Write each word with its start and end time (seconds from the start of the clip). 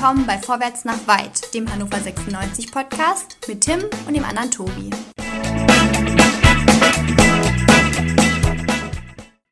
willkommen 0.00 0.26
bei 0.26 0.38
Vorwärts 0.38 0.86
nach 0.86 1.06
Weit, 1.06 1.52
dem 1.52 1.70
Hannover 1.70 1.98
96 1.98 2.72
Podcast 2.72 3.36
mit 3.46 3.60
Tim 3.60 3.80
und 4.06 4.16
dem 4.16 4.24
anderen 4.24 4.50
Tobi. 4.50 4.88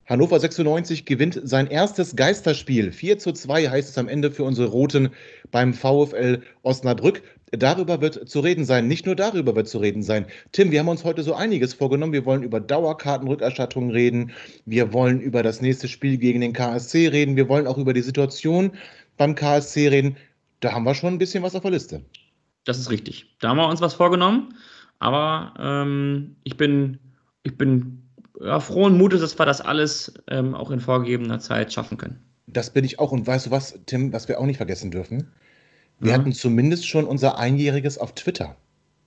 Hannover 0.07 0.41
96 0.41 1.05
gewinnt 1.05 1.39
sein 1.45 1.67
erstes 1.67 2.17
Geisterspiel. 2.17 2.93
4 2.93 3.19
zu 3.19 3.33
2 3.33 3.69
heißt 3.69 3.91
es 3.91 3.99
am 3.99 4.09
Ende 4.09 4.31
für 4.31 4.45
unsere 4.45 4.69
Roten 4.69 5.11
beim 5.51 5.75
VfL 5.75 6.41
Osnabrück. 6.63 7.21
Darüber 7.51 8.01
wird 8.01 8.27
zu 8.27 8.41
reden 8.41 8.65
sein. 8.65 8.89
Nicht 8.89 9.05
nur 9.05 9.17
darüber 9.17 9.55
wird 9.55 9.69
zu 9.69 9.77
reden 9.77 10.03
sein. 10.03 10.25
Tim, 10.53 10.71
wir 10.71 10.79
haben 10.79 10.89
uns 10.89 11.05
heute 11.05 11.25
so 11.25 11.35
einiges 11.35 11.75
vorgenommen. 11.75 12.15
Wir 12.15 12.25
wollen 12.25 12.43
über 12.43 12.59
Dauerkartenrückerstattung 12.59 13.91
reden. 13.91 14.33
Wir 14.65 14.95
wollen 14.95 15.21
über 15.21 15.43
das 15.43 15.61
nächste 15.61 15.89
Spiel 15.89 16.17
gegen 16.17 16.41
den 16.41 16.55
KSC 16.55 17.09
reden. 17.09 17.37
Wir 17.37 17.51
wollen 17.51 17.67
auch 17.67 17.77
über 17.77 17.93
die 17.93 18.01
Situation 18.01 18.73
beim 19.19 19.35
KSC 19.35 19.89
reden. 19.89 20.17
Da 20.61 20.73
haben 20.73 20.85
wir 20.85 20.95
schon 20.95 21.15
ein 21.15 21.19
bisschen 21.19 21.43
was 21.43 21.55
auf 21.55 21.63
der 21.63 21.71
Liste. 21.71 22.05
Das 22.65 22.79
ist 22.79 22.91
richtig. 22.91 23.35
Da 23.41 23.49
haben 23.49 23.57
wir 23.57 23.69
uns 23.69 23.81
was 23.81 23.95
vorgenommen. 23.95 24.55
Aber 24.99 25.55
ähm, 25.59 26.37
ich 26.43 26.57
bin, 26.57 26.99
ich 27.43 27.57
bin 27.57 28.03
ja, 28.41 28.61
frohen 28.61 28.99
Mutes, 28.99 29.21
dass 29.21 29.39
wir 29.39 29.47
das 29.47 29.61
alles 29.61 30.15
ähm, 30.29 30.55
auch 30.55 30.71
in 30.71 30.81
vorgegebener 30.81 31.39
Zeit 31.39 31.73
schaffen 31.73 31.99
können. 31.99 32.21
Das 32.47 32.71
bin 32.71 32.85
ich 32.85 32.99
auch. 32.99 33.13
Und 33.13 33.27
weißt 33.27 33.47
du 33.47 33.51
was, 33.51 33.79
Tim, 33.87 34.13
was 34.13 34.29
wir 34.29 34.41
auch 34.41 34.47
nicht 34.47 34.57
vergessen 34.57 34.91
dürfen? 34.91 35.33
Wir 36.01 36.13
ja. 36.13 36.19
hatten 36.19 36.33
zumindest 36.33 36.87
schon 36.87 37.05
unser 37.05 37.39
Einjähriges 37.39 37.99
auf 37.99 38.15
Twitter. 38.15 38.57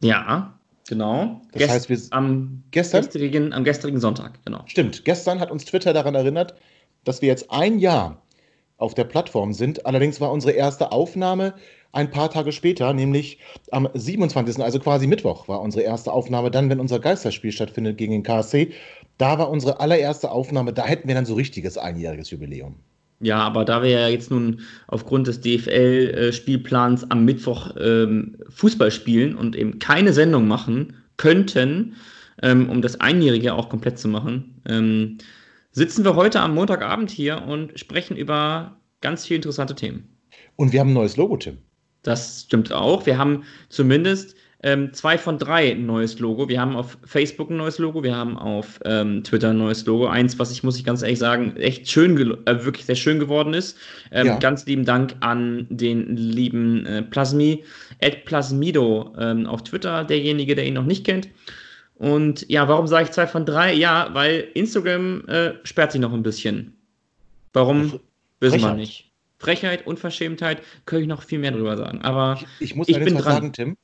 Ja, 0.02 0.58
genau. 0.88 1.42
Das 1.52 1.60
Gest 1.60 1.72
heißt, 1.72 1.90
wir 1.90 2.00
am 2.12 2.64
gestern? 2.72 3.04
Gestrigen, 3.04 3.54
am 3.54 3.64
gestrigen 3.64 4.00
Sonntag, 4.00 4.40
genau. 4.46 4.64
Stimmt. 4.68 5.06
Gestern 5.06 5.40
hat 5.40 5.52
uns 5.52 5.66
Twitter 5.66 5.94
daran 5.94 6.16
erinnert, 6.16 6.56
dass 7.04 7.22
wir 7.22 7.30
jetzt 7.30 7.52
ein 7.52 7.80
Jahr 7.80 8.22
auf 8.82 8.94
der 8.94 9.04
Plattform 9.04 9.54
sind. 9.54 9.86
Allerdings 9.86 10.20
war 10.20 10.32
unsere 10.32 10.54
erste 10.54 10.92
Aufnahme 10.92 11.54
ein 11.94 12.10
paar 12.10 12.30
Tage 12.30 12.52
später, 12.52 12.94
nämlich 12.94 13.38
am 13.72 13.88
27., 13.94 14.64
also 14.64 14.80
quasi 14.80 15.08
Mittwoch, 15.08 15.48
war 15.48 15.62
unsere 15.62 15.84
erste 15.84 16.12
Aufnahme. 16.12 16.52
Dann, 16.52 16.70
wenn 16.70 16.80
unser 16.80 17.00
Geisterspiel 17.00 17.52
stattfindet 17.52 17.98
gegen 17.98 18.14
den 18.14 18.24
KSC, 18.24 18.72
da 19.18 19.38
war 19.38 19.50
unsere 19.50 19.80
allererste 19.80 20.32
Aufnahme, 20.32 20.74
da 20.74 20.86
hätten 20.86 21.08
wir 21.08 21.16
dann 21.16 21.26
so 21.26 21.36
richtiges 21.36 21.78
einjähriges 21.78 22.32
Jubiläum. 22.32 22.76
Ja, 23.20 23.38
aber 23.38 23.66
da 23.66 23.84
wir 23.84 23.90
ja 23.90 24.08
jetzt 24.08 24.32
nun 24.32 24.62
aufgrund 24.88 25.28
des 25.28 25.42
DFL-Spielplans 25.42 27.12
am 27.12 27.24
Mittwoch 27.24 27.76
ähm, 27.80 28.38
Fußball 28.50 28.90
spielen 28.90 29.36
und 29.36 29.56
eben 29.56 29.78
keine 29.78 30.12
Sendung 30.12 30.48
machen 30.48 30.96
könnten, 31.18 31.94
ähm, 32.42 32.68
um 32.68 32.82
das 32.82 33.00
Einjährige 33.00 33.54
auch 33.54 33.70
komplett 33.70 34.00
zu 34.00 34.08
machen, 34.08 34.60
ähm, 34.68 35.20
sitzen 35.72 36.04
wir 36.04 36.16
heute 36.16 36.40
am 36.42 36.54
Montagabend 36.54 37.12
hier 37.12 37.44
und 37.44 37.80
sprechen 37.80 38.18
über 38.18 38.78
ganz 39.02 39.26
viele 39.26 39.38
interessante 39.38 39.76
Themen. 39.76 40.18
Und 40.56 40.74
wir 40.74 40.80
haben 40.80 40.90
ein 40.90 40.96
neues 40.96 41.18
Logo, 41.18 41.38
Tim. 41.38 41.58
Das 42.04 42.44
stimmt 42.46 42.72
auch. 42.72 43.06
Wir 43.06 43.18
haben 43.18 43.44
zumindest 43.70 44.36
ähm, 44.64 44.94
zwei 44.94 45.18
von 45.18 45.38
drei 45.38 45.72
ein 45.72 45.86
neues 45.86 46.20
Logo. 46.20 46.48
Wir 46.48 46.62
haben 46.62 46.76
auf 46.76 46.98
Facebook 47.04 47.50
ein 47.50 47.58
neues 47.58 47.80
Logo, 47.80 48.04
wir 48.04 48.16
haben 48.16 48.38
auf 48.38 48.80
ähm, 48.86 49.24
Twitter 49.24 49.50
ein 49.50 49.58
neues 49.58 49.86
Logo. 49.86 50.08
Eins, 50.08 50.38
was 50.38 50.52
ich, 50.52 50.64
muss 50.64 50.78
ich 50.78 50.84
ganz 50.84 51.02
ehrlich 51.02 51.20
sagen, 51.20 51.56
echt 51.58 51.90
schön, 51.90 52.16
äh, 52.46 52.64
wirklich 52.64 52.86
sehr 52.86 52.96
schön 52.96 53.20
geworden 53.20 53.54
ist. 53.54 53.78
Ähm, 54.12 54.28
ja. 54.28 54.38
Ganz 54.38 54.66
lieben 54.66 54.86
Dank 54.86 55.16
an 55.22 55.66
den 55.70 56.16
lieben 56.16 56.86
äh, 56.86 57.02
Plasmi, 57.02 57.64
Ed 58.00 58.26
Plasmido 58.26 59.14
ähm, 59.18 59.48
auf 59.48 59.64
Twitter, 59.64 60.04
derjenige, 60.04 60.56
der 60.56 60.68
ihn 60.68 60.76
noch 60.76 60.86
nicht 60.86 61.06
kennt. 61.06 61.30
Und 62.02 62.50
ja, 62.50 62.68
warum 62.68 62.88
sage 62.88 63.06
ich 63.06 63.12
zwei 63.12 63.28
von 63.28 63.46
drei? 63.46 63.74
Ja, 63.74 64.10
weil 64.14 64.48
Instagram 64.56 65.24
äh, 65.28 65.54
sperrt 65.64 65.92
sich 65.92 66.02
noch 66.02 66.12
ein 66.12 66.24
bisschen. 66.24 66.76
Warum? 67.54 68.00
Wissen 68.40 68.60
wir 68.60 68.74
nicht. 68.74 69.12
Frechheit, 69.38 69.86
Unverschämtheit, 69.86 70.64
könnte 70.88 71.04
ich 71.04 71.08
noch 71.08 71.22
viel 71.22 71.38
mehr 71.38 71.52
drüber 71.52 71.78
sagen. 71.78 72.02
Aber 72.02 72.40
ich, 72.40 72.72
ich 72.72 72.76
muss 72.76 72.88
ich 72.88 72.98
bin 72.98 73.14
dran. 73.14 73.24
sagen, 73.24 73.54
Tim, 73.54 73.78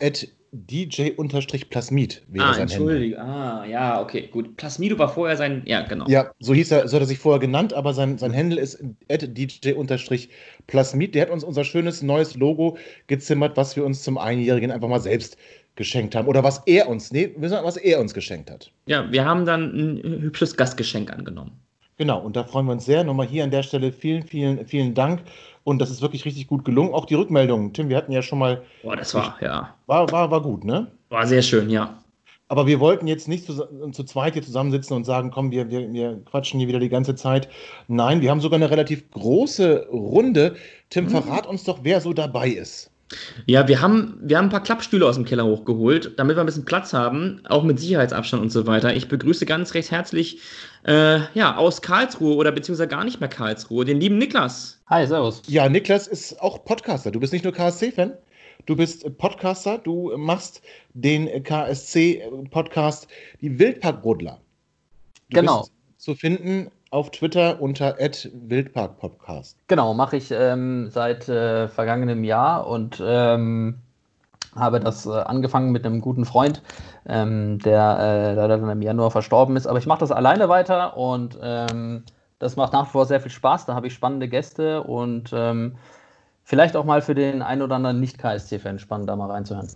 at 0.00 0.28
DJ-Plasmid 0.52 2.22
wäre 2.28 2.46
ah, 2.46 2.54
sein 2.54 2.62
Entschuldige. 2.62 3.20
Ah, 3.20 3.66
ja, 3.66 4.00
okay, 4.00 4.28
gut. 4.32 4.56
Plasmido 4.56 4.98
war 4.98 5.12
vorher 5.12 5.36
sein, 5.36 5.62
ja, 5.66 5.82
genau. 5.82 6.06
Ja, 6.08 6.32
so 6.40 6.54
hieß 6.54 6.70
er, 6.70 6.88
so 6.88 6.96
hat 6.96 7.02
er 7.02 7.06
sich 7.06 7.18
vorher 7.18 7.38
genannt, 7.38 7.74
aber 7.74 7.92
sein, 7.92 8.16
sein 8.16 8.34
Handle 8.34 8.58
ist 8.58 8.82
at 9.10 9.36
DJ-Plasmid. 9.36 11.14
Der 11.14 11.22
hat 11.22 11.30
uns 11.30 11.44
unser 11.44 11.64
schönes 11.64 12.02
neues 12.02 12.34
Logo 12.34 12.78
gezimmert, 13.08 13.58
was 13.58 13.76
wir 13.76 13.84
uns 13.84 14.02
zum 14.02 14.16
Einjährigen 14.16 14.70
einfach 14.70 14.88
mal 14.88 15.00
selbst 15.00 15.36
geschenkt 15.78 16.14
haben. 16.14 16.28
Oder 16.28 16.44
was 16.44 16.58
er 16.66 16.88
uns, 16.88 17.10
nee, 17.10 17.34
was 17.36 17.76
er 17.76 18.00
uns 18.00 18.12
geschenkt 18.12 18.50
hat. 18.50 18.70
Ja, 18.84 19.10
wir 19.10 19.24
haben 19.24 19.46
dann 19.46 19.62
ein 19.74 20.22
hübsches 20.22 20.56
Gastgeschenk 20.56 21.10
angenommen. 21.10 21.52
Genau, 21.96 22.20
und 22.20 22.36
da 22.36 22.44
freuen 22.44 22.66
wir 22.66 22.72
uns 22.72 22.84
sehr. 22.84 23.02
Nochmal 23.02 23.26
hier 23.26 23.44
an 23.44 23.50
der 23.50 23.62
Stelle 23.62 23.92
vielen, 23.92 24.22
vielen, 24.22 24.66
vielen 24.66 24.94
Dank. 24.94 25.22
Und 25.64 25.80
das 25.80 25.90
ist 25.90 26.02
wirklich 26.02 26.24
richtig 26.24 26.46
gut 26.46 26.64
gelungen. 26.64 26.92
Auch 26.92 27.06
die 27.06 27.14
Rückmeldungen. 27.14 27.72
Tim, 27.72 27.88
wir 27.88 27.96
hatten 27.96 28.12
ja 28.12 28.22
schon 28.22 28.38
mal. 28.38 28.62
Boah, 28.82 28.96
das 28.96 29.14
war, 29.14 29.36
ja. 29.40 29.74
War, 29.86 30.10
war, 30.12 30.30
war 30.30 30.42
gut, 30.42 30.64
ne? 30.64 30.88
War 31.08 31.26
sehr 31.26 31.42
schön, 31.42 31.70
ja. 31.70 31.98
Aber 32.48 32.66
wir 32.66 32.80
wollten 32.80 33.06
jetzt 33.06 33.28
nicht 33.28 33.44
zu, 33.44 33.90
zu 33.92 34.04
zweit 34.04 34.32
hier 34.32 34.42
zusammensitzen 34.42 34.96
und 34.96 35.04
sagen, 35.04 35.30
komm, 35.30 35.50
wir, 35.50 35.70
wir, 35.70 35.92
wir 35.92 36.20
quatschen 36.24 36.58
hier 36.58 36.68
wieder 36.68 36.78
die 36.78 36.88
ganze 36.88 37.14
Zeit. 37.14 37.48
Nein, 37.88 38.22
wir 38.22 38.30
haben 38.30 38.40
sogar 38.40 38.56
eine 38.56 38.70
relativ 38.70 39.10
große 39.10 39.88
Runde. 39.90 40.56
Tim, 40.88 41.04
mhm. 41.04 41.10
verrat 41.10 41.46
uns 41.46 41.64
doch, 41.64 41.80
wer 41.82 42.00
so 42.00 42.12
dabei 42.12 42.48
ist. 42.48 42.90
Ja, 43.46 43.66
wir 43.68 43.80
haben, 43.80 44.18
wir 44.22 44.36
haben 44.36 44.46
ein 44.46 44.50
paar 44.50 44.62
Klappstühle 44.62 45.06
aus 45.06 45.14
dem 45.14 45.24
Keller 45.24 45.46
hochgeholt, 45.46 46.18
damit 46.18 46.36
wir 46.36 46.40
ein 46.40 46.46
bisschen 46.46 46.64
Platz 46.66 46.92
haben, 46.92 47.40
auch 47.48 47.62
mit 47.62 47.80
Sicherheitsabstand 47.80 48.42
und 48.42 48.50
so 48.50 48.66
weiter. 48.66 48.94
Ich 48.94 49.08
begrüße 49.08 49.46
ganz 49.46 49.74
recht 49.74 49.90
herzlich 49.90 50.40
äh, 50.84 51.20
ja, 51.34 51.56
aus 51.56 51.80
Karlsruhe 51.80 52.36
oder 52.36 52.52
beziehungsweise 52.52 52.88
gar 52.88 53.04
nicht 53.04 53.20
mehr 53.20 53.28
Karlsruhe, 53.30 53.84
den 53.84 54.00
lieben 54.00 54.18
Niklas. 54.18 54.80
Hi, 54.88 55.06
servus. 55.06 55.42
Ja, 55.46 55.68
Niklas 55.68 56.06
ist 56.06 56.40
auch 56.42 56.64
Podcaster. 56.64 57.10
Du 57.10 57.20
bist 57.20 57.32
nicht 57.32 57.44
nur 57.44 57.52
KSC-Fan, 57.54 58.12
du 58.66 58.76
bist 58.76 59.16
Podcaster, 59.16 59.78
du 59.78 60.14
machst 60.16 60.60
den 60.92 61.42
KSC-Podcast 61.42 63.08
Die 63.40 63.58
Wildparkrodler. 63.58 64.38
genau. 65.30 65.66
zu 65.96 66.14
finden 66.14 66.70
auf 66.90 67.10
Twitter 67.10 67.60
unter 67.60 67.96
@wildparkpodcast. 67.98 69.56
Genau, 69.66 69.94
mache 69.94 70.16
ich 70.16 70.30
ähm, 70.30 70.88
seit 70.90 71.28
äh, 71.28 71.68
vergangenem 71.68 72.24
Jahr 72.24 72.66
und 72.66 73.02
ähm, 73.04 73.78
habe 74.54 74.80
das 74.80 75.06
äh, 75.06 75.10
angefangen 75.10 75.72
mit 75.72 75.84
einem 75.84 76.00
guten 76.00 76.24
Freund, 76.24 76.62
ähm, 77.06 77.58
der 77.58 77.98
äh, 78.00 78.34
leider 78.34 78.58
dann 78.58 78.70
im 78.70 78.82
Januar 78.82 79.10
verstorben 79.10 79.56
ist. 79.56 79.66
Aber 79.66 79.78
ich 79.78 79.86
mache 79.86 80.00
das 80.00 80.12
alleine 80.12 80.48
weiter 80.48 80.96
und 80.96 81.38
ähm, 81.42 82.04
das 82.38 82.56
macht 82.56 82.72
nach 82.72 82.86
wie 82.86 82.90
vor 82.90 83.06
sehr 83.06 83.20
viel 83.20 83.30
Spaß. 83.30 83.66
Da 83.66 83.74
habe 83.74 83.86
ich 83.86 83.94
spannende 83.94 84.28
Gäste 84.28 84.82
und 84.82 85.30
ähm, 85.32 85.76
vielleicht 86.44 86.76
auch 86.76 86.84
mal 86.84 87.02
für 87.02 87.14
den 87.14 87.42
ein 87.42 87.62
oder 87.62 87.76
anderen 87.76 88.00
Nicht-KSC-Fan 88.00 88.78
spannend, 88.78 89.08
da 89.08 89.16
mal 89.16 89.30
reinzuhören. 89.30 89.68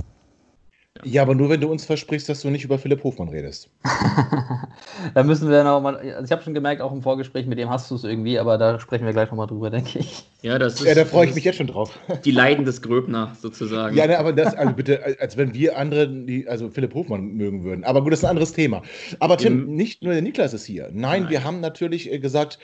Ja, 1.05 1.23
aber 1.23 1.35
nur 1.35 1.49
wenn 1.49 1.61
du 1.61 1.71
uns 1.71 1.87
versprichst, 1.87 2.29
dass 2.29 2.43
du 2.43 2.51
nicht 2.51 2.65
über 2.65 2.79
Philipp 2.79 3.03
Hofmann 3.03 3.31
redest. 3.31 3.71
da 5.15 5.23
müssen 5.23 5.51
wir 5.51 5.65
noch 5.65 5.81
mal. 5.81 5.97
Also 5.97 6.25
ich 6.25 6.33
habe 6.33 6.43
schon 6.43 6.53
gemerkt, 6.53 6.83
auch 6.83 6.93
im 6.93 7.03
Vorgespräch, 7.03 7.47
mit 7.47 7.59
dem 7.59 7.71
hast 7.71 7.91
du 7.91 7.95
es 7.95 8.05
irgendwie, 8.05 8.39
aber 8.39 8.59
da 8.59 8.79
sprechen 8.79 9.07
wir 9.07 9.13
gleich 9.13 9.31
nochmal 9.31 9.47
drüber, 9.47 9.71
denke 9.71 9.99
ich. 9.99 10.29
Ja, 10.43 10.59
das 10.59 10.75
ist, 10.75 10.87
ja 10.87 10.95
da 10.95 11.07
freue 11.07 11.27
ich 11.27 11.35
mich 11.35 11.45
jetzt 11.45 11.57
schon 11.57 11.67
drauf. 11.67 11.99
Die 12.25 12.31
Leiden 12.31 12.67
des 12.67 12.83
Gröbner 12.83 13.35
sozusagen. 13.41 13.97
Ja, 13.97 14.07
ne, 14.07 14.19
aber 14.19 14.33
das, 14.35 14.55
also 14.55 14.75
bitte, 14.75 15.17
als 15.19 15.37
wenn 15.37 15.55
wir 15.55 15.79
andere, 15.79 16.09
die, 16.09 16.47
also 16.47 16.69
Philipp 16.69 16.95
Hofmann 16.95 17.33
mögen 17.35 17.65
würden. 17.65 17.85
Aber 17.85 18.03
gut, 18.03 18.13
das 18.13 18.21
ist 18.21 18.25
ein 18.25 18.31
anderes 18.31 18.53
Thema. 18.53 18.83
Aber 19.19 19.39
Tim, 19.39 19.65
Im, 19.65 19.75
nicht 19.75 20.03
nur 20.03 20.13
der 20.13 20.23
Niklas 20.23 20.53
ist 20.53 20.67
hier. 20.67 20.91
Nein, 20.93 21.23
Nein, 21.23 21.31
wir 21.31 21.43
haben 21.43 21.61
natürlich 21.61 22.13
äh, 22.13 22.19
gesagt, 22.19 22.59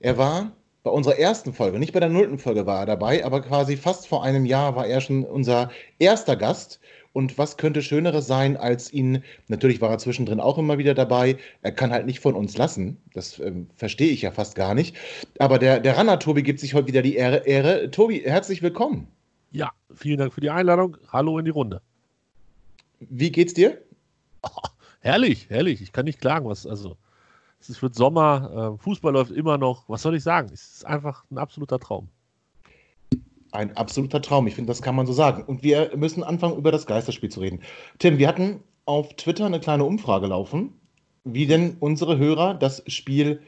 er 0.00 0.16
war 0.16 0.52
bei 0.84 0.90
unserer 0.90 1.18
ersten 1.18 1.52
Folge, 1.52 1.78
nicht 1.78 1.92
bei 1.92 2.00
der 2.00 2.08
nullten 2.08 2.38
Folge 2.38 2.64
war 2.66 2.80
er 2.80 2.86
dabei, 2.86 3.24
aber 3.24 3.42
quasi 3.42 3.76
fast 3.76 4.06
vor 4.06 4.22
einem 4.22 4.46
Jahr 4.46 4.76
war 4.76 4.86
er 4.86 5.00
schon 5.00 5.24
unser 5.24 5.70
erster 5.98 6.36
Gast. 6.36 6.80
Und 7.12 7.38
was 7.38 7.56
könnte 7.56 7.82
Schöneres 7.82 8.26
sein, 8.26 8.56
als 8.56 8.92
ihn, 8.92 9.24
natürlich 9.48 9.80
war 9.80 9.90
er 9.90 9.98
zwischendrin 9.98 10.40
auch 10.40 10.58
immer 10.58 10.78
wieder 10.78 10.94
dabei, 10.94 11.36
er 11.62 11.72
kann 11.72 11.90
halt 11.90 12.06
nicht 12.06 12.20
von 12.20 12.34
uns 12.34 12.56
lassen, 12.56 12.98
das 13.14 13.38
ähm, 13.38 13.68
verstehe 13.76 14.10
ich 14.10 14.22
ja 14.22 14.30
fast 14.30 14.54
gar 14.54 14.74
nicht. 14.74 14.96
Aber 15.38 15.58
der, 15.58 15.80
der 15.80 15.96
Ranner 15.96 16.18
Tobi 16.18 16.42
gibt 16.42 16.60
sich 16.60 16.74
heute 16.74 16.88
wieder 16.88 17.02
die 17.02 17.16
Ehre. 17.16 17.46
Ehre. 17.46 17.90
Tobi, 17.90 18.22
herzlich 18.24 18.62
willkommen. 18.62 19.08
Ja, 19.50 19.70
vielen 19.94 20.18
Dank 20.18 20.32
für 20.34 20.40
die 20.40 20.50
Einladung. 20.50 20.96
Hallo 21.10 21.38
in 21.38 21.44
die 21.44 21.50
Runde. 21.50 21.80
Wie 23.00 23.32
geht's 23.32 23.54
dir? 23.54 23.78
Oh, 24.42 24.48
herrlich, 25.00 25.48
herrlich. 25.48 25.80
Ich 25.80 25.92
kann 25.92 26.04
nicht 26.04 26.20
klagen, 26.20 26.46
was, 26.48 26.66
also, 26.66 26.96
es 27.60 27.82
wird 27.82 27.94
Sommer, 27.94 28.76
äh, 28.76 28.82
Fußball 28.82 29.12
läuft 29.12 29.32
immer 29.32 29.58
noch. 29.58 29.88
Was 29.88 30.02
soll 30.02 30.14
ich 30.14 30.22
sagen? 30.22 30.50
Es 30.52 30.74
ist 30.74 30.86
einfach 30.86 31.24
ein 31.30 31.38
absoluter 31.38 31.78
Traum. 31.78 32.08
Ein 33.50 33.76
absoluter 33.76 34.20
Traum. 34.20 34.46
Ich 34.46 34.54
finde, 34.54 34.70
das 34.70 34.82
kann 34.82 34.94
man 34.94 35.06
so 35.06 35.12
sagen. 35.12 35.42
Und 35.44 35.62
wir 35.62 35.92
müssen 35.96 36.22
anfangen, 36.22 36.56
über 36.56 36.70
das 36.70 36.86
Geisterspiel 36.86 37.30
zu 37.30 37.40
reden. 37.40 37.60
Tim, 37.98 38.18
wir 38.18 38.28
hatten 38.28 38.62
auf 38.84 39.14
Twitter 39.14 39.46
eine 39.46 39.60
kleine 39.60 39.84
Umfrage 39.84 40.26
laufen, 40.26 40.72
wie 41.24 41.46
denn 41.46 41.76
unsere 41.80 42.18
Hörer 42.18 42.54
das 42.54 42.82
Spiel 42.86 43.40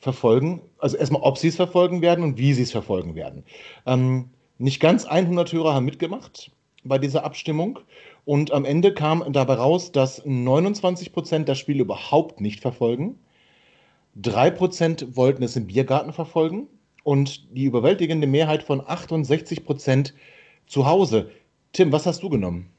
verfolgen. 0.00 0.62
Also 0.78 0.96
erstmal, 0.96 1.22
ob 1.22 1.38
sie 1.38 1.48
es 1.48 1.56
verfolgen 1.56 2.02
werden 2.02 2.24
und 2.24 2.38
wie 2.38 2.54
sie 2.54 2.62
es 2.62 2.72
verfolgen 2.72 3.14
werden. 3.14 3.44
Ähm, 3.86 4.30
nicht 4.58 4.80
ganz 4.80 5.04
100 5.04 5.52
Hörer 5.52 5.74
haben 5.74 5.84
mitgemacht 5.84 6.50
bei 6.84 6.98
dieser 6.98 7.24
Abstimmung. 7.24 7.78
Und 8.24 8.52
am 8.52 8.64
Ende 8.64 8.94
kam 8.94 9.24
dabei 9.32 9.54
raus, 9.54 9.92
dass 9.92 10.24
29 10.24 11.12
Prozent 11.12 11.48
das 11.48 11.58
Spiel 11.58 11.80
überhaupt 11.80 12.40
nicht 12.40 12.60
verfolgen. 12.60 13.18
3 14.16 14.50
Prozent 14.50 15.16
wollten 15.16 15.42
es 15.42 15.56
im 15.56 15.66
Biergarten 15.66 16.12
verfolgen 16.12 16.68
und 17.04 17.54
die 17.56 17.64
überwältigende 17.64 18.26
Mehrheit 18.26 18.62
von 18.62 18.82
68 18.84 19.64
Prozent 19.64 20.14
zu 20.66 20.86
Hause. 20.86 21.30
Tim, 21.72 21.92
was 21.92 22.06
hast 22.06 22.22
du 22.22 22.28
genommen? 22.28 22.70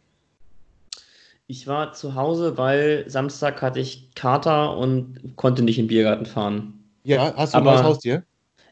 Ich 1.47 1.67
war 1.67 1.93
zu 1.93 2.15
Hause, 2.15 2.57
weil 2.57 3.05
Samstag 3.07 3.61
hatte 3.61 3.79
ich 3.79 4.09
Kater 4.15 4.75
und 4.77 5.35
konnte 5.35 5.61
nicht 5.61 5.77
im 5.77 5.87
Biergarten 5.87 6.25
fahren. 6.25 6.83
Ja, 7.03 7.33
hast 7.37 7.53
du 7.53 7.59
ein 7.59 7.63
neues 7.63 7.83
Haustier? 7.83 8.23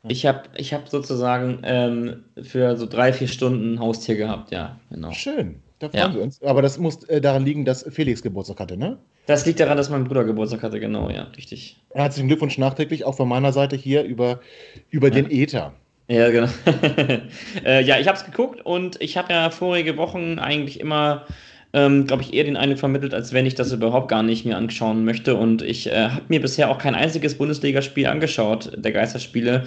Ich 0.08 0.26
habe 0.26 0.50
ich 0.56 0.74
hab 0.74 0.90
sozusagen 0.90 1.60
ähm, 1.64 2.26
für 2.42 2.76
so 2.76 2.86
drei, 2.86 3.14
vier 3.14 3.28
Stunden 3.28 3.76
ein 3.76 3.80
Haustier 3.80 4.16
gehabt, 4.16 4.52
ja, 4.52 4.80
genau. 4.90 5.12
Schön, 5.12 5.62
da 5.84 5.90
freuen 5.90 6.12
ja. 6.12 6.16
wir 6.16 6.22
uns. 6.22 6.42
Aber 6.42 6.62
das 6.62 6.78
muss 6.78 7.04
äh, 7.06 7.20
daran 7.20 7.46
liegen, 7.46 7.66
dass 7.66 7.84
Felix 7.90 8.22
Geburtstag 8.22 8.60
hatte, 8.60 8.78
ne? 8.78 8.98
Das 9.26 9.46
liegt 9.46 9.60
daran, 9.60 9.78
dass 9.78 9.90
mein 9.90 10.06
Bruder 10.06 10.24
Geburtstag 10.24 10.64
hatte, 10.64 10.80
genau, 10.80 11.10
ja, 11.10 11.24
richtig. 11.36 11.78
Herzlichen 11.94 12.28
Glückwunsch 12.28 12.58
nachträglich 12.58 13.04
auch 13.04 13.16
von 13.16 13.28
meiner 13.28 13.52
Seite 13.52 13.76
hier 13.76 14.04
über, 14.04 14.40
über 14.90 15.08
ja. 15.08 15.16
den 15.16 15.30
Ether. 15.30 15.74
Ja, 16.08 16.30
genau. 16.30 16.48
äh, 17.66 17.84
ja, 17.84 18.00
ich 18.00 18.08
habe 18.08 18.18
es 18.18 18.26
geguckt 18.26 18.66
und 18.66 19.02
ich 19.02 19.18
habe 19.18 19.34
ja 19.34 19.50
vorige 19.50 19.98
Wochen 19.98 20.40
eigentlich 20.40 20.80
immer 20.80 21.26
ähm, 21.74 22.06
glaube 22.06 22.22
ich, 22.22 22.34
eher 22.34 22.44
den 22.44 22.56
Eindruck 22.56 22.80
vermittelt, 22.80 23.14
als 23.14 23.34
wenn 23.34 23.48
ich 23.48 23.56
das 23.56 23.72
überhaupt 23.72 24.08
gar 24.08 24.22
nicht 24.22 24.46
mir 24.46 24.58
anschauen 24.58 25.04
möchte. 25.06 25.36
Und 25.36 25.64
ich 25.64 25.88
äh, 25.88 26.10
habe 26.10 26.22
mir 26.28 26.40
bisher 26.40 26.70
auch 26.70 26.78
kein 26.78 26.94
einziges 26.94 27.36
Bundesligaspiel 27.36 28.06
angeschaut, 28.06 28.72
der 28.76 28.92
Geisterspiele. 28.92 29.66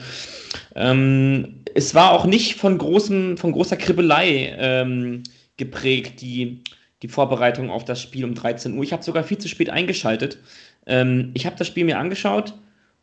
Ähm, 0.77 1.63
es 1.75 1.95
war 1.95 2.13
auch 2.13 2.25
nicht 2.25 2.55
von, 2.55 2.79
großem, 2.79 3.37
von 3.37 3.53
großer 3.53 3.77
Kribbelei 3.77 4.55
ähm, 4.57 5.25
geprägt, 5.57 6.21
die, 6.21 6.63
die 7.03 7.09
Vorbereitung 7.09 7.71
auf 7.71 7.85
das 7.85 8.01
Spiel 8.01 8.25
um 8.25 8.35
13 8.35 8.77
Uhr. 8.77 8.85
Ich 8.85 8.93
habe 8.93 9.03
sogar 9.03 9.25
viel 9.25 9.39
zu 9.39 9.49
spät 9.49 9.71
eingeschaltet. 9.71 10.39
Ähm, 10.87 11.31
ich 11.35 11.47
habe 11.47 11.57
das 11.57 11.67
Spiel 11.67 11.85
mir 11.85 11.99
angeschaut. 11.99 12.55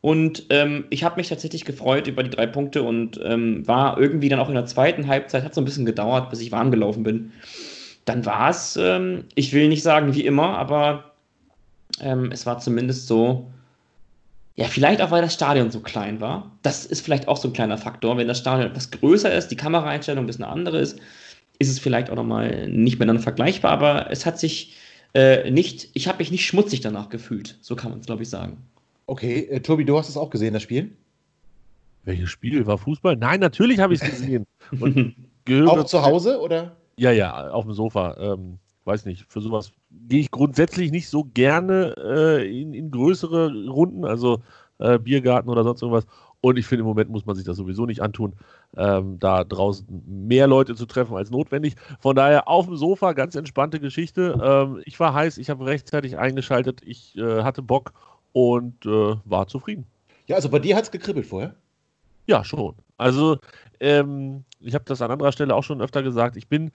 Und 0.01 0.47
ähm, 0.49 0.83
ich 0.89 1.05
habe 1.05 1.15
mich 1.15 1.29
tatsächlich 1.29 1.63
gefreut 1.63 2.07
über 2.07 2.23
die 2.23 2.29
drei 2.29 2.45
Punkte 2.45 2.83
und 2.83 3.19
ähm, 3.23 3.65
war 3.65 3.97
irgendwie 3.97 4.27
dann 4.27 4.39
auch 4.39 4.49
in 4.49 4.55
der 4.55 4.65
zweiten 4.65 5.07
Halbzeit, 5.07 5.45
hat 5.45 5.55
so 5.55 5.61
ein 5.61 5.65
bisschen 5.65 5.85
gedauert, 5.85 6.29
bis 6.29 6.41
ich 6.41 6.51
warm 6.51 6.71
gelaufen 6.71 7.03
bin 7.03 7.31
dann 8.05 8.25
war 8.25 8.49
es, 8.49 8.77
ähm, 8.77 9.25
ich 9.35 9.53
will 9.53 9.69
nicht 9.69 9.83
sagen 9.83 10.13
wie 10.13 10.25
immer, 10.25 10.57
aber 10.57 11.11
ähm, 12.01 12.31
es 12.31 12.45
war 12.45 12.59
zumindest 12.59 13.07
so, 13.07 13.49
ja, 14.55 14.65
vielleicht 14.65 15.01
auch, 15.01 15.11
weil 15.11 15.21
das 15.21 15.33
Stadion 15.33 15.71
so 15.71 15.79
klein 15.79 16.21
war. 16.21 16.51
Das 16.61 16.85
ist 16.85 17.01
vielleicht 17.01 17.27
auch 17.27 17.37
so 17.37 17.47
ein 17.47 17.53
kleiner 17.53 17.77
Faktor. 17.77 18.17
Wenn 18.17 18.27
das 18.27 18.39
Stadion 18.39 18.69
etwas 18.69 18.91
größer 18.91 19.33
ist, 19.33 19.47
die 19.47 19.55
Kameraeinstellung 19.55 20.25
ein 20.25 20.27
bisschen 20.27 20.45
andere 20.45 20.79
ist, 20.79 20.99
ist 21.59 21.69
es 21.69 21.79
vielleicht 21.79 22.09
auch 22.09 22.15
nochmal 22.15 22.67
nicht 22.69 22.99
miteinander 22.99 23.21
vergleichbar, 23.21 23.71
aber 23.71 24.11
es 24.11 24.25
hat 24.25 24.39
sich 24.39 24.75
äh, 25.13 25.49
nicht, 25.51 25.89
ich 25.93 26.07
habe 26.07 26.19
mich 26.19 26.31
nicht 26.31 26.45
schmutzig 26.45 26.81
danach 26.81 27.09
gefühlt. 27.09 27.57
So 27.61 27.75
kann 27.75 27.91
man 27.91 27.99
es, 27.99 28.05
glaube 28.05 28.23
ich, 28.23 28.29
sagen. 28.29 28.57
Okay, 29.05 29.47
äh, 29.49 29.59
Tobi, 29.59 29.85
du 29.85 29.97
hast 29.97 30.09
es 30.09 30.17
auch 30.17 30.29
gesehen, 30.29 30.53
das 30.53 30.63
Spiel? 30.63 30.91
Welches 32.03 32.29
Spiel? 32.29 32.65
War 32.65 32.77
Fußball? 32.77 33.15
Nein, 33.15 33.39
natürlich 33.39 33.79
habe 33.79 33.93
ich 33.93 34.01
es 34.01 34.09
gesehen. 34.09 34.45
auch 35.67 35.85
zu 35.85 36.01
Hause, 36.01 36.39
oder? 36.39 36.75
Ja, 36.97 37.11
ja, 37.11 37.49
auf 37.49 37.65
dem 37.65 37.73
Sofa. 37.73 38.17
Ähm, 38.19 38.59
weiß 38.85 39.05
nicht, 39.05 39.25
für 39.29 39.41
sowas 39.41 39.71
gehe 39.91 40.19
ich 40.19 40.31
grundsätzlich 40.31 40.91
nicht 40.91 41.07
so 41.07 41.23
gerne 41.23 41.95
äh, 41.97 42.61
in, 42.61 42.73
in, 42.73 42.91
größere 42.91 43.67
Runden, 43.67 44.03
also 44.03 44.41
äh, 44.79 44.99
Biergarten 44.99 45.49
oder 45.49 45.63
sonst 45.63 45.81
irgendwas. 45.81 46.05
Und 46.41 46.57
ich 46.57 46.65
finde, 46.65 46.81
im 46.81 46.87
Moment 46.87 47.09
muss 47.09 47.25
man 47.25 47.35
sich 47.35 47.45
das 47.45 47.55
sowieso 47.55 47.85
nicht 47.85 48.01
antun, 48.01 48.33
ähm, 48.77 49.19
da 49.19 49.43
draußen 49.43 49.85
mehr 50.07 50.47
Leute 50.47 50.75
zu 50.75 50.85
treffen 50.85 51.15
als 51.15 51.31
notwendig. 51.31 51.75
Von 51.99 52.15
daher 52.15 52.47
auf 52.47 52.65
dem 52.65 52.75
Sofa, 52.75 53.13
ganz 53.13 53.35
entspannte 53.35 53.79
Geschichte. 53.79 54.39
Ähm, 54.43 54.81
ich 54.85 54.99
war 54.99 55.13
heiß, 55.13 55.37
ich 55.37 55.49
habe 55.49 55.65
rechtzeitig 55.65 56.17
eingeschaltet, 56.17 56.81
ich 56.83 57.17
äh, 57.17 57.43
hatte 57.43 57.61
Bock 57.61 57.93
und 58.31 58.85
äh, 58.85 59.15
war 59.25 59.47
zufrieden. 59.47 59.85
Ja, 60.27 60.35
also 60.37 60.49
bei 60.49 60.59
dir 60.59 60.75
hat 60.75 60.85
es 60.85 60.91
gekribbelt 60.91 61.25
vorher? 61.25 61.55
Ja, 62.25 62.43
schon. 62.43 62.75
Also, 62.97 63.37
ähm, 63.79 64.45
ich 64.59 64.73
habe 64.73 64.85
das 64.85 65.01
an 65.01 65.11
anderer 65.11 65.31
Stelle 65.31 65.55
auch 65.55 65.63
schon 65.63 65.81
öfter 65.81 66.03
gesagt. 66.03 66.37
Ich 66.37 66.47
bin 66.47 66.71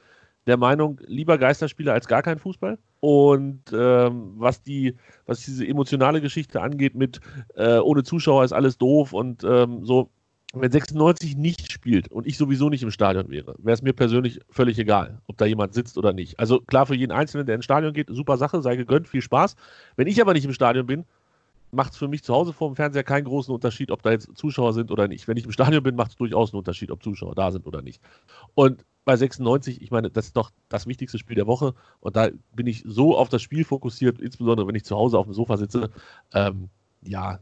der 0.47 0.57
Meinung, 0.57 1.01
lieber 1.07 1.39
Geisterspieler 1.39 1.93
als 1.93 2.09
gar 2.09 2.23
kein 2.23 2.39
Fußball. 2.39 2.79
Und 3.01 3.63
ähm, 3.73 4.35
was, 4.37 4.63
die, 4.63 4.97
was 5.27 5.45
diese 5.45 5.67
emotionale 5.67 6.21
Geschichte 6.21 6.61
angeht, 6.61 6.95
mit 6.95 7.21
äh, 7.55 7.79
ohne 7.79 8.03
Zuschauer 8.03 8.45
ist 8.45 8.53
alles 8.53 8.79
doof 8.79 9.13
und 9.13 9.45
ähm, 9.45 9.85
so, 9.85 10.11
wenn 10.55 10.73
96 10.73 11.37
nicht 11.37 11.71
spielt 11.71 12.09
und 12.09 12.27
ich 12.27 12.39
sowieso 12.39 12.71
nicht 12.71 12.83
im 12.83 12.91
Stadion 12.91 13.29
wäre, 13.29 13.55
wäre 13.59 13.75
es 13.75 13.83
mir 13.83 13.93
persönlich 13.93 14.41
völlig 14.51 14.79
egal, 14.79 15.21
ob 15.27 15.37
da 15.37 15.45
jemand 15.45 15.75
sitzt 15.75 15.99
oder 15.99 16.13
nicht. 16.13 16.39
Also 16.39 16.61
klar, 16.61 16.87
für 16.87 16.95
jeden 16.95 17.13
Einzelnen, 17.13 17.47
der 17.47 17.57
ins 17.57 17.67
Stadion 17.67 17.93
geht, 17.93 18.09
super 18.11 18.39
Sache, 18.39 18.63
sei 18.63 18.77
gegönnt, 18.77 19.09
viel 19.09 19.21
Spaß. 19.21 19.57
Wenn 19.97 20.07
ich 20.07 20.21
aber 20.21 20.33
nicht 20.33 20.47
im 20.47 20.55
Stadion 20.55 20.87
bin, 20.87 21.05
macht 21.71 21.93
es 21.93 21.99
für 21.99 22.09
mich 22.09 22.25
zu 22.25 22.35
Hause 22.35 22.55
vor 22.55 22.71
dem 22.71 22.77
Fernseher 22.77 23.05
keinen 23.05 23.25
großen 23.25 23.53
Unterschied, 23.53 23.91
ob 23.91 24.03
da 24.03 24.11
jetzt 24.11 24.31
Zuschauer 24.37 24.73
sind 24.73 24.91
oder 24.91 25.07
nicht. 25.07 25.29
Wenn 25.29 25.37
ich 25.37 25.45
im 25.45 25.53
Stadion 25.53 25.83
bin, 25.83 25.97
macht 25.97 26.13
es 26.13 26.17
durchaus 26.17 26.53
einen 26.53 26.59
Unterschied, 26.59 26.91
ob 26.91 27.03
Zuschauer 27.03 27.35
da 27.35 27.51
sind 27.51 27.67
oder 27.67 27.83
nicht. 27.83 28.01
Und 28.55 28.87
bei 29.05 29.17
96, 29.17 29.83
ich 29.83 29.91
meine, 29.91 30.11
das 30.11 30.27
ist 30.27 30.37
doch 30.37 30.51
das 30.71 30.87
wichtigste 30.87 31.19
Spiel 31.19 31.37
der 31.37 31.47
Woche 31.47 31.75
und 32.01 32.17
da 32.17 32.29
bin 32.55 32.67
ich 32.67 32.85
so 32.87 33.17
auf 33.17 33.29
das 33.29 33.43
Spiel 33.43 33.65
fokussiert, 33.65 34.19
insbesondere 34.19 34.67
wenn 34.67 34.75
ich 34.75 34.85
zu 34.85 34.97
Hause 34.97 35.19
auf 35.19 35.27
dem 35.27 35.35
Sofa 35.35 35.59
sitze. 35.59 35.91
Ähm, 36.33 36.69
ja, 37.03 37.41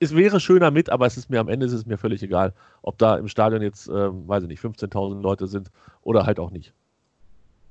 es 0.00 0.16
wäre 0.16 0.40
schöner 0.40 0.70
mit, 0.70 0.90
aber 0.90 1.06
es 1.06 1.16
ist 1.16 1.30
mir 1.30 1.40
am 1.40 1.48
Ende 1.48 1.66
ist 1.66 1.72
es 1.72 1.86
mir 1.86 1.98
völlig 1.98 2.22
egal, 2.22 2.54
ob 2.82 2.98
da 2.98 3.16
im 3.16 3.28
Stadion 3.28 3.62
jetzt, 3.62 3.88
ähm, 3.88 4.26
weiß 4.26 4.42
ich 4.42 4.48
nicht, 4.48 4.62
15.000 4.62 5.20
Leute 5.20 5.46
sind 5.46 5.70
oder 6.02 6.26
halt 6.26 6.40
auch 6.40 6.50
nicht. 6.50 6.72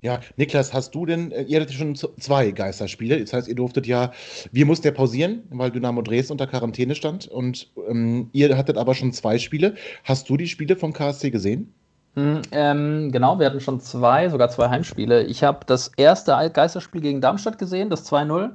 Ja, 0.02 0.22
Niklas, 0.38 0.74
hast 0.74 0.96
du 0.96 1.06
denn, 1.06 1.32
äh, 1.32 1.42
ihr 1.44 1.60
hattet 1.60 1.76
schon 1.76 1.94
zwei 1.96 2.52
Geisterspiele, 2.52 3.20
das 3.20 3.34
heißt, 3.34 3.50
ihr 3.50 3.56
durftet 3.56 3.86
ja, 3.86 4.14
wir 4.52 4.66
mussten 4.66 4.88
ja 4.88 4.94
pausieren, 4.94 5.44
weil 5.50 5.72
Dynamo 5.72 6.02
Dresden 6.02 6.34
unter 6.34 6.48
Quarantäne 6.48 6.96
stand 6.96 7.28
und 7.28 7.70
ähm, 7.90 8.30
ihr 8.32 8.56
hattet 8.56 8.78
aber 8.78 8.96
schon 8.96 9.12
zwei 9.12 9.38
Spiele. 9.40 9.76
Hast 10.06 10.30
du 10.30 10.38
die 10.38 10.48
Spiele 10.48 10.78
vom 10.78 10.94
KSC 10.94 11.32
gesehen? 11.32 11.74
Hm, 12.16 12.42
ähm, 12.52 13.12
genau, 13.12 13.40
wir 13.40 13.48
hatten 13.48 13.60
schon 13.60 13.82
zwei, 13.82 14.30
sogar 14.30 14.50
zwei 14.50 14.70
Heimspiele. 14.70 15.24
Ich 15.24 15.44
habe 15.44 15.60
das 15.66 15.92
erste 15.98 16.32
Geisterspiel 16.54 17.02
gegen 17.02 17.22
Darmstadt 17.22 17.58
gesehen, 17.58 17.90
das 17.90 18.10
2-0. 18.10 18.52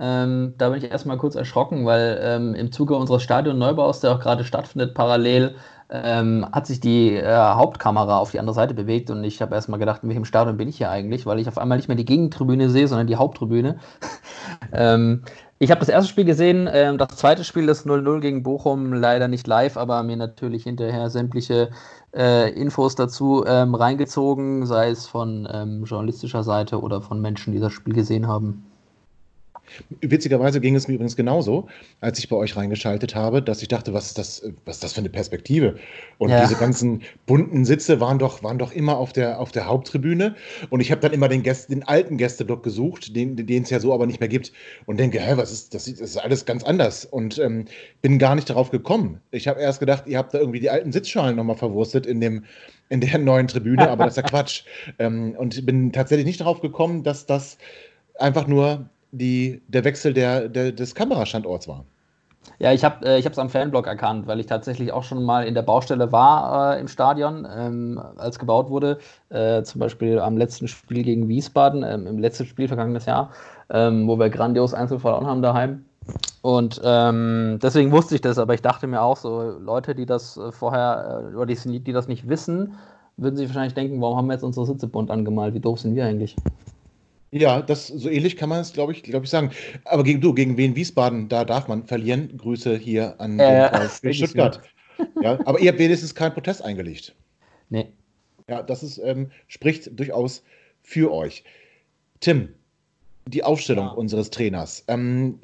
Ähm, 0.00 0.54
da 0.58 0.68
bin 0.68 0.78
ich 0.78 0.90
erstmal 0.90 1.18
kurz 1.18 1.34
erschrocken, 1.34 1.84
weil 1.84 2.18
ähm, 2.22 2.54
im 2.54 2.70
Zuge 2.70 2.94
unseres 2.94 3.22
Stadionneubaus, 3.22 4.00
der 4.00 4.12
auch 4.12 4.20
gerade 4.20 4.44
stattfindet, 4.44 4.94
parallel 4.94 5.56
ähm, 5.90 6.46
hat 6.52 6.66
sich 6.66 6.80
die 6.80 7.14
äh, 7.14 7.36
Hauptkamera 7.36 8.18
auf 8.18 8.30
die 8.30 8.38
andere 8.38 8.54
Seite 8.54 8.74
bewegt 8.74 9.10
und 9.10 9.24
ich 9.24 9.40
habe 9.42 9.54
erstmal 9.54 9.80
gedacht, 9.80 10.02
in 10.02 10.08
welchem 10.08 10.24
Stadion 10.24 10.56
bin 10.56 10.68
ich 10.68 10.76
hier 10.76 10.90
eigentlich, 10.90 11.26
weil 11.26 11.38
ich 11.40 11.48
auf 11.48 11.58
einmal 11.58 11.78
nicht 11.78 11.88
mehr 11.88 11.96
die 11.96 12.04
Gegentribüne 12.04 12.68
sehe, 12.70 12.86
sondern 12.86 13.06
die 13.06 13.16
Haupttribüne. 13.16 13.78
ähm, 14.72 15.24
ich 15.58 15.70
habe 15.72 15.80
das 15.80 15.88
erste 15.88 16.10
Spiel 16.10 16.24
gesehen, 16.24 16.68
äh, 16.68 16.96
das 16.96 17.16
zweite 17.16 17.42
Spiel, 17.42 17.66
das 17.66 17.84
0-0 17.84 18.20
gegen 18.20 18.42
Bochum, 18.44 18.92
leider 18.92 19.26
nicht 19.26 19.46
live, 19.48 19.76
aber 19.76 20.02
mir 20.04 20.16
natürlich 20.16 20.62
hinterher 20.62 21.10
sämtliche 21.10 21.70
äh, 22.14 22.52
Infos 22.52 22.94
dazu 22.94 23.44
ähm, 23.46 23.74
reingezogen, 23.74 24.66
sei 24.66 24.90
es 24.90 25.06
von 25.06 25.48
ähm, 25.50 25.84
journalistischer 25.84 26.44
Seite 26.44 26.80
oder 26.80 27.02
von 27.02 27.20
Menschen, 27.20 27.52
die 27.52 27.60
das 27.60 27.72
Spiel 27.72 27.94
gesehen 27.94 28.28
haben. 28.28 28.64
Witzigerweise 30.00 30.60
ging 30.60 30.74
es 30.74 30.88
mir 30.88 30.94
übrigens 30.94 31.16
genauso, 31.16 31.68
als 32.00 32.18
ich 32.18 32.28
bei 32.28 32.36
euch 32.36 32.56
reingeschaltet 32.56 33.14
habe, 33.14 33.42
dass 33.42 33.62
ich 33.62 33.68
dachte, 33.68 33.92
was 33.92 34.06
ist 34.06 34.18
das, 34.18 34.42
was 34.64 34.76
ist 34.76 34.84
das 34.84 34.92
für 34.92 35.00
eine 35.00 35.08
Perspektive? 35.08 35.76
Und 36.18 36.30
ja. 36.30 36.40
diese 36.42 36.56
ganzen 36.56 37.02
bunten 37.26 37.64
Sitze 37.64 38.00
waren 38.00 38.18
doch, 38.18 38.42
waren 38.42 38.58
doch 38.58 38.72
immer 38.72 38.98
auf 38.98 39.12
der, 39.12 39.40
auf 39.40 39.52
der 39.52 39.66
Haupttribüne. 39.66 40.34
Und 40.70 40.80
ich 40.80 40.90
habe 40.90 41.00
dann 41.00 41.12
immer 41.12 41.28
den, 41.28 41.42
Gäste, 41.42 41.72
den 41.72 41.82
alten 41.82 42.16
Gästeblock 42.16 42.62
gesucht, 42.62 43.14
den 43.14 43.38
es 43.48 43.70
ja 43.70 43.80
so 43.80 43.92
aber 43.92 44.06
nicht 44.06 44.20
mehr 44.20 44.28
gibt. 44.28 44.52
Und 44.86 44.98
denke, 44.98 45.20
hä, 45.20 45.32
was 45.36 45.52
ist 45.52 45.74
das? 45.74 45.84
Das 45.84 46.00
ist 46.00 46.16
alles 46.16 46.44
ganz 46.44 46.64
anders. 46.64 47.04
Und 47.04 47.38
ähm, 47.38 47.66
bin 48.02 48.18
gar 48.18 48.34
nicht 48.34 48.50
darauf 48.50 48.70
gekommen. 48.70 49.20
Ich 49.30 49.48
habe 49.48 49.60
erst 49.60 49.80
gedacht, 49.80 50.04
ihr 50.06 50.18
habt 50.18 50.34
da 50.34 50.38
irgendwie 50.38 50.60
die 50.60 50.70
alten 50.70 50.92
Sitzschalen 50.92 51.36
nochmal 51.36 51.56
verwurstet 51.56 52.06
in 52.06 52.20
dem 52.20 52.44
in 52.88 53.00
der 53.00 53.18
neuen 53.18 53.48
Tribüne, 53.48 53.88
aber 53.90 54.04
das 54.04 54.16
ist 54.16 54.22
ja 54.22 54.22
Quatsch. 54.28 54.64
Ähm, 54.98 55.34
und 55.36 55.64
bin 55.66 55.92
tatsächlich 55.92 56.26
nicht 56.26 56.40
darauf 56.40 56.60
gekommen, 56.60 57.02
dass 57.02 57.26
das 57.26 57.58
einfach 58.18 58.46
nur 58.46 58.88
die, 59.10 59.62
der 59.68 59.84
Wechsel 59.84 60.12
der, 60.12 60.48
der, 60.48 60.72
des 60.72 60.94
Kamerastandorts 60.94 61.68
war. 61.68 61.84
Ja, 62.58 62.72
ich 62.72 62.84
habe 62.84 63.04
es 63.06 63.26
äh, 63.26 63.40
am 63.40 63.50
Fanblog 63.50 63.86
erkannt, 63.86 64.26
weil 64.26 64.40
ich 64.40 64.46
tatsächlich 64.46 64.92
auch 64.92 65.04
schon 65.04 65.22
mal 65.22 65.46
in 65.46 65.54
der 65.54 65.62
Baustelle 65.62 66.10
war 66.12 66.76
äh, 66.76 66.80
im 66.80 66.88
Stadion, 66.88 67.46
ähm, 67.54 68.00
als 68.16 68.38
gebaut 68.38 68.70
wurde. 68.70 68.98
Äh, 69.28 69.62
zum 69.62 69.80
Beispiel 69.80 70.18
am 70.18 70.36
letzten 70.36 70.66
Spiel 70.66 71.02
gegen 71.02 71.28
Wiesbaden, 71.28 71.82
ähm, 71.82 72.06
im 72.06 72.18
letzten 72.18 72.46
Spiel 72.46 72.66
vergangenes 72.66 73.06
Jahr, 73.06 73.30
ähm, 73.70 74.08
wo 74.08 74.18
wir 74.18 74.30
grandios 74.30 74.74
Einzel 74.74 74.98
verloren 74.98 75.26
haben 75.26 75.42
daheim. 75.42 75.84
Und 76.42 76.80
ähm, 76.84 77.58
deswegen 77.62 77.92
wusste 77.92 78.14
ich 78.14 78.22
das, 78.22 78.38
aber 78.38 78.54
ich 78.54 78.62
dachte 78.62 78.86
mir 78.86 79.02
auch 79.02 79.16
so, 79.16 79.58
Leute, 79.60 79.94
die 79.94 80.06
das 80.06 80.36
äh, 80.36 80.50
vorher, 80.50 81.30
äh, 81.32 81.36
oder 81.36 81.46
die, 81.46 81.80
die 81.80 81.92
das 81.92 82.08
nicht 82.08 82.28
wissen, 82.28 82.74
würden 83.16 83.36
sich 83.36 83.48
wahrscheinlich 83.48 83.74
denken, 83.74 84.00
warum 84.00 84.16
haben 84.16 84.26
wir 84.26 84.34
jetzt 84.34 84.44
unsere 84.44 84.64
Sitze 84.64 84.86
bunt 84.86 85.10
angemalt? 85.10 85.54
Wie 85.54 85.60
doof 85.60 85.80
sind 85.80 85.94
wir 85.94 86.06
eigentlich? 86.06 86.36
Ja, 87.30 87.60
das 87.60 87.88
so 87.88 88.08
ähnlich 88.08 88.36
kann 88.36 88.48
man 88.48 88.60
es, 88.60 88.72
glaube 88.72 88.92
ich, 88.92 89.02
glaube 89.02 89.24
ich, 89.24 89.30
sagen. 89.30 89.50
Aber 89.84 90.02
gegen 90.02 90.20
du, 90.20 90.32
gegen 90.32 90.56
wen 90.56 90.76
Wiesbaden, 90.76 91.28
da 91.28 91.44
darf 91.44 91.68
man 91.68 91.84
verlieren. 91.84 92.36
Grüße 92.38 92.76
hier 92.76 93.20
an 93.20 93.38
äh, 93.38 93.70
den 93.70 93.88
VfB 93.88 94.12
Stuttgart. 94.12 94.60
Ja, 95.22 95.38
aber 95.44 95.60
ihr 95.60 95.68
habt 95.68 95.78
wenigstens 95.78 96.12
keinen 96.12 96.34
Protest 96.34 96.60
eingelegt. 96.60 97.14
Nee. 97.68 97.86
Ja, 98.48 98.64
das 98.64 98.82
ist, 98.82 98.98
ähm, 98.98 99.30
spricht 99.46 99.96
durchaus 99.96 100.42
für 100.82 101.12
euch. 101.12 101.44
Tim, 102.18 102.48
die 103.28 103.44
Aufstellung 103.44 103.86
ja. 103.86 103.92
unseres 103.92 104.30
Trainers. 104.30 104.82
Ähm, 104.88 105.38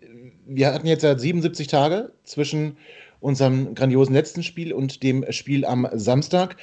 wir 0.44 0.74
hatten 0.74 0.88
jetzt 0.88 1.04
ja 1.04 1.16
77 1.16 1.68
Tage 1.68 2.12
zwischen 2.24 2.76
unserem 3.20 3.74
grandiosen 3.74 4.14
letzten 4.14 4.42
Spiel 4.42 4.72
und 4.72 5.02
dem 5.02 5.24
Spiel 5.30 5.64
am 5.64 5.88
Samstag. 5.92 6.56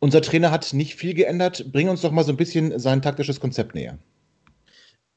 Unser 0.00 0.20
Trainer 0.20 0.50
hat 0.50 0.72
nicht 0.72 0.94
viel 0.94 1.14
geändert. 1.14 1.72
Bring 1.72 1.88
uns 1.88 2.02
doch 2.02 2.12
mal 2.12 2.24
so 2.24 2.32
ein 2.32 2.36
bisschen 2.36 2.78
sein 2.78 3.02
taktisches 3.02 3.40
Konzept 3.40 3.74
näher. 3.74 3.98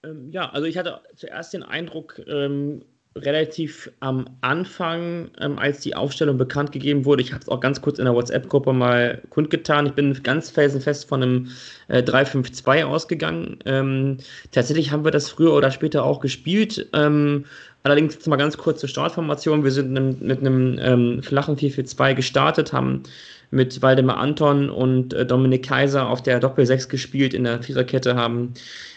Ähm, 0.03 0.31
ja, 0.31 0.50
also 0.50 0.65
ich 0.67 0.77
hatte 0.77 1.01
zuerst 1.15 1.53
den 1.53 1.63
Eindruck, 1.63 2.22
ähm, 2.27 2.84
relativ 3.15 3.91
am 4.00 4.25
Anfang, 4.39 5.31
ähm, 5.39 5.60
als 5.60 5.81
die 5.81 5.96
Aufstellung 5.96 6.38
bekannt 6.38 6.72
gegeben 6.72 7.03
wurde, 7.03 7.22
ich 7.22 7.34
habe 7.34 7.41
es 7.41 7.50
auch 7.50 7.60
ganz 7.60 7.81
kurz 7.81 8.00
in 8.00 8.05
der 8.05 8.13
WhatsApp-Gruppe 8.13 8.72
mal 8.72 9.22
kundgetan, 9.29 9.86
ich 9.86 9.93
bin 9.93 10.24
ganz 10.24 10.50
felsenfest 10.50 11.10
von 11.10 11.22
einem 11.22 11.50
äh, 11.89 12.01
3-5-2 12.01 12.86
ausgegangen. 12.86 13.60
Ähm, 13.65 14.17
tatsächlich 14.51 14.91
haben 14.91 15.03
wir 15.03 15.12
das 15.12 15.29
früher 15.29 15.53
oder 15.53 15.72
später 15.72 16.05
auch 16.05 16.22
gespielt. 16.22 16.88
Ähm, 16.93 17.46
allerdings 17.84 18.13
jetzt 18.13 18.27
mal 18.27 18.38
ganz 18.38 18.58
kurz 18.58 18.79
zur 18.79 18.89
Startformation. 18.89 19.65
Wir 19.65 19.72
sind 19.72 19.91
mit 20.22 20.39
einem 20.39 20.79
ähm, 20.79 21.22
flachen 21.22 21.58
4-4-2 21.58 22.13
gestartet, 22.13 22.72
haben 22.72 23.03
mit 23.51 23.81
Waldemar 23.81 24.17
Anton 24.17 24.70
und 24.70 25.13
äh, 25.13 25.25
Dominik 25.25 25.67
Kaiser 25.67 26.08
auf 26.08 26.24
der 26.24 26.39
Doppel-6 26.39 26.88
gespielt 26.88 27.34
in 27.34 27.43
der 27.43 27.62
Viererkette, 27.62 28.15
haben 28.15 28.53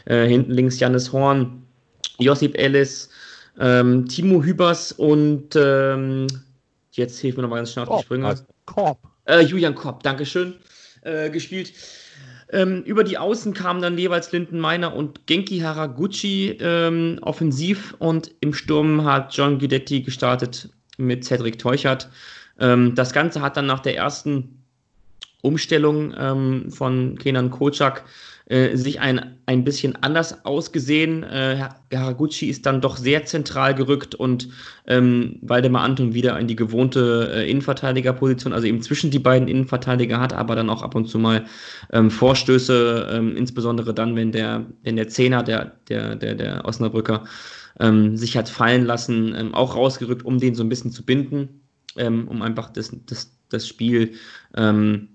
äh, 0.07 0.27
hinten 0.27 0.53
links 0.53 0.79
Jannis 0.79 1.13
Horn, 1.13 1.63
Josip 2.19 2.57
Ellis, 2.57 3.11
ähm, 3.59 4.09
Timo 4.09 4.43
Hübers 4.43 4.93
und 4.93 5.57
ähm, 5.57 6.27
jetzt 6.93 7.19
hilft 7.19 7.37
mir 7.37 7.43
nochmal 7.43 7.59
ganz 7.59 7.73
schnell 7.73 7.87
auf 7.87 8.01
die 8.01 8.05
Sprünge. 8.05 8.35
Korb. 8.67 8.99
Äh, 9.27 9.41
Julian 9.41 9.75
Korb, 9.75 10.03
Dankeschön, 10.03 10.55
äh, 11.03 11.31
gespielt. 11.31 11.73
Ähm, 12.53 12.83
über 12.83 13.03
die 13.03 13.19
Außen 13.19 13.55
kamen 13.55 13.83
dann 13.83 13.99
jeweils 13.99 14.31
Linden 14.31 14.61
Meiner 14.61 14.95
und 14.95 15.27
Genki 15.27 15.59
Haraguchi 15.59 16.59
ähm, 16.61 17.19
offensiv 17.23 17.97
und 17.99 18.31
im 18.41 18.55
Sturm 18.55 19.05
hat 19.05 19.35
John 19.35 19.59
Guidetti 19.59 20.03
gestartet 20.03 20.69
mit 20.97 21.25
Cedric 21.25 21.59
Teuchert. 21.59 22.09
Ähm, 22.59 22.95
das 22.95 23.13
Ganze 23.13 23.41
hat 23.41 23.57
dann 23.57 23.67
nach 23.67 23.81
der 23.81 23.97
ersten 23.97 24.65
Umstellung 25.43 26.15
ähm, 26.19 26.71
von 26.71 27.19
Kenan 27.19 27.51
Kocak 27.51 28.05
äh, 28.47 28.77
sich 28.77 29.01
ein, 29.01 29.39
ein 29.47 29.65
bisschen 29.65 29.97
anders 30.03 30.45
ausgesehen. 30.45 31.23
Äh, 31.23 31.69
Haraguchi 31.93 32.49
ist 32.49 32.67
dann 32.67 32.81
doch 32.81 32.97
sehr 32.97 33.25
zentral 33.25 33.75
gerückt 33.75 34.15
und 34.15 34.49
ähm, 34.87 35.39
Waldemar 35.43 35.83
Anton 35.83 36.13
wieder 36.13 36.39
in 36.39 36.47
die 36.47 36.57
gewohnte 36.57 37.31
äh, 37.33 37.51
Innenverteidigerposition, 37.51 38.53
also 38.53 38.67
eben 38.67 38.83
zwischen 38.83 39.11
die 39.11 39.19
beiden 39.19 39.49
Innenverteidiger 39.49 40.21
hat, 40.21 40.33
aber 40.35 40.57
dann 40.57 40.71
auch 40.71 40.83
ab 40.83 40.95
und 40.95 41.07
zu 41.07 41.19
mal 41.19 41.45
ähm, 41.93 42.11
Vorstöße, 42.11 43.09
ähm, 43.13 43.37
insbesondere 43.37 43.95
dann, 43.95 44.15
wenn 44.15 44.33
der, 44.33 44.67
wenn 44.83 44.97
der 44.97 45.09
Zehner, 45.09 45.43
der, 45.43 45.73
der, 45.89 46.15
der, 46.17 46.35
der 46.35 46.65
Osnabrücker, 46.67 47.25
ähm, 47.81 48.17
sich 48.17 48.37
hat 48.37 48.49
fallen 48.49 48.85
lassen, 48.85 49.35
ähm, 49.37 49.55
auch 49.55 49.75
rausgerückt, 49.75 50.25
um 50.25 50.39
den 50.39 50.55
so 50.55 50.63
ein 50.63 50.69
bisschen 50.69 50.91
zu 50.91 51.05
binden, 51.05 51.64
ähm, 51.97 52.29
um 52.29 52.43
einfach 52.43 52.71
das, 52.71 52.91
das, 53.07 53.37
das 53.49 53.67
Spiel 53.67 54.15
ähm, 54.57 55.09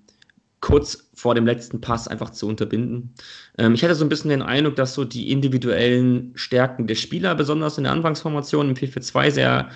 kurz 0.61 1.09
vor 1.13 1.35
dem 1.35 1.45
letzten 1.45 1.81
Pass 1.81 2.07
einfach 2.07 2.31
zu 2.31 2.47
unterbinden. 2.47 3.13
Ähm, 3.57 3.73
ich 3.73 3.83
hatte 3.83 3.95
so 3.95 4.05
ein 4.05 4.09
bisschen 4.09 4.29
den 4.29 4.41
Eindruck, 4.41 4.75
dass 4.75 4.93
so 4.93 5.05
die 5.05 5.31
individuellen 5.31 6.31
Stärken 6.35 6.87
der 6.87 6.95
Spieler, 6.95 7.35
besonders 7.35 7.77
in 7.77 7.85
der 7.85 7.93
Anfangsformation 7.93 8.69
im 8.69 8.75
4-4-2, 8.75 9.31
sehr 9.31 9.69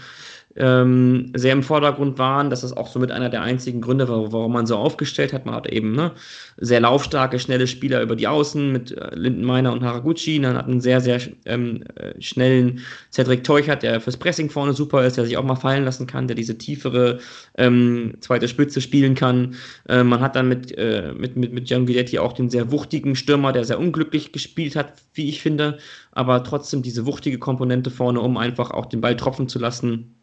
ähm, 0.56 1.32
sehr 1.36 1.54
im 1.54 1.64
Vordergrund 1.64 2.20
waren. 2.20 2.50
Das 2.50 2.64
ist 2.64 2.74
auch 2.74 2.88
so 2.88 3.00
mit 3.00 3.12
einer 3.12 3.30
der 3.30 3.42
einzigen 3.42 3.82
Gründe, 3.82 4.08
warum 4.08 4.54
man 4.54 4.66
so 4.68 4.76
aufgestellt 4.78 5.34
hat. 5.34 5.46
Man 5.46 5.56
hat 5.56 5.68
eben 5.68 5.94
ne, 5.94 6.12
sehr 6.58 6.80
laufstarke, 6.80 7.40
schnelle 7.40 7.68
Spieler 7.68 8.02
über 8.02 8.16
die 8.16 8.28
Außen 8.28 8.72
mit 8.72 8.92
äh, 8.92 9.16
Lindenmeiner 9.16 9.74
und 9.74 9.84
Haraguchi. 9.84 10.40
Dann 10.40 10.56
hat 10.56 10.68
einen 10.68 10.82
sehr, 10.82 11.02
sehr 11.02 11.20
ähm, 11.46 11.84
äh, 11.96 12.22
schnellen 12.22 12.82
Cedric 13.12 13.44
Teuchert, 13.44 13.84
der 13.84 14.00
fürs 14.00 14.18
Pressing 14.18 14.50
vorne 14.50 14.74
super 14.74 15.06
ist, 15.06 15.18
der 15.18 15.26
sich 15.26 15.38
auch 15.38 15.44
mal 15.44 15.56
fallen 15.56 15.86
lassen 15.86 16.06
kann, 16.06 16.28
der 16.28 16.36
diese 16.36 16.58
tiefere 16.58 17.20
ähm, 17.58 18.14
zweite 18.20 18.48
Spitze 18.48 18.82
spielen 18.82 19.16
kann. 19.16 19.56
Äh, 19.90 20.04
man 20.04 20.22
hat 20.22 20.36
dann 20.36 20.48
mit, 20.48 20.78
äh, 20.78 21.14
mit, 21.18 21.36
mit, 21.36 21.54
mit 21.54 21.68
Gian 21.68 21.86
Guidetti 21.86 22.20
auch 22.20 22.34
den 22.34 22.50
sehr 22.50 22.72
wuchtigen 22.72 23.16
Stürmer, 23.16 23.54
der 23.54 23.66
sehr 23.66 23.80
unglücklich 23.80 24.32
gespielt 24.32 24.76
hat, 24.76 24.94
wie 25.14 25.30
ich 25.30 25.42
finde, 25.42 25.80
aber 26.12 26.44
trotzdem 26.44 26.84
diese 26.84 27.06
wuchtige 27.06 27.40
Komponente 27.40 27.90
vorne, 27.90 28.22
um 28.22 28.38
einfach 28.38 28.72
auch 28.72 28.86
den 28.86 29.02
Ball 29.02 29.16
tropfen 29.16 29.48
zu 29.48 29.60
lassen 29.60 30.16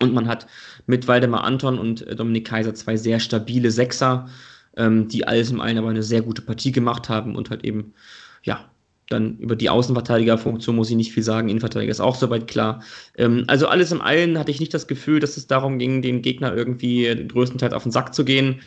und 0.00 0.12
man 0.14 0.28
hat 0.28 0.46
mit 0.86 1.08
Waldemar 1.08 1.44
Anton 1.44 1.78
und 1.78 2.06
äh, 2.06 2.16
Dominik 2.16 2.46
Kaiser 2.46 2.74
zwei 2.74 2.96
sehr 2.96 3.20
stabile 3.20 3.70
Sechser, 3.70 4.28
ähm, 4.76 5.08
die 5.08 5.26
alles 5.26 5.50
im 5.50 5.60
allen 5.60 5.78
aber 5.78 5.88
eine 5.88 6.02
sehr 6.02 6.22
gute 6.22 6.42
Partie 6.42 6.72
gemacht 6.72 7.08
haben 7.08 7.36
und 7.36 7.50
halt 7.50 7.64
eben, 7.64 7.94
ja, 8.42 8.64
dann 9.08 9.38
über 9.38 9.54
die 9.54 9.70
Außenverteidigerfunktion 9.70 10.74
muss 10.74 10.90
ich 10.90 10.96
nicht 10.96 11.12
viel 11.12 11.22
sagen. 11.22 11.48
Innenverteidiger 11.48 11.92
ist 11.92 12.00
auch 12.00 12.16
soweit 12.16 12.48
klar. 12.48 12.82
Ähm, 13.16 13.44
also 13.46 13.68
alles 13.68 13.92
im 13.92 14.00
allen 14.00 14.38
hatte 14.38 14.50
ich 14.50 14.60
nicht 14.60 14.74
das 14.74 14.88
Gefühl, 14.88 15.20
dass 15.20 15.36
es 15.36 15.46
darum 15.46 15.78
ging, 15.78 16.02
den 16.02 16.22
Gegner 16.22 16.54
irgendwie 16.54 17.26
größtenteils 17.28 17.72
auf 17.72 17.84
den 17.84 17.92
Sack 17.92 18.14
zu 18.14 18.24
gehen. 18.24 18.60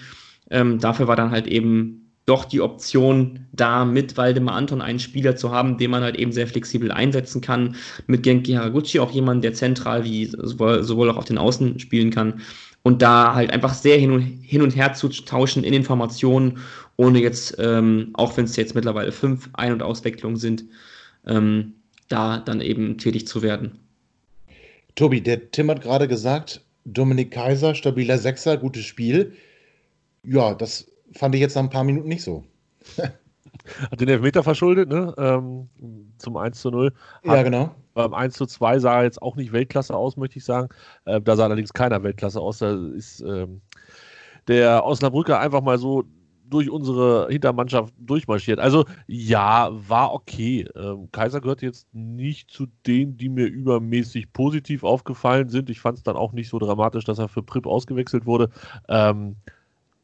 Ähm, 0.49 0.79
dafür 0.79 1.07
war 1.07 1.15
dann 1.15 1.31
halt 1.31 1.47
eben 1.47 2.08
doch 2.29 2.45
die 2.45 2.61
Option 2.61 3.47
da, 3.51 3.85
mit 3.85 4.15
Waldemar 4.15 4.55
Anton 4.55 4.81
einen 4.81 4.99
Spieler 4.99 5.35
zu 5.35 5.51
haben, 5.51 5.77
den 5.79 5.89
man 5.89 6.03
halt 6.03 6.15
eben 6.15 6.31
sehr 6.31 6.47
flexibel 6.47 6.91
einsetzen 6.91 7.41
kann. 7.41 7.75
Mit 8.05 8.21
Genki 8.21 8.53
Haraguchi 8.53 8.99
auch 8.99 9.11
jemand, 9.11 9.43
der 9.43 9.53
zentral 9.53 10.03
wie 10.03 10.25
sowohl, 10.25 10.83
sowohl 10.83 11.09
auch 11.09 11.17
auf 11.17 11.25
den 11.25 11.39
Außen 11.39 11.79
spielen 11.79 12.11
kann. 12.11 12.41
Und 12.83 13.01
da 13.01 13.33
halt 13.33 13.51
einfach 13.51 13.73
sehr 13.73 13.97
hin 13.97 14.11
und, 14.11 14.21
hin 14.21 14.61
und 14.61 14.75
her 14.75 14.93
zu 14.93 15.09
tauschen 15.09 15.63
in 15.63 15.73
Informationen, 15.73 16.59
ohne 16.97 17.19
jetzt, 17.19 17.57
ähm, 17.59 18.11
auch 18.13 18.37
wenn 18.37 18.45
es 18.45 18.55
jetzt 18.55 18.75
mittlerweile 18.75 19.11
fünf 19.11 19.49
Ein- 19.53 19.73
und 19.73 19.81
Auswechslungen 19.81 20.37
sind, 20.37 20.65
ähm, 21.25 21.73
da 22.09 22.37
dann 22.37 22.61
eben 22.61 22.97
tätig 22.97 23.27
zu 23.27 23.41
werden. 23.41 23.79
Tobi, 24.95 25.21
der 25.21 25.51
Tim 25.51 25.69
hat 25.71 25.81
gerade 25.81 26.07
gesagt, 26.07 26.61
Dominik 26.85 27.31
Kaiser, 27.31 27.73
stabiler 27.73 28.17
Sechser, 28.17 28.57
gutes 28.57 28.85
Spiel. 28.85 29.33
Ja, 30.23 30.53
das 30.53 30.88
fand 31.13 31.35
ich 31.35 31.41
jetzt 31.41 31.55
nach 31.55 31.63
ein 31.63 31.69
paar 31.69 31.83
Minuten 31.83 32.07
nicht 32.07 32.23
so. 32.23 32.43
Hat 33.91 33.99
den 33.99 34.09
Elfmeter 34.09 34.43
verschuldet, 34.43 34.89
ne? 34.89 35.13
Ähm, 35.17 35.69
zum 36.17 36.37
1 36.37 36.59
zu 36.59 36.71
0. 36.71 36.93
Hat, 37.23 37.25
ja, 37.25 37.43
genau. 37.43 37.75
Beim 37.93 38.13
1 38.13 38.35
zu 38.35 38.45
2 38.45 38.79
sah 38.79 38.99
er 38.99 39.03
jetzt 39.03 39.21
auch 39.21 39.35
nicht 39.35 39.51
Weltklasse 39.51 39.95
aus, 39.95 40.17
möchte 40.17 40.37
ich 40.37 40.45
sagen. 40.45 40.69
Äh, 41.05 41.21
da 41.21 41.35
sah 41.35 41.45
allerdings 41.45 41.73
keiner 41.73 42.03
Weltklasse 42.03 42.39
aus. 42.39 42.59
Da 42.59 42.75
ist 42.95 43.21
ähm, 43.21 43.61
der 44.47 44.85
Osnabrücker 44.85 45.39
einfach 45.39 45.61
mal 45.61 45.77
so 45.77 46.05
durch 46.49 46.69
unsere 46.69 47.27
Hintermannschaft 47.29 47.93
durchmarschiert. 47.99 48.59
Also 48.59 48.85
ja, 49.07 49.69
war 49.71 50.13
okay. 50.13 50.67
Ähm, 50.75 51.09
Kaiser 51.11 51.41
gehört 51.41 51.61
jetzt 51.61 51.87
nicht 51.93 52.49
zu 52.49 52.67
denen, 52.87 53.17
die 53.17 53.29
mir 53.29 53.45
übermäßig 53.45 54.33
positiv 54.33 54.83
aufgefallen 54.83 55.49
sind. 55.49 55.69
Ich 55.69 55.79
fand 55.79 55.97
es 55.97 56.03
dann 56.03 56.15
auch 56.15 56.33
nicht 56.33 56.49
so 56.49 56.57
dramatisch, 56.57 57.05
dass 57.05 57.19
er 57.19 57.27
für 57.27 57.43
Prip 57.43 57.67
ausgewechselt 57.67 58.25
wurde. 58.25 58.49
Ähm, 58.87 59.35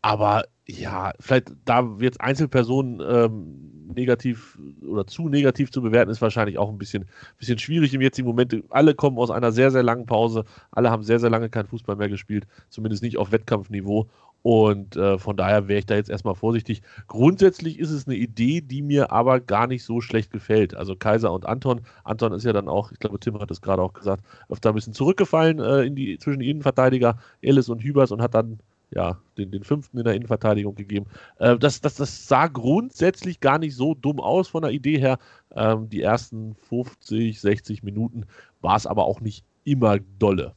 aber 0.03 0.43
ja, 0.67 1.13
vielleicht 1.19 1.51
da 1.65 1.87
jetzt 1.99 2.21
Einzelpersonen 2.21 2.99
ähm, 3.07 3.91
negativ 3.93 4.57
oder 4.87 5.05
zu 5.05 5.29
negativ 5.29 5.71
zu 5.71 5.81
bewerten, 5.81 6.09
ist 6.09 6.21
wahrscheinlich 6.21 6.57
auch 6.57 6.69
ein 6.69 6.79
bisschen, 6.79 7.05
bisschen 7.37 7.59
schwierig 7.59 7.93
im 7.93 8.01
jetzigen 8.01 8.27
Moment. 8.27 8.55
Alle 8.69 8.95
kommen 8.95 9.17
aus 9.19 9.29
einer 9.29 9.51
sehr, 9.51 9.69
sehr 9.69 9.83
langen 9.83 10.07
Pause. 10.07 10.43
Alle 10.71 10.89
haben 10.89 11.03
sehr, 11.03 11.19
sehr 11.19 11.29
lange 11.29 11.49
kein 11.49 11.67
Fußball 11.67 11.95
mehr 11.95 12.09
gespielt, 12.09 12.47
zumindest 12.69 13.03
nicht 13.03 13.17
auf 13.17 13.31
Wettkampfniveau. 13.31 14.09
Und 14.41 14.95
äh, 14.95 15.17
von 15.17 15.37
daher 15.37 15.67
wäre 15.67 15.79
ich 15.79 15.87
da 15.87 15.95
jetzt 15.95 16.09
erstmal 16.09 16.35
vorsichtig. 16.35 16.81
Grundsätzlich 17.07 17.79
ist 17.79 17.89
es 17.89 18.07
eine 18.07 18.15
Idee, 18.15 18.61
die 18.61 18.83
mir 18.83 19.11
aber 19.11 19.39
gar 19.39 19.65
nicht 19.65 19.83
so 19.83 20.01
schlecht 20.01 20.29
gefällt. 20.31 20.75
Also 20.75 20.95
Kaiser 20.95 21.31
und 21.31 21.47
Anton. 21.47 21.81
Anton 22.03 22.31
ist 22.31 22.43
ja 22.43 22.53
dann 22.53 22.69
auch, 22.69 22.91
ich 22.91 22.99
glaube, 22.99 23.19
Tim 23.19 23.39
hat 23.39 23.49
es 23.49 23.61
gerade 23.61 23.81
auch 23.81 23.93
gesagt, 23.93 24.23
öfter 24.49 24.69
ein 24.69 24.75
bisschen 24.75 24.93
zurückgefallen 24.93 25.59
äh, 25.59 25.81
in 25.83 25.95
die, 25.95 26.19
zwischen 26.19 26.41
Innenverteidiger, 26.41 27.17
Ellis 27.41 27.69
und 27.69 27.83
Hübers 27.83 28.11
und 28.11 28.21
hat 28.21 28.35
dann 28.35 28.59
ja, 28.95 29.19
den, 29.37 29.51
den 29.51 29.63
fünften 29.63 29.97
in 29.97 30.05
der 30.05 30.13
Innenverteidigung 30.13 30.73
gegeben. 30.75 31.05
Äh, 31.39 31.57
das, 31.57 31.81
das, 31.81 31.95
das 31.95 32.27
sah 32.27 32.47
grundsätzlich 32.47 33.41
gar 33.41 33.59
nicht 33.59 33.75
so 33.75 33.93
dumm 33.93 34.19
aus 34.19 34.47
von 34.47 34.63
der 34.63 34.71
Idee 34.71 34.97
her. 34.97 35.19
Ähm, 35.53 35.89
die 35.89 36.01
ersten 36.01 36.55
50, 36.69 37.39
60 37.39 37.83
Minuten 37.83 38.25
war 38.61 38.77
es 38.77 38.87
aber 38.87 39.05
auch 39.05 39.19
nicht 39.19 39.43
immer 39.65 39.99
dolle. 40.17 40.53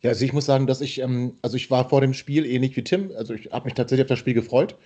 Ja, 0.00 0.10
also 0.10 0.24
ich 0.24 0.32
muss 0.32 0.46
sagen, 0.46 0.68
dass 0.68 0.80
ich, 0.80 1.00
ähm, 1.00 1.34
also 1.42 1.56
ich 1.56 1.70
war 1.72 1.88
vor 1.88 2.00
dem 2.00 2.14
Spiel 2.14 2.46
ähnlich 2.46 2.76
wie 2.76 2.84
Tim, 2.84 3.10
also 3.16 3.34
ich 3.34 3.50
habe 3.50 3.64
mich 3.64 3.74
tatsächlich 3.74 4.04
auf 4.04 4.08
das 4.08 4.20
Spiel 4.20 4.34
gefreut. 4.34 4.76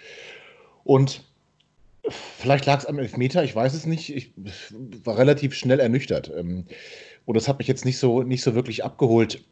Und 0.84 1.22
vielleicht 2.08 2.64
lag 2.64 2.78
es 2.78 2.86
am 2.86 2.98
Elfmeter, 2.98 3.44
ich 3.44 3.54
weiß 3.54 3.74
es 3.74 3.84
nicht. 3.84 4.14
Ich 4.16 4.32
war 5.04 5.18
relativ 5.18 5.54
schnell 5.54 5.80
ernüchtert. 5.80 6.32
Ähm, 6.34 6.64
und 7.26 7.36
das 7.36 7.46
hat 7.46 7.58
mich 7.58 7.68
jetzt 7.68 7.84
nicht 7.84 7.98
so, 7.98 8.22
nicht 8.22 8.42
so 8.42 8.54
wirklich 8.54 8.84
abgeholt. 8.84 9.44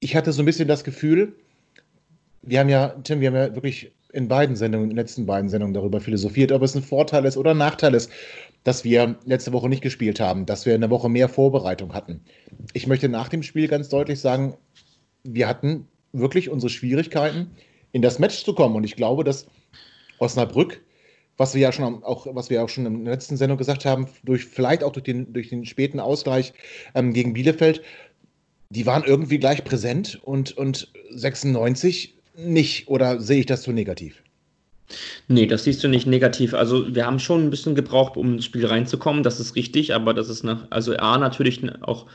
Ich 0.00 0.14
hatte 0.14 0.32
so 0.32 0.42
ein 0.42 0.46
bisschen 0.46 0.68
das 0.68 0.84
Gefühl, 0.84 1.34
wir 2.42 2.60
haben 2.60 2.68
ja, 2.68 2.88
Tim, 3.02 3.20
wir 3.20 3.28
haben 3.28 3.36
ja 3.36 3.54
wirklich 3.54 3.92
in 4.12 4.28
beiden 4.28 4.56
Sendungen, 4.56 4.84
in 4.84 4.90
den 4.90 4.96
letzten 4.96 5.26
beiden 5.26 5.48
Sendungen 5.48 5.74
darüber 5.74 6.00
philosophiert, 6.00 6.52
ob 6.52 6.62
es 6.62 6.74
ein 6.74 6.82
Vorteil 6.82 7.24
ist 7.24 7.36
oder 7.36 7.50
ein 7.50 7.58
Nachteil 7.58 7.94
ist, 7.94 8.10
dass 8.64 8.82
wir 8.82 9.16
letzte 9.24 9.52
Woche 9.52 9.68
nicht 9.68 9.82
gespielt 9.82 10.20
haben, 10.20 10.46
dass 10.46 10.66
wir 10.66 10.74
eine 10.74 10.90
Woche 10.90 11.08
mehr 11.08 11.28
Vorbereitung 11.28 11.92
hatten. 11.92 12.20
Ich 12.72 12.86
möchte 12.86 13.08
nach 13.08 13.28
dem 13.28 13.42
Spiel 13.42 13.68
ganz 13.68 13.88
deutlich 13.88 14.20
sagen, 14.20 14.56
wir 15.22 15.46
hatten 15.46 15.86
wirklich 16.12 16.48
unsere 16.48 16.70
Schwierigkeiten, 16.70 17.50
in 17.92 18.02
das 18.02 18.18
Match 18.18 18.44
zu 18.44 18.54
kommen. 18.54 18.74
Und 18.74 18.84
ich 18.84 18.96
glaube, 18.96 19.22
dass 19.22 19.46
Osnabrück, 20.18 20.82
was 21.36 21.54
wir 21.54 21.60
ja 21.60 21.72
schon 21.72 22.02
auch, 22.02 22.26
was 22.30 22.50
wir 22.50 22.64
auch 22.64 22.68
schon 22.68 22.86
in 22.86 23.04
der 23.04 23.14
letzten 23.14 23.36
Sendung 23.36 23.58
gesagt 23.58 23.84
haben, 23.84 24.08
durch 24.24 24.44
vielleicht 24.44 24.82
auch 24.82 24.92
durch 24.92 25.04
den, 25.04 25.32
durch 25.32 25.50
den 25.50 25.64
späten 25.64 26.00
Ausgleich 26.00 26.52
ähm, 26.94 27.12
gegen 27.12 27.34
Bielefeld, 27.34 27.82
die 28.70 28.86
waren 28.86 29.04
irgendwie 29.04 29.38
gleich 29.38 29.62
präsent 29.62 30.18
und, 30.22 30.56
und 30.56 30.92
96 31.10 32.15
nicht. 32.36 32.88
Oder 32.88 33.20
sehe 33.20 33.40
ich 33.40 33.46
das 33.46 33.62
zu 33.62 33.72
negativ? 33.72 34.22
Nee, 35.28 35.46
das 35.46 35.64
siehst 35.64 35.82
du 35.82 35.88
nicht 35.88 36.06
negativ. 36.06 36.54
Also 36.54 36.94
wir 36.94 37.06
haben 37.06 37.18
schon 37.18 37.44
ein 37.44 37.50
bisschen 37.50 37.74
gebraucht, 37.74 38.16
um 38.16 38.34
ins 38.34 38.44
Spiel 38.44 38.66
reinzukommen, 38.66 39.22
das 39.22 39.40
ist 39.40 39.56
richtig, 39.56 39.94
aber 39.94 40.14
das 40.14 40.28
ist 40.28 40.44
nach, 40.44 40.66
also 40.70 40.96
A 40.96 41.18
natürlich 41.18 41.60
auch 41.82 42.06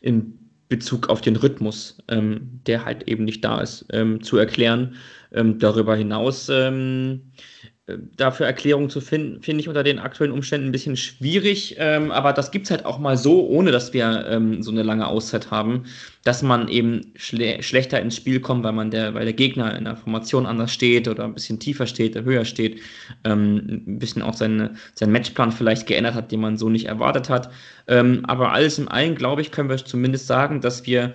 in 0.00 0.38
Bezug 0.68 1.10
auf 1.10 1.20
den 1.20 1.36
Rhythmus, 1.36 1.98
ähm, 2.08 2.60
der 2.66 2.84
halt 2.86 3.06
eben 3.08 3.24
nicht 3.24 3.44
da 3.44 3.60
ist, 3.60 3.86
ähm, 3.92 4.22
zu 4.22 4.38
erklären. 4.38 4.96
Ähm, 5.32 5.58
darüber 5.58 5.94
hinaus 5.94 6.48
ähm, 6.48 7.32
äh, 7.62 7.73
dafür 7.86 8.46
Erklärungen 8.46 8.88
zu 8.88 9.02
finden, 9.02 9.42
finde 9.42 9.60
ich 9.60 9.68
unter 9.68 9.82
den 9.82 9.98
aktuellen 9.98 10.32
Umständen 10.32 10.68
ein 10.68 10.72
bisschen 10.72 10.96
schwierig. 10.96 11.76
Ähm, 11.78 12.10
aber 12.12 12.32
das 12.32 12.50
gibt 12.50 12.64
es 12.64 12.70
halt 12.70 12.86
auch 12.86 12.98
mal 12.98 13.18
so, 13.18 13.46
ohne 13.46 13.72
dass 13.72 13.92
wir 13.92 14.26
ähm, 14.26 14.62
so 14.62 14.70
eine 14.70 14.82
lange 14.82 15.06
Auszeit 15.06 15.50
haben, 15.50 15.84
dass 16.24 16.42
man 16.42 16.68
eben 16.68 17.12
schle 17.16 17.62
schlechter 17.62 18.00
ins 18.00 18.16
Spiel 18.16 18.40
kommt, 18.40 18.64
weil 18.64 18.72
man 18.72 18.90
der, 18.90 19.12
weil 19.12 19.24
der 19.24 19.34
Gegner 19.34 19.76
in 19.76 19.84
der 19.84 19.96
Formation 19.96 20.46
anders 20.46 20.72
steht 20.72 21.08
oder 21.08 21.24
ein 21.24 21.34
bisschen 21.34 21.60
tiefer 21.60 21.86
steht, 21.86 22.14
höher 22.16 22.46
steht, 22.46 22.80
ähm, 23.24 23.82
ein 23.86 23.98
bisschen 23.98 24.22
auch 24.22 24.34
seine, 24.34 24.76
seinen 24.94 25.12
Matchplan 25.12 25.52
vielleicht 25.52 25.86
geändert 25.86 26.14
hat, 26.14 26.32
den 26.32 26.40
man 26.40 26.56
so 26.56 26.70
nicht 26.70 26.86
erwartet 26.86 27.28
hat. 27.28 27.50
Ähm, 27.86 28.22
aber 28.24 28.52
alles 28.52 28.78
in 28.78 28.88
allem, 28.88 29.14
glaube 29.14 29.42
ich, 29.42 29.50
können 29.50 29.68
wir 29.68 29.76
zumindest 29.76 30.26
sagen, 30.26 30.62
dass 30.62 30.86
wir 30.86 31.14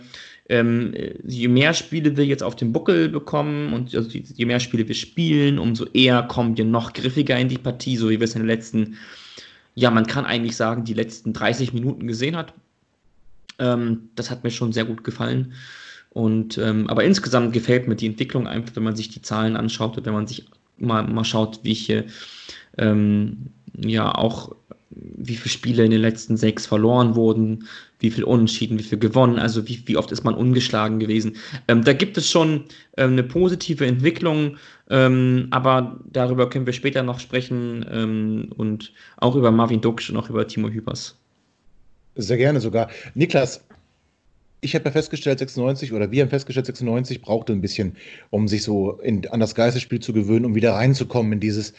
ähm, 0.49 0.93
je 1.23 1.47
mehr 1.47 1.73
Spiele 1.73 2.17
wir 2.17 2.25
jetzt 2.25 2.41
auf 2.41 2.55
den 2.55 2.73
Buckel 2.73 3.07
bekommen 3.09 3.71
und 3.71 3.93
also 3.93 4.09
je 4.09 4.45
mehr 4.45 4.59
Spiele 4.59 4.87
wir 4.87 4.95
spielen, 4.95 5.59
umso 5.59 5.85
eher 5.93 6.23
kommen 6.23 6.57
wir 6.57 6.65
noch 6.65 6.93
griffiger 6.93 7.37
in 7.37 7.49
die 7.49 7.59
Partie, 7.59 7.97
so 7.97 8.09
wie 8.09 8.19
wir 8.19 8.25
es 8.25 8.33
in 8.33 8.41
den 8.41 8.47
letzten, 8.47 8.97
ja, 9.75 9.91
man 9.91 10.07
kann 10.07 10.25
eigentlich 10.25 10.55
sagen, 10.55 10.83
die 10.83 10.95
letzten 10.95 11.33
30 11.33 11.73
Minuten 11.73 12.07
gesehen 12.07 12.35
hat. 12.35 12.53
Ähm, 13.59 14.09
das 14.15 14.31
hat 14.31 14.43
mir 14.43 14.49
schon 14.49 14.73
sehr 14.73 14.85
gut 14.85 15.03
gefallen. 15.03 15.53
Und 16.09 16.57
ähm, 16.57 16.87
aber 16.87 17.03
insgesamt 17.03 17.53
gefällt 17.53 17.87
mir 17.87 17.95
die 17.95 18.07
Entwicklung 18.07 18.47
einfach, 18.47 18.75
wenn 18.75 18.83
man 18.83 18.95
sich 18.95 19.09
die 19.09 19.21
Zahlen 19.21 19.55
anschaut 19.55 19.95
und 19.97 20.05
wenn 20.07 20.13
man 20.13 20.25
sich 20.25 20.45
mal, 20.79 21.03
mal 21.03 21.23
schaut, 21.23 21.59
wie 21.61 21.73
ich 21.73 21.93
ähm, 22.79 23.51
ja 23.77 24.15
auch 24.15 24.55
wie 24.89 25.35
viele 25.35 25.51
Spiele 25.51 25.85
in 25.85 25.91
den 25.91 26.01
letzten 26.01 26.35
sechs 26.35 26.65
verloren 26.65 27.15
wurden, 27.15 27.65
wie 27.99 28.11
viel 28.11 28.23
Unentschieden, 28.23 28.79
wie 28.79 28.83
viel 28.83 28.97
gewonnen, 28.97 29.37
also 29.37 29.67
wie, 29.67 29.81
wie 29.85 29.97
oft 29.97 30.11
ist 30.11 30.23
man 30.23 30.33
ungeschlagen 30.33 30.99
gewesen. 30.99 31.35
Ähm, 31.67 31.83
da 31.83 31.93
gibt 31.93 32.17
es 32.17 32.29
schon 32.29 32.65
ähm, 32.97 33.11
eine 33.11 33.23
positive 33.23 33.85
Entwicklung, 33.85 34.57
ähm, 34.89 35.47
aber 35.51 35.99
darüber 36.11 36.49
können 36.49 36.65
wir 36.65 36.73
später 36.73 37.03
noch 37.03 37.19
sprechen 37.19 37.85
ähm, 37.91 38.51
und 38.55 38.93
auch 39.17 39.35
über 39.35 39.51
Marvin 39.51 39.81
Duksch 39.81 40.09
und 40.09 40.17
auch 40.17 40.29
über 40.29 40.47
Timo 40.47 40.69
Hübers. 40.69 41.17
Sehr 42.15 42.37
gerne 42.37 42.59
sogar. 42.59 42.89
Niklas, 43.13 43.63
ich 44.61 44.75
habe 44.75 44.85
ja 44.85 44.91
festgestellt, 44.91 45.39
96 45.39 45.93
oder 45.93 46.11
wir 46.11 46.21
haben 46.21 46.29
festgestellt, 46.29 46.65
96 46.65 47.21
brauchte 47.21 47.53
ein 47.53 47.61
bisschen, 47.61 47.95
um 48.29 48.47
sich 48.47 48.63
so 48.63 48.93
in, 49.01 49.27
an 49.27 49.39
das 49.39 49.55
Geisterspiel 49.55 49.99
zu 49.99 50.13
gewöhnen, 50.13 50.45
um 50.45 50.55
wieder 50.55 50.73
reinzukommen 50.73 51.33
in 51.33 51.39
dieses, 51.39 51.73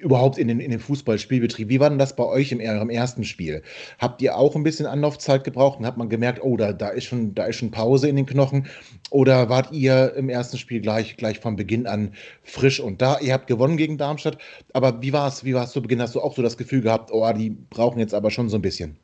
überhaupt 0.00 0.38
in 0.38 0.48
den, 0.48 0.60
in 0.60 0.70
den 0.70 0.80
Fußballspielbetrieb. 0.80 1.68
Wie 1.68 1.80
war 1.80 1.90
denn 1.90 1.98
das 1.98 2.16
bei 2.16 2.24
euch 2.24 2.52
im, 2.52 2.60
im 2.60 2.90
ersten 2.90 3.24
Spiel? 3.24 3.62
Habt 3.98 4.22
ihr 4.22 4.36
auch 4.36 4.56
ein 4.56 4.62
bisschen 4.62 4.86
Anlaufzeit 4.86 5.44
gebraucht 5.44 5.78
und 5.78 5.86
habt 5.86 5.98
man 5.98 6.08
gemerkt, 6.08 6.42
oh, 6.42 6.56
da, 6.56 6.72
da, 6.72 6.88
ist 6.88 7.04
schon, 7.04 7.34
da 7.34 7.44
ist 7.44 7.56
schon 7.56 7.70
Pause 7.70 8.08
in 8.08 8.16
den 8.16 8.26
Knochen? 8.26 8.66
Oder 9.10 9.48
wart 9.48 9.72
ihr 9.72 10.14
im 10.14 10.28
ersten 10.28 10.58
Spiel 10.58 10.80
gleich, 10.80 11.16
gleich 11.16 11.40
von 11.40 11.56
Beginn 11.56 11.86
an 11.86 12.14
frisch 12.42 12.80
und 12.80 13.02
da? 13.02 13.18
Ihr 13.20 13.32
habt 13.32 13.46
gewonnen 13.46 13.76
gegen 13.76 13.98
Darmstadt, 13.98 14.38
aber 14.72 15.02
wie 15.02 15.12
war 15.12 15.28
es 15.28 15.44
wie 15.44 15.52
zu 15.66 15.82
Beginn? 15.82 16.00
Hast 16.00 16.14
du 16.14 16.20
auch 16.20 16.34
so 16.34 16.42
das 16.42 16.56
Gefühl 16.56 16.80
gehabt, 16.80 17.10
oh, 17.12 17.30
die 17.32 17.50
brauchen 17.50 17.98
jetzt 17.98 18.14
aber 18.14 18.30
schon 18.30 18.48
so 18.48 18.56
ein 18.56 18.62
bisschen? 18.62 18.96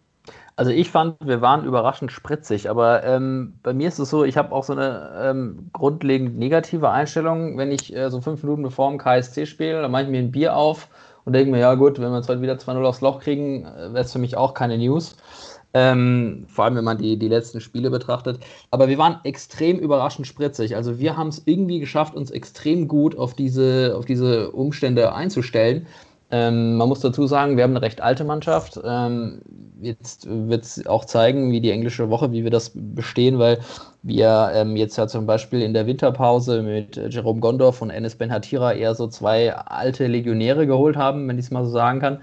Also 0.59 0.73
ich 0.73 0.91
fand, 0.91 1.15
wir 1.25 1.40
waren 1.40 1.64
überraschend 1.64 2.11
spritzig, 2.11 2.68
aber 2.68 3.05
ähm, 3.05 3.61
bei 3.62 3.73
mir 3.73 3.87
ist 3.87 4.01
es 4.01 4.11
so, 4.11 4.25
ich 4.25 4.37
habe 4.37 4.53
auch 4.53 4.64
so 4.64 4.73
eine 4.73 5.09
ähm, 5.23 5.71
grundlegend 5.73 6.37
negative 6.37 6.90
Einstellung, 6.90 7.57
wenn 7.57 7.71
ich 7.71 7.94
äh, 7.94 8.11
so 8.11 8.21
fünf 8.21 8.42
Minuten 8.42 8.64
bevor 8.64 8.90
dem 8.90 8.99
KSC 8.99 9.47
spiele, 9.47 9.81
dann 9.81 9.92
mache 9.92 10.03
ich 10.03 10.09
mir 10.09 10.18
ein 10.18 10.33
Bier 10.33 10.57
auf 10.57 10.88
und 11.25 11.35
denke 11.35 11.53
mir, 11.53 11.61
ja 11.61 11.77
gut, 11.77 12.01
wenn 12.01 12.11
wir 12.11 12.16
jetzt 12.16 12.29
heute 12.29 12.42
wieder 12.42 12.55
2-0 12.55 12.85
aufs 12.85 13.01
Loch 13.03 13.21
kriegen, 13.21 13.66
äh, 13.66 13.92
wäre 13.92 14.03
es 14.03 14.11
für 14.11 14.18
mich 14.18 14.37
auch 14.37 14.53
keine 14.53 14.77
News. 14.79 15.16
Ähm, 15.75 16.47
vor 16.49 16.64
allem, 16.64 16.75
wenn 16.75 16.85
man 16.85 16.99
die, 16.99 17.16
die 17.16 17.29
letzten 17.29 17.61
Spiele 17.61 17.90
betrachtet. 17.90 18.40
Aber 18.73 18.88
wir 18.88 18.99
waren 18.99 19.21
extrem 19.23 19.79
überraschend 19.79 20.27
spritzig. 20.27 20.75
Also 20.75 20.99
wir 20.99 21.16
haben 21.16 21.29
es 21.29 21.40
irgendwie 21.44 21.79
geschafft, 21.79 22.16
uns 22.16 22.33
extrem 22.33 22.88
gut 22.88 23.16
auf 23.16 23.35
diese, 23.35 23.94
auf 23.97 24.07
diese 24.07 24.51
Umstände 24.51 25.14
einzustellen. 25.14 25.87
Ähm, 26.31 26.77
man 26.77 26.88
muss 26.88 27.01
dazu 27.01 27.27
sagen, 27.27 27.57
wir 27.57 27.64
haben 27.64 27.71
eine 27.71 27.83
recht 27.83 28.03
alte 28.03 28.25
Mannschaft. 28.25 28.79
Ähm, 28.85 29.41
jetzt 29.81 30.27
wird 30.29 30.64
es 30.64 30.87
auch 30.87 31.07
zeigen, 31.07 31.51
wie 31.51 31.61
die 31.61 31.71
englische 31.71 32.11
Woche, 32.11 32.33
wie 32.33 32.45
wir 32.45 32.51
das 32.51 32.73
bestehen, 32.75 33.38
weil 33.38 33.61
wir 34.03 34.51
ähm, 34.55 34.77
jetzt 34.77 34.97
ja 34.97 35.07
zum 35.07 35.27
Beispiel 35.27 35.62
in 35.62 35.73
der 35.73 35.87
Winterpause 35.87 36.62
mit 36.62 36.97
Jerome 36.97 37.41
Gondorf 37.41 37.81
und 37.81 37.91
Enes 37.91 38.17
Ben 38.17 38.31
Hatira 38.31 38.75
eher 38.75 38.95
so 38.95 39.07
zwei 39.09 39.55
alte 39.55 40.07
Legionäre 40.07 40.67
geholt 40.67 40.97
haben, 40.97 41.27
wenn 41.29 41.38
ich 41.38 41.47
es 41.47 41.51
mal 41.51 41.64
so 41.64 41.71
sagen 41.71 42.01
kann. 42.01 42.21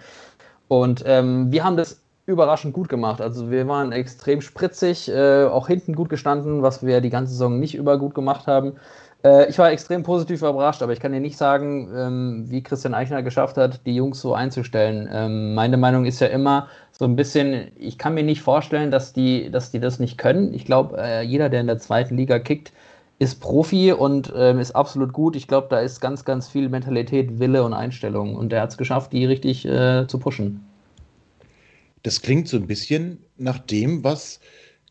Und 0.67 1.03
ähm, 1.05 1.51
wir 1.51 1.63
haben 1.63 1.77
das 1.77 2.01
überraschend 2.27 2.73
gut 2.73 2.89
gemacht. 2.89 3.21
Also 3.21 3.51
wir 3.51 3.67
waren 3.67 3.91
extrem 3.91 4.41
spritzig, 4.41 5.09
äh, 5.09 5.45
auch 5.45 5.67
hinten 5.67 5.95
gut 5.95 6.09
gestanden, 6.09 6.63
was 6.63 6.85
wir 6.85 7.01
die 7.01 7.09
ganze 7.09 7.33
Saison 7.33 7.59
nicht 7.59 7.75
über 7.75 7.97
gut 7.97 8.15
gemacht 8.15 8.47
haben. 8.47 8.73
Äh, 9.25 9.49
ich 9.49 9.57
war 9.57 9.71
extrem 9.71 10.03
positiv 10.03 10.41
überrascht, 10.41 10.83
aber 10.83 10.93
ich 10.93 10.99
kann 10.99 11.11
dir 11.11 11.19
nicht 11.19 11.37
sagen, 11.37 11.91
ähm, 11.95 12.45
wie 12.47 12.61
Christian 12.61 12.93
Eichner 12.93 13.23
geschafft 13.23 13.57
hat, 13.57 13.81
die 13.85 13.95
Jungs 13.95 14.21
so 14.21 14.35
einzustellen. 14.35 15.09
Ähm, 15.11 15.55
meine 15.55 15.77
Meinung 15.77 16.05
ist 16.05 16.21
ja 16.21 16.27
immer 16.27 16.67
so 16.91 17.05
ein 17.05 17.15
bisschen, 17.15 17.71
ich 17.75 17.97
kann 17.97 18.13
mir 18.13 18.23
nicht 18.23 18.41
vorstellen, 18.41 18.91
dass 18.91 19.13
die, 19.13 19.49
dass 19.49 19.71
die 19.71 19.79
das 19.79 19.99
nicht 19.99 20.19
können. 20.19 20.53
Ich 20.53 20.65
glaube, 20.65 20.97
äh, 20.99 21.23
jeder, 21.23 21.49
der 21.49 21.61
in 21.61 21.67
der 21.67 21.79
zweiten 21.79 22.15
Liga 22.15 22.37
kickt, 22.37 22.71
ist 23.17 23.41
Profi 23.41 23.93
und 23.93 24.31
ähm, 24.35 24.59
ist 24.59 24.75
absolut 24.75 25.11
gut. 25.11 25.35
Ich 25.35 25.47
glaube, 25.47 25.67
da 25.69 25.79
ist 25.79 26.01
ganz, 26.01 26.23
ganz 26.23 26.47
viel 26.47 26.69
Mentalität, 26.69 27.39
Wille 27.39 27.63
und 27.63 27.73
Einstellung. 27.73 28.35
Und 28.35 28.53
er 28.53 28.61
hat 28.61 28.71
es 28.71 28.77
geschafft, 28.77 29.11
die 29.11 29.25
richtig 29.25 29.65
äh, 29.65 30.05
zu 30.07 30.19
pushen. 30.19 30.63
Das 32.03 32.21
klingt 32.21 32.47
so 32.47 32.57
ein 32.57 32.67
bisschen 32.67 33.17
nach 33.37 33.57
dem, 33.57 34.03
was 34.03 34.39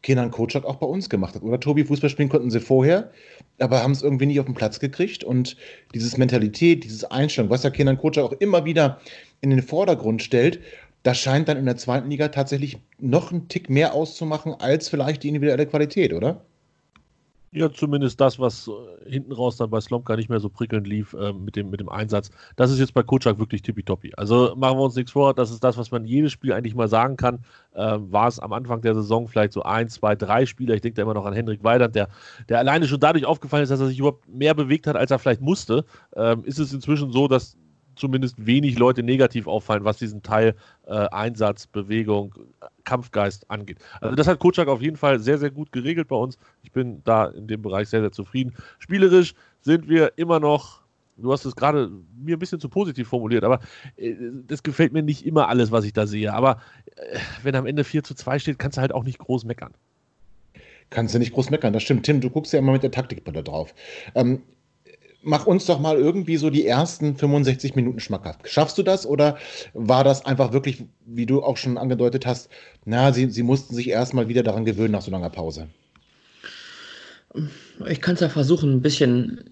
Kenan 0.05 0.31
Kocak 0.31 0.65
auch 0.65 0.77
bei 0.77 0.87
uns 0.87 1.09
gemacht 1.09 1.35
hat. 1.35 1.43
Oder 1.43 1.61
Tobi, 1.61 1.85
Fußball 1.85 2.11
spielen 2.11 2.29
konnten 2.29 2.51
sie 2.51 2.61
vorher, 2.61 3.11
aber 3.59 3.83
haben 3.83 3.93
es 3.93 4.03
irgendwie 4.03 4.27
nicht 4.27 4.41
auf 4.41 4.47
den 4.47 4.55
Platz 4.55 4.81
gekriegt. 4.81 5.25
Und 5.25 5.57
dieses 5.95 6.17
Mentalität, 6.17 6.85
dieses 6.85 7.05
Einstellung, 7.05 7.51
was 7.51 7.63
ja 7.63 7.71
Kenan 7.71 7.99
Kocak 7.99 8.25
auch 8.25 8.33
immer 8.33 8.65
wieder 8.65 9.01
in 9.41 9.51
den 9.51 9.63
Vordergrund 9.63 10.23
stellt, 10.23 10.61
das 11.03 11.19
scheint 11.19 11.49
dann 11.49 11.59
in 11.59 11.67
der 11.67 11.77
zweiten 11.77 12.11
Liga 12.11 12.29
tatsächlich 12.29 12.79
noch 12.99 13.31
einen 13.31 13.49
Tick 13.49 13.69
mehr 13.69 13.95
auszumachen 13.95 14.55
als 14.55 14.89
vielleicht 14.89 15.23
die 15.23 15.29
individuelle 15.29 15.67
Qualität, 15.67 16.13
oder? 16.15 16.45
Ja, 17.57 17.71
zumindest 17.71 18.21
das, 18.21 18.41
was 18.41 18.67
äh, 18.67 19.11
hinten 19.11 19.31
raus 19.31 19.57
dann 19.57 19.71
bei 19.71 19.81
Slomka 19.81 20.17
nicht 20.17 20.29
mehr 20.29 20.41
so 20.41 20.49
prickelnd 20.49 20.89
lief 20.89 21.13
äh, 21.13 21.33
mit, 21.33 21.55
dem, 21.55 21.71
mit 21.71 21.79
dem 21.79 21.89
Einsatz. 21.89 22.33
Das 22.57 22.73
ist 22.73 22.81
jetzt 22.81 22.95
bei 22.95 23.05
Kutschak 23.05 23.39
wirklich 23.39 23.63
tippitoppi. 23.63 24.13
Also 24.17 24.57
machen 24.57 24.77
wir 24.77 24.83
uns 24.83 24.97
nichts 24.97 25.13
vor, 25.13 25.35
das 25.35 25.53
ist 25.53 25.63
das, 25.63 25.77
was 25.77 25.93
man 25.93 26.05
jedes 26.05 26.33
Spiel 26.33 26.53
eigentlich 26.53 26.75
mal 26.75 26.89
sagen 26.89 27.17
kann. 27.17 27.45
Äh, 27.73 27.99
war 28.01 28.27
es 28.27 28.41
am 28.41 28.53
Anfang 28.53 28.81
der 28.81 28.97
Saison 28.97 29.29
vielleicht 29.29 29.53
so 29.53 29.63
ein, 29.63 29.89
zwei, 29.89 30.17
drei 30.17 30.47
Spieler. 30.47 30.75
Ich 30.75 30.81
denke 30.81 30.97
da 30.97 31.03
immer 31.03 31.15
noch 31.15 31.27
an 31.27 31.33
Hendrik 31.33 31.63
Weidand, 31.63 31.95
der, 31.95 32.09
der 32.49 32.59
alleine 32.59 32.89
schon 32.89 32.99
dadurch 32.99 33.25
aufgefallen 33.25 33.63
ist, 33.63 33.71
dass 33.71 33.79
er 33.79 33.87
sich 33.87 34.01
überhaupt 34.01 34.29
mehr 34.29 34.55
bewegt 34.55 34.89
hat, 34.89 34.97
als 34.97 35.13
er 35.13 35.21
vielleicht 35.21 35.41
musste. 35.41 35.85
Ähm, 36.17 36.43
ist 36.45 36.59
es 36.59 36.73
inzwischen 36.73 37.13
so, 37.13 37.29
dass 37.29 37.57
zumindest 37.97 38.47
wenig 38.47 38.79
Leute 38.79 39.03
negativ 39.03 39.47
auffallen, 39.47 39.85
was 39.85 39.99
diesen 39.99 40.23
Teil 40.23 40.55
äh, 40.87 40.93
Einsatz, 40.93 41.67
Bewegung, 41.67 42.35
Kampfgeist 42.85 43.51
angeht. 43.51 43.79
Also 44.01 44.15
das 44.17 44.27
hat 44.27 44.39
Kutschak 44.39 44.69
auf 44.69 44.83
jeden 44.83 44.97
Fall 44.97 45.21
sehr, 45.21 45.39
sehr 45.39 45.51
gut 45.51 45.73
geregelt 45.73 46.09
bei 46.09 46.17
uns. 46.17 46.39
Ich 46.63 46.73
bin 46.73 47.03
da 47.05 47.27
in 47.27 47.47
dem 47.47 47.63
Bereich 47.63 47.89
sehr, 47.89 48.01
sehr 48.01 48.13
zufrieden. 48.13 48.55
Spielerisch 48.79 49.35
sind 49.61 49.89
wir 49.89 50.13
immer 50.17 50.41
noch, 50.41 50.83
du 51.17 51.33
hast 51.33 51.45
es 51.45 51.57
gerade 51.57 51.91
mir 52.17 52.37
ein 52.37 52.41
bisschen 52.41 52.61
zu 52.61 52.69
positiv 52.69 53.09
formuliert, 53.09 53.45
aber 53.45 53.61
äh, 53.97 54.15
das 54.47 54.63
gefällt 54.63 54.93
mir 54.93 55.03
nicht 55.03 55.25
immer 55.27 55.49
alles, 55.49 55.71
was 55.71 55.85
ich 55.85 55.93
da 55.93 56.07
sehe. 56.07 56.33
Aber 56.33 56.61
äh, 56.97 57.19
wenn 57.43 57.55
am 57.55 57.67
Ende 57.67 57.85
4 57.85 58.03
zu 58.05 58.15
2 58.15 58.39
steht, 58.39 58.59
kannst 58.59 58.77
du 58.77 58.83
halt 58.83 58.93
auch 58.93 59.05
nicht 59.05 59.19
groß 59.19 59.45
meckern 59.45 59.73
kannst 60.91 61.15
du 61.15 61.19
nicht 61.19 61.33
groß 61.33 61.51
meckern. 61.51 61.73
Das 61.73 61.83
stimmt. 61.83 62.07
Tim, 62.07 62.21
du 62.21 62.31
guckst 62.31 62.53
ja 62.53 62.59
immer 62.59 62.73
mit 62.73 62.83
der 62.83 62.91
Taktikbrille 62.91 63.43
drauf. 63.43 63.75
Ähm, 64.15 64.43
mach 65.25 65.47
uns 65.47 65.67
doch 65.67 65.81
mal 65.81 65.97
irgendwie 65.97 66.37
so 66.37 66.51
die 66.51 66.67
ersten 66.67 67.17
65 67.17 67.75
Minuten 67.75 68.01
schmackhaft. 68.01 68.49
Schaffst 68.49 68.79
du 68.79 68.83
das 68.83 69.07
oder 69.07 69.37
war 69.73 70.05
das 70.05 70.25
einfach 70.25 70.53
wirklich, 70.53 70.85
wie 71.07 71.27
du 71.27 71.43
auch 71.43 71.57
schon 71.57 71.79
angedeutet 71.79 72.27
hast, 72.27 72.49
na, 72.85 73.13
sie, 73.13 73.31
sie 73.31 73.43
mussten 73.43 73.75
sich 73.75 73.89
erstmal 73.89 74.29
wieder 74.29 74.43
daran 74.43 74.65
gewöhnen 74.65 74.93
nach 74.93 75.03
so 75.03 75.11
langer 75.11 75.31
Pause? 75.31 75.69
Ich 77.87 78.01
kann 78.01 78.15
es 78.15 78.21
ja 78.21 78.29
versuchen, 78.29 78.75
ein 78.75 78.83
bisschen, 78.83 79.45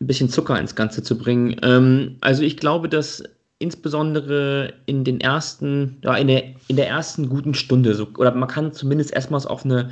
ein 0.00 0.06
bisschen 0.06 0.28
Zucker 0.28 0.58
ins 0.58 0.74
Ganze 0.74 1.02
zu 1.02 1.16
bringen. 1.16 1.56
Ähm, 1.62 2.16
also 2.20 2.42
ich 2.42 2.56
glaube, 2.56 2.88
dass 2.88 3.22
insbesondere 3.60 4.74
in 4.86 5.04
den 5.04 5.20
ersten, 5.20 5.98
ja, 6.02 6.16
in 6.16 6.28
der, 6.28 6.44
in 6.68 6.76
der 6.76 6.88
ersten 6.88 7.28
guten 7.28 7.54
Stunde, 7.54 7.94
so, 7.94 8.08
oder 8.16 8.32
man 8.34 8.48
kann 8.48 8.72
zumindest 8.72 9.12
erstmals 9.12 9.46
auf 9.46 9.64
eine 9.64 9.90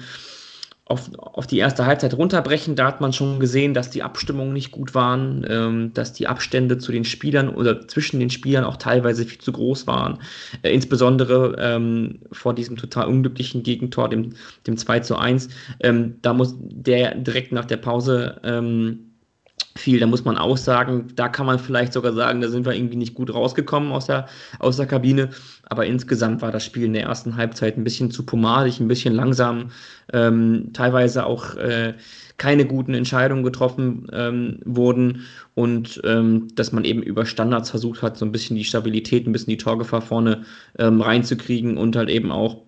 auf, 0.89 1.11
auf 1.19 1.49
die 1.49 1.59
erste 1.59 1.85
Halbzeit 1.85 2.15
runterbrechen. 2.15 2.77
Da 2.77 2.87
hat 2.87 3.01
man 3.01 3.13
schon 3.13 3.41
gesehen, 3.41 3.75
dass 3.75 3.91
die 3.91 4.05
Abstimmungen 4.05 4.53
nicht 4.53 4.71
gut 4.71 4.95
waren, 4.95 5.45
ähm, 5.49 5.93
dass 5.93 6.13
die 6.13 6.29
Abstände 6.29 6.79
zu 6.79 6.93
den 6.93 7.05
Spielern 7.05 7.49
oder 7.49 7.89
zwischen 7.89 8.21
den 8.21 8.31
Spielern 8.31 8.65
auch 8.65 8.77
teilweise 8.77 9.25
viel 9.25 9.41
zu 9.41 9.51
groß 9.51 9.89
waren. 9.89 10.21
Äh, 10.63 10.73
insbesondere 10.73 11.57
ähm, 11.59 12.21
vor 12.31 12.55
diesem 12.55 12.77
total 12.77 13.09
unglücklichen 13.09 13.65
Gegentor, 13.65 14.09
dem, 14.09 14.35
dem 14.69 14.77
2 14.77 15.01
zu 15.01 15.17
1. 15.17 15.49
Ähm, 15.81 16.19
da 16.23 16.33
muss 16.33 16.55
der 16.57 17.17
direkt 17.17 17.51
nach 17.51 17.65
der 17.65 17.79
Pause 17.79 18.41
ähm, 18.45 19.06
viel. 19.77 20.01
Da 20.01 20.07
muss 20.07 20.25
man 20.25 20.37
auch 20.37 20.57
sagen, 20.57 21.09
da 21.15 21.29
kann 21.29 21.47
man 21.47 21.59
vielleicht 21.59 21.93
sogar 21.93 22.13
sagen, 22.13 22.41
da 22.41 22.49
sind 22.49 22.67
wir 22.67 22.75
irgendwie 22.75 22.97
nicht 22.97 23.15
gut 23.15 23.33
rausgekommen 23.33 23.93
aus 23.93 24.07
der, 24.07 24.27
aus 24.59 24.77
der 24.77 24.87
Kabine. 24.87 25.31
Aber 25.69 25.87
insgesamt 25.87 26.43
war 26.43 26.53
das 26.53 26.65
Spiel 26.65 26.85
in 26.85 26.93
der 26.93 27.05
ersten 27.05 27.37
Halbzeit 27.37 27.77
ein 27.77 27.85
bisschen 27.85 28.11
zu 28.11 28.25
pomadig, 28.25 28.81
ein 28.81 28.89
bisschen 28.89 29.15
langsam, 29.15 29.71
ähm, 30.13 30.71
teilweise 30.73 31.27
auch 31.27 31.57
äh, 31.57 31.95
keine 32.39 32.67
guten 32.67 32.95
Entscheidungen 32.95 33.45
getroffen 33.45 34.09
ähm, 34.13 34.59
wurden 34.65 35.23
und 35.55 36.01
ähm, 36.05 36.49
dass 36.55 36.73
man 36.73 36.85
eben 36.85 37.03
über 37.03 37.25
Standards 37.25 37.71
versucht 37.71 38.03
hat, 38.03 38.19
so 38.19 38.27
ein 38.27 38.33
bisschen 38.33 38.57
die 38.57 38.65
Stabilität, 38.65 39.27
ein 39.27 39.33
bisschen 39.33 39.51
die 39.51 39.57
Torgefahr 39.57 40.03
vorne 40.03 40.45
ähm, 40.79 41.01
reinzukriegen 41.01 41.79
und 41.79 41.97
halt 41.97 42.11
eben 42.11 42.31
auch 42.31 42.63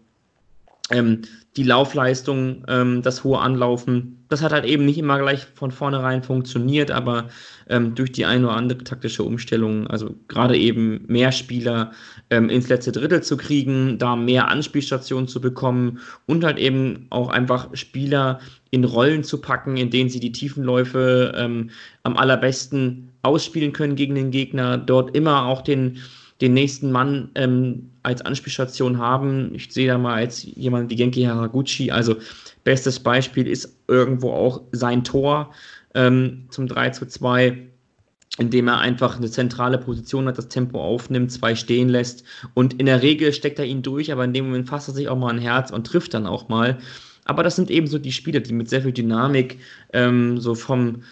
ähm, 0.91 1.23
die 1.59 1.65
Laufleistung, 1.65 2.65
ähm, 2.69 3.03
das 3.03 3.25
hohe 3.25 3.41
Anlaufen, 3.41 4.25
das 4.29 4.43
hat 4.43 4.53
halt 4.53 4.65
eben 4.65 4.85
nicht 4.85 4.97
immer 4.97 5.19
gleich 5.19 5.45
von 5.55 5.73
vornherein 5.73 6.23
funktioniert, 6.23 6.93
aber 6.93 7.29
ähm, 7.69 7.97
durch 7.97 8.13
die 8.13 8.25
eine 8.25 8.47
oder 8.47 8.57
andere 8.57 8.85
taktische 8.85 9.25
Umstellung, 9.25 9.89
also 9.89 10.15
gerade 10.29 10.57
eben 10.57 11.05
mehr 11.09 11.33
Spieler 11.33 11.91
ähm, 12.31 12.49
ins 12.49 12.69
letzte 12.69 12.93
Drittel 12.93 13.25
zu 13.25 13.37
kriegen, 13.37 13.99
da 13.99 14.15
mehr 14.15 14.47
Anspielstationen 14.47 15.27
zu 15.27 15.41
bekommen 15.41 15.99
und 16.27 16.45
halt 16.45 16.59
eben 16.59 17.07
auch 17.11 17.29
einfach 17.29 17.69
Spieler 17.73 18.39
in 18.71 18.85
Rollen 18.85 19.25
zu 19.25 19.41
packen, 19.41 19.77
in 19.77 19.91
denen 19.91 20.11
sie 20.11 20.21
die 20.21 20.33
Tiefenläufe 20.33 21.33
ähm, 21.37 21.71
am 22.05 22.17
allerbesten 22.17 23.09
ausspielen 23.23 23.73
können 23.73 23.97
gegen 23.97 24.15
den 24.15 24.31
Gegner, 24.31 24.79
dort 24.79 25.17
immer 25.17 25.47
auch 25.47 25.63
den 25.63 25.99
den 26.41 26.55
nächsten 26.55 26.93
Mann 26.93 27.31
ähm, 27.35 27.91
als 28.03 28.23
Anspielstation 28.23 28.99
haben. 28.99 29.55
Ich 29.55 29.73
sehe 29.73 29.89
da 29.89 29.99
mal 29.99 30.15
als 30.15 30.45
jemand 30.45 30.91
wie 30.91 30.97
Genki 30.97 31.25
Haraguchi. 31.25 31.91
Also 31.91 32.17
bestes 32.65 33.01
Beispiel 33.01 33.47
ist 33.47 33.77
irgendwo 33.89 34.31
auch 34.33 34.63
sein 34.73 35.05
Tor 35.05 35.53
ähm, 35.95 36.47
zum 36.51 36.69
3 36.69 36.91
zu 36.91 37.07
2 37.07 37.69
indem 38.39 38.69
er 38.69 38.79
einfach 38.79 39.17
eine 39.17 39.31
zentrale 39.31 39.79
Position 39.79 40.27
hat, 40.27 40.39
das 40.39 40.49
Tempo 40.49 40.81
aufnimmt, 40.81 41.33
zwei 41.33 41.55
stehen 41.55 41.89
lässt 41.89 42.25
und 42.55 42.75
in 42.75 42.87
der 42.87 43.03
Regel 43.03 43.33
steckt 43.33 43.59
er 43.59 43.65
ihn 43.65 43.83
durch, 43.83 44.13
aber 44.13 44.25
in 44.25 44.33
dem 44.33 44.47
Moment 44.47 44.69
fasst 44.69 44.89
er 44.89 44.95
sich 44.95 45.09
auch 45.09 45.19
mal 45.19 45.33
ein 45.33 45.41
Herz 45.41 45.71
und 45.71 45.87
trifft 45.87 46.15
dann 46.15 46.27
auch 46.27 46.49
mal. 46.49 46.79
Aber 47.25 47.43
das 47.43 47.57
sind 47.57 47.71
eben 47.71 47.87
so 47.89 47.99
die 47.99 48.13
Spieler, 48.13 48.41
die 48.41 48.55
mit 48.55 48.71
sehr 48.71 48.83
viel 48.83 48.93
Dynamik 48.93 49.59
ähm, 49.93 50.39
so 50.39 50.55
vom 50.55 51.03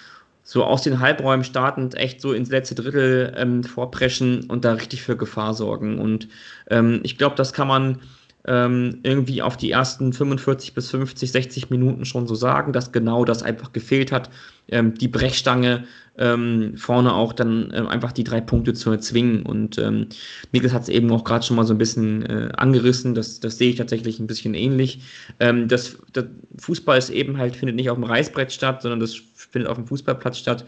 so 0.47 0.63
aus 0.63 0.83
den 0.83 1.01
Halbräumen 1.01 1.43
startend 1.43 1.97
echt 1.97 2.21
so 2.21 2.33
ins 2.33 2.51
letzte 2.51 2.77
Drittel 2.77 3.35
ähm, 3.37 3.65
vorpreschen 3.65 4.45
und 4.45 4.65
da 4.65 4.75
richtig 4.75 5.03
für 5.03 5.17
Gefahr 5.17 5.55
sorgen. 5.55 5.99
Und 5.99 6.29
ähm, 6.71 7.01
ich 7.03 7.19
glaube, 7.19 7.35
das 7.35 7.53
kann 7.53 7.67
man 7.67 7.99
ähm, 8.47 9.01
irgendwie 9.03 9.43
auf 9.43 9.57
die 9.57 9.73
ersten 9.73 10.13
45 10.13 10.73
bis 10.73 10.91
50, 10.91 11.33
60 11.33 11.71
Minuten 11.71 12.05
schon 12.05 12.29
so 12.29 12.37
sagen, 12.37 12.73
dass 12.73 12.93
genau 12.93 13.25
das 13.25 13.43
einfach 13.43 13.73
gefehlt 13.73 14.13
hat. 14.13 14.31
Ähm, 14.69 14.95
die 14.95 15.09
Brechstange 15.09 15.85
ähm, 16.17 16.77
vorne 16.77 17.13
auch 17.13 17.33
dann 17.33 17.73
äh, 17.73 17.79
einfach 17.89 18.13
die 18.13 18.25
drei 18.25 18.41
Punkte 18.41 18.73
zu 18.73 18.93
erzwingen. 18.93 19.43
Und 19.43 19.79
ähm, 19.79 20.07
Niklas 20.53 20.73
hat 20.73 20.83
es 20.83 20.89
eben 20.89 21.11
auch 21.11 21.25
gerade 21.25 21.45
schon 21.45 21.57
mal 21.57 21.67
so 21.67 21.75
ein 21.75 21.79
bisschen 21.79 22.25
äh, 22.25 22.49
angerissen. 22.57 23.15
Das, 23.15 23.41
das 23.41 23.59
sehe 23.59 23.71
ich 23.71 23.77
tatsächlich 23.77 24.21
ein 24.21 24.29
bisschen 24.29 24.55
ähnlich. 24.55 25.01
Ähm, 25.41 25.67
das, 25.67 25.99
das, 26.13 26.27
Fußball 26.59 26.97
ist 26.97 27.11
eben 27.11 27.37
halt, 27.37 27.57
findet 27.57 27.77
nicht 27.77 27.91
auf 27.91 27.99
dem 27.99 28.05
Reißbrett 28.05 28.53
statt, 28.53 28.83
sondern 28.83 29.01
das 29.01 29.15
findet 29.57 29.71
auf 29.71 29.79
dem 29.79 29.87
Fußballplatz 29.87 30.37
statt. 30.37 30.66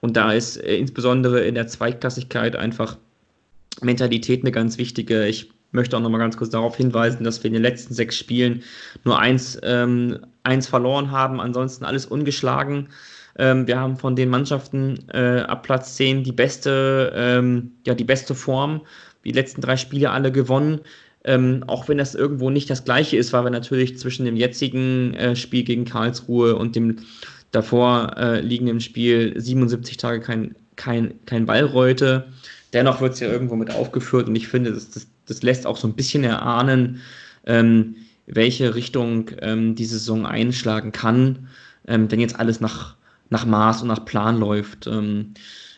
Und 0.00 0.16
da 0.16 0.32
ist 0.32 0.56
äh, 0.56 0.76
insbesondere 0.76 1.44
in 1.44 1.54
der 1.54 1.68
Zweitklassigkeit 1.68 2.56
einfach 2.56 2.96
Mentalität 3.80 4.40
eine 4.40 4.50
ganz 4.50 4.76
wichtige. 4.76 5.24
Ich 5.26 5.52
möchte 5.70 5.96
auch 5.96 6.00
noch 6.00 6.10
mal 6.10 6.18
ganz 6.18 6.36
kurz 6.36 6.50
darauf 6.50 6.76
hinweisen, 6.76 7.22
dass 7.22 7.42
wir 7.42 7.48
in 7.48 7.54
den 7.54 7.62
letzten 7.62 7.94
sechs 7.94 8.16
Spielen 8.16 8.64
nur 9.04 9.20
eins, 9.20 9.56
ähm, 9.62 10.18
eins 10.42 10.66
verloren 10.66 11.12
haben, 11.12 11.40
ansonsten 11.40 11.84
alles 11.84 12.06
ungeschlagen. 12.06 12.88
Ähm, 13.38 13.68
wir 13.68 13.78
haben 13.78 13.96
von 13.96 14.16
den 14.16 14.30
Mannschaften 14.30 14.98
äh, 15.12 15.40
ab 15.40 15.62
Platz 15.62 15.94
10 15.94 16.24
die 16.24 16.32
beste, 16.32 17.12
ähm, 17.14 17.70
ja, 17.86 17.94
die 17.94 18.04
beste 18.04 18.34
Form. 18.34 18.80
Die 19.24 19.32
letzten 19.32 19.60
drei 19.60 19.76
Spiele 19.76 20.10
alle 20.10 20.32
gewonnen. 20.32 20.80
Ähm, 21.24 21.64
auch 21.68 21.88
wenn 21.88 21.98
das 21.98 22.14
irgendwo 22.14 22.50
nicht 22.50 22.68
das 22.68 22.84
gleiche 22.84 23.16
ist, 23.16 23.32
weil 23.32 23.44
wir 23.44 23.50
natürlich 23.50 23.96
zwischen 23.96 24.26
dem 24.26 24.36
jetzigen 24.36 25.14
äh, 25.14 25.34
Spiel 25.34 25.64
gegen 25.64 25.86
Karlsruhe 25.86 26.56
und 26.56 26.76
dem 26.76 26.98
davor 27.54 28.16
äh, 28.16 28.40
liegenden 28.40 28.80
Spiel 28.80 29.38
77 29.40 29.96
Tage 29.96 30.20
kein, 30.20 30.54
kein, 30.76 31.14
kein 31.26 31.46
Ball 31.46 31.64
reute. 31.64 32.28
Dennoch 32.72 33.00
wird 33.00 33.14
es 33.14 33.20
ja 33.20 33.28
irgendwo 33.28 33.54
mit 33.54 33.70
aufgeführt 33.70 34.28
und 34.28 34.34
ich 34.34 34.48
finde, 34.48 34.72
das, 34.72 34.90
das, 34.90 35.06
das 35.26 35.42
lässt 35.42 35.66
auch 35.66 35.76
so 35.76 35.86
ein 35.86 35.94
bisschen 35.94 36.24
erahnen, 36.24 37.00
ähm, 37.46 37.96
welche 38.26 38.74
Richtung 38.74 39.30
ähm, 39.40 39.74
die 39.74 39.84
Saison 39.84 40.26
einschlagen 40.26 40.90
kann, 40.90 41.48
ähm, 41.86 42.10
wenn 42.10 42.20
jetzt 42.20 42.38
alles 42.38 42.60
nach, 42.60 42.96
nach 43.30 43.46
Maß 43.46 43.82
und 43.82 43.88
nach 43.88 44.04
Plan 44.04 44.38
läuft. 44.38 44.86
Ähm, 44.86 45.34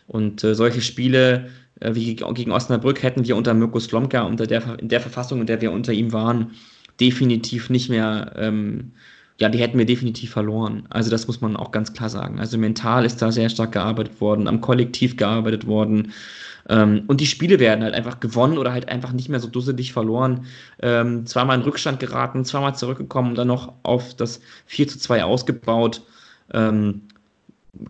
und 0.07 0.43
äh, 0.43 0.55
solche 0.55 0.81
Spiele 0.81 1.49
äh, 1.79 1.93
wie 1.93 2.15
gegen 2.15 2.51
Osnabrück 2.51 3.03
hätten 3.03 3.27
wir 3.27 3.35
unter 3.35 3.53
Mirko 3.53 3.79
Slomka, 3.79 4.21
unter 4.21 4.47
der, 4.47 4.79
in 4.79 4.89
der 4.89 5.01
Verfassung, 5.01 5.41
in 5.41 5.47
der 5.47 5.61
wir 5.61 5.71
unter 5.71 5.93
ihm 5.93 6.13
waren, 6.13 6.51
definitiv 6.99 7.69
nicht 7.69 7.89
mehr, 7.89 8.33
ähm, 8.37 8.93
ja, 9.39 9.49
die 9.49 9.59
hätten 9.59 9.77
wir 9.77 9.85
definitiv 9.85 10.31
verloren. 10.31 10.85
Also 10.89 11.11
das 11.11 11.27
muss 11.27 11.41
man 11.41 11.55
auch 11.55 11.71
ganz 11.71 11.93
klar 11.93 12.09
sagen. 12.09 12.39
Also 12.39 12.57
mental 12.57 13.05
ist 13.05 13.21
da 13.21 13.31
sehr 13.31 13.49
stark 13.49 13.71
gearbeitet 13.73 14.19
worden, 14.19 14.47
am 14.47 14.61
Kollektiv 14.61 15.15
gearbeitet 15.15 15.67
worden. 15.67 16.11
Ähm, 16.69 17.03
und 17.07 17.21
die 17.21 17.27
Spiele 17.27 17.59
werden 17.59 17.83
halt 17.83 17.93
einfach 17.93 18.19
gewonnen 18.19 18.57
oder 18.57 18.73
halt 18.73 18.89
einfach 18.89 19.13
nicht 19.13 19.29
mehr 19.29 19.39
so 19.39 19.47
dusselig 19.47 19.93
verloren. 19.93 20.45
Ähm, 20.81 21.25
zweimal 21.25 21.57
in 21.57 21.63
Rückstand 21.63 21.99
geraten, 21.99 22.45
zweimal 22.45 22.75
zurückgekommen 22.75 23.29
und 23.29 23.35
dann 23.37 23.47
noch 23.47 23.73
auf 23.83 24.15
das 24.15 24.41
4 24.65 24.87
zu 24.87 24.99
2 24.99 25.23
ausgebaut. 25.23 26.01
Ähm, 26.51 27.03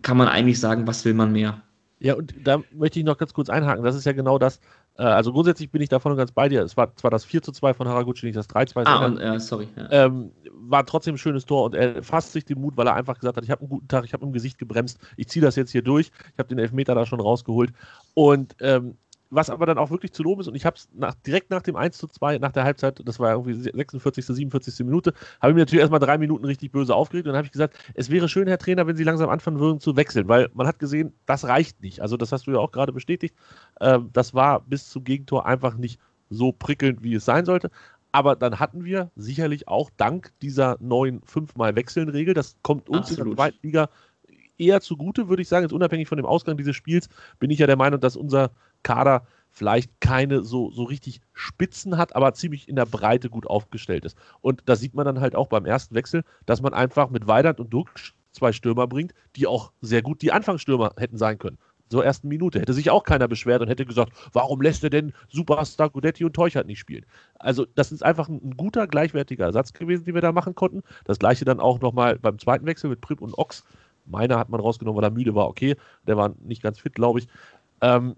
kann 0.02 0.18
man 0.18 0.28
eigentlich 0.28 0.60
sagen, 0.60 0.86
was 0.86 1.04
will 1.06 1.14
man 1.14 1.32
mehr? 1.32 1.62
Ja, 2.00 2.14
und 2.14 2.34
da 2.44 2.62
möchte 2.72 3.00
ich 3.00 3.04
noch 3.04 3.18
ganz 3.18 3.32
kurz 3.32 3.48
einhaken. 3.48 3.82
Das 3.84 3.96
ist 3.96 4.04
ja 4.04 4.12
genau 4.12 4.38
das. 4.38 4.60
Äh, 4.98 5.04
also 5.04 5.32
grundsätzlich 5.32 5.70
bin 5.70 5.80
ich 5.80 5.88
davon 5.88 6.16
ganz 6.16 6.32
bei 6.32 6.48
dir. 6.48 6.62
Es 6.62 6.76
war 6.76 6.94
zwar 6.96 7.10
das 7.10 7.24
4 7.24 7.42
zu 7.42 7.52
2 7.52 7.74
von 7.74 7.88
Haraguchi, 7.88 8.26
nicht 8.26 8.36
das 8.36 8.48
3 8.48 8.66
zu 8.66 8.72
2. 8.74 8.84
Ah, 8.84 9.06
und, 9.06 9.18
äh, 9.18 9.38
sorry. 9.40 9.68
Ja. 9.76 10.06
Ähm, 10.06 10.32
war 10.52 10.84
trotzdem 10.84 11.14
ein 11.14 11.18
schönes 11.18 11.46
Tor 11.46 11.64
und 11.64 11.74
er 11.74 12.02
fasst 12.02 12.32
sich 12.32 12.44
den 12.44 12.60
Mut, 12.60 12.76
weil 12.76 12.86
er 12.86 12.94
einfach 12.94 13.18
gesagt 13.18 13.36
hat, 13.36 13.44
ich 13.44 13.50
habe 13.50 13.60
einen 13.60 13.70
guten 13.70 13.88
Tag, 13.88 14.04
ich 14.04 14.12
habe 14.12 14.26
im 14.26 14.32
Gesicht 14.32 14.58
gebremst, 14.58 14.98
ich 15.16 15.28
ziehe 15.28 15.42
das 15.42 15.56
jetzt 15.56 15.70
hier 15.70 15.82
durch. 15.82 16.10
Ich 16.32 16.38
habe 16.38 16.48
den 16.48 16.58
Elfmeter 16.58 16.94
da 16.94 17.06
schon 17.06 17.20
rausgeholt. 17.20 17.72
Und 18.14 18.56
ähm, 18.60 18.98
was 19.30 19.50
aber 19.50 19.66
dann 19.66 19.78
auch 19.78 19.90
wirklich 19.90 20.12
zu 20.12 20.22
loben 20.22 20.40
ist, 20.40 20.48
und 20.48 20.54
ich 20.54 20.64
habe 20.64 20.76
es 20.76 20.88
nach, 20.94 21.14
direkt 21.14 21.50
nach 21.50 21.62
dem 21.62 21.76
1 21.76 21.98
zu 21.98 22.06
2, 22.06 22.38
nach 22.38 22.52
der 22.52 22.64
Halbzeit, 22.64 23.00
das 23.04 23.18
war 23.18 23.32
irgendwie 23.32 23.54
46., 23.54 24.24
47. 24.24 24.86
Minute, 24.86 25.12
habe 25.40 25.52
ich 25.52 25.54
mir 25.54 25.62
natürlich 25.62 25.80
erstmal 25.80 26.00
drei 26.00 26.18
Minuten 26.18 26.44
richtig 26.44 26.72
böse 26.72 26.94
aufgeregt 26.94 27.26
und 27.26 27.32
dann 27.32 27.38
habe 27.38 27.46
ich 27.46 27.52
gesagt, 27.52 27.76
es 27.94 28.10
wäre 28.10 28.28
schön, 28.28 28.48
Herr 28.48 28.58
Trainer, 28.58 28.86
wenn 28.86 28.96
Sie 28.96 29.04
langsam 29.04 29.28
anfangen 29.28 29.58
würden 29.58 29.80
zu 29.80 29.96
wechseln, 29.96 30.28
weil 30.28 30.48
man 30.54 30.66
hat 30.66 30.78
gesehen, 30.78 31.12
das 31.26 31.44
reicht 31.44 31.82
nicht. 31.82 32.00
Also 32.00 32.16
das 32.16 32.32
hast 32.32 32.46
du 32.46 32.52
ja 32.52 32.58
auch 32.58 32.72
gerade 32.72 32.92
bestätigt. 32.92 33.34
Ähm, 33.80 34.10
das 34.12 34.34
war 34.34 34.60
bis 34.60 34.88
zum 34.88 35.04
Gegentor 35.04 35.46
einfach 35.46 35.76
nicht 35.76 36.00
so 36.30 36.52
prickelnd, 36.52 37.02
wie 37.02 37.14
es 37.14 37.24
sein 37.24 37.44
sollte. 37.44 37.70
Aber 38.12 38.36
dann 38.36 38.58
hatten 38.58 38.84
wir 38.84 39.10
sicherlich 39.16 39.68
auch 39.68 39.90
dank 39.96 40.32
dieser 40.40 40.78
neuen 40.80 41.20
fünfmal 41.22 41.76
Wechseln-Regel, 41.76 42.32
das 42.32 42.56
kommt 42.62 42.88
uns 42.88 43.10
Absolut. 43.10 43.18
in 43.18 43.24
der 43.26 43.36
zweiten 43.36 43.58
Liga 43.62 43.88
eher 44.58 44.80
zugute, 44.80 45.28
würde 45.28 45.42
ich 45.42 45.48
sagen. 45.48 45.64
Jetzt 45.64 45.72
unabhängig 45.72 46.08
von 46.08 46.16
dem 46.16 46.26
Ausgang 46.26 46.56
dieses 46.56 46.76
Spiels 46.76 47.08
bin 47.38 47.50
ich 47.50 47.58
ja 47.58 47.66
der 47.66 47.76
Meinung, 47.76 48.00
dass 48.00 48.16
unser 48.16 48.50
Kader 48.88 49.26
vielleicht 49.50 50.00
keine 50.00 50.42
so, 50.42 50.70
so 50.70 50.84
richtig 50.84 51.20
Spitzen 51.34 51.98
hat, 51.98 52.16
aber 52.16 52.32
ziemlich 52.32 52.68
in 52.68 52.76
der 52.76 52.86
Breite 52.86 53.28
gut 53.28 53.46
aufgestellt 53.46 54.06
ist. 54.06 54.16
Und 54.40 54.62
da 54.64 54.76
sieht 54.76 54.94
man 54.94 55.04
dann 55.04 55.20
halt 55.20 55.36
auch 55.36 55.48
beim 55.48 55.66
ersten 55.66 55.94
Wechsel, 55.94 56.24
dass 56.46 56.62
man 56.62 56.72
einfach 56.72 57.10
mit 57.10 57.26
Weidand 57.26 57.60
und 57.60 57.70
Duck 57.70 57.90
zwei 58.32 58.52
Stürmer 58.52 58.86
bringt, 58.86 59.12
die 59.36 59.46
auch 59.46 59.72
sehr 59.82 60.00
gut 60.00 60.22
die 60.22 60.32
Anfangsstürmer 60.32 60.92
hätten 60.96 61.18
sein 61.18 61.38
können. 61.38 61.58
Zur 61.90 62.04
ersten 62.04 62.28
Minute 62.28 62.60
hätte 62.60 62.72
sich 62.72 62.90
auch 62.90 63.02
keiner 63.02 63.28
beschwert 63.28 63.60
und 63.60 63.68
hätte 63.68 63.84
gesagt, 63.84 64.12
warum 64.32 64.62
lässt 64.62 64.84
er 64.84 64.90
denn 64.90 65.12
Superstar 65.28 65.90
Gudetti 65.90 66.24
und 66.24 66.34
Teuchert 66.34 66.66
nicht 66.66 66.78
spielen? 66.78 67.04
Also 67.38 67.66
das 67.74 67.92
ist 67.92 68.02
einfach 68.02 68.28
ein, 68.28 68.40
ein, 68.42 68.56
guter, 68.56 68.86
gleichwertiger 68.86 69.46
Ersatz 69.46 69.74
gewesen, 69.74 70.04
den 70.04 70.14
wir 70.14 70.22
da 70.22 70.32
machen 70.32 70.54
konnten. 70.54 70.82
Das 71.04 71.18
gleiche 71.18 71.44
dann 71.44 71.60
auch 71.60 71.80
nochmal 71.80 72.18
beim 72.18 72.38
zweiten 72.38 72.64
Wechsel 72.64 72.88
mit 72.88 73.02
Prip 73.02 73.20
und 73.20 73.36
Ochs. 73.36 73.64
Meiner 74.06 74.38
hat 74.38 74.48
man 74.48 74.60
rausgenommen, 74.60 74.96
weil 74.96 75.08
er 75.08 75.14
müde 75.14 75.34
war, 75.34 75.48
okay. 75.48 75.76
Der 76.06 76.16
war 76.16 76.34
nicht 76.40 76.62
ganz 76.62 76.78
fit, 76.78 76.94
glaube 76.94 77.18
ich. 77.20 77.28
Ähm, 77.80 78.16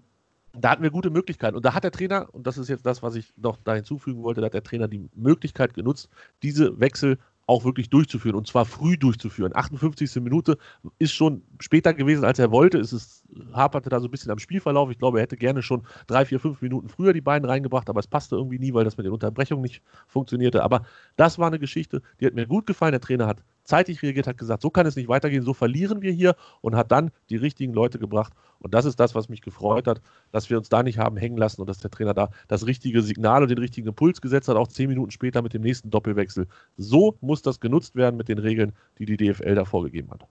da 0.53 0.71
hatten 0.71 0.83
wir 0.83 0.91
gute 0.91 1.09
Möglichkeiten. 1.09 1.55
Und 1.55 1.65
da 1.65 1.73
hat 1.73 1.83
der 1.83 1.91
Trainer, 1.91 2.27
und 2.33 2.45
das 2.47 2.57
ist 2.57 2.67
jetzt 2.67 2.85
das, 2.85 3.01
was 3.01 3.15
ich 3.15 3.33
noch 3.37 3.57
da 3.63 3.75
hinzufügen 3.75 4.23
wollte, 4.23 4.41
da 4.41 4.45
hat 4.45 4.53
der 4.53 4.63
Trainer 4.63 4.87
die 4.87 5.09
Möglichkeit 5.15 5.73
genutzt, 5.73 6.09
diese 6.43 6.79
Wechsel 6.79 7.17
auch 7.47 7.65
wirklich 7.65 7.89
durchzuführen 7.89 8.35
und 8.35 8.47
zwar 8.47 8.65
früh 8.65 8.97
durchzuführen. 8.97 9.53
58. 9.53 10.15
Minute 10.17 10.57
ist 10.99 11.11
schon 11.11 11.41
später 11.59 11.93
gewesen, 11.93 12.23
als 12.23 12.39
er 12.39 12.51
wollte. 12.51 12.77
Es 12.77 12.93
ist, 12.93 13.25
haperte 13.51 13.89
da 13.89 13.99
so 13.99 14.07
ein 14.07 14.11
bisschen 14.11 14.31
am 14.31 14.39
Spielverlauf. 14.39 14.89
Ich 14.89 14.99
glaube, 14.99 15.19
er 15.19 15.23
hätte 15.23 15.35
gerne 15.37 15.61
schon 15.61 15.83
drei, 16.07 16.25
vier, 16.25 16.39
fünf 16.39 16.61
Minuten 16.61 16.87
früher 16.87 17.11
die 17.13 17.21
beiden 17.21 17.49
reingebracht, 17.49 17.89
aber 17.89 17.99
es 17.99 18.07
passte 18.07 18.35
irgendwie 18.35 18.59
nie, 18.59 18.73
weil 18.73 18.85
das 18.85 18.95
mit 18.95 19.05
den 19.05 19.11
Unterbrechungen 19.11 19.63
nicht 19.63 19.81
funktionierte. 20.07 20.63
Aber 20.63 20.85
das 21.17 21.39
war 21.39 21.47
eine 21.47 21.59
Geschichte, 21.59 22.01
die 22.19 22.25
hat 22.25 22.35
mir 22.35 22.47
gut 22.47 22.67
gefallen. 22.67 22.93
Der 22.93 23.01
Trainer 23.01 23.27
hat 23.27 23.43
zeitig 23.63 24.01
reagiert, 24.01 24.27
hat 24.27 24.37
gesagt, 24.37 24.61
so 24.61 24.69
kann 24.69 24.85
es 24.85 24.95
nicht 24.95 25.07
weitergehen, 25.07 25.43
so 25.43 25.53
verlieren 25.53 26.01
wir 26.01 26.11
hier 26.11 26.35
und 26.61 26.75
hat 26.75 26.91
dann 26.91 27.11
die 27.29 27.37
richtigen 27.37 27.73
Leute 27.73 27.99
gebracht. 27.99 28.33
Und 28.59 28.73
das 28.73 28.85
ist 28.85 28.99
das, 28.99 29.15
was 29.15 29.29
mich 29.29 29.41
gefreut 29.41 29.87
hat, 29.87 30.01
dass 30.31 30.49
wir 30.49 30.57
uns 30.57 30.69
da 30.69 30.83
nicht 30.83 30.99
haben 30.99 31.17
hängen 31.17 31.37
lassen 31.37 31.61
und 31.61 31.67
dass 31.67 31.79
der 31.79 31.89
Trainer 31.91 32.13
da 32.13 32.29
das 32.47 32.67
richtige 32.67 33.01
Signal 33.01 33.41
und 33.41 33.49
den 33.49 33.57
richtigen 33.57 33.87
Impuls 33.87 34.21
gesetzt 34.21 34.47
hat, 34.47 34.57
auch 34.57 34.67
zehn 34.67 34.87
Minuten 34.89 35.11
später 35.11 35.41
mit 35.41 35.53
dem 35.53 35.63
nächsten 35.63 35.89
Doppelwechsel. 35.89 36.47
So 36.77 37.17
muss 37.21 37.41
das 37.41 37.59
genutzt 37.59 37.95
werden 37.95 38.17
mit 38.17 38.29
den 38.29 38.37
Regeln, 38.37 38.73
die 38.99 39.05
die 39.05 39.17
DFL 39.17 39.55
da 39.55 39.65
vorgegeben 39.65 40.11
hat. 40.11 40.27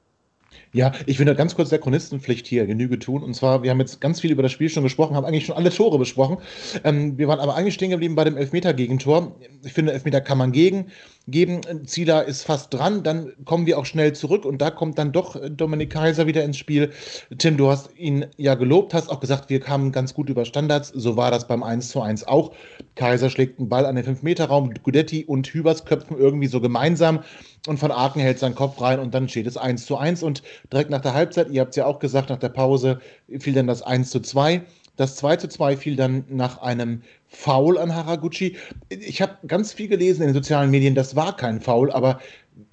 Ja, 0.72 0.92
ich 1.06 1.18
will 1.18 1.26
nur 1.26 1.34
ganz 1.34 1.54
kurz 1.54 1.68
der 1.70 1.78
Chronistenpflicht 1.78 2.46
hier 2.46 2.66
Genüge 2.66 2.98
tun. 2.98 3.22
Und 3.22 3.34
zwar, 3.34 3.62
wir 3.62 3.70
haben 3.70 3.80
jetzt 3.80 4.00
ganz 4.00 4.20
viel 4.20 4.30
über 4.30 4.42
das 4.42 4.52
Spiel 4.52 4.68
schon 4.68 4.82
gesprochen, 4.82 5.16
haben 5.16 5.24
eigentlich 5.24 5.46
schon 5.46 5.56
alle 5.56 5.70
Tore 5.70 5.98
besprochen. 5.98 6.38
Ähm, 6.84 7.18
wir 7.18 7.28
waren 7.28 7.40
aber 7.40 7.56
eigentlich 7.56 7.74
stehen 7.74 7.90
geblieben 7.90 8.14
bei 8.14 8.24
dem 8.24 8.36
Elfmeter-Gegentor. 8.36 9.36
Ich 9.64 9.72
finde, 9.72 9.92
Elfmeter 9.92 10.20
kann 10.20 10.38
man 10.38 10.52
gegen 10.52 10.86
geben. 11.28 11.61
Zieler 11.87 12.24
ist 12.24 12.42
fast 12.42 12.72
dran, 12.72 13.02
dann 13.02 13.33
kommen 13.44 13.66
wir 13.66 13.78
auch 13.78 13.87
schnell 13.87 14.12
zurück 14.14 14.44
und 14.44 14.59
da 14.59 14.70
kommt 14.70 14.98
dann 14.98 15.12
doch 15.12 15.37
Dominik 15.50 15.90
Kaiser 15.90 16.26
wieder 16.26 16.44
ins 16.44 16.56
Spiel. 16.56 16.92
Tim, 17.38 17.56
du 17.56 17.68
hast 17.68 17.90
ihn 17.96 18.26
ja 18.37 18.54
gelobt, 18.54 18.94
hast 18.94 19.11
auch 19.11 19.20
gesagt, 19.20 19.50
wir 19.50 19.61
kamen 19.61 19.92
ganz 19.92 20.14
gut 20.14 20.28
über 20.28 20.44
Standards. 20.44 20.88
So 20.88 21.16
war 21.16 21.30
das 21.30 21.46
beim 21.46 21.62
1 21.62 21.88
zu 21.88 22.00
1 22.00 22.26
auch. 22.26 22.52
Kaiser 22.94 23.30
schlägt 23.30 23.59
einen 23.59 23.68
Ball 23.68 23.87
an 23.87 23.96
den 23.96 24.04
5-Meter-Raum, 24.04 24.74
Gudetti 24.83 25.24
und 25.24 25.46
Hübers 25.48 25.85
köpfen 25.85 26.18
irgendwie 26.18 26.48
so 26.48 26.61
gemeinsam 26.61 27.22
und 27.66 27.78
von 27.78 27.90
Aken 27.90 28.20
hält 28.20 28.38
seinen 28.38 28.54
Kopf 28.54 28.80
rein 28.80 28.98
und 28.98 29.14
dann 29.14 29.28
steht 29.28 29.46
es 29.46 29.56
1 29.56 29.87
zu 29.87 29.96
1 29.96 30.22
und 30.22 30.42
direkt 30.72 30.90
nach 30.90 31.00
der 31.00 31.14
Halbzeit, 31.14 31.50
ihr 31.50 31.61
habt 31.61 31.70
es 31.70 31.76
ja 31.76 31.87
auch 31.87 31.98
gesagt, 31.98 32.30
nach 32.30 32.38
der 32.38 32.48
Pause 32.48 33.00
fiel 33.38 33.54
dann 33.54 33.66
das 33.66 33.83
1 33.83 34.11
zu 34.11 34.20
2. 34.20 34.62
Das 34.96 35.16
2 35.16 35.37
zu 35.37 35.48
2 35.48 35.76
fiel 35.76 35.96
dann 35.96 36.24
nach 36.28 36.61
einem 36.61 37.02
Foul 37.30 37.78
an 37.78 37.94
Haraguchi. 37.94 38.56
Ich 38.88 39.22
habe 39.22 39.36
ganz 39.46 39.72
viel 39.72 39.88
gelesen 39.88 40.22
in 40.22 40.28
den 40.28 40.34
sozialen 40.34 40.70
Medien, 40.70 40.94
das 40.94 41.16
war 41.16 41.36
kein 41.36 41.60
Foul, 41.60 41.90
aber 41.92 42.20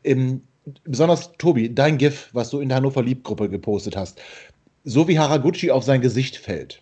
ähm, 0.03 0.41
besonders 0.83 1.31
Tobi, 1.37 1.73
dein 1.73 1.97
GIF, 1.97 2.29
was 2.33 2.49
du 2.49 2.59
in 2.59 2.69
der 2.69 2.77
Hannover 2.77 3.03
Liebgruppe 3.03 3.49
gepostet 3.49 3.95
hast, 3.95 4.19
so 4.83 5.07
wie 5.07 5.19
Haraguchi 5.19 5.71
auf 5.71 5.83
sein 5.83 6.01
Gesicht 6.01 6.37
fällt, 6.37 6.81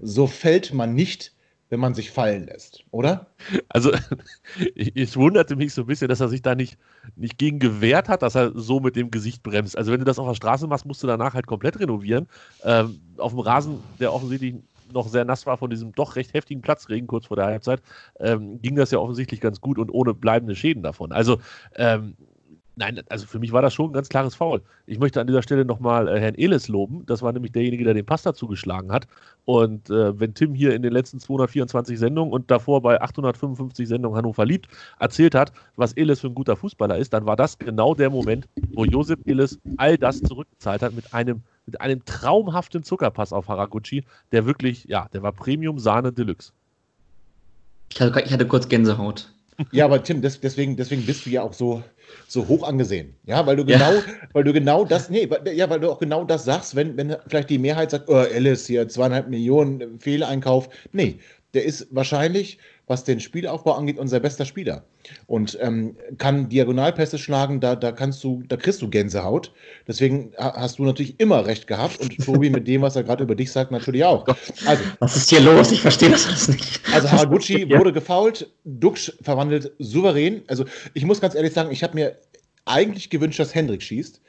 so 0.00 0.26
fällt 0.26 0.74
man 0.74 0.94
nicht, 0.94 1.32
wenn 1.70 1.80
man 1.80 1.94
sich 1.94 2.10
fallen 2.10 2.46
lässt, 2.46 2.84
oder? 2.90 3.28
Also, 3.70 3.92
ich, 4.74 5.16
wunderte 5.16 5.56
mich 5.56 5.72
so 5.72 5.82
ein 5.82 5.86
bisschen, 5.86 6.08
dass 6.08 6.20
er 6.20 6.28
sich 6.28 6.42
da 6.42 6.54
nicht, 6.54 6.76
nicht 7.16 7.38
gegen 7.38 7.60
gewehrt 7.60 8.10
hat, 8.10 8.20
dass 8.20 8.34
er 8.34 8.52
so 8.54 8.80
mit 8.80 8.94
dem 8.94 9.10
Gesicht 9.10 9.42
bremst. 9.42 9.78
Also, 9.78 9.90
wenn 9.90 10.00
du 10.00 10.04
das 10.04 10.18
auf 10.18 10.28
der 10.28 10.34
Straße 10.34 10.66
machst, 10.66 10.84
musst 10.84 11.02
du 11.02 11.06
danach 11.06 11.32
halt 11.32 11.46
komplett 11.46 11.80
renovieren. 11.80 12.28
Ähm, 12.62 13.00
auf 13.16 13.32
dem 13.32 13.40
Rasen, 13.40 13.78
der 13.98 14.12
offensichtlich 14.12 14.56
noch 14.92 15.08
sehr 15.08 15.24
nass 15.24 15.46
war 15.46 15.58
von 15.58 15.70
diesem 15.70 15.92
doch 15.92 16.16
recht 16.16 16.34
heftigen 16.34 16.62
Platzregen 16.62 17.06
kurz 17.06 17.26
vor 17.26 17.36
der 17.36 17.46
Halbzeit, 17.46 17.82
ähm, 18.20 18.60
ging 18.60 18.76
das 18.76 18.90
ja 18.90 18.98
offensichtlich 18.98 19.40
ganz 19.40 19.60
gut 19.60 19.78
und 19.78 19.90
ohne 19.90 20.14
bleibende 20.14 20.54
Schäden 20.56 20.82
davon. 20.82 21.12
Also, 21.12 21.38
ähm, 21.76 22.16
nein, 22.82 23.00
also 23.08 23.26
für 23.26 23.38
mich 23.38 23.52
war 23.52 23.62
das 23.62 23.74
schon 23.74 23.90
ein 23.90 23.92
ganz 23.92 24.08
klares 24.08 24.34
Foul. 24.34 24.60
Ich 24.86 24.98
möchte 24.98 25.20
an 25.20 25.26
dieser 25.26 25.42
Stelle 25.42 25.64
nochmal 25.64 26.08
äh, 26.08 26.18
Herrn 26.18 26.34
Elis 26.34 26.68
loben. 26.68 27.06
Das 27.06 27.22
war 27.22 27.32
nämlich 27.32 27.52
derjenige, 27.52 27.84
der 27.84 27.94
den 27.94 28.04
Pass 28.04 28.22
dazu 28.22 28.48
geschlagen 28.48 28.90
hat. 28.90 29.06
Und 29.44 29.88
äh, 29.90 30.18
wenn 30.18 30.34
Tim 30.34 30.54
hier 30.54 30.74
in 30.74 30.82
den 30.82 30.92
letzten 30.92 31.20
224 31.20 31.98
Sendungen 31.98 32.32
und 32.32 32.50
davor 32.50 32.82
bei 32.82 33.00
855 33.00 33.88
Sendungen 33.88 34.16
Hannover 34.16 34.44
liebt, 34.44 34.68
erzählt 34.98 35.34
hat, 35.34 35.52
was 35.76 35.92
Elis 35.92 36.20
für 36.20 36.26
ein 36.26 36.34
guter 36.34 36.56
Fußballer 36.56 36.98
ist, 36.98 37.12
dann 37.12 37.24
war 37.24 37.36
das 37.36 37.58
genau 37.58 37.94
der 37.94 38.10
Moment, 38.10 38.48
wo 38.72 38.84
Josep 38.84 39.20
Elis 39.26 39.60
all 39.76 39.96
das 39.96 40.20
zurückgezahlt 40.20 40.82
hat 40.82 40.92
mit 40.92 41.14
einem 41.14 41.42
mit 41.64 41.80
einem 41.80 42.04
traumhaften 42.04 42.82
Zuckerpass 42.82 43.32
auf 43.32 43.46
Haraguchi, 43.46 44.04
der 44.32 44.46
wirklich, 44.46 44.86
ja, 44.88 45.06
der 45.12 45.22
war 45.22 45.30
Premium 45.30 45.78
Sahne 45.78 46.12
Deluxe. 46.12 46.50
Ich 47.92 48.00
hatte, 48.00 48.20
ich 48.20 48.32
hatte 48.32 48.48
kurz 48.48 48.68
Gänsehaut. 48.68 49.32
Ja, 49.72 49.84
aber 49.84 50.02
Tim, 50.02 50.22
das, 50.22 50.40
deswegen, 50.40 50.76
deswegen 50.76 51.04
bist 51.04 51.26
du 51.26 51.30
ja 51.30 51.42
auch 51.42 51.52
so, 51.52 51.82
so 52.26 52.48
hoch 52.48 52.62
angesehen. 52.66 53.14
Ja, 53.24 53.46
weil 53.46 53.56
du 53.56 53.64
genau, 53.64 53.92
ja. 53.92 54.02
weil 54.32 54.44
du 54.44 54.52
genau 54.52 54.84
das, 54.84 55.10
nee, 55.10 55.28
ja, 55.52 55.68
weil 55.70 55.80
du 55.80 55.90
auch 55.90 55.98
genau 55.98 56.24
das 56.24 56.44
sagst, 56.44 56.74
wenn, 56.74 56.96
wenn 56.96 57.16
vielleicht 57.26 57.50
die 57.50 57.58
Mehrheit 57.58 57.90
sagt, 57.90 58.08
oh, 58.08 58.16
Alice 58.16 58.66
hier, 58.66 58.88
zweieinhalb 58.88 59.28
Millionen 59.28 60.00
Fehleinkauf. 60.00 60.68
Nee, 60.92 61.18
der 61.54 61.64
ist 61.64 61.86
wahrscheinlich 61.90 62.58
was 62.86 63.04
den 63.04 63.20
Spielaufbau 63.20 63.72
angeht, 63.72 63.98
unser 63.98 64.20
bester 64.20 64.44
Spieler. 64.44 64.84
Und 65.26 65.56
ähm, 65.60 65.96
kann 66.18 66.48
Diagonalpässe 66.48 67.18
schlagen, 67.18 67.60
da, 67.60 67.76
da 67.76 67.92
kannst 67.92 68.22
du, 68.24 68.42
da 68.48 68.56
kriegst 68.56 68.82
du 68.82 68.90
Gänsehaut. 68.90 69.52
Deswegen 69.86 70.32
hast 70.36 70.78
du 70.78 70.84
natürlich 70.84 71.18
immer 71.20 71.46
recht 71.46 71.66
gehabt 71.66 72.00
und 72.00 72.16
Tobi 72.24 72.50
mit 72.50 72.66
dem, 72.66 72.82
was 72.82 72.96
er 72.96 73.04
gerade 73.04 73.24
über 73.24 73.34
dich 73.34 73.52
sagt, 73.52 73.70
natürlich 73.70 74.04
auch. 74.04 74.26
Also, 74.66 74.82
was 74.98 75.16
ist 75.16 75.30
hier 75.30 75.40
los? 75.40 75.72
Ich 75.72 75.80
verstehe 75.80 76.10
das 76.10 76.26
alles 76.26 76.48
nicht. 76.48 76.80
Also 76.92 77.10
Haraguchi 77.10 77.68
wurde 77.70 77.92
gefault, 77.92 78.50
Dux 78.64 79.12
verwandelt 79.22 79.72
souverän. 79.78 80.42
Also 80.48 80.64
ich 80.94 81.04
muss 81.04 81.20
ganz 81.20 81.34
ehrlich 81.34 81.52
sagen, 81.52 81.70
ich 81.70 81.82
habe 81.82 81.94
mir 81.94 82.18
eigentlich 82.64 83.10
gewünscht, 83.10 83.38
dass 83.38 83.54
Hendrik 83.54 83.82
schießt. 83.82 84.20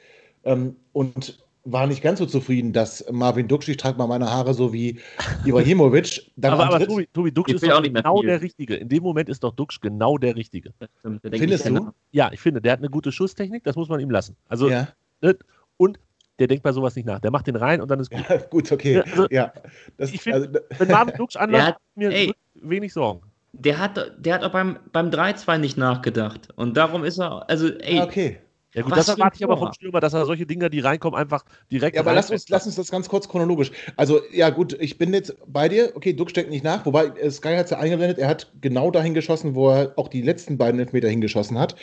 Ähm, 0.44 0.76
und 0.92 1.38
war 1.64 1.86
nicht 1.86 2.02
ganz 2.02 2.18
so 2.18 2.26
zufrieden, 2.26 2.72
dass 2.72 3.04
Marvin 3.10 3.48
Duksch, 3.48 3.68
ich 3.68 3.76
trage 3.76 3.96
mal 3.96 4.06
meine 4.06 4.30
Haare 4.30 4.54
so 4.54 4.72
wie 4.72 5.00
Ibrahimovic. 5.44 6.30
aber 6.42 6.66
aber 6.66 6.86
Tobi, 6.86 7.08
Tobi 7.12 7.32
Duksch 7.32 7.52
ist 7.52 7.66
doch 7.66 7.82
genau 7.82 8.22
der 8.22 8.42
Richtige. 8.42 8.76
In 8.76 8.88
dem 8.88 9.02
Moment 9.02 9.28
ist 9.28 9.42
doch 9.42 9.54
Duksch 9.54 9.80
genau 9.80 10.18
der 10.18 10.36
Richtige. 10.36 10.72
Findest 11.00 11.68
du? 11.68 11.90
Ja, 12.12 12.30
ich 12.32 12.40
finde, 12.40 12.60
der 12.60 12.72
hat 12.72 12.80
eine 12.80 12.90
gute 12.90 13.12
Schusstechnik, 13.12 13.64
das 13.64 13.76
muss 13.76 13.88
man 13.88 14.00
ihm 14.00 14.10
lassen. 14.10 14.36
Also, 14.48 14.68
ja. 14.68 14.88
ne, 15.22 15.36
und 15.76 15.98
der 16.38 16.48
denkt 16.48 16.62
bei 16.62 16.72
sowas 16.72 16.96
nicht 16.96 17.06
nach. 17.06 17.20
Der 17.20 17.30
macht 17.30 17.46
den 17.46 17.56
rein 17.56 17.80
und 17.80 17.90
dann 17.90 18.00
ist 18.00 18.10
gut. 18.10 18.24
Ja, 18.28 18.36
gut, 18.36 18.72
okay. 18.72 19.00
Also, 19.00 19.26
ja. 19.30 19.52
Das, 19.96 20.12
ich 20.12 20.20
find, 20.20 20.34
also, 20.34 20.48
wenn 20.78 20.88
Marvin 20.88 21.14
Duksch 21.16 21.36
anlässt, 21.38 21.74
mir 21.94 22.10
ey, 22.10 22.34
wenig 22.54 22.92
Sorgen. 22.92 23.22
Der 23.52 23.78
hat, 23.78 24.12
der 24.18 24.34
hat 24.34 24.42
auch 24.42 24.50
beim, 24.50 24.78
beim 24.92 25.10
3-2 25.10 25.58
nicht 25.58 25.78
nachgedacht. 25.78 26.48
Und 26.56 26.76
darum 26.76 27.04
ist 27.04 27.18
er, 27.18 27.48
also, 27.48 27.68
ey, 27.68 28.00
ah, 28.00 28.04
okay. 28.04 28.38
Ja 28.74 28.82
gut, 28.82 28.90
Was 28.90 29.06
das 29.06 29.16
erwarte 29.16 29.36
ich 29.36 29.44
aber 29.44 29.56
vom 29.56 29.72
Stürmer, 29.72 30.00
dass 30.00 30.14
er 30.14 30.26
solche 30.26 30.46
Dinger, 30.46 30.68
die 30.68 30.80
reinkommen, 30.80 31.18
einfach 31.18 31.44
direkt. 31.70 31.94
Ja, 31.94 32.02
aber 32.02 32.12
lass 32.12 32.30
uns, 32.30 32.48
lass 32.48 32.66
uns 32.66 32.74
das 32.74 32.90
ganz 32.90 33.08
kurz 33.08 33.28
chronologisch. 33.28 33.70
Also, 33.96 34.20
ja 34.32 34.50
gut, 34.50 34.76
ich 34.80 34.98
bin 34.98 35.14
jetzt 35.14 35.36
bei 35.46 35.68
dir. 35.68 35.92
Okay, 35.94 36.12
Duck 36.12 36.30
steckt 36.30 36.50
nicht 36.50 36.64
nach, 36.64 36.84
wobei 36.84 37.06
äh, 37.06 37.30
Sky 37.30 37.54
hat 37.54 37.66
es 37.66 37.70
ja 37.70 37.78
eingeblendet. 37.78 38.18
Er 38.18 38.26
hat 38.26 38.52
genau 38.60 38.90
dahin 38.90 39.14
geschossen, 39.14 39.54
wo 39.54 39.70
er 39.70 39.92
auch 39.96 40.08
die 40.08 40.22
letzten 40.22 40.58
beiden 40.58 40.80
Elfmeter 40.80 41.08
hingeschossen 41.08 41.56
hat. 41.56 41.76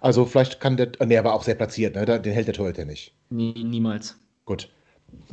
Also 0.00 0.24
vielleicht 0.24 0.60
kann 0.60 0.76
der, 0.76 0.92
nee, 1.04 1.14
er 1.14 1.24
war 1.24 1.34
auch 1.34 1.42
sehr 1.42 1.56
platziert, 1.56 1.96
ne? 1.96 2.20
den 2.20 2.32
hält 2.32 2.46
der 2.46 2.54
Torhüter 2.54 2.84
nicht. 2.84 3.12
Nie, 3.28 3.52
niemals. 3.64 4.16
Gut. 4.44 4.68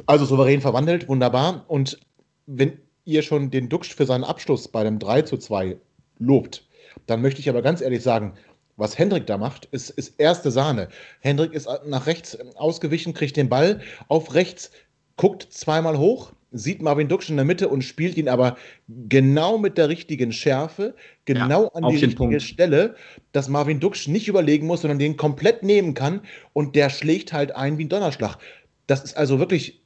Also 0.08 0.26
souverän 0.26 0.62
verwandelt, 0.62 1.08
wunderbar. 1.08 1.65
Und 1.67 1.99
wenn 2.47 2.80
ihr 3.06 3.21
schon 3.21 3.52
den 3.52 3.69
Duxch 3.69 3.93
für 3.93 4.08
seinen 4.08 4.23
Abschluss 4.23 4.67
bei 4.67 4.84
dem 4.84 4.97
3 4.97 5.21
zu 5.23 5.38
2 5.38 5.78
lobt, 6.17 6.65
dann 7.06 7.21
möchte 7.21 7.39
ich 7.39 7.49
aber 7.49 7.62
ganz 7.62 7.82
ehrlich 7.82 8.02
sagen, 8.02 8.34
was 8.77 8.97
Hendrik 8.97 9.27
da 9.27 9.38
macht, 9.38 9.65
ist, 9.65 9.89
ist 9.91 10.19
erste 10.19 10.51
Sahne. 10.51 10.89
Hendrik 11.19 11.53
ist 11.53 11.69
nach 11.86 12.07
rechts 12.07 12.38
ausgewichen, 12.55 13.13
kriegt 13.13 13.38
den 13.38 13.49
Ball 13.49 13.81
auf 14.07 14.33
rechts, 14.33 14.71
guckt 15.15 15.47
zweimal 15.51 15.97
hoch, 15.97 16.33
sieht 16.51 16.81
Marvin 16.81 17.07
Duksch 17.07 17.29
in 17.29 17.36
der 17.36 17.45
Mitte 17.45 17.67
und 17.67 17.83
spielt 17.83 18.17
ihn 18.17 18.29
aber 18.29 18.57
genau 18.88 19.57
mit 19.57 19.77
der 19.77 19.89
richtigen 19.89 20.31
Schärfe, 20.31 20.95
genau 21.25 21.63
ja, 21.63 21.69
an 21.73 21.83
die 21.89 21.97
richtige 21.97 22.15
Punkt. 22.15 22.41
Stelle, 22.41 22.95
dass 23.31 23.49
Marvin 23.49 23.79
Duksch 23.79 24.07
nicht 24.07 24.27
überlegen 24.27 24.67
muss, 24.67 24.81
sondern 24.81 24.99
den 24.99 25.17
komplett 25.17 25.63
nehmen 25.63 25.93
kann 25.93 26.21
und 26.53 26.75
der 26.75 26.89
schlägt 26.89 27.33
halt 27.33 27.55
ein 27.55 27.77
wie 27.77 27.86
ein 27.86 27.89
Donnerschlag. 27.89 28.38
Das 28.88 29.03
ist 29.03 29.17
also 29.17 29.39
wirklich 29.39 29.83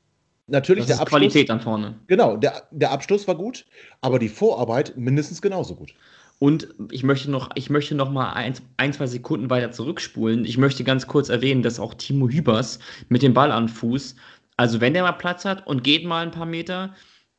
natürlich 0.47 0.85
das 0.85 0.97
der 0.97 1.01
Abschluss. 1.01 1.19
Qualität 1.19 1.49
an 1.49 1.61
vorne. 1.61 1.99
Genau, 2.07 2.37
der, 2.37 2.63
der 2.71 2.91
Abschluss 2.91 3.27
war 3.27 3.35
gut, 3.35 3.65
aber 4.01 4.19
die 4.19 4.29
Vorarbeit 4.29 4.97
mindestens 4.97 5.41
genauso 5.41 5.75
gut. 5.75 5.93
Und 6.39 6.67
ich 6.91 7.03
möchte 7.03 7.31
noch, 7.31 7.49
ich 7.55 7.69
möchte 7.69 7.95
noch 7.95 8.11
mal 8.11 8.33
ein, 8.33 8.53
ein, 8.77 8.93
zwei 8.93 9.07
Sekunden 9.07 9.49
weiter 9.49 9.71
zurückspulen. 9.71 10.45
Ich 10.45 10.57
möchte 10.57 10.83
ganz 10.83 11.07
kurz 11.07 11.29
erwähnen, 11.29 11.63
dass 11.63 11.79
auch 11.79 11.95
Timo 11.95 12.29
Hübers 12.29 12.79
mit 13.09 13.23
dem 13.23 13.33
Ball 13.33 13.51
an 13.51 13.69
Fuß, 13.69 14.15
also 14.55 14.81
wenn 14.81 14.93
der 14.93 15.03
mal 15.03 15.13
Platz 15.13 15.45
hat 15.45 15.65
und 15.65 15.83
geht 15.83 16.05
mal 16.05 16.23
ein 16.23 16.31
paar 16.31 16.45
Meter, 16.45 16.93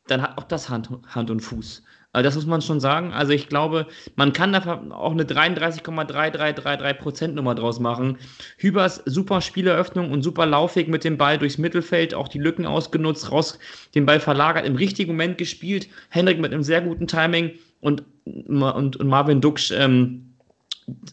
dann 0.08 0.22
hat 0.22 0.38
auch 0.38 0.44
das 0.44 0.68
Hand, 0.68 0.90
Hand 1.06 1.30
und 1.30 1.40
Fuß. 1.40 1.82
Also 2.12 2.26
das 2.26 2.36
muss 2.36 2.46
man 2.46 2.62
schon 2.62 2.80
sagen. 2.80 3.12
Also 3.12 3.32
ich 3.32 3.48
glaube, 3.48 3.86
man 4.16 4.32
kann 4.32 4.52
da 4.52 4.82
auch 4.90 5.12
eine 5.12 5.24
33,3333% 5.24 7.28
Nummer 7.28 7.54
draus 7.54 7.80
machen. 7.80 8.16
Hübers 8.56 9.02
super 9.04 9.42
Spieleröffnung 9.42 10.10
und 10.10 10.22
super 10.22 10.46
Laufweg 10.46 10.88
mit 10.88 11.04
dem 11.04 11.18
Ball 11.18 11.38
durchs 11.38 11.58
Mittelfeld, 11.58 12.14
auch 12.14 12.28
die 12.28 12.38
Lücken 12.38 12.66
ausgenutzt, 12.66 13.30
raus 13.30 13.58
den 13.94 14.06
Ball 14.06 14.20
verlagert, 14.20 14.64
im 14.66 14.76
richtigen 14.76 15.12
Moment 15.12 15.38
gespielt. 15.38 15.88
Hendrik 16.08 16.40
mit 16.40 16.52
einem 16.52 16.62
sehr 16.62 16.80
guten 16.80 17.06
Timing 17.06 17.52
und, 17.80 18.04
und, 18.24 18.96
und 18.96 19.06
Marvin 19.06 19.40
Duksch 19.40 19.70
ähm, 19.72 20.34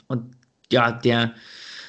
und 0.07 0.35
ja, 0.71 0.91
der, 0.91 1.33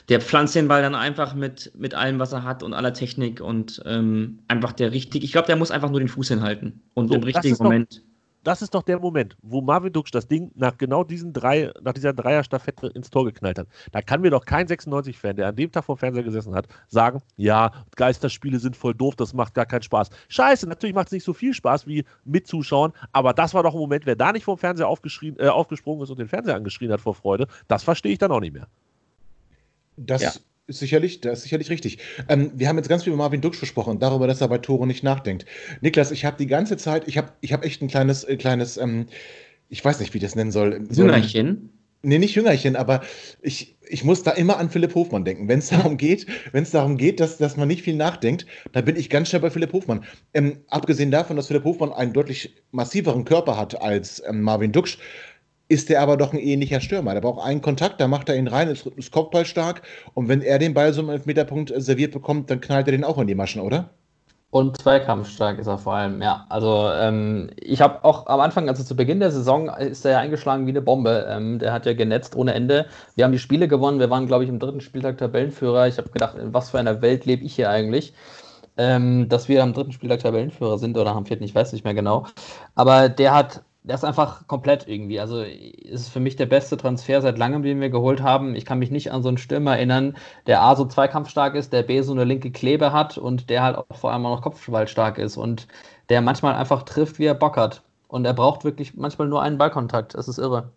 der 0.08 0.20
pflanzt 0.20 0.54
den 0.54 0.68
Ball 0.68 0.82
dann 0.82 0.94
einfach 0.94 1.34
mit, 1.34 1.72
mit 1.76 1.94
allem, 1.94 2.18
was 2.18 2.32
er 2.32 2.44
hat 2.44 2.62
und 2.62 2.74
aller 2.74 2.92
Technik 2.92 3.40
und 3.40 3.82
ähm, 3.86 4.40
einfach 4.48 4.72
der 4.72 4.92
richtige. 4.92 5.24
Ich 5.24 5.32
glaube, 5.32 5.46
der 5.46 5.56
muss 5.56 5.70
einfach 5.70 5.90
nur 5.90 6.00
den 6.00 6.08
Fuß 6.08 6.28
hinhalten 6.28 6.82
und 6.94 7.08
so, 7.08 7.14
im 7.14 7.22
richtigen 7.22 7.56
Moment. 7.58 7.98
Doch, 7.98 8.05
das 8.46 8.62
ist 8.62 8.74
doch 8.74 8.84
der 8.84 9.00
Moment, 9.00 9.36
wo 9.42 9.60
Marvin 9.60 9.92
Duksch 9.92 10.12
das 10.12 10.28
Ding 10.28 10.52
nach 10.54 10.78
genau 10.78 11.02
diesen 11.02 11.32
drei, 11.32 11.72
nach 11.82 11.94
dieser 11.94 12.12
Dreier-Staffette 12.12 12.86
ins 12.88 13.10
Tor 13.10 13.24
geknallt 13.24 13.58
hat. 13.58 13.66
Da 13.90 14.02
kann 14.02 14.20
mir 14.20 14.30
doch 14.30 14.44
kein 14.44 14.68
96-Fan, 14.68 15.34
der 15.34 15.48
an 15.48 15.56
dem 15.56 15.72
Tag 15.72 15.84
vor 15.84 15.96
Fernseher 15.96 16.22
gesessen 16.22 16.54
hat, 16.54 16.68
sagen, 16.86 17.20
ja, 17.36 17.72
Geisterspiele 17.96 18.60
sind 18.60 18.76
voll 18.76 18.94
doof, 18.94 19.16
das 19.16 19.34
macht 19.34 19.54
gar 19.54 19.66
keinen 19.66 19.82
Spaß. 19.82 20.10
Scheiße, 20.28 20.68
natürlich 20.68 20.94
macht 20.94 21.08
es 21.08 21.12
nicht 21.12 21.24
so 21.24 21.32
viel 21.32 21.54
Spaß 21.54 21.88
wie 21.88 22.04
mitzuschauen, 22.24 22.92
aber 23.10 23.34
das 23.34 23.52
war 23.52 23.64
doch 23.64 23.74
ein 23.74 23.80
Moment, 23.80 24.06
wer 24.06 24.14
da 24.14 24.30
nicht 24.30 24.44
vom 24.44 24.58
Fernseher 24.58 24.86
aufgeschrien, 24.86 25.36
äh, 25.40 25.48
aufgesprungen 25.48 26.04
ist 26.04 26.10
und 26.10 26.20
den 26.20 26.28
Fernseher 26.28 26.54
angeschrien 26.54 26.92
hat 26.92 27.00
vor 27.00 27.14
Freude, 27.14 27.48
das 27.66 27.82
verstehe 27.82 28.12
ich 28.12 28.18
dann 28.18 28.30
auch 28.30 28.40
nicht 28.40 28.52
mehr. 28.52 28.68
Das, 29.96 30.22
ja. 30.22 30.30
Ist 30.66 30.80
sicherlich, 30.80 31.20
das 31.20 31.38
ist 31.38 31.42
sicherlich 31.44 31.70
richtig. 31.70 31.98
Ähm, 32.28 32.50
wir 32.54 32.68
haben 32.68 32.76
jetzt 32.76 32.88
ganz 32.88 33.04
viel 33.04 33.12
über 33.12 33.22
Marvin 33.22 33.40
Duksch 33.40 33.60
gesprochen, 33.60 33.98
darüber, 33.98 34.26
dass 34.26 34.40
er 34.40 34.48
bei 34.48 34.58
Tore 34.58 34.86
nicht 34.86 35.04
nachdenkt. 35.04 35.46
Niklas, 35.80 36.10
ich 36.10 36.24
habe 36.24 36.36
die 36.38 36.46
ganze 36.46 36.76
Zeit, 36.76 37.06
ich 37.06 37.18
habe 37.18 37.32
ich 37.40 37.52
hab 37.52 37.64
echt 37.64 37.82
ein 37.82 37.88
kleines, 37.88 38.24
äh, 38.24 38.36
kleines, 38.36 38.76
ähm, 38.76 39.06
ich 39.68 39.84
weiß 39.84 40.00
nicht, 40.00 40.12
wie 40.12 40.18
ich 40.18 40.24
das 40.24 40.34
nennen 40.34 40.50
soll. 40.50 40.86
So 40.90 41.02
Jüngerchen? 41.02 41.70
Nee, 42.02 42.18
nicht 42.18 42.36
Jüngerchen, 42.36 42.76
aber 42.76 43.00
ich, 43.42 43.76
ich 43.88 44.04
muss 44.04 44.22
da 44.22 44.30
immer 44.32 44.58
an 44.58 44.70
Philipp 44.70 44.94
Hofmann 44.94 45.24
denken. 45.24 45.48
Wenn 45.48 45.58
es 45.58 45.70
darum 45.70 45.96
geht, 45.96 46.26
wenn 46.52 46.62
es 46.62 46.70
darum 46.70 46.96
geht, 46.98 47.18
dass, 47.20 47.38
dass 47.38 47.56
man 47.56 47.66
nicht 47.66 47.82
viel 47.82 47.96
nachdenkt, 47.96 48.46
dann 48.72 48.84
bin 48.84 48.96
ich 48.96 49.10
ganz 49.10 49.28
schnell 49.28 49.42
bei 49.42 49.50
Philipp 49.50 49.72
Hofmann. 49.72 50.04
Ähm, 50.34 50.58
abgesehen 50.68 51.10
davon, 51.10 51.36
dass 51.36 51.48
Philipp 51.48 51.64
Hofmann 51.64 51.92
einen 51.92 52.12
deutlich 52.12 52.54
massiveren 52.70 53.24
Körper 53.24 53.56
hat 53.56 53.80
als 53.80 54.22
ähm, 54.28 54.42
Marvin 54.42 54.72
Duksch, 54.72 54.98
ist 55.68 55.90
er 55.90 56.00
aber 56.00 56.16
doch 56.16 56.32
ein 56.32 56.38
ähnlicher 56.38 56.80
Stürmer. 56.80 57.14
Der 57.14 57.20
braucht 57.20 57.44
einen 57.44 57.62
Kontakt, 57.62 58.00
da 58.00 58.08
macht 58.08 58.28
er 58.28 58.36
ihn 58.36 58.48
rein, 58.48 58.68
ist, 58.68 58.86
ist 58.86 59.10
Kopfball 59.10 59.44
stark 59.44 59.82
und 60.14 60.28
wenn 60.28 60.42
er 60.42 60.58
den 60.58 60.74
Ball 60.74 60.92
so 60.92 61.02
im 61.02 61.10
Elfmeterpunkt 61.10 61.72
serviert 61.76 62.12
bekommt, 62.12 62.50
dann 62.50 62.60
knallt 62.60 62.88
er 62.88 62.92
den 62.92 63.04
auch 63.04 63.18
in 63.18 63.26
die 63.26 63.34
Maschen, 63.34 63.60
oder? 63.60 63.90
Und 64.50 64.80
zweikampfstark 64.80 65.58
ist 65.58 65.66
er 65.66 65.76
vor 65.76 65.94
allem, 65.94 66.22
ja. 66.22 66.46
Also 66.48 66.88
ähm, 66.90 67.50
ich 67.60 67.80
habe 67.80 68.04
auch 68.04 68.26
am 68.26 68.40
Anfang, 68.40 68.68
also 68.68 68.84
zu 68.84 68.94
Beginn 68.96 69.20
der 69.20 69.30
Saison, 69.32 69.68
ist 69.68 70.04
er 70.04 70.12
ja 70.12 70.18
eingeschlagen 70.20 70.66
wie 70.66 70.70
eine 70.70 70.80
Bombe. 70.80 71.26
Ähm, 71.28 71.58
der 71.58 71.72
hat 71.72 71.84
ja 71.84 71.92
genetzt 71.94 72.36
ohne 72.36 72.54
Ende. 72.54 72.86
Wir 73.16 73.24
haben 73.24 73.32
die 73.32 73.38
Spiele 73.38 73.68
gewonnen, 73.68 73.98
wir 73.98 74.08
waren, 74.08 74.26
glaube 74.26 74.44
ich, 74.44 74.48
im 74.48 74.58
dritten 74.58 74.80
Spieltag 74.80 75.18
Tabellenführer. 75.18 75.88
Ich 75.88 75.98
habe 75.98 76.10
gedacht, 76.10 76.38
in 76.38 76.54
was 76.54 76.70
für 76.70 76.78
einer 76.78 77.02
Welt 77.02 77.26
lebe 77.26 77.44
ich 77.44 77.54
hier 77.54 77.68
eigentlich? 77.68 78.14
Ähm, 78.78 79.28
dass 79.28 79.48
wir 79.48 79.62
am 79.62 79.74
dritten 79.74 79.92
Spieltag 79.92 80.20
Tabellenführer 80.20 80.78
sind 80.78 80.96
oder 80.96 81.14
am 81.14 81.26
vierten, 81.26 81.44
ich 81.44 81.54
weiß 81.54 81.72
nicht 81.72 81.84
mehr 81.84 81.94
genau. 81.94 82.26
Aber 82.74 83.08
der 83.08 83.34
hat 83.34 83.62
der 83.86 83.94
ist 83.94 84.04
einfach 84.04 84.48
komplett 84.48 84.88
irgendwie. 84.88 85.20
Also 85.20 85.42
ist 85.42 86.08
für 86.08 86.18
mich 86.18 86.34
der 86.34 86.46
beste 86.46 86.76
Transfer 86.76 87.22
seit 87.22 87.38
langem, 87.38 87.62
den 87.62 87.80
wir 87.80 87.88
geholt 87.88 88.20
haben. 88.20 88.56
Ich 88.56 88.64
kann 88.64 88.80
mich 88.80 88.90
nicht 88.90 89.12
an 89.12 89.22
so 89.22 89.28
einen 89.28 89.38
Stürmer 89.38 89.76
erinnern, 89.76 90.16
der 90.48 90.60
A 90.62 90.74
so 90.74 90.84
zweikampfstark 90.84 91.54
ist, 91.54 91.72
der 91.72 91.84
B 91.84 92.02
so 92.02 92.12
eine 92.12 92.24
linke 92.24 92.50
Klebe 92.50 92.92
hat 92.92 93.16
und 93.16 93.48
der 93.48 93.62
halt 93.62 93.76
auch 93.76 93.96
vor 93.96 94.12
allem 94.12 94.26
auch 94.26 94.36
noch 94.36 94.42
kopfballstark 94.42 95.18
ist 95.18 95.36
und 95.36 95.68
der 96.08 96.20
manchmal 96.20 96.56
einfach 96.56 96.82
trifft, 96.82 97.20
wie 97.20 97.26
er 97.26 97.34
Bock 97.34 97.56
hat. 97.56 97.82
Und 98.08 98.24
er 98.24 98.34
braucht 98.34 98.64
wirklich 98.64 98.94
manchmal 98.96 99.28
nur 99.28 99.42
einen 99.42 99.58
Ballkontakt. 99.58 100.14
Das 100.14 100.26
ist 100.26 100.38
irre. 100.38 100.72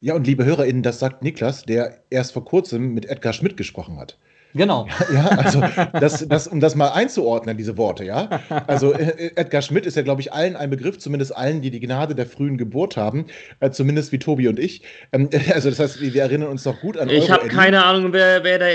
Ja, 0.00 0.14
und 0.14 0.26
liebe 0.26 0.44
HörerInnen, 0.44 0.82
das 0.82 0.98
sagt 0.98 1.22
Niklas, 1.22 1.64
der 1.64 1.98
erst 2.08 2.32
vor 2.32 2.44
kurzem 2.44 2.94
mit 2.94 3.06
Edgar 3.06 3.32
Schmidt 3.34 3.56
gesprochen 3.56 3.98
hat. 3.98 4.18
Genau. 4.54 4.86
Ja, 5.12 5.26
also 5.30 5.62
das, 5.98 6.26
das, 6.28 6.46
um 6.46 6.60
das 6.60 6.76
mal 6.76 6.90
einzuordnen, 6.90 7.56
diese 7.56 7.76
Worte, 7.76 8.04
ja. 8.04 8.40
Also 8.68 8.92
äh, 8.92 9.32
Edgar 9.34 9.62
Schmidt 9.62 9.84
ist 9.84 9.96
ja, 9.96 10.02
glaube 10.02 10.20
ich, 10.20 10.32
allen 10.32 10.54
ein 10.54 10.70
Begriff, 10.70 10.98
zumindest 10.98 11.36
allen, 11.36 11.60
die 11.60 11.72
die 11.72 11.80
Gnade 11.80 12.14
der 12.14 12.26
frühen 12.26 12.56
Geburt 12.56 12.96
haben, 12.96 13.26
äh, 13.58 13.70
zumindest 13.70 14.12
wie 14.12 14.20
Tobi 14.20 14.46
und 14.46 14.60
ich. 14.60 14.82
Ähm, 15.10 15.28
also 15.52 15.70
das 15.70 15.80
heißt, 15.80 16.00
wir 16.00 16.22
erinnern 16.22 16.48
uns 16.48 16.64
noch 16.64 16.80
gut 16.80 16.96
an 16.96 17.08
Ich 17.10 17.30
habe 17.30 17.48
keine 17.48 17.84
Ahnung, 17.84 18.12
wer, 18.12 18.44
wer 18.44 18.58
da, 18.60 18.66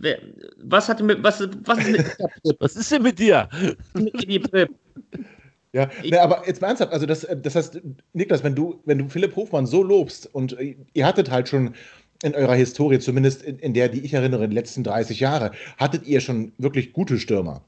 wer, 0.00 0.18
was 0.64 0.88
hat 0.88 1.00
mit, 1.00 1.22
was, 1.22 1.48
was 1.64 1.78
ist 1.78 1.90
mit, 1.92 2.56
was 2.60 2.74
ist 2.74 2.90
denn 2.90 3.02
mit 3.02 3.18
dir? 3.20 3.48
Ja, 5.72 5.90
ne, 6.02 6.20
aber 6.20 6.42
jetzt 6.46 6.62
mal 6.62 6.68
ernsthaft, 6.68 6.92
also 6.92 7.06
das, 7.06 7.24
äh, 7.24 7.36
das 7.36 7.54
heißt, 7.54 7.80
Niklas, 8.14 8.42
wenn 8.42 8.54
du, 8.54 8.80
wenn 8.86 8.98
du 8.98 9.08
Philipp 9.08 9.36
Hofmann 9.36 9.66
so 9.66 9.82
lobst 9.82 10.34
und 10.34 10.58
äh, 10.58 10.74
ihr 10.94 11.06
hattet 11.06 11.30
halt 11.30 11.48
schon 11.48 11.74
in 12.26 12.34
eurer 12.34 12.54
Historie, 12.54 12.98
zumindest 12.98 13.42
in, 13.42 13.58
in, 13.58 13.74
der, 13.74 13.88
die 13.88 14.00
ich 14.00 14.14
erinnere, 14.14 14.44
in 14.44 14.50
den 14.50 14.54
letzten 14.56 14.84
30 14.84 15.20
Jahre, 15.20 15.52
hattet 15.78 16.06
ihr 16.06 16.20
schon 16.20 16.52
wirklich 16.58 16.92
gute 16.92 17.18
Stürmer. 17.18 17.62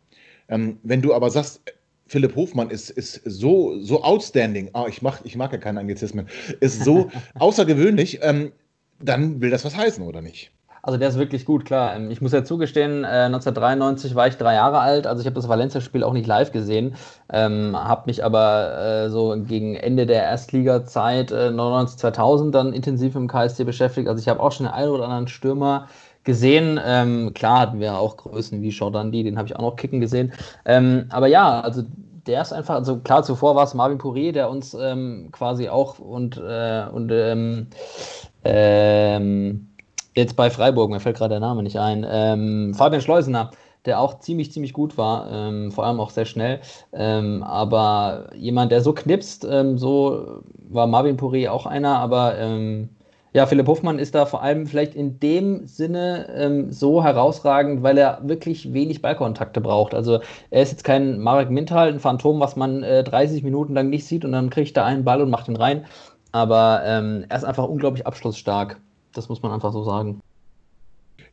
Ähm, 0.48 0.78
wenn 0.82 1.02
du 1.02 1.14
aber 1.14 1.30
sagst, 1.30 1.62
Philipp 2.06 2.36
Hofmann 2.36 2.70
ist, 2.70 2.90
ist 2.90 3.20
so, 3.24 3.78
so 3.80 4.02
outstanding, 4.02 4.70
oh, 4.72 4.86
ich, 4.88 5.02
mach, 5.02 5.24
ich 5.24 5.36
mag 5.36 5.52
ja 5.52 5.58
keine 5.58 5.80
Anglizismen, 5.80 6.26
ist 6.60 6.84
so 6.84 7.10
außergewöhnlich, 7.34 8.20
ähm, 8.22 8.52
dann 9.00 9.40
will 9.40 9.50
das 9.50 9.64
was 9.64 9.76
heißen, 9.76 10.04
oder 10.04 10.22
nicht? 10.22 10.50
Also 10.82 10.98
der 10.98 11.08
ist 11.08 11.18
wirklich 11.18 11.44
gut, 11.44 11.64
klar. 11.64 11.96
Ähm, 11.96 12.10
ich 12.10 12.20
muss 12.20 12.32
ja 12.32 12.44
zugestehen, 12.44 13.04
1993 13.04 14.12
äh, 14.12 14.14
war 14.14 14.28
ich 14.28 14.36
drei 14.36 14.54
Jahre 14.54 14.80
alt, 14.80 15.06
also 15.06 15.20
ich 15.20 15.26
habe 15.26 15.34
das 15.34 15.48
Valencia-Spiel 15.48 16.02
auch 16.02 16.12
nicht 16.12 16.26
live 16.26 16.52
gesehen, 16.52 16.94
ähm, 17.32 17.76
habe 17.76 18.02
mich 18.06 18.24
aber 18.24 18.78
äh, 18.78 19.10
so 19.10 19.36
gegen 19.38 19.74
Ende 19.74 20.06
der 20.06 20.22
Erstliga-Zeit 20.22 21.30
äh, 21.30 21.50
99 21.50 21.98
2000 21.98 22.54
dann 22.54 22.72
intensiv 22.72 23.16
im 23.16 23.28
KSC 23.28 23.64
beschäftigt. 23.64 24.08
Also 24.08 24.20
ich 24.20 24.28
habe 24.28 24.40
auch 24.40 24.52
schon 24.52 24.66
den 24.66 24.72
einen 24.72 24.90
oder 24.90 25.04
anderen 25.04 25.28
Stürmer 25.28 25.88
gesehen. 26.24 26.78
Ähm, 26.84 27.32
klar 27.34 27.60
hatten 27.60 27.80
wir 27.80 27.98
auch 27.98 28.16
Größen 28.16 28.60
wie 28.62 28.68
Jordan 28.68 29.12
D, 29.12 29.22
den 29.22 29.38
habe 29.38 29.48
ich 29.48 29.56
auch 29.56 29.62
noch 29.62 29.76
kicken 29.76 30.00
gesehen. 30.00 30.32
Ähm, 30.64 31.06
aber 31.10 31.26
ja, 31.26 31.60
also 31.60 31.82
der 32.26 32.42
ist 32.42 32.52
einfach, 32.52 32.74
also 32.74 32.98
klar, 32.98 33.22
zuvor 33.22 33.56
war 33.56 33.64
es 33.64 33.74
Marvin 33.74 33.98
Pourier, 33.98 34.32
der 34.32 34.50
uns 34.50 34.74
ähm, 34.74 35.30
quasi 35.32 35.68
auch 35.68 35.98
und, 35.98 36.36
äh, 36.36 36.84
und 36.92 37.10
ähm, 37.10 37.68
ähm, 38.44 39.67
jetzt 40.18 40.36
bei 40.36 40.50
Freiburg, 40.50 40.90
mir 40.90 41.00
fällt 41.00 41.16
gerade 41.16 41.34
der 41.34 41.40
Name 41.40 41.62
nicht 41.62 41.78
ein, 41.78 42.06
ähm, 42.08 42.74
Fabian 42.74 43.00
Schleusener, 43.00 43.50
der 43.84 44.00
auch 44.00 44.18
ziemlich, 44.18 44.52
ziemlich 44.52 44.72
gut 44.72 44.98
war, 44.98 45.30
ähm, 45.32 45.72
vor 45.72 45.86
allem 45.86 46.00
auch 46.00 46.10
sehr 46.10 46.26
schnell. 46.26 46.60
Ähm, 46.92 47.42
aber 47.42 48.30
jemand, 48.34 48.72
der 48.72 48.82
so 48.82 48.92
knipst, 48.92 49.46
ähm, 49.50 49.78
so 49.78 50.42
war 50.68 50.86
Marvin 50.86 51.16
Pourri 51.16 51.48
auch 51.48 51.66
einer, 51.66 51.98
aber 51.98 52.36
ähm, 52.38 52.90
ja, 53.34 53.46
Philipp 53.46 53.68
Hofmann 53.68 53.98
ist 53.98 54.14
da 54.14 54.26
vor 54.26 54.42
allem 54.42 54.66
vielleicht 54.66 54.94
in 54.94 55.20
dem 55.20 55.66
Sinne 55.66 56.28
ähm, 56.34 56.72
so 56.72 57.04
herausragend, 57.04 57.82
weil 57.82 57.96
er 57.98 58.20
wirklich 58.22 58.72
wenig 58.72 59.02
Ballkontakte 59.02 59.60
braucht. 59.60 59.94
Also 59.94 60.20
er 60.50 60.62
ist 60.62 60.72
jetzt 60.72 60.84
kein 60.84 61.20
Marek 61.20 61.50
Mintal, 61.50 61.88
ein 61.88 62.00
Phantom, 62.00 62.40
was 62.40 62.56
man 62.56 62.82
äh, 62.82 63.04
30 63.04 63.42
Minuten 63.44 63.74
lang 63.74 63.90
nicht 63.90 64.06
sieht 64.06 64.24
und 64.24 64.32
dann 64.32 64.50
kriegt 64.50 64.76
er 64.76 64.84
einen 64.84 65.04
Ball 65.04 65.20
und 65.22 65.30
macht 65.30 65.48
ihn 65.48 65.56
rein. 65.56 65.86
Aber 66.32 66.82
er 66.82 67.36
ist 67.36 67.44
einfach 67.44 67.66
unglaublich 67.66 68.06
abschlussstark. 68.06 68.78
Das 69.12 69.28
muss 69.28 69.42
man 69.42 69.52
einfach 69.52 69.72
so 69.72 69.84
sagen. 69.84 70.20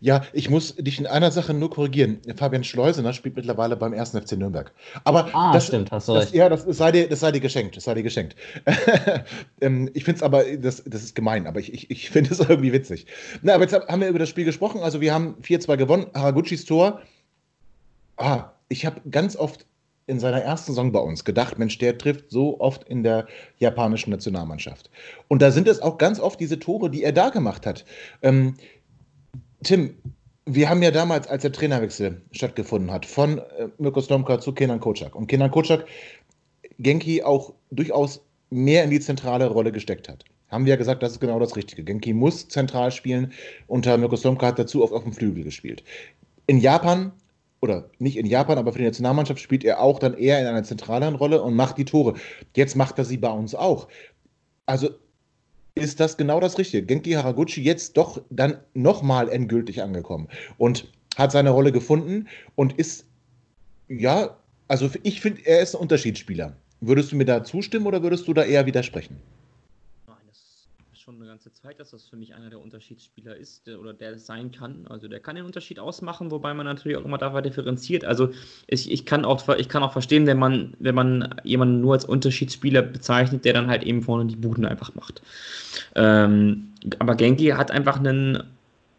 Ja, 0.02 0.24
ich 0.34 0.50
muss 0.50 0.76
dich 0.76 1.00
in 1.00 1.08
einer 1.08 1.32
Sache 1.32 1.54
nur 1.54 1.70
korrigieren. 1.70 2.20
Fabian 2.36 2.64
Schleusener 2.64 3.14
spielt 3.14 3.36
mittlerweile 3.36 3.76
beim 3.76 3.94
1. 3.94 4.12
FC 4.12 4.34
Nürnberg. 4.34 4.72
Aber 5.04 5.30
ah, 5.34 5.54
das 5.54 5.68
stimmt, 5.68 5.92
hast 5.92 6.08
du 6.08 6.14
das, 6.14 6.26
recht. 6.26 6.36
Ja, 6.36 6.50
das, 6.50 6.66
das, 6.66 6.78
sei 6.78 6.92
dir, 6.92 7.08
das 7.08 7.22
sei 7.22 7.32
dir 7.32 7.40
geschenkt. 7.40 7.78
Das 7.78 7.86
sei 7.86 7.94
dir 7.94 8.04
geschenkt. 8.04 8.36
ähm, 9.62 9.90
ich 9.94 10.04
finde 10.04 10.18
es 10.18 10.24
aber, 10.24 10.44
das, 10.58 10.84
das 10.86 11.04
ist 11.04 11.16
gemein, 11.16 11.48
aber 11.48 11.60
ich, 11.60 11.74
ich, 11.74 11.90
ich 11.90 12.10
finde 12.10 12.32
es 12.32 12.40
irgendwie 12.50 12.74
witzig. 12.74 13.08
Na, 13.42 13.56
aber 13.56 13.64
jetzt 13.64 13.74
haben 13.74 14.02
wir 14.02 14.10
über 14.10 14.20
das 14.20 14.30
Spiel 14.30 14.46
gesprochen. 14.46 14.82
Also 14.82 15.02
wir 15.02 15.14
haben 15.14 15.36
4-2 15.42 15.78
gewonnen. 15.78 16.08
Haraguchis 16.14 16.66
Tor. 16.66 17.02
Ah, 18.18 18.52
ich 18.70 18.86
habe 18.86 19.02
ganz 19.10 19.36
oft 19.36 19.66
in 20.08 20.20
seiner 20.20 20.42
ersten 20.42 20.72
Saison 20.72 20.92
bei 20.92 21.00
uns 21.00 21.26
gedacht, 21.26 21.58
Mensch, 21.58 21.78
der 21.78 21.98
trifft 21.98 22.30
so 22.30 22.60
oft 22.60 22.84
in 22.88 23.04
der 23.04 23.28
japanischen 23.58 24.12
Nationalmannschaft. 24.12 24.90
Und 25.28 25.42
da 25.42 25.52
sind 25.52 25.68
es 25.68 25.82
auch 25.82 25.98
ganz 25.98 26.20
oft 26.20 26.40
diese 26.40 26.60
Tore, 26.60 26.90
die 26.90 27.04
er 27.04 27.12
da 27.12 27.30
gemacht 27.30 27.66
hat. 27.66 27.86
Ähm, 28.22 28.56
Tim, 29.64 29.96
wir 30.46 30.70
haben 30.70 30.84
ja 30.84 30.92
damals, 30.92 31.28
als 31.28 31.42
der 31.42 31.52
Trainerwechsel 31.52 32.22
stattgefunden 32.32 32.92
hat, 32.92 33.06
von 33.06 33.40
äh, 33.40 33.68
Mirko 33.80 34.00
Slomka 34.00 34.40
zu 34.40 34.54
Kenan 34.54 34.80
Kocak 34.80 35.16
und 35.16 35.28
Kenan 35.28 35.50
Kocak 35.50 35.86
Genki 36.78 37.24
auch 37.24 37.54
durchaus 37.72 38.22
mehr 38.52 38.84
in 38.84 38.92
die 38.92 39.00
zentrale 39.00 39.48
Rolle 39.48 39.72
gesteckt 39.72 40.08
hat. 40.08 40.24
Haben 40.50 40.66
wir 40.66 40.72
ja 40.72 40.78
gesagt, 40.78 41.02
das 41.02 41.14
ist 41.14 41.20
genau 41.20 41.40
das 41.40 41.56
Richtige. 41.56 41.84
Genki 41.84 42.14
muss 42.14 42.48
zentral 42.48 42.92
spielen. 42.92 43.34
Unter 43.68 43.98
Mirko 43.98 44.16
Slomka 44.16 44.48
hat 44.48 44.60
dazu 44.60 44.84
oft 44.84 44.94
auf 44.94 45.04
dem 45.04 45.14
Flügel 45.14 45.44
gespielt. 45.44 45.84
In 46.46 46.60
Japan 46.60 47.12
oder 47.66 47.90
nicht 48.00 48.18
in 48.18 48.26
Japan, 48.26 48.58
aber 48.58 48.72
für 48.72 48.80
die 48.80 48.86
Nationalmannschaft 48.86 49.42
spielt 49.42 49.66
er 49.66 49.82
auch 49.82 50.00
dann 50.00 50.14
eher 50.14 50.40
in 50.40 50.48
einer 50.48 50.64
zentralen 50.64 51.16
Rolle 51.16 51.42
und 51.42 51.56
macht 51.56 51.78
die 51.78 51.86
Tore. 51.86 52.14
Jetzt 52.56 52.76
macht 52.76 52.98
er 52.98 53.04
sie 53.04 53.18
bei 53.18 53.30
uns 53.30 53.54
auch. 53.54 53.88
Also 54.66 54.92
ist 55.76 56.00
das 56.00 56.16
genau 56.16 56.40
das 56.40 56.58
Richtige. 56.58 56.86
Genki 56.86 57.12
Haraguchi 57.12 57.62
jetzt 57.62 57.98
doch 57.98 58.22
dann 58.30 58.60
nochmal 58.74 59.28
endgültig 59.30 59.82
angekommen 59.82 60.30
und 60.58 60.88
hat 61.18 61.32
seine 61.32 61.50
Rolle 61.50 61.72
gefunden 61.72 62.28
und 62.56 62.74
ist, 62.74 63.06
ja, 63.90 64.38
also 64.68 64.90
ich 65.04 65.20
finde, 65.20 65.42
er 65.46 65.60
ist 65.60 65.76
ein 65.76 65.82
Unterschiedsspieler. 65.82 66.56
Würdest 66.80 67.12
du 67.12 67.16
mir 67.16 67.26
da 67.26 67.44
zustimmen 67.44 67.88
oder 67.88 68.04
würdest 68.04 68.28
du 68.28 68.34
da 68.34 68.44
eher 68.44 68.66
widersprechen? 68.66 69.18
Schon 71.06 71.18
eine 71.18 71.28
ganze 71.28 71.52
Zeit, 71.52 71.80
dass 71.80 71.92
das 71.92 72.08
für 72.08 72.16
mich 72.16 72.34
einer 72.34 72.50
der 72.50 72.60
Unterschiedsspieler 72.60 73.36
ist 73.36 73.68
der, 73.68 73.80
oder 73.80 73.94
der 73.94 74.18
sein 74.18 74.52
kann. 74.52 74.88
Also 74.90 75.08
der 75.08 75.20
kann 75.20 75.36
den 75.36 75.46
Unterschied 75.46 75.78
ausmachen, 75.78 76.32
wobei 76.32 76.52
man 76.56 76.66
natürlich 76.66 76.98
auch 76.98 77.06
immer 77.06 77.20
dabei 77.20 77.42
differenziert. 77.42 78.04
Also 78.04 78.32
ich, 78.66 78.90
ich, 78.92 79.06
kann, 79.06 79.24
auch, 79.24 79.48
ich 79.50 79.70
kann 79.70 79.84
auch 79.84 79.94
verstehen, 79.94 80.26
wenn 80.26 80.40
man, 80.40 80.74
wenn 80.80 80.96
man 80.96 81.36
jemanden 81.44 81.80
nur 81.82 81.94
als 81.94 82.06
Unterschiedsspieler 82.06 82.82
bezeichnet, 82.82 83.46
der 83.46 83.54
dann 83.54 83.68
halt 83.68 83.84
eben 83.84 84.02
vorne 84.02 84.26
die 84.26 84.36
Buden 84.36 84.66
einfach 84.66 84.96
macht. 84.96 85.22
Ähm, 85.94 86.74
aber 86.98 87.14
Genki 87.14 87.50
hat 87.50 87.70
einfach 87.70 88.00
einen, 88.00 88.42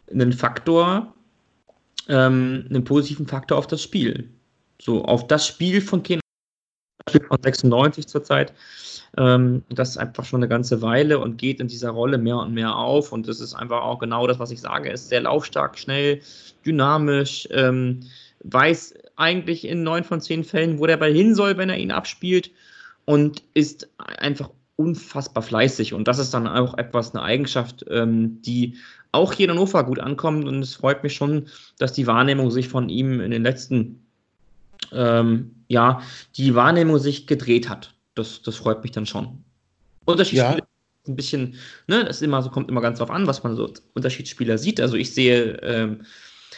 einen 0.09 0.31
Faktor, 0.31 1.13
ähm, 2.07 2.67
einen 2.69 2.85
positiven 2.85 3.27
Faktor 3.27 3.57
auf 3.57 3.67
das 3.67 3.83
Spiel. 3.83 4.29
So, 4.81 5.03
auf 5.03 5.27
das 5.27 5.45
Spiel 5.45 5.81
von 5.81 6.03
Ken 6.03 6.21
von 7.27 7.41
96 7.41 8.07
zurzeit. 8.07 8.53
Ähm, 9.17 9.63
das 9.69 9.91
ist 9.91 9.97
einfach 9.97 10.25
schon 10.25 10.39
eine 10.39 10.47
ganze 10.47 10.81
Weile 10.81 11.19
und 11.19 11.37
geht 11.37 11.59
in 11.59 11.67
dieser 11.67 11.91
Rolle 11.91 12.17
mehr 12.17 12.37
und 12.37 12.53
mehr 12.53 12.75
auf. 12.75 13.11
Und 13.11 13.27
das 13.27 13.39
ist 13.39 13.53
einfach 13.53 13.81
auch 13.81 13.99
genau 13.99 14.27
das, 14.27 14.39
was 14.39 14.51
ich 14.51 14.61
sage. 14.61 14.89
Ist 14.89 15.09
sehr 15.09 15.21
laufstark, 15.21 15.77
schnell, 15.77 16.21
dynamisch, 16.65 17.47
ähm, 17.51 18.01
weiß 18.43 18.93
eigentlich 19.15 19.67
in 19.67 19.83
neun 19.83 20.03
von 20.03 20.21
zehn 20.21 20.43
Fällen, 20.43 20.79
wo 20.79 20.85
der 20.85 20.97
Ball 20.97 21.13
hin 21.13 21.35
soll, 21.35 21.57
wenn 21.57 21.69
er 21.69 21.77
ihn 21.77 21.91
abspielt 21.91 22.51
und 23.05 23.41
ist 23.53 23.89
einfach 23.97 24.49
unfassbar 24.75 25.41
fleißig 25.41 25.93
und 25.93 26.07
das 26.07 26.19
ist 26.19 26.33
dann 26.33 26.47
auch 26.47 26.77
etwas, 26.77 27.15
eine 27.15 27.23
Eigenschaft, 27.23 27.83
ähm, 27.89 28.41
die 28.43 28.75
auch 29.11 29.33
hier 29.33 29.45
in 29.45 29.51
Hannover 29.51 29.83
gut 29.83 29.99
ankommt 29.99 30.45
und 30.45 30.61
es 30.61 30.75
freut 30.75 31.01
mich 31.01 31.15
schon, 31.15 31.47
dass 31.79 31.93
die 31.93 32.05
Wahrnehmung 32.05 32.51
sich 32.51 32.69
von 32.69 32.89
ihm 32.89 33.19
in 33.19 33.31
den 33.31 33.41
letzten, 33.41 34.05
ähm, 34.91 35.56
ja, 35.67 36.01
die 36.35 36.55
Wahrnehmung 36.55 36.99
sich 36.99 37.27
gedreht 37.27 37.69
hat. 37.69 37.93
Das, 38.15 38.41
das 38.41 38.55
freut 38.55 38.83
mich 38.83 38.91
dann 38.91 39.05
schon. 39.05 39.43
Unterschiedsspiele 40.05 40.59
ja 40.59 40.67
ein 41.07 41.15
bisschen, 41.15 41.55
ne, 41.87 42.03
das 42.03 42.17
ist 42.17 42.21
immer 42.21 42.41
so, 42.41 42.49
kommt 42.49 42.69
immer 42.69 42.81
ganz 42.81 42.99
drauf 42.99 43.11
an, 43.11 43.27
was 43.27 43.43
man 43.43 43.55
so 43.55 43.71
Unterschiedsspieler 43.93 44.57
sieht. 44.57 44.79
Also 44.81 44.95
ich 44.95 45.13
sehe, 45.13 45.57
ähm, 45.63 46.01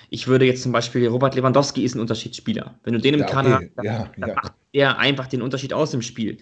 ich 0.10 0.28
würde 0.28 0.46
jetzt 0.46 0.64
zum 0.64 0.72
Beispiel, 0.72 1.08
Robert 1.08 1.36
Lewandowski 1.36 1.84
ist 1.84 1.96
ein 1.96 2.00
Unterschiedsspieler. 2.00 2.76
Wenn 2.84 2.94
du 2.94 3.00
den 3.00 3.16
im 3.16 3.20
ja, 3.22 3.26
Kader 3.28 3.56
okay. 3.56 3.66
hast, 3.66 3.78
dann, 3.78 3.86
ja, 3.86 4.12
dann 4.18 4.30
ja. 4.30 4.36
macht 4.36 4.54
er 4.74 4.98
einfach 5.00 5.28
den 5.28 5.42
Unterschied 5.42 5.74
aus 5.74 5.94
im 5.94 6.02
Spiel. 6.02 6.38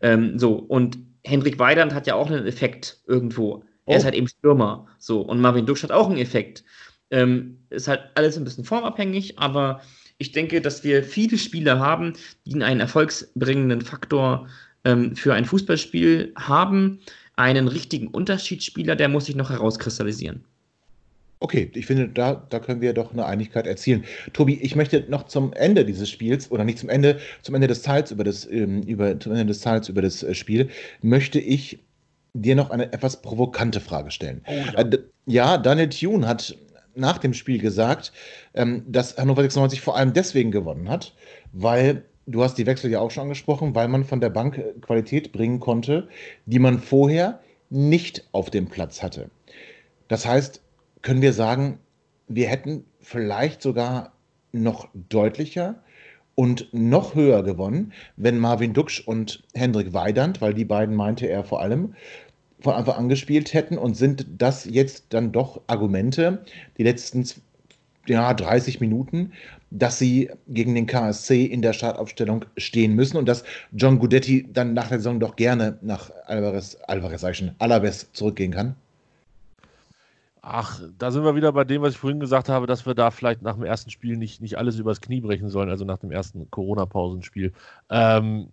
Ähm, 0.00 0.38
so, 0.38 0.54
und 0.54 0.98
Hendrik 1.24 1.58
Weidand 1.58 1.94
hat 1.94 2.06
ja 2.06 2.14
auch 2.14 2.30
einen 2.30 2.46
Effekt 2.46 2.98
irgendwo. 3.06 3.62
Er 3.86 3.96
ist 3.96 4.02
oh. 4.02 4.04
halt 4.06 4.14
eben 4.14 4.28
Stürmer. 4.28 4.86
So, 4.98 5.20
und 5.20 5.40
Marvin 5.40 5.66
Duksch 5.66 5.82
hat 5.82 5.92
auch 5.92 6.08
einen 6.08 6.18
Effekt. 6.18 6.64
Ähm, 7.10 7.58
ist 7.70 7.88
halt 7.88 8.02
alles 8.14 8.36
ein 8.38 8.44
bisschen 8.44 8.64
formabhängig, 8.64 9.38
aber 9.38 9.80
ich 10.20 10.32
denke, 10.32 10.60
dass 10.60 10.84
wir 10.84 11.02
viele 11.02 11.38
Spieler 11.38 11.78
haben, 11.78 12.12
die 12.44 12.62
einen 12.62 12.80
erfolgsbringenden 12.80 13.80
Faktor 13.80 14.48
ähm, 14.84 15.16
für 15.16 15.34
ein 15.34 15.46
Fußballspiel 15.46 16.32
haben 16.36 17.00
einen 17.36 17.68
richtigen 17.68 18.08
Unterschiedsspieler, 18.08 18.96
der 18.96 19.08
muss 19.08 19.24
sich 19.24 19.34
noch 19.34 19.48
herauskristallisieren. 19.48 20.44
Okay, 21.42 21.70
ich 21.74 21.86
finde, 21.86 22.08
da, 22.08 22.46
da 22.50 22.58
können 22.58 22.82
wir 22.82 22.92
doch 22.92 23.14
eine 23.14 23.24
Einigkeit 23.24 23.66
erzielen. 23.66 24.04
Tobi, 24.34 24.58
ich 24.60 24.76
möchte 24.76 25.06
noch 25.08 25.24
zum 25.24 25.54
Ende 25.54 25.86
dieses 25.86 26.10
Spiels, 26.10 26.50
oder 26.50 26.64
nicht 26.64 26.78
zum 26.78 26.90
Ende, 26.90 27.18
zum 27.40 27.54
Ende 27.54 27.66
des 27.66 27.80
Teils 27.80 28.10
über 28.10 28.24
das, 28.24 28.46
ähm, 28.46 28.82
über, 28.82 29.18
zum 29.18 29.32
Ende 29.32 29.46
des 29.46 29.62
Teils 29.62 29.88
über 29.88 30.02
das 30.02 30.22
äh, 30.22 30.34
Spiel, 30.34 30.68
möchte 31.00 31.40
ich 31.40 31.78
dir 32.34 32.56
noch 32.56 32.68
eine 32.68 32.92
etwas 32.92 33.22
provokante 33.22 33.80
Frage 33.80 34.10
stellen. 34.10 34.42
Oh, 34.46 34.52
ja. 34.52 34.82
Äh, 34.82 34.98
ja, 35.24 35.56
Daniel 35.56 35.88
Thune 35.88 36.28
hat 36.28 36.54
nach 36.94 37.18
dem 37.18 37.34
Spiel 37.34 37.58
gesagt, 37.58 38.12
ähm, 38.54 38.84
dass 38.86 39.16
Hannover 39.16 39.42
96 39.42 39.80
vor 39.80 39.96
allem 39.96 40.12
deswegen 40.12 40.50
gewonnen 40.50 40.88
hat, 40.88 41.14
weil 41.52 42.04
du 42.26 42.42
hast 42.42 42.56
die 42.58 42.66
Wechsel 42.66 42.90
ja 42.90 43.00
auch 43.00 43.10
schon 43.10 43.24
angesprochen, 43.24 43.74
weil 43.74 43.88
man 43.88 44.04
von 44.04 44.20
der 44.20 44.30
Bank 44.30 44.58
äh, 44.58 44.72
Qualität 44.80 45.32
bringen 45.32 45.60
konnte, 45.60 46.08
die 46.46 46.58
man 46.58 46.78
vorher 46.78 47.40
nicht 47.70 48.28
auf 48.32 48.50
dem 48.50 48.68
Platz 48.68 49.02
hatte. 49.02 49.30
Das 50.08 50.26
heißt, 50.26 50.62
können 51.02 51.22
wir 51.22 51.32
sagen, 51.32 51.78
wir 52.28 52.48
hätten 52.48 52.84
vielleicht 53.00 53.62
sogar 53.62 54.12
noch 54.52 54.88
deutlicher 54.94 55.82
und 56.34 56.68
noch 56.72 57.14
höher 57.14 57.42
gewonnen, 57.42 57.92
wenn 58.16 58.38
Marvin 58.38 58.72
Duksch 58.72 59.00
und 59.06 59.42
Hendrik 59.54 59.92
Weidand, 59.92 60.40
weil 60.40 60.54
die 60.54 60.64
beiden 60.64 60.94
meinte 60.94 61.26
er 61.26 61.44
vor 61.44 61.60
allem, 61.60 61.94
von 62.60 62.74
Anfang 62.74 62.94
an 62.96 63.08
gespielt 63.08 63.54
hätten 63.54 63.78
und 63.78 63.96
sind 63.96 64.26
das 64.38 64.64
jetzt 64.64 65.06
dann 65.10 65.32
doch 65.32 65.60
Argumente, 65.66 66.44
die 66.78 66.82
letzten 66.82 67.24
ja, 68.06 68.32
30 68.34 68.80
Minuten, 68.80 69.32
dass 69.70 69.98
sie 69.98 70.30
gegen 70.48 70.74
den 70.74 70.86
KSC 70.86 71.44
in 71.44 71.62
der 71.62 71.72
Startaufstellung 71.72 72.44
stehen 72.56 72.94
müssen 72.94 73.16
und 73.16 73.28
dass 73.28 73.44
John 73.72 73.98
Gudetti 73.98 74.48
dann 74.52 74.74
nach 74.74 74.88
der 74.88 74.98
Saison 74.98 75.20
doch 75.20 75.36
gerne 75.36 75.78
nach 75.82 76.10
Alvarez, 76.26 76.76
Alvarez 76.86 77.20
sag 77.20 77.32
ich 77.32 77.38
schon, 77.38 77.52
Alaves 77.58 78.12
zurückgehen 78.12 78.52
kann? 78.52 78.74
Ach, 80.42 80.80
da 80.98 81.10
sind 81.10 81.22
wir 81.22 81.36
wieder 81.36 81.52
bei 81.52 81.64
dem, 81.64 81.82
was 81.82 81.92
ich 81.92 81.98
vorhin 81.98 82.18
gesagt 82.18 82.48
habe, 82.48 82.66
dass 82.66 82.86
wir 82.86 82.94
da 82.94 83.10
vielleicht 83.10 83.42
nach 83.42 83.54
dem 83.54 83.64
ersten 83.64 83.90
Spiel 83.90 84.16
nicht, 84.16 84.40
nicht 84.40 84.56
alles 84.56 84.78
übers 84.78 85.02
Knie 85.02 85.20
brechen 85.20 85.50
sollen, 85.50 85.68
also 85.68 85.84
nach 85.84 85.98
dem 85.98 86.10
ersten 86.10 86.50
Corona-Pausenspiel. 86.50 87.52
Ähm, 87.90 88.48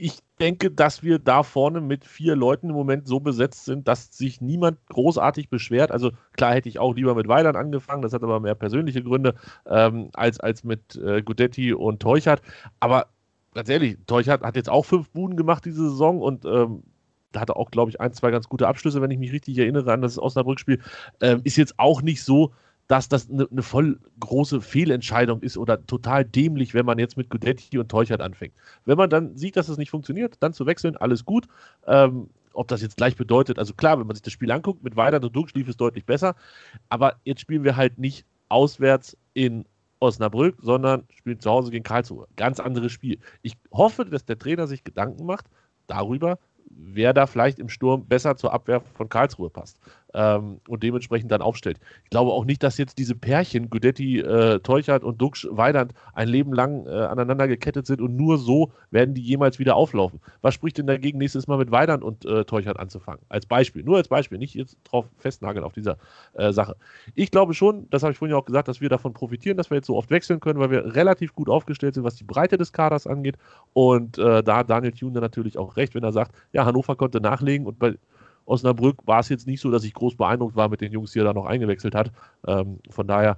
ich 0.00 0.18
denke, 0.40 0.70
dass 0.70 1.02
wir 1.02 1.18
da 1.18 1.42
vorne 1.42 1.80
mit 1.80 2.04
vier 2.04 2.36
Leuten 2.36 2.70
im 2.70 2.74
Moment 2.74 3.08
so 3.08 3.20
besetzt 3.20 3.64
sind, 3.64 3.88
dass 3.88 4.16
sich 4.16 4.40
niemand 4.40 4.78
großartig 4.86 5.48
beschwert. 5.48 5.90
Also 5.90 6.12
klar 6.32 6.54
hätte 6.54 6.68
ich 6.68 6.78
auch 6.78 6.94
lieber 6.94 7.14
mit 7.14 7.28
Weidern 7.28 7.56
angefangen, 7.56 8.02
das 8.02 8.12
hat 8.12 8.22
aber 8.22 8.40
mehr 8.40 8.54
persönliche 8.54 9.02
Gründe 9.02 9.34
ähm, 9.66 10.10
als, 10.14 10.40
als 10.40 10.64
mit 10.64 10.96
äh, 10.96 11.22
Gudetti 11.22 11.72
und 11.72 12.00
Teuchert. 12.00 12.42
Aber 12.80 13.08
ganz 13.54 13.68
ehrlich, 13.68 13.98
Teuchert 14.06 14.42
hat 14.42 14.56
jetzt 14.56 14.70
auch 14.70 14.84
fünf 14.84 15.10
Buden 15.10 15.36
gemacht 15.36 15.64
diese 15.64 15.90
Saison 15.90 16.20
und 16.20 16.44
ähm, 16.44 16.82
da 17.32 17.40
hatte 17.40 17.56
auch, 17.56 17.70
glaube 17.70 17.90
ich, 17.90 18.00
ein, 18.00 18.12
zwei 18.12 18.30
ganz 18.30 18.48
gute 18.48 18.66
Abschlüsse, 18.66 19.02
wenn 19.02 19.10
ich 19.10 19.18
mich 19.18 19.32
richtig 19.32 19.58
erinnere 19.58 19.92
an 19.92 20.00
das 20.00 20.18
Osnabrück-Spiel. 20.18 20.80
Ähm, 21.20 21.42
ist 21.44 21.56
jetzt 21.56 21.78
auch 21.78 22.00
nicht 22.00 22.22
so, 22.22 22.52
dass 22.88 23.08
das 23.08 23.30
eine, 23.30 23.46
eine, 23.50 23.62
voll 23.62 24.00
große 24.18 24.62
Fehlentscheidung 24.62 25.42
ist 25.42 25.58
oder 25.58 25.86
total 25.86 26.24
dämlich, 26.24 26.72
wenn 26.72 26.86
man 26.86 26.98
jetzt 26.98 27.18
mit 27.18 27.28
Gudetti 27.28 27.78
und 27.78 27.90
Teuchert 27.90 28.22
anfängt. 28.22 28.54
Wenn 28.86 28.96
man 28.96 29.10
dann 29.10 29.36
sieht, 29.36 29.56
dass 29.56 29.68
es 29.68 29.76
nicht 29.76 29.90
funktioniert, 29.90 30.36
dann 30.40 30.54
zu 30.54 30.66
wechseln, 30.66 30.96
alles 30.96 31.24
gut. 31.24 31.46
Ähm, 31.86 32.30
ob 32.54 32.66
das 32.66 32.82
jetzt 32.82 32.96
gleich 32.96 33.14
bedeutet, 33.14 33.58
also 33.58 33.74
klar, 33.74 34.00
wenn 34.00 34.06
man 34.06 34.16
sich 34.16 34.22
das 34.22 34.32
Spiel 34.32 34.50
anguckt, 34.50 34.82
mit 34.82 34.96
Weidern 34.96 35.22
und 35.22 35.36
Dux 35.36 35.54
lief 35.54 35.68
es 35.68 35.76
deutlich 35.76 36.06
besser, 36.06 36.34
aber 36.88 37.16
jetzt 37.24 37.42
spielen 37.42 37.62
wir 37.62 37.76
halt 37.76 37.98
nicht 37.98 38.26
auswärts 38.48 39.16
in 39.34 39.64
Osnabrück, 40.00 40.56
sondern 40.60 41.04
spielen 41.14 41.38
zu 41.38 41.50
Hause 41.50 41.70
gegen 41.70 41.84
Karlsruhe. 41.84 42.26
Ganz 42.36 42.58
anderes 42.58 42.90
Spiel. 42.90 43.18
Ich 43.42 43.54
hoffe, 43.70 44.06
dass 44.06 44.24
der 44.24 44.38
Trainer 44.38 44.66
sich 44.66 44.82
Gedanken 44.82 45.26
macht 45.26 45.46
darüber, 45.86 46.38
wer 46.70 47.12
da 47.12 47.26
vielleicht 47.26 47.58
im 47.58 47.68
Sturm 47.68 48.06
besser 48.06 48.36
zur 48.36 48.52
Abwehr 48.52 48.80
von 48.80 49.08
Karlsruhe 49.08 49.50
passt 49.50 49.78
ähm, 50.14 50.60
und 50.68 50.82
dementsprechend 50.82 51.30
dann 51.30 51.42
aufstellt. 51.42 51.78
Ich 52.04 52.10
glaube 52.10 52.32
auch 52.32 52.44
nicht, 52.44 52.62
dass 52.62 52.78
jetzt 52.78 52.98
diese 52.98 53.14
Pärchen, 53.14 53.70
Gudetti, 53.70 54.20
äh, 54.20 54.60
Teuchert 54.60 55.04
und 55.04 55.20
Dux 55.20 55.46
Weidand, 55.50 55.92
ein 56.14 56.28
Leben 56.28 56.52
lang 56.52 56.86
äh, 56.86 56.90
aneinander 56.90 57.48
gekettet 57.48 57.86
sind 57.86 58.00
und 58.00 58.16
nur 58.16 58.38
so 58.38 58.72
werden 58.90 59.14
die 59.14 59.22
jemals 59.22 59.58
wieder 59.58 59.76
auflaufen. 59.76 60.20
Was 60.42 60.54
spricht 60.54 60.78
denn 60.78 60.86
dagegen, 60.86 61.18
nächstes 61.18 61.46
Mal 61.46 61.58
mit 61.58 61.70
Weidand 61.70 62.02
und 62.02 62.24
äh, 62.24 62.44
Teuchert 62.44 62.78
anzufangen? 62.78 63.20
Als 63.28 63.46
Beispiel, 63.46 63.82
nur 63.82 63.96
als 63.96 64.08
Beispiel, 64.08 64.38
nicht 64.38 64.54
jetzt 64.54 64.78
drauf 64.84 65.06
festnageln 65.18 65.64
auf 65.64 65.72
dieser 65.72 65.98
äh, 66.34 66.52
Sache. 66.52 66.76
Ich 67.14 67.30
glaube 67.30 67.54
schon, 67.54 67.88
das 67.90 68.02
habe 68.02 68.12
ich 68.12 68.18
vorhin 68.18 68.34
ja 68.34 68.40
auch 68.40 68.46
gesagt, 68.46 68.68
dass 68.68 68.80
wir 68.80 68.88
davon 68.88 69.12
profitieren, 69.12 69.56
dass 69.56 69.70
wir 69.70 69.76
jetzt 69.76 69.86
so 69.86 69.96
oft 69.96 70.10
wechseln 70.10 70.40
können, 70.40 70.58
weil 70.58 70.70
wir 70.70 70.94
relativ 70.94 71.34
gut 71.34 71.48
aufgestellt 71.48 71.94
sind, 71.94 72.04
was 72.04 72.16
die 72.16 72.24
Breite 72.24 72.56
des 72.56 72.72
Kaders 72.72 73.06
angeht. 73.06 73.36
Und 73.72 74.18
äh, 74.18 74.42
da 74.42 74.58
hat 74.58 74.70
Daniel 74.70 74.92
Thune 74.92 75.20
natürlich 75.20 75.58
auch 75.58 75.76
recht, 75.76 75.94
wenn 75.94 76.04
er 76.04 76.12
sagt, 76.12 76.34
ja, 76.52 76.64
Hannover 76.64 76.96
konnte 76.96 77.20
nachlegen 77.20 77.66
und 77.66 77.78
bei 77.78 77.94
Osnabrück 78.48 79.06
war 79.06 79.20
es 79.20 79.28
jetzt 79.28 79.46
nicht 79.46 79.60
so, 79.60 79.70
dass 79.70 79.84
ich 79.84 79.94
groß 79.94 80.16
beeindruckt 80.16 80.56
war 80.56 80.68
mit 80.68 80.80
den 80.80 80.92
Jungs, 80.92 81.12
die 81.12 81.20
er 81.20 81.24
da 81.24 81.32
noch 81.32 81.46
eingewechselt 81.46 81.94
hat. 81.94 82.10
Ähm, 82.46 82.78
von 82.90 83.06
daher, 83.06 83.36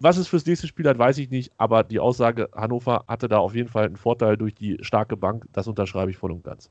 was 0.00 0.16
es 0.16 0.26
fürs 0.26 0.44
nächste 0.44 0.66
Spiel 0.66 0.88
hat, 0.88 0.98
weiß 0.98 1.18
ich 1.18 1.30
nicht, 1.30 1.52
aber 1.56 1.84
die 1.84 2.00
Aussage, 2.00 2.48
Hannover 2.54 3.04
hatte 3.06 3.28
da 3.28 3.38
auf 3.38 3.54
jeden 3.54 3.68
Fall 3.68 3.86
einen 3.86 3.96
Vorteil 3.96 4.36
durch 4.36 4.54
die 4.54 4.78
starke 4.80 5.16
Bank, 5.16 5.46
das 5.52 5.68
unterschreibe 5.68 6.10
ich 6.10 6.16
voll 6.16 6.32
und 6.32 6.42
ganz. 6.42 6.70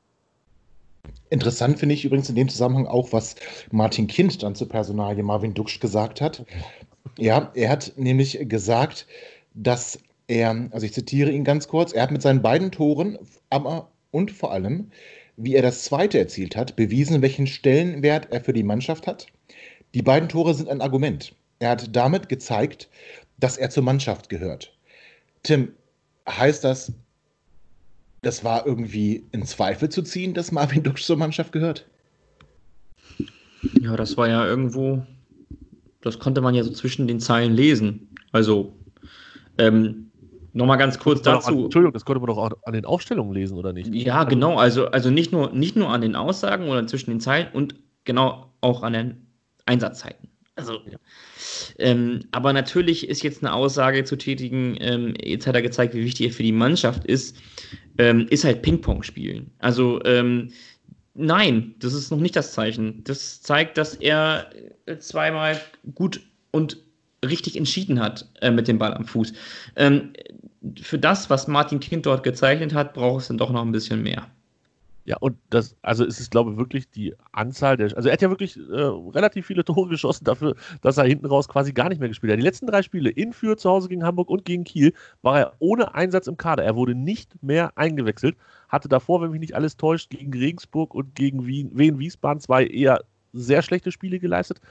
Interessant 1.30 1.80
finde 1.80 1.96
ich 1.96 2.04
übrigens 2.04 2.30
in 2.30 2.36
dem 2.36 2.50
Zusammenhang 2.50 2.88
auch, 2.88 3.14
was 3.14 3.36
Martin 3.72 4.08
Kind 4.08 4.44
dann 4.44 4.54
zur 4.54 4.68
Personalie 4.68 5.24
Marvin 5.24 5.54
Duksch 5.54 5.80
gesagt 5.80 6.20
hat. 6.20 6.46
Ja, 7.18 7.52
er 7.56 7.70
hat 7.70 7.94
nämlich 7.96 8.38
gesagt, 8.50 9.08
dass 9.54 10.00
er, 10.28 10.70
also 10.72 10.86
ich 10.86 10.94
zitiere 10.94 11.32
ihn 11.32 11.44
ganz 11.44 11.68
kurz, 11.68 11.94
er 11.94 12.04
hat 12.04 12.12
mit 12.12 12.22
seinen 12.22 12.42
beiden 12.42 12.72
Toren 12.72 13.18
aber 13.50 13.90
und 14.12 14.32
vor 14.32 14.52
allem 14.52 14.92
wie 15.44 15.56
er 15.56 15.62
das 15.62 15.84
zweite 15.84 16.20
erzielt 16.20 16.56
hat, 16.56 16.76
bewiesen, 16.76 17.22
welchen 17.22 17.48
Stellenwert 17.48 18.32
er 18.32 18.42
für 18.42 18.54
die 18.54 18.64
Mannschaft 18.64 19.08
hat. 19.08 19.28
Die 19.94 20.02
beiden 20.02 20.30
Tore 20.30 20.54
sind 20.54 20.70
ein 20.70 20.82
Argument. 20.82 21.34
Er 21.60 21.72
hat 21.72 21.96
damit 21.96 22.30
gezeigt, 22.30 22.90
dass 23.40 23.58
er 23.58 23.70
zur 23.70 23.84
Mannschaft 23.84 24.30
gehört. 24.30 24.74
Tim, 25.44 25.74
heißt 26.28 26.64
das, 26.64 26.94
das 28.22 28.44
war 28.44 28.66
irgendwie 28.66 29.26
in 29.32 29.46
Zweifel 29.46 29.90
zu 29.90 30.04
ziehen, 30.04 30.34
dass 30.34 30.52
Marvin 30.52 30.84
Duksch 30.84 31.04
zur 31.04 31.18
Mannschaft 31.18 31.52
gehört? 31.52 31.88
Ja, 33.82 33.96
das 33.96 34.18
war 34.18 34.28
ja 34.28 34.46
irgendwo, 34.46 35.06
das 36.02 36.20
konnte 36.20 36.42
man 36.42 36.56
ja 36.56 36.64
so 36.64 36.72
zwischen 36.72 37.08
den 37.08 37.20
Zeilen 37.20 37.54
lesen. 37.54 38.10
Also, 38.32 38.74
ähm, 39.58 40.11
Nochmal 40.54 40.78
ganz 40.78 41.00
kurz 41.00 41.22
dazu. 41.22 41.52
An, 41.52 41.64
Entschuldigung, 41.66 41.94
das 41.94 42.06
konnte 42.06 42.20
man 42.20 42.28
doch 42.28 42.38
auch 42.38 42.52
an 42.66 42.74
den 42.74 42.86
Aufstellungen 42.86 43.34
lesen, 43.34 43.58
oder 43.58 43.72
nicht? 43.74 43.94
Ja, 43.94 44.20
also, 44.20 44.30
genau. 44.30 44.58
Also, 44.58 44.88
also 44.88 45.10
nicht, 45.10 45.32
nur, 45.32 45.52
nicht 45.52 45.76
nur 45.76 45.90
an 45.90 46.02
den 46.02 46.16
Aussagen 46.16 46.68
oder 46.68 46.86
zwischen 46.88 47.10
den 47.10 47.20
Zeilen 47.20 47.48
und 47.54 47.76
genau 48.04 48.52
auch 48.62 48.84
an 48.84 48.94
den 48.94 49.28
Einsatzzeiten. 49.66 50.30
Also, 50.56 50.80
ja. 50.86 50.98
ähm, 51.80 52.26
aber 52.32 52.52
natürlich 52.52 53.08
ist 53.08 53.24
jetzt 53.24 53.44
eine 53.44 53.54
Aussage 53.54 54.04
zu 54.04 54.18
tätigen, 54.18 54.76
ähm, 54.80 55.14
jetzt 55.24 55.48
hat 55.48 55.56
er 55.56 55.62
gezeigt, 55.62 55.94
wie 55.94 56.04
wichtig 56.04 56.28
er 56.28 56.34
für 56.34 56.44
die 56.44 56.52
Mannschaft 56.52 57.06
ist, 57.06 57.38
ähm, 57.98 58.28
ist 58.30 58.44
halt 58.44 58.62
Ping-Pong 58.62 59.02
spielen. 59.04 59.52
Also, 59.60 60.04
ähm, 60.04 60.52
nein, 61.14 61.76
das 61.80 61.94
ist 61.94 62.12
noch 62.12 62.20
nicht 62.20 62.36
das 62.36 62.52
Zeichen. 62.52 63.04
Das 63.06 63.42
zeigt, 63.42 63.78
dass 63.78 63.96
er 63.96 64.50
zweimal 65.00 65.60
gut 65.96 66.20
und 66.52 66.78
richtig 67.26 67.58
entschieden 67.58 68.00
hat 68.00 68.28
äh, 68.42 68.52
mit 68.52 68.68
dem 68.68 68.80
Ball 68.80 68.94
am 68.94 69.06
Fuß. 69.06 69.34
Ähm, 69.76 70.14
für 70.82 71.00
das, 71.00 71.30
was 71.30 71.48
Martin 71.48 71.80
Kind 71.80 72.06
dort 72.06 72.24
gezeichnet 72.24 72.74
hat, 72.74 72.94
braucht 72.94 73.22
es 73.22 73.28
dann 73.28 73.38
doch 73.38 73.52
noch 73.52 73.62
ein 73.62 73.72
bisschen 73.72 74.04
mehr. 74.04 74.28
Ja, 75.04 75.18
und 75.18 75.36
das, 75.50 75.76
also 75.82 76.06
es 76.06 76.20
ist, 76.20 76.30
glaube 76.30 76.52
ich, 76.52 76.58
wirklich 76.58 76.88
die 76.90 77.16
Anzahl 77.32 77.76
der, 77.76 77.96
also 77.98 78.08
er 78.08 78.14
hat 78.14 78.22
ja 78.22 78.30
wirklich 78.30 78.56
äh, 78.58 78.62
relativ 78.72 79.48
viele 79.48 79.66
Tore 79.66 79.90
geschossen 79.90 80.26
dafür, 80.26 80.56
dass 80.82 80.98
er 80.98 81.06
hinten 81.06 81.26
raus 81.26 81.48
quasi 81.48 81.74
gar 81.74 81.90
nicht 81.90 82.00
mehr 82.00 82.10
gespielt 82.10 82.32
hat. 82.32 82.40
Die 82.40 82.44
letzten 82.44 82.68
drei 82.68 82.84
Spiele 82.84 83.10
in 83.10 83.34
Fürth, 83.34 83.60
zu 83.60 83.70
Hause 83.70 83.90
gegen 83.90 84.04
Hamburg 84.04 84.30
und 84.30 84.46
gegen 84.46 84.64
Kiel 84.64 84.94
war 85.24 85.40
er 85.40 85.54
ohne 85.58 85.96
Einsatz 85.96 86.28
im 86.28 86.38
Kader. 86.38 86.64
Er 86.64 86.76
wurde 86.76 86.94
nicht 86.94 87.42
mehr 87.42 87.76
eingewechselt, 87.76 88.38
hatte 88.70 88.90
davor, 88.90 89.22
wenn 89.22 89.32
mich 89.32 89.40
nicht 89.40 89.56
alles 89.56 89.76
täuscht, 89.76 90.12
gegen 90.12 90.32
Regensburg 90.34 90.94
und 90.94 91.16
gegen 91.16 91.48
Wien, 91.48 91.72
Wien 91.74 91.98
Wiesbaden 91.98 92.40
zwei 92.40 92.66
eher 92.66 93.02
sehr 93.34 93.64
schlechte 93.64 93.92
Spiele 93.92 94.20
geleistet 94.20 94.62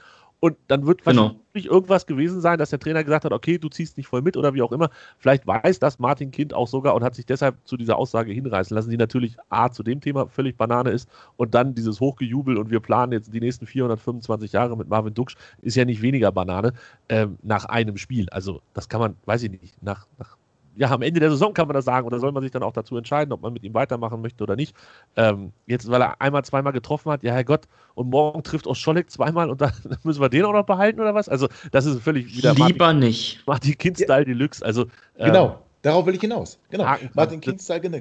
und 0.41 0.57
dann 0.67 0.87
wird 0.87 1.03
genau. 1.03 1.35
wahrscheinlich 1.53 1.71
irgendwas 1.71 2.07
gewesen 2.07 2.41
sein, 2.41 2.57
dass 2.57 2.71
der 2.71 2.79
Trainer 2.79 3.03
gesagt 3.03 3.25
hat, 3.25 3.31
okay, 3.31 3.59
du 3.59 3.69
ziehst 3.69 3.95
nicht 3.95 4.07
voll 4.07 4.23
mit 4.23 4.35
oder 4.35 4.55
wie 4.55 4.63
auch 4.63 4.71
immer. 4.71 4.89
Vielleicht 5.19 5.45
weiß 5.45 5.77
das 5.77 5.99
Martin 5.99 6.31
Kind 6.31 6.51
auch 6.55 6.67
sogar 6.67 6.95
und 6.95 7.03
hat 7.03 7.13
sich 7.13 7.27
deshalb 7.27 7.55
zu 7.63 7.77
dieser 7.77 7.95
Aussage 7.95 8.31
hinreißen 8.33 8.75
lassen, 8.75 8.89
die 8.89 8.97
natürlich 8.97 9.37
A 9.49 9.69
zu 9.69 9.83
dem 9.83 10.01
Thema 10.01 10.27
völlig 10.27 10.57
Banane 10.57 10.89
ist 10.89 11.07
und 11.37 11.53
dann 11.53 11.75
dieses 11.75 11.99
Hochgejubel 11.99 12.57
und 12.57 12.71
wir 12.71 12.79
planen 12.79 13.11
jetzt 13.11 13.31
die 13.31 13.39
nächsten 13.39 13.67
425 13.67 14.51
Jahre 14.51 14.75
mit 14.75 14.89
Marvin 14.89 15.13
Duksch, 15.13 15.35
ist 15.61 15.75
ja 15.75 15.85
nicht 15.85 16.01
weniger 16.01 16.31
Banane 16.31 16.73
ähm, 17.07 17.37
nach 17.43 17.65
einem 17.65 17.97
Spiel. 17.97 18.27
Also 18.31 18.61
das 18.73 18.89
kann 18.89 18.99
man, 18.99 19.15
weiß 19.25 19.43
ich 19.43 19.51
nicht, 19.51 19.83
nach, 19.83 20.07
nach 20.17 20.37
ja, 20.81 20.89
am 20.89 21.03
Ende 21.03 21.19
der 21.19 21.29
Saison 21.29 21.53
kann 21.53 21.67
man 21.67 21.75
das 21.75 21.85
sagen 21.85 22.07
oder 22.07 22.17
soll 22.17 22.31
man 22.31 22.41
sich 22.41 22.51
dann 22.51 22.63
auch 22.63 22.73
dazu 22.73 22.97
entscheiden, 22.97 23.31
ob 23.31 23.43
man 23.43 23.53
mit 23.53 23.63
ihm 23.63 23.75
weitermachen 23.75 24.19
möchte 24.19 24.43
oder 24.43 24.55
nicht. 24.55 24.75
Ähm, 25.15 25.51
jetzt, 25.67 25.87
weil 25.91 26.01
er 26.01 26.19
einmal, 26.19 26.43
zweimal 26.43 26.73
getroffen 26.73 27.11
hat, 27.11 27.21
ja, 27.21 27.33
Herrgott, 27.33 27.67
und 27.93 28.09
morgen 28.09 28.41
trifft 28.41 28.65
auch 28.65 28.75
Scholleck 28.75 29.11
zweimal 29.11 29.51
und 29.51 29.61
dann 29.61 29.73
müssen 30.03 30.19
wir 30.19 30.29
den 30.29 30.43
auch 30.43 30.53
noch 30.53 30.65
behalten 30.65 30.99
oder 30.99 31.13
was? 31.13 31.29
Also, 31.29 31.49
das 31.71 31.85
ist 31.85 32.01
völlig 32.01 32.35
wieder. 32.35 32.55
Lieber 32.55 32.85
Martin, 32.85 32.99
nicht. 32.99 33.43
Martin 33.45 33.77
Kind-Style 33.77 34.21
ja. 34.21 34.25
Deluxe. 34.25 34.65
Also, 34.65 34.85
ähm, 35.19 35.27
genau, 35.27 35.59
darauf 35.83 36.03
will 36.07 36.15
ich 36.15 36.21
hinaus. 36.21 36.57
Genau, 36.71 36.85
Martin 37.13 37.39
Kind-Style, 37.39 37.81
genau. 37.81 37.99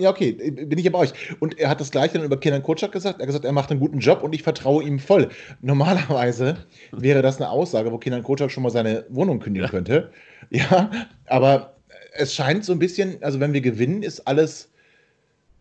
Ja, 0.00 0.10
okay, 0.10 0.32
bin 0.32 0.78
ich 0.78 0.90
bei 0.90 0.98
euch. 0.98 1.12
Und 1.38 1.60
er 1.60 1.68
hat 1.68 1.80
das 1.80 1.92
gleiche 1.92 2.14
dann 2.14 2.24
über 2.24 2.40
Kenan 2.40 2.64
Kutschak 2.64 2.90
gesagt. 2.90 3.20
Er 3.20 3.22
hat 3.22 3.26
gesagt, 3.28 3.44
er 3.44 3.52
macht 3.52 3.70
einen 3.70 3.78
guten 3.78 4.00
Job 4.00 4.24
und 4.24 4.34
ich 4.34 4.42
vertraue 4.42 4.82
ihm 4.82 4.98
voll. 4.98 5.28
Normalerweise 5.60 6.56
wäre 6.90 7.22
das 7.22 7.36
eine 7.36 7.50
Aussage, 7.50 7.92
wo 7.92 7.98
Kenan 7.98 8.24
Kutschak 8.24 8.50
schon 8.50 8.64
mal 8.64 8.70
seine 8.70 9.04
Wohnung 9.10 9.38
kündigen 9.38 9.66
ja. 9.66 9.70
könnte. 9.70 10.10
Ja, 10.50 10.90
aber 11.26 11.75
es 12.18 12.34
scheint 12.34 12.64
so 12.64 12.72
ein 12.72 12.78
bisschen, 12.78 13.22
also 13.22 13.40
wenn 13.40 13.52
wir 13.52 13.60
gewinnen, 13.60 14.02
ist 14.02 14.20
alles. 14.26 14.70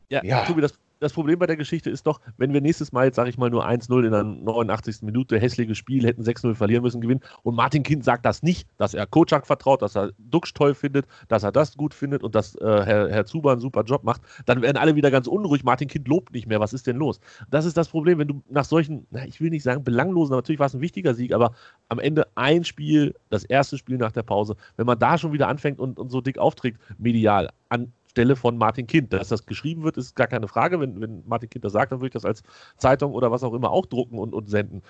Ja, 0.09 0.23
ja. 0.23 0.45
Tobi, 0.45 0.61
das, 0.61 0.73
das 1.05 1.13
Problem 1.13 1.37
bei 1.37 1.45
der 1.45 1.55
Geschichte 1.55 1.91
ist 1.91 2.07
doch, 2.07 2.19
wenn 2.37 2.51
wir 2.51 2.61
nächstes 2.61 2.91
Mal 2.91 3.05
jetzt, 3.05 3.15
sage 3.15 3.29
ich 3.29 3.37
mal, 3.37 3.51
nur 3.51 3.67
1-0 3.67 4.05
in 4.05 4.11
der 4.11 4.23
89. 4.23 5.03
Minute, 5.03 5.39
hässliches 5.39 5.77
Spiel, 5.77 6.03
hätten 6.03 6.23
6-0 6.23 6.55
verlieren 6.55 6.81
müssen, 6.81 6.99
gewinnen 6.99 7.21
und 7.43 7.55
Martin 7.55 7.83
Kind 7.83 8.03
sagt 8.03 8.25
das 8.25 8.41
nicht, 8.41 8.67
dass 8.77 8.95
er 8.95 9.05
Kocak 9.05 9.45
vertraut, 9.45 9.83
dass 9.83 9.95
er 9.95 10.11
Duxch 10.17 10.53
toll 10.55 10.73
findet, 10.73 11.05
dass 11.27 11.43
er 11.43 11.51
das 11.51 11.77
gut 11.77 11.93
findet 11.93 12.23
und 12.23 12.33
dass 12.33 12.55
äh, 12.55 12.65
Herr, 12.65 13.09
Herr 13.09 13.25
Zuber 13.25 13.51
einen 13.51 13.61
super 13.61 13.83
Job 13.83 14.03
macht, 14.03 14.21
dann 14.47 14.63
werden 14.63 14.77
alle 14.77 14.95
wieder 14.95 15.11
ganz 15.11 15.27
unruhig. 15.27 15.63
Martin 15.63 15.87
Kind 15.87 16.07
lobt 16.07 16.33
nicht 16.33 16.47
mehr. 16.47 16.59
Was 16.59 16.73
ist 16.73 16.87
denn 16.87 16.97
los? 16.97 17.19
Das 17.51 17.65
ist 17.65 17.77
das 17.77 17.87
Problem, 17.89 18.17
wenn 18.17 18.27
du 18.27 18.41
nach 18.49 18.65
solchen, 18.65 19.05
na, 19.11 19.25
ich 19.25 19.39
will 19.39 19.51
nicht 19.51 19.63
sagen 19.63 19.83
belanglosen, 19.83 20.35
natürlich 20.35 20.59
war 20.59 20.67
es 20.67 20.73
ein 20.73 20.81
wichtiger 20.81 21.13
Sieg, 21.13 21.33
aber 21.33 21.53
am 21.89 21.99
Ende 21.99 22.27
ein 22.33 22.63
Spiel, 22.63 23.13
das 23.29 23.43
erste 23.43 23.77
Spiel 23.77 23.97
nach 23.97 24.11
der 24.11 24.23
Pause, 24.23 24.55
wenn 24.75 24.87
man 24.87 24.97
da 24.97 25.19
schon 25.19 25.33
wieder 25.33 25.47
anfängt 25.49 25.79
und, 25.79 25.99
und 25.99 26.09
so 26.09 26.21
dick 26.21 26.39
aufträgt, 26.39 26.79
medial, 26.97 27.51
an 27.69 27.93
Stelle 28.15 28.37
von 28.37 28.57
Martin 28.57 28.87
Kind. 28.87 29.11
Dass 29.11 29.27
das 29.27 29.45
geschrieben 29.45 29.83
wird, 29.83 29.97
ist 29.97 30.15
gar 30.15 30.27
keine 30.27 30.47
Frage. 30.47 30.79
Wenn, 30.79 31.01
wenn 31.01 31.23
Martin 31.27 31.49
Kind 31.49 31.65
das 31.65 31.73
sagt, 31.73 31.91
dann 31.91 31.99
würde 31.99 32.07
ich 32.07 32.13
das 32.13 32.23
als 32.23 32.43
Zeitung 32.77 33.11
oder 33.11 33.29
was 33.29 33.43
auch 33.43 33.53
immer 33.53 33.71
auch 33.71 33.85
drucken 33.85 34.17
und, 34.17 34.33
und 34.33 34.49
senden. 34.49 34.81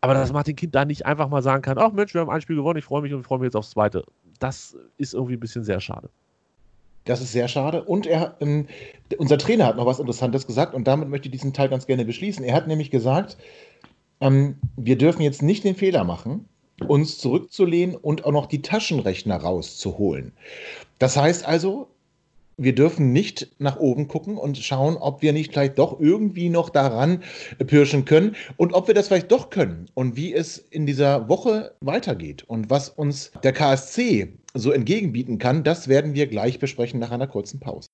Aber 0.00 0.14
dass 0.14 0.32
Martin 0.32 0.56
Kind 0.56 0.74
da 0.74 0.84
nicht 0.84 1.06
einfach 1.06 1.28
mal 1.28 1.42
sagen 1.42 1.62
kann, 1.62 1.78
ach 1.78 1.92
Mensch, 1.92 2.14
wir 2.14 2.22
haben 2.22 2.30
ein 2.30 2.40
Spiel 2.40 2.56
gewonnen, 2.56 2.78
ich 2.78 2.84
freue 2.84 3.02
mich 3.02 3.14
und 3.14 3.22
freue 3.22 3.38
mich 3.38 3.46
jetzt 3.46 3.56
aufs 3.56 3.70
zweite. 3.70 4.04
Das 4.40 4.76
ist 4.96 5.14
irgendwie 5.14 5.34
ein 5.34 5.40
bisschen 5.40 5.62
sehr 5.62 5.80
schade. 5.80 6.10
Das 7.04 7.20
ist 7.20 7.32
sehr 7.32 7.48
schade. 7.48 7.84
Und 7.84 8.06
er, 8.06 8.36
ähm, 8.40 8.66
unser 9.18 9.38
Trainer 9.38 9.66
hat 9.66 9.76
noch 9.76 9.86
was 9.86 10.00
Interessantes 10.00 10.46
gesagt 10.46 10.74
und 10.74 10.86
damit 10.86 11.08
möchte 11.08 11.28
ich 11.28 11.32
diesen 11.32 11.52
Teil 11.52 11.68
ganz 11.68 11.86
gerne 11.86 12.04
beschließen. 12.04 12.44
Er 12.44 12.54
hat 12.54 12.66
nämlich 12.68 12.90
gesagt, 12.90 13.36
ähm, 14.20 14.56
wir 14.76 14.98
dürfen 14.98 15.22
jetzt 15.22 15.42
nicht 15.42 15.64
den 15.64 15.76
Fehler 15.76 16.04
machen, 16.04 16.48
uns 16.86 17.18
zurückzulehnen 17.18 17.96
und 17.96 18.24
auch 18.24 18.32
noch 18.32 18.46
die 18.46 18.62
Taschenrechner 18.62 19.36
rauszuholen. 19.36 20.32
Das 20.98 21.16
heißt 21.16 21.46
also, 21.46 21.91
wir 22.56 22.74
dürfen 22.74 23.12
nicht 23.12 23.48
nach 23.58 23.78
oben 23.78 24.08
gucken 24.08 24.36
und 24.36 24.58
schauen, 24.58 24.96
ob 24.96 25.22
wir 25.22 25.32
nicht 25.32 25.52
vielleicht 25.52 25.78
doch 25.78 25.98
irgendwie 26.00 26.48
noch 26.48 26.70
daran 26.70 27.22
pirschen 27.66 28.04
können 28.04 28.36
und 28.56 28.72
ob 28.72 28.86
wir 28.86 28.94
das 28.94 29.08
vielleicht 29.08 29.32
doch 29.32 29.50
können 29.50 29.86
und 29.94 30.16
wie 30.16 30.34
es 30.34 30.58
in 30.58 30.86
dieser 30.86 31.28
Woche 31.28 31.74
weitergeht 31.80 32.44
und 32.44 32.70
was 32.70 32.88
uns 32.88 33.32
der 33.42 33.52
KSC 33.52 34.32
so 34.54 34.70
entgegenbieten 34.70 35.38
kann, 35.38 35.64
das 35.64 35.88
werden 35.88 36.14
wir 36.14 36.26
gleich 36.26 36.58
besprechen 36.58 37.00
nach 37.00 37.10
einer 37.10 37.26
kurzen 37.26 37.58
Pause. 37.58 37.88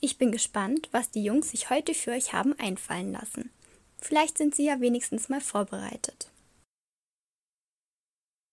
Ich 0.00 0.18
bin 0.18 0.32
gespannt, 0.32 0.88
was 0.90 1.10
die 1.10 1.22
Jungs 1.22 1.50
sich 1.50 1.70
heute 1.70 1.94
für 1.94 2.10
euch 2.10 2.32
haben 2.32 2.54
einfallen 2.58 3.12
lassen. 3.12 3.50
Vielleicht 3.98 4.36
sind 4.36 4.54
sie 4.54 4.66
ja 4.66 4.80
wenigstens 4.80 5.28
mal 5.28 5.40
vorbereitet. 5.40 6.31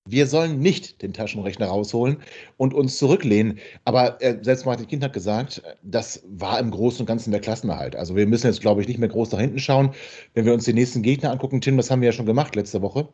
Wir 0.10 0.28
sollen 0.28 0.60
nicht 0.60 1.02
den 1.02 1.14
Taschenrechner 1.14 1.68
rausholen 1.68 2.18
und 2.58 2.74
uns 2.74 2.98
zurücklehnen. 2.98 3.60
Aber 3.86 4.22
äh, 4.22 4.38
selbst 4.42 4.66
Martin 4.66 4.88
Kind 4.88 5.04
hat 5.04 5.14
gesagt, 5.14 5.62
das 5.84 6.24
war 6.28 6.60
im 6.60 6.72
Großen 6.72 7.02
und 7.02 7.06
Ganzen 7.06 7.32
der 7.32 7.42
Klassenerhalt. 7.42 7.96
Also 7.96 8.16
wir 8.16 8.26
müssen 8.26 8.48
jetzt, 8.48 8.62
glaube 8.62 8.82
ich, 8.82 8.88
nicht 8.88 9.00
mehr 9.00 9.10
groß 9.10 9.32
nach 9.32 9.40
hinten 9.40 9.60
schauen. 9.60 9.94
Wenn 10.34 10.46
wir 10.46 10.54
uns 10.54 10.66
die 10.66 10.74
nächsten 10.74 11.02
Gegner 11.02 11.32
angucken, 11.32 11.62
Tim, 11.62 11.78
das 11.78 11.92
haben 11.92 12.02
wir 12.02 12.08
ja 12.08 12.14
schon 12.14 12.26
gemacht 12.26 12.56
letzte 12.56 12.82
Woche. 12.82 13.08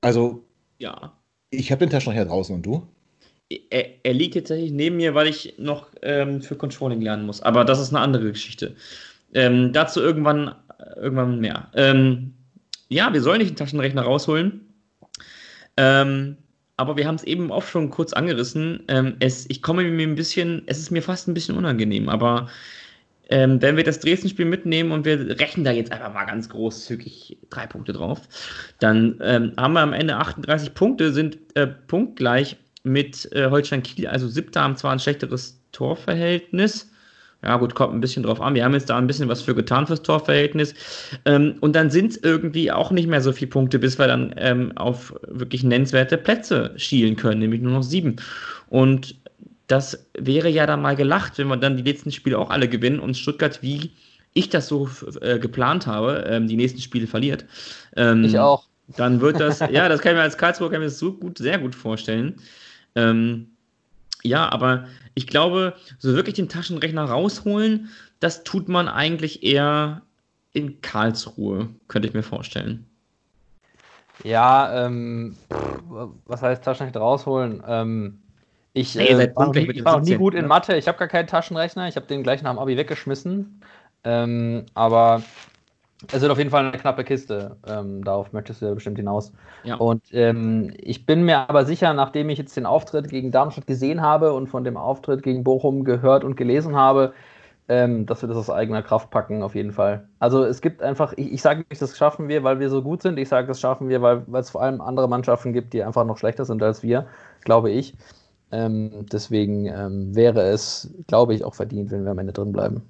Also, 0.00 0.44
ja. 0.78 1.12
ich 1.50 1.70
habe 1.70 1.80
den 1.80 1.90
Taschenrechner 1.90 2.26
draußen 2.26 2.54
und 2.54 2.64
du? 2.64 2.86
Er, 3.70 4.04
er, 4.04 4.14
liegt 4.14 4.34
tatsächlich 4.34 4.70
neben 4.72 4.96
mir, 4.96 5.14
weil 5.14 5.28
ich 5.28 5.54
noch 5.58 5.90
ähm, 6.02 6.40
für 6.40 6.56
Controlling 6.56 7.00
lernen 7.00 7.26
muss. 7.26 7.42
Aber 7.42 7.64
das 7.64 7.80
ist 7.80 7.90
eine 7.90 8.00
andere 8.00 8.30
Geschichte. 8.32 8.74
Ähm, 9.34 9.72
dazu 9.72 10.00
irgendwann, 10.00 10.54
irgendwann 10.96 11.40
mehr. 11.40 11.70
Ähm, 11.74 12.34
ja, 12.88 13.12
wir 13.12 13.20
sollen 13.20 13.38
nicht 13.38 13.50
den 13.50 13.56
Taschenrechner 13.56 14.02
rausholen. 14.02 14.73
Ähm, 15.76 16.36
aber 16.76 16.96
wir 16.96 17.06
haben 17.06 17.14
es 17.14 17.24
eben 17.24 17.52
auch 17.52 17.62
schon 17.62 17.90
kurz 17.90 18.12
angerissen. 18.12 18.82
Ähm, 18.88 19.16
es, 19.20 19.48
ich 19.48 19.62
komme 19.62 19.84
mir 19.84 20.06
ein 20.06 20.16
bisschen, 20.16 20.62
es 20.66 20.78
ist 20.78 20.90
mir 20.90 21.02
fast 21.02 21.28
ein 21.28 21.34
bisschen 21.34 21.56
unangenehm, 21.56 22.08
aber 22.08 22.48
ähm, 23.30 23.62
wenn 23.62 23.76
wir 23.76 23.84
das 23.84 24.00
Dresden-Spiel 24.00 24.44
mitnehmen 24.44 24.92
und 24.92 25.04
wir 25.04 25.38
rechnen 25.40 25.64
da 25.64 25.72
jetzt 25.72 25.92
einfach 25.92 26.12
mal 26.12 26.24
ganz 26.24 26.48
großzügig 26.48 27.38
drei 27.48 27.66
Punkte 27.66 27.92
drauf, 27.92 28.20
dann 28.80 29.18
ähm, 29.22 29.52
haben 29.56 29.72
wir 29.72 29.80
am 29.80 29.92
Ende 29.92 30.16
38 30.16 30.74
Punkte, 30.74 31.12
sind 31.12 31.38
äh, 31.54 31.66
punktgleich 31.66 32.56
mit 32.82 33.30
äh, 33.32 33.48
Holstein 33.48 33.82
Kiel, 33.82 34.08
also 34.08 34.28
siebter, 34.28 34.60
haben 34.60 34.76
zwar 34.76 34.92
ein 34.92 34.98
schlechteres 34.98 35.58
Torverhältnis, 35.72 36.90
ja, 37.44 37.56
gut, 37.56 37.74
kommt 37.74 37.94
ein 37.94 38.00
bisschen 38.00 38.22
drauf 38.22 38.40
an. 38.40 38.54
Wir 38.54 38.64
haben 38.64 38.72
jetzt 38.72 38.88
da 38.88 38.96
ein 38.96 39.06
bisschen 39.06 39.28
was 39.28 39.42
für 39.42 39.54
getan 39.54 39.86
fürs 39.86 40.02
Torverhältnis. 40.02 40.74
Ähm, 41.24 41.56
und 41.60 41.76
dann 41.76 41.90
sind 41.90 42.12
es 42.12 42.16
irgendwie 42.16 42.72
auch 42.72 42.90
nicht 42.90 43.06
mehr 43.06 43.20
so 43.20 43.32
viele 43.32 43.50
Punkte, 43.50 43.78
bis 43.78 43.98
wir 43.98 44.06
dann 44.06 44.34
ähm, 44.36 44.72
auf 44.76 45.14
wirklich 45.28 45.62
nennenswerte 45.62 46.16
Plätze 46.16 46.72
schielen 46.76 47.16
können, 47.16 47.40
nämlich 47.40 47.60
nur 47.60 47.72
noch 47.72 47.82
sieben. 47.82 48.16
Und 48.70 49.16
das 49.66 50.06
wäre 50.18 50.48
ja 50.48 50.66
dann 50.66 50.82
mal 50.82 50.96
gelacht, 50.96 51.38
wenn 51.38 51.48
wir 51.48 51.56
dann 51.56 51.76
die 51.76 51.82
letzten 51.82 52.12
Spiele 52.12 52.38
auch 52.38 52.50
alle 52.50 52.68
gewinnen 52.68 52.98
und 52.98 53.16
Stuttgart, 53.16 53.62
wie 53.62 53.92
ich 54.32 54.48
das 54.48 54.66
so 54.66 54.88
äh, 55.20 55.38
geplant 55.38 55.86
habe, 55.86 56.24
ähm, 56.28 56.48
die 56.48 56.56
nächsten 56.56 56.80
Spiele 56.80 57.06
verliert. 57.06 57.44
Ähm, 57.96 58.24
ich 58.24 58.38
auch. 58.38 58.64
Dann 58.96 59.20
wird 59.20 59.40
das, 59.40 59.60
ja, 59.60 59.88
das 59.88 60.00
kann 60.00 60.12
ich 60.12 60.16
mir 60.16 60.22
als 60.22 60.36
Karlsruhe 60.36 60.68
kann 60.68 60.76
ich 60.76 60.80
mir 60.80 60.86
das 60.86 60.98
so 60.98 61.12
gut, 61.12 61.38
sehr 61.38 61.58
gut 61.58 61.74
vorstellen. 61.74 62.34
Ähm, 62.94 63.48
ja, 64.22 64.50
aber 64.50 64.86
ich 65.14 65.26
glaube, 65.26 65.74
so 65.98 66.14
wirklich 66.14 66.34
den 66.34 66.48
Taschenrechner 66.48 67.04
rausholen, 67.04 67.90
das 68.20 68.44
tut 68.44 68.68
man 68.68 68.88
eigentlich 68.88 69.42
eher 69.42 70.02
in 70.52 70.80
Karlsruhe, 70.80 71.68
könnte 71.88 72.08
ich 72.08 72.14
mir 72.14 72.22
vorstellen. 72.22 72.86
Ja, 74.22 74.86
ähm, 74.86 75.36
was 76.26 76.42
heißt 76.42 76.64
Taschenrechner 76.64 77.00
rausholen? 77.00 77.62
Ähm, 77.66 78.20
ich, 78.72 78.94
hey, 78.94 79.08
äh, 79.08 79.36
war, 79.36 79.52
nie, 79.52 79.70
ich 79.70 79.84
war 79.84 79.98
noch 79.98 80.04
nie 80.04 80.16
gut 80.16 80.34
in? 80.34 80.46
Mathe, 80.46 80.76
ich 80.76 80.88
habe 80.88 80.98
gar 80.98 81.08
keinen 81.08 81.26
Taschenrechner, 81.26 81.88
ich 81.88 81.96
habe 81.96 82.06
den 82.06 82.22
gleich 82.22 82.42
nach 82.42 82.52
dem 82.52 82.58
Abi 82.58 82.76
weggeschmissen. 82.76 83.60
Ähm, 84.02 84.66
aber 84.74 85.22
es 86.12 86.20
wird 86.20 86.30
auf 86.30 86.38
jeden 86.38 86.50
Fall 86.50 86.66
eine 86.66 86.76
knappe 86.76 87.04
Kiste. 87.04 87.56
Ähm, 87.66 88.04
darauf 88.04 88.32
möchtest 88.32 88.62
du 88.62 88.66
ja 88.66 88.74
bestimmt 88.74 88.98
hinaus. 88.98 89.32
Ja. 89.62 89.76
Und 89.76 90.02
ähm, 90.12 90.72
ich 90.78 91.06
bin 91.06 91.24
mir 91.24 91.48
aber 91.48 91.64
sicher, 91.64 91.92
nachdem 91.94 92.28
ich 92.30 92.38
jetzt 92.38 92.56
den 92.56 92.66
Auftritt 92.66 93.08
gegen 93.08 93.30
Darmstadt 93.30 93.66
gesehen 93.66 94.02
habe 94.02 94.32
und 94.32 94.48
von 94.48 94.64
dem 94.64 94.76
Auftritt 94.76 95.22
gegen 95.22 95.44
Bochum 95.44 95.84
gehört 95.84 96.24
und 96.24 96.36
gelesen 96.36 96.76
habe, 96.76 97.12
ähm, 97.68 98.06
dass 98.06 98.22
wir 98.22 98.28
das 98.28 98.36
aus 98.36 98.50
eigener 98.50 98.82
Kraft 98.82 99.10
packen, 99.10 99.42
auf 99.42 99.54
jeden 99.54 99.72
Fall. 99.72 100.06
Also 100.18 100.44
es 100.44 100.60
gibt 100.60 100.82
einfach, 100.82 101.14
ich, 101.16 101.32
ich 101.32 101.42
sage 101.42 101.64
nicht, 101.68 101.80
das 101.80 101.96
schaffen 101.96 102.28
wir, 102.28 102.44
weil 102.44 102.60
wir 102.60 102.68
so 102.70 102.82
gut 102.82 103.02
sind. 103.02 103.18
Ich 103.18 103.28
sage, 103.28 103.46
das 103.46 103.60
schaffen 103.60 103.88
wir, 103.88 104.02
weil 104.02 104.22
es 104.34 104.50
vor 104.50 104.62
allem 104.62 104.80
andere 104.80 105.08
Mannschaften 105.08 105.52
gibt, 105.52 105.72
die 105.72 105.82
einfach 105.82 106.04
noch 106.04 106.18
schlechter 106.18 106.44
sind 106.44 106.62
als 106.62 106.82
wir, 106.82 107.06
glaube 107.42 107.70
ich. 107.70 107.94
Ähm, 108.52 109.06
deswegen 109.10 109.66
ähm, 109.66 110.14
wäre 110.14 110.42
es, 110.42 110.92
glaube 111.06 111.34
ich, 111.34 111.44
auch 111.44 111.54
verdient, 111.54 111.90
wenn 111.90 112.04
wir 112.04 112.10
am 112.10 112.18
Ende 112.18 112.32
drin 112.32 112.52
bleiben 112.52 112.82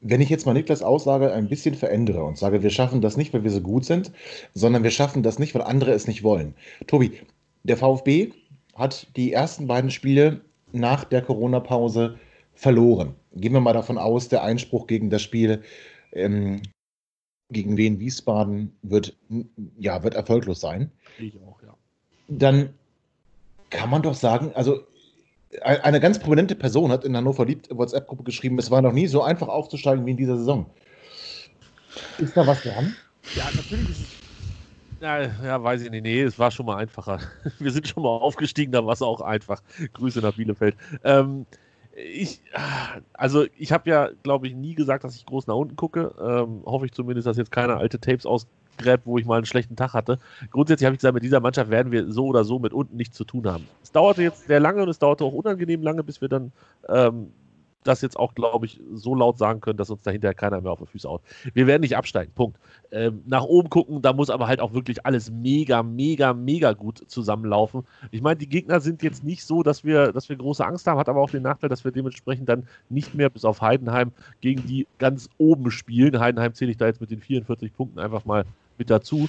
wenn 0.00 0.20
ich 0.20 0.30
jetzt 0.30 0.46
mal 0.46 0.54
Niklas 0.54 0.82
Aussage 0.82 1.32
ein 1.32 1.48
bisschen 1.48 1.74
verändere 1.74 2.24
und 2.24 2.38
sage, 2.38 2.62
wir 2.62 2.70
schaffen 2.70 3.00
das 3.00 3.16
nicht, 3.16 3.34
weil 3.34 3.44
wir 3.44 3.50
so 3.50 3.60
gut 3.60 3.84
sind, 3.84 4.12
sondern 4.54 4.82
wir 4.82 4.90
schaffen 4.90 5.22
das 5.22 5.38
nicht, 5.38 5.54
weil 5.54 5.62
andere 5.62 5.92
es 5.92 6.06
nicht 6.06 6.22
wollen. 6.22 6.54
Tobi, 6.86 7.20
der 7.64 7.76
VfB 7.76 8.32
hat 8.74 9.08
die 9.16 9.32
ersten 9.32 9.66
beiden 9.66 9.90
Spiele 9.90 10.40
nach 10.72 11.04
der 11.04 11.22
Corona-Pause 11.22 12.18
verloren. 12.54 13.14
Gehen 13.34 13.52
wir 13.52 13.60
mal 13.60 13.72
davon 13.72 13.98
aus, 13.98 14.28
der 14.28 14.42
Einspruch 14.42 14.86
gegen 14.86 15.10
das 15.10 15.22
Spiel 15.22 15.62
ähm, 16.12 16.62
gegen 17.50 17.76
Wien 17.76 17.98
Wiesbaden 17.98 18.72
wird, 18.82 19.16
ja, 19.78 20.02
wird 20.02 20.14
erfolglos 20.14 20.60
sein. 20.60 20.90
Ich 21.18 21.34
auch, 21.42 21.60
ja. 21.62 21.76
Dann 22.28 22.74
kann 23.70 23.90
man 23.90 24.02
doch 24.02 24.14
sagen, 24.14 24.52
also 24.54 24.80
eine 25.62 26.00
ganz 26.00 26.18
prominente 26.18 26.54
Person 26.54 26.92
hat 26.92 27.04
in 27.04 27.16
Hannover 27.16 27.44
Liebt 27.44 27.68
WhatsApp-Gruppe 27.76 28.22
geschrieben, 28.24 28.58
es 28.58 28.70
war 28.70 28.82
noch 28.82 28.92
nie 28.92 29.06
so 29.06 29.22
einfach 29.22 29.48
aufzusteigen 29.48 30.06
wie 30.06 30.12
in 30.12 30.16
dieser 30.16 30.36
Saison. 30.36 30.66
Ist 32.18 32.36
da 32.36 32.46
was 32.46 32.62
dran? 32.62 32.94
Ja, 33.36 33.44
natürlich 33.54 33.90
ist 33.90 34.00
es. 34.00 34.20
Ja, 35.00 35.22
ja, 35.22 35.62
weiß 35.62 35.82
ich 35.82 35.90
nicht. 35.90 36.02
Nee, 36.02 36.22
es 36.22 36.38
war 36.38 36.50
schon 36.50 36.66
mal 36.66 36.76
einfacher. 36.76 37.20
Wir 37.58 37.70
sind 37.70 37.88
schon 37.88 38.02
mal 38.02 38.10
aufgestiegen, 38.10 38.70
da 38.70 38.84
war 38.84 38.92
es 38.92 39.02
auch 39.02 39.22
einfach. 39.22 39.62
Grüße 39.94 40.20
nach 40.20 40.34
Bielefeld. 40.34 40.76
Ähm, 41.04 41.46
ich, 41.96 42.42
also 43.14 43.46
ich 43.56 43.72
habe 43.72 43.90
ja, 43.90 44.10
glaube 44.22 44.46
ich, 44.46 44.54
nie 44.54 44.74
gesagt, 44.74 45.04
dass 45.04 45.16
ich 45.16 45.24
groß 45.24 45.46
nach 45.46 45.54
unten 45.54 45.76
gucke. 45.76 46.14
Ähm, 46.20 46.62
hoffe 46.64 46.86
ich 46.86 46.92
zumindest, 46.92 47.26
dass 47.26 47.38
jetzt 47.38 47.50
keine 47.50 47.76
alte 47.76 47.98
Tapes 47.98 48.26
ausgräbt, 48.80 49.06
wo 49.06 49.18
ich 49.18 49.24
mal 49.24 49.36
einen 49.36 49.46
schlechten 49.46 49.76
Tag 49.76 49.94
hatte. 49.94 50.18
Grundsätzlich 50.50 50.86
habe 50.86 50.94
ich 50.94 51.00
gesagt, 51.00 51.14
mit 51.14 51.22
dieser 51.22 51.40
Mannschaft 51.40 51.70
werden 51.70 51.92
wir 51.92 52.10
so 52.10 52.26
oder 52.26 52.44
so 52.44 52.58
mit 52.58 52.72
unten 52.72 52.96
nichts 52.96 53.16
zu 53.16 53.24
tun 53.24 53.46
haben. 53.46 53.66
Es 53.82 53.92
dauerte 53.92 54.22
jetzt 54.22 54.46
sehr 54.46 54.60
lange 54.60 54.82
und 54.82 54.88
es 54.88 54.98
dauerte 54.98 55.24
auch 55.24 55.32
unangenehm 55.32 55.82
lange, 55.82 56.02
bis 56.02 56.20
wir 56.20 56.28
dann 56.28 56.52
ähm, 56.88 57.32
das 57.84 58.02
jetzt 58.02 58.18
auch, 58.18 58.34
glaube 58.34 58.66
ich, 58.66 58.80
so 58.92 59.14
laut 59.14 59.38
sagen 59.38 59.60
können, 59.60 59.78
dass 59.78 59.90
uns 59.90 60.02
dahinter 60.02 60.34
keiner 60.34 60.60
mehr 60.60 60.72
auf 60.72 60.80
die 60.80 60.86
Füße 60.86 61.08
haut. 61.08 61.22
Wir 61.54 61.66
werden 61.66 61.80
nicht 61.80 61.96
absteigen, 61.96 62.32
Punkt. 62.34 62.58
Ähm, 62.92 63.22
nach 63.26 63.44
oben 63.44 63.70
gucken, 63.70 64.02
da 64.02 64.12
muss 64.12 64.30
aber 64.30 64.48
halt 64.48 64.60
auch 64.60 64.74
wirklich 64.74 65.06
alles 65.06 65.30
mega, 65.30 65.82
mega, 65.82 66.34
mega 66.34 66.72
gut 66.72 67.02
zusammenlaufen. 67.06 67.86
Ich 68.10 68.20
meine, 68.20 68.36
die 68.36 68.48
Gegner 68.48 68.80
sind 68.80 69.02
jetzt 69.02 69.24
nicht 69.24 69.44
so, 69.44 69.62
dass 69.62 69.84
wir, 69.84 70.12
dass 70.12 70.28
wir 70.28 70.36
große 70.36 70.64
Angst 70.64 70.86
haben, 70.86 70.98
hat 70.98 71.08
aber 71.08 71.20
auch 71.20 71.30
den 71.30 71.42
Nachteil, 71.42 71.70
dass 71.70 71.84
wir 71.84 71.92
dementsprechend 71.92 72.48
dann 72.48 72.66
nicht 72.88 73.14
mehr 73.14 73.30
bis 73.30 73.44
auf 73.44 73.62
Heidenheim 73.62 74.12
gegen 74.40 74.66
die 74.66 74.86
ganz 74.98 75.30
oben 75.38 75.70
spielen. 75.70 76.20
Heidenheim 76.20 76.54
zähle 76.54 76.72
ich 76.72 76.76
da 76.76 76.86
jetzt 76.86 77.00
mit 77.00 77.10
den 77.10 77.20
44 77.20 77.72
Punkten 77.72 77.98
einfach 77.98 78.24
mal 78.24 78.44
mit 78.80 78.90
dazu 78.90 79.28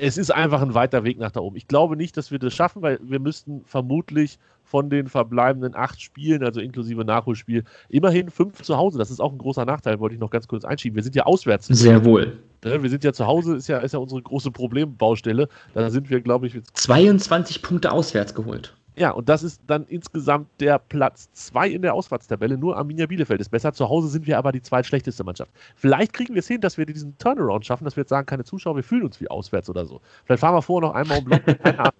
es 0.00 0.16
ist 0.16 0.30
einfach 0.30 0.62
ein 0.62 0.74
weiter 0.74 1.04
Weg 1.04 1.18
nach 1.18 1.30
da 1.30 1.40
oben. 1.40 1.56
Ich 1.56 1.68
glaube 1.68 1.96
nicht, 1.96 2.16
dass 2.16 2.30
wir 2.30 2.38
das 2.38 2.54
schaffen, 2.54 2.82
weil 2.82 2.98
wir 3.02 3.20
müssten 3.20 3.62
vermutlich 3.66 4.38
von 4.64 4.88
den 4.88 5.08
verbleibenden 5.08 5.74
acht 5.74 6.00
Spielen, 6.00 6.44
also 6.44 6.60
inklusive 6.60 7.04
Nachholspiel, 7.04 7.64
immerhin 7.88 8.30
fünf 8.30 8.62
zu 8.62 8.76
Hause. 8.76 8.98
Das 8.98 9.10
ist 9.10 9.20
auch 9.20 9.32
ein 9.32 9.38
großer 9.38 9.64
Nachteil, 9.64 9.98
wollte 9.98 10.14
ich 10.14 10.20
noch 10.20 10.30
ganz 10.30 10.46
kurz 10.46 10.64
einschieben. 10.64 10.96
Wir 10.96 11.02
sind 11.02 11.16
ja 11.16 11.24
auswärts. 11.24 11.66
Sehr 11.66 12.04
wohl. 12.04 12.38
Wir 12.62 12.90
sind 12.90 13.04
ja 13.04 13.12
zu 13.12 13.26
Hause, 13.26 13.56
ist 13.56 13.68
ja, 13.68 13.78
ist 13.78 13.92
ja 13.92 13.98
unsere 13.98 14.22
große 14.22 14.50
Problembaustelle. 14.50 15.48
Da 15.74 15.90
sind 15.90 16.08
wir, 16.08 16.20
glaube 16.20 16.46
ich, 16.46 16.58
22 16.74 17.62
Punkte 17.62 17.90
auswärts 17.90 18.34
geholt. 18.34 18.76
Ja, 19.00 19.12
und 19.12 19.30
das 19.30 19.42
ist 19.42 19.62
dann 19.66 19.86
insgesamt 19.86 20.46
der 20.60 20.78
Platz 20.78 21.30
2 21.32 21.70
in 21.70 21.80
der 21.80 21.94
Auswärtstabelle. 21.94 22.58
Nur 22.58 22.76
Arminia 22.76 23.06
Bielefeld 23.06 23.40
ist 23.40 23.48
besser. 23.48 23.72
Zu 23.72 23.88
Hause 23.88 24.08
sind 24.08 24.26
wir 24.26 24.36
aber 24.36 24.52
die 24.52 24.60
zweitschlechteste 24.60 25.24
Mannschaft. 25.24 25.50
Vielleicht 25.74 26.12
kriegen 26.12 26.34
wir 26.34 26.40
es 26.40 26.48
hin, 26.48 26.60
dass 26.60 26.76
wir 26.76 26.84
diesen 26.84 27.16
Turnaround 27.16 27.64
schaffen, 27.64 27.84
dass 27.86 27.96
wir 27.96 28.02
jetzt 28.02 28.10
sagen, 28.10 28.26
keine 28.26 28.44
Zuschauer, 28.44 28.76
wir 28.76 28.82
fühlen 28.82 29.04
uns 29.04 29.18
wie 29.18 29.30
auswärts 29.30 29.70
oder 29.70 29.86
so. 29.86 30.02
Vielleicht 30.26 30.40
fahren 30.40 30.54
wir 30.54 30.60
vorher 30.60 30.90
noch 30.90 30.94
einmal 30.94 31.18
um 31.20 31.24
Block. 31.24 31.40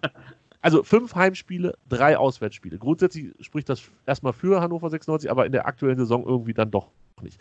Also 0.63 0.83
fünf 0.83 1.15
Heimspiele, 1.15 1.75
drei 1.89 2.19
Auswärtsspiele. 2.19 2.77
Grundsätzlich 2.77 3.33
spricht 3.41 3.71
das 3.71 3.81
erstmal 4.05 4.35
für 4.35 4.61
Hannover 4.61 4.91
96, 4.91 5.31
aber 5.31 5.47
in 5.47 5.53
der 5.53 5.67
aktuellen 5.67 5.97
Saison 5.97 6.23
irgendwie 6.27 6.53
dann 6.53 6.71
doch 6.71 6.89
nicht. 7.23 7.41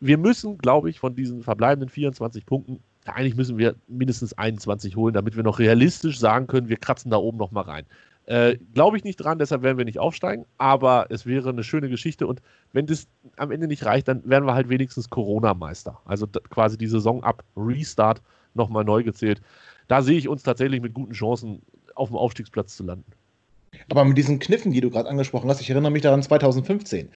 Wir 0.00 0.18
müssen, 0.18 0.58
glaube 0.58 0.90
ich, 0.90 1.00
von 1.00 1.16
diesen 1.16 1.42
verbleibenden 1.42 1.88
24 1.88 2.44
Punkten, 2.44 2.80
eigentlich 3.06 3.34
müssen 3.34 3.56
wir 3.56 3.76
mindestens 3.88 4.34
21 4.34 4.94
holen, 4.94 5.14
damit 5.14 5.36
wir 5.36 5.42
noch 5.42 5.58
realistisch 5.58 6.18
sagen 6.18 6.46
können, 6.46 6.68
wir 6.68 6.76
kratzen 6.76 7.10
da 7.10 7.16
oben 7.16 7.38
nochmal 7.38 7.64
rein. 7.64 7.86
Äh, 8.26 8.56
glaube 8.72 8.96
ich 8.96 9.04
nicht 9.04 9.16
dran, 9.16 9.38
deshalb 9.38 9.62
werden 9.62 9.76
wir 9.76 9.84
nicht 9.84 9.98
aufsteigen, 9.98 10.46
aber 10.56 11.06
es 11.10 11.26
wäre 11.26 11.50
eine 11.50 11.62
schöne 11.62 11.90
Geschichte 11.90 12.26
und 12.26 12.40
wenn 12.72 12.86
das 12.86 13.06
am 13.36 13.50
Ende 13.50 13.66
nicht 13.66 13.84
reicht, 13.84 14.08
dann 14.08 14.26
werden 14.28 14.46
wir 14.46 14.54
halt 14.54 14.70
wenigstens 14.70 15.10
Corona-Meister. 15.10 16.00
Also 16.06 16.26
quasi 16.26 16.78
die 16.78 16.86
Saison 16.86 17.22
ab 17.22 17.44
Restart 17.54 18.22
nochmal 18.54 18.84
neu 18.84 19.02
gezählt. 19.02 19.42
Da 19.88 20.00
sehe 20.00 20.16
ich 20.16 20.28
uns 20.28 20.42
tatsächlich 20.42 20.80
mit 20.80 20.94
guten 20.94 21.12
Chancen, 21.12 21.60
auf 21.94 22.08
dem 22.08 22.16
Aufstiegsplatz 22.16 22.76
zu 22.76 22.84
landen. 22.84 23.12
Aber 23.88 24.04
mit 24.04 24.16
diesen 24.16 24.38
Kniffen, 24.38 24.72
die 24.72 24.80
du 24.80 24.90
gerade 24.90 25.08
angesprochen 25.08 25.48
hast, 25.50 25.60
ich 25.60 25.70
erinnere 25.70 25.92
mich 25.92 26.02
daran 26.02 26.22
2015. 26.22 27.08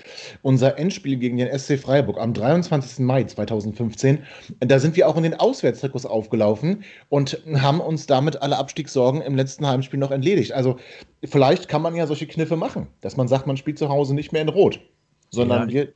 Unser 0.43 0.79
Endspiel 0.79 1.17
gegen 1.17 1.37
den 1.37 1.57
SC 1.57 1.79
Freiburg 1.79 2.19
am 2.19 2.35
23. 2.35 3.01
Mai 3.01 3.25
2015. 3.25 4.25
Da 4.61 4.79
sind 4.79 4.97
wir 4.97 5.09
auch 5.09 5.17
in 5.17 5.23
den 5.23 5.35
Auswärtstrikots 5.35 6.07
aufgelaufen 6.07 6.85
und 7.09 7.43
haben 7.55 7.81
uns 7.81 8.07
damit 8.07 8.43
alle 8.43 8.57
Abstiegssorgen 8.57 9.23
im 9.23 9.35
letzten 9.35 9.67
Heimspiel 9.67 9.99
noch 9.99 10.11
entledigt. 10.11 10.53
Also 10.53 10.79
vielleicht 11.25 11.69
kann 11.69 11.83
man 11.83 11.95
ja 11.95 12.07
solche 12.07 12.27
Kniffe 12.27 12.57
machen, 12.57 12.87
dass 13.01 13.17
man 13.17 13.29
sagt, 13.29 13.47
man 13.47 13.57
spielt 13.57 13.79
zu 13.79 13.89
Hause 13.89 14.15
nicht 14.15 14.33
mehr 14.33 14.43
in 14.43 14.49
Rot, 14.49 14.81
sondern 15.31 15.69
ja, 15.69 15.75
wir 15.75 15.93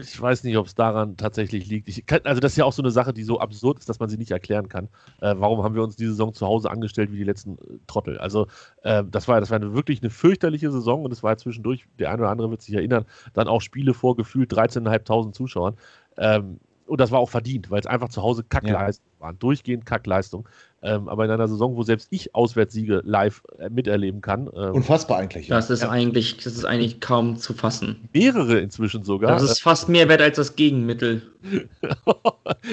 ich 0.00 0.20
weiß 0.20 0.44
nicht, 0.44 0.56
ob 0.56 0.66
es 0.66 0.74
daran 0.74 1.16
tatsächlich 1.16 1.66
liegt. 1.66 2.06
Kann, 2.06 2.20
also 2.24 2.40
das 2.40 2.52
ist 2.52 2.56
ja 2.58 2.64
auch 2.64 2.72
so 2.72 2.82
eine 2.82 2.90
Sache, 2.90 3.12
die 3.12 3.22
so 3.22 3.40
absurd 3.40 3.78
ist, 3.78 3.88
dass 3.88 3.98
man 3.98 4.08
sie 4.08 4.16
nicht 4.16 4.30
erklären 4.30 4.68
kann. 4.68 4.88
Äh, 5.20 5.34
warum 5.38 5.62
haben 5.62 5.74
wir 5.74 5.82
uns 5.82 5.96
diese 5.96 6.10
Saison 6.10 6.32
zu 6.34 6.46
Hause 6.46 6.70
angestellt 6.70 7.12
wie 7.12 7.16
die 7.16 7.24
letzten 7.24 7.58
äh, 7.58 7.78
Trottel? 7.86 8.18
Also 8.18 8.46
äh, 8.82 9.04
das 9.10 9.28
war, 9.28 9.40
das 9.40 9.50
war 9.50 9.56
eine, 9.56 9.74
wirklich 9.74 10.02
eine 10.02 10.10
fürchterliche 10.10 10.70
Saison 10.70 11.04
und 11.04 11.12
es 11.12 11.22
war 11.22 11.32
ja 11.32 11.36
zwischendurch, 11.36 11.86
der 11.98 12.10
eine 12.10 12.22
oder 12.22 12.30
andere 12.30 12.50
wird 12.50 12.62
sich 12.62 12.74
erinnern, 12.74 13.06
dann 13.34 13.48
auch 13.48 13.60
Spiele 13.60 13.94
vor 13.94 14.16
gefühlt 14.16 14.52
13.500 14.52 15.32
Zuschauern. 15.32 15.76
Ähm, 16.16 16.60
und 16.86 17.00
das 17.00 17.10
war 17.10 17.18
auch 17.18 17.30
verdient, 17.30 17.70
weil 17.70 17.80
es 17.80 17.86
einfach 17.86 18.08
zu 18.08 18.22
Hause 18.22 18.44
Kackleistung 18.44 19.06
ja. 19.18 19.26
waren, 19.26 19.38
durchgehend 19.38 19.86
Kackleistung. 19.86 20.48
Ähm, 20.82 21.08
aber 21.08 21.24
in 21.24 21.30
einer 21.30 21.48
Saison, 21.48 21.74
wo 21.74 21.82
selbst 21.82 22.08
ich 22.10 22.34
Auswärtssiege 22.34 23.00
live 23.04 23.42
äh, 23.58 23.70
miterleben 23.70 24.20
kann. 24.20 24.50
Ähm, 24.54 24.74
Unfassbar 24.74 25.18
eigentlich. 25.18 25.48
Das 25.48 25.70
ist 25.70 25.82
ja. 25.82 25.90
eigentlich, 25.90 26.36
das 26.36 26.54
ist 26.54 26.64
eigentlich 26.66 27.00
kaum 27.00 27.38
zu 27.38 27.54
fassen. 27.54 28.08
Mehrere 28.12 28.58
inzwischen 28.58 29.02
sogar. 29.02 29.32
Das 29.32 29.42
ist 29.42 29.62
fast 29.62 29.88
mehr 29.88 30.08
wert 30.08 30.20
als 30.20 30.36
das 30.36 30.54
Gegenmittel. 30.54 31.22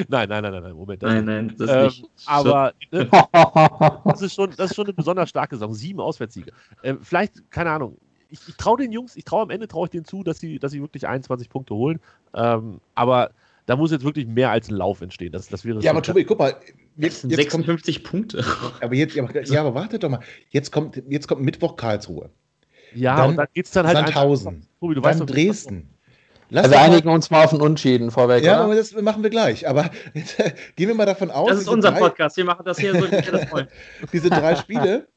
nein, 0.09 0.27
nein, 0.27 0.27
nein, 0.27 0.43
nein, 0.43 0.63
nein, 0.63 0.73
Moment. 0.73 1.01
Nein, 1.01 1.25
nein, 1.25 1.55
das 1.57 1.69
ähm, 1.69 1.83
nicht. 1.85 2.05
Aber 2.25 2.73
äh, 2.91 3.05
das, 4.05 4.21
ist 4.21 4.35
schon, 4.35 4.51
das 4.57 4.71
ist 4.71 4.75
schon 4.75 4.85
eine 4.85 4.93
besonders 4.93 5.29
starke 5.29 5.55
Saison. 5.55 5.73
Sieben 5.73 6.01
Auswärtssiege. 6.01 6.51
Ähm, 6.83 6.99
vielleicht, 7.01 7.49
keine 7.51 7.71
Ahnung, 7.71 7.97
ich, 8.29 8.39
ich 8.47 8.57
traue 8.57 8.77
den 8.77 8.91
Jungs, 8.91 9.15
ich 9.15 9.23
traue 9.23 9.43
am 9.43 9.49
Ende 9.49 9.67
traue 9.67 9.85
ich 9.85 9.91
denen 9.91 10.05
zu, 10.05 10.23
dass 10.23 10.39
sie, 10.39 10.59
dass 10.59 10.71
sie 10.71 10.81
wirklich 10.81 11.07
21 11.07 11.49
Punkte 11.49 11.75
holen. 11.75 11.99
Ähm, 12.33 12.81
aber 12.95 13.31
da 13.65 13.75
muss 13.75 13.91
jetzt 13.91 14.03
wirklich 14.03 14.27
mehr 14.27 14.51
als 14.51 14.69
ein 14.69 14.75
Lauf 14.75 15.01
entstehen. 15.01 15.31
Das, 15.31 15.47
das 15.47 15.63
wäre 15.63 15.79
ja, 15.81 15.91
aber 15.91 16.01
Tobi, 16.01 16.23
guck 16.23 16.39
mal. 16.39 16.55
Jetzt, 16.95 17.23
jetzt 17.23 17.35
56 17.35 18.03
kommt, 18.03 18.11
Punkte. 18.11 18.45
Aber 18.81 18.93
jetzt, 18.93 19.15
ja, 19.15 19.27
ja, 19.45 19.61
aber 19.61 19.73
warte 19.73 19.97
doch 19.97 20.09
mal. 20.09 20.19
Jetzt 20.51 20.71
kommt, 20.71 21.01
jetzt 21.09 21.27
kommt 21.27 21.41
Mittwoch 21.41 21.75
Karlsruhe. 21.75 22.29
Ja, 22.93 23.15
dann, 23.15 23.29
und 23.31 23.37
dann 23.37 23.47
geht 23.51 23.65
es 23.65 23.71
dann 23.71 23.87
halt. 23.87 23.97
Sandhausen. 23.97 24.67
Tobi, 24.79 24.93
du 24.93 25.01
dann 25.01 25.09
weißt 25.09 25.21
doch, 25.21 25.25
Dresden. 25.25 25.89
Lass 26.49 26.65
also 26.65 26.75
wir 26.75 26.81
einigen 26.81 27.07
mal, 27.07 27.15
uns 27.15 27.31
mal 27.31 27.45
auf 27.45 27.51
ein 27.51 27.61
Unschäden 27.61 28.11
vorweg. 28.11 28.43
Ja, 28.43 28.61
aber 28.61 28.75
das 28.75 28.93
machen 28.93 29.23
wir 29.23 29.31
gleich. 29.31 29.67
Aber 29.67 29.89
jetzt, 30.13 30.39
äh, 30.39 30.53
gehen 30.75 30.87
wir 30.87 30.93
mal 30.93 31.07
davon 31.07 31.31
aus. 31.31 31.49
Das 31.49 31.59
ist 31.61 31.67
unser 31.67 31.91
drei, 31.91 31.99
Podcast. 31.99 32.37
Wir 32.37 32.45
machen 32.45 32.63
das 32.63 32.77
hier 32.77 32.93
so, 32.93 33.07
wie 33.07 33.11
wir 33.11 33.21
das 33.21 33.51
wollen. 33.51 33.67
Diese 34.13 34.29
drei 34.29 34.55
Spiele 34.55 35.07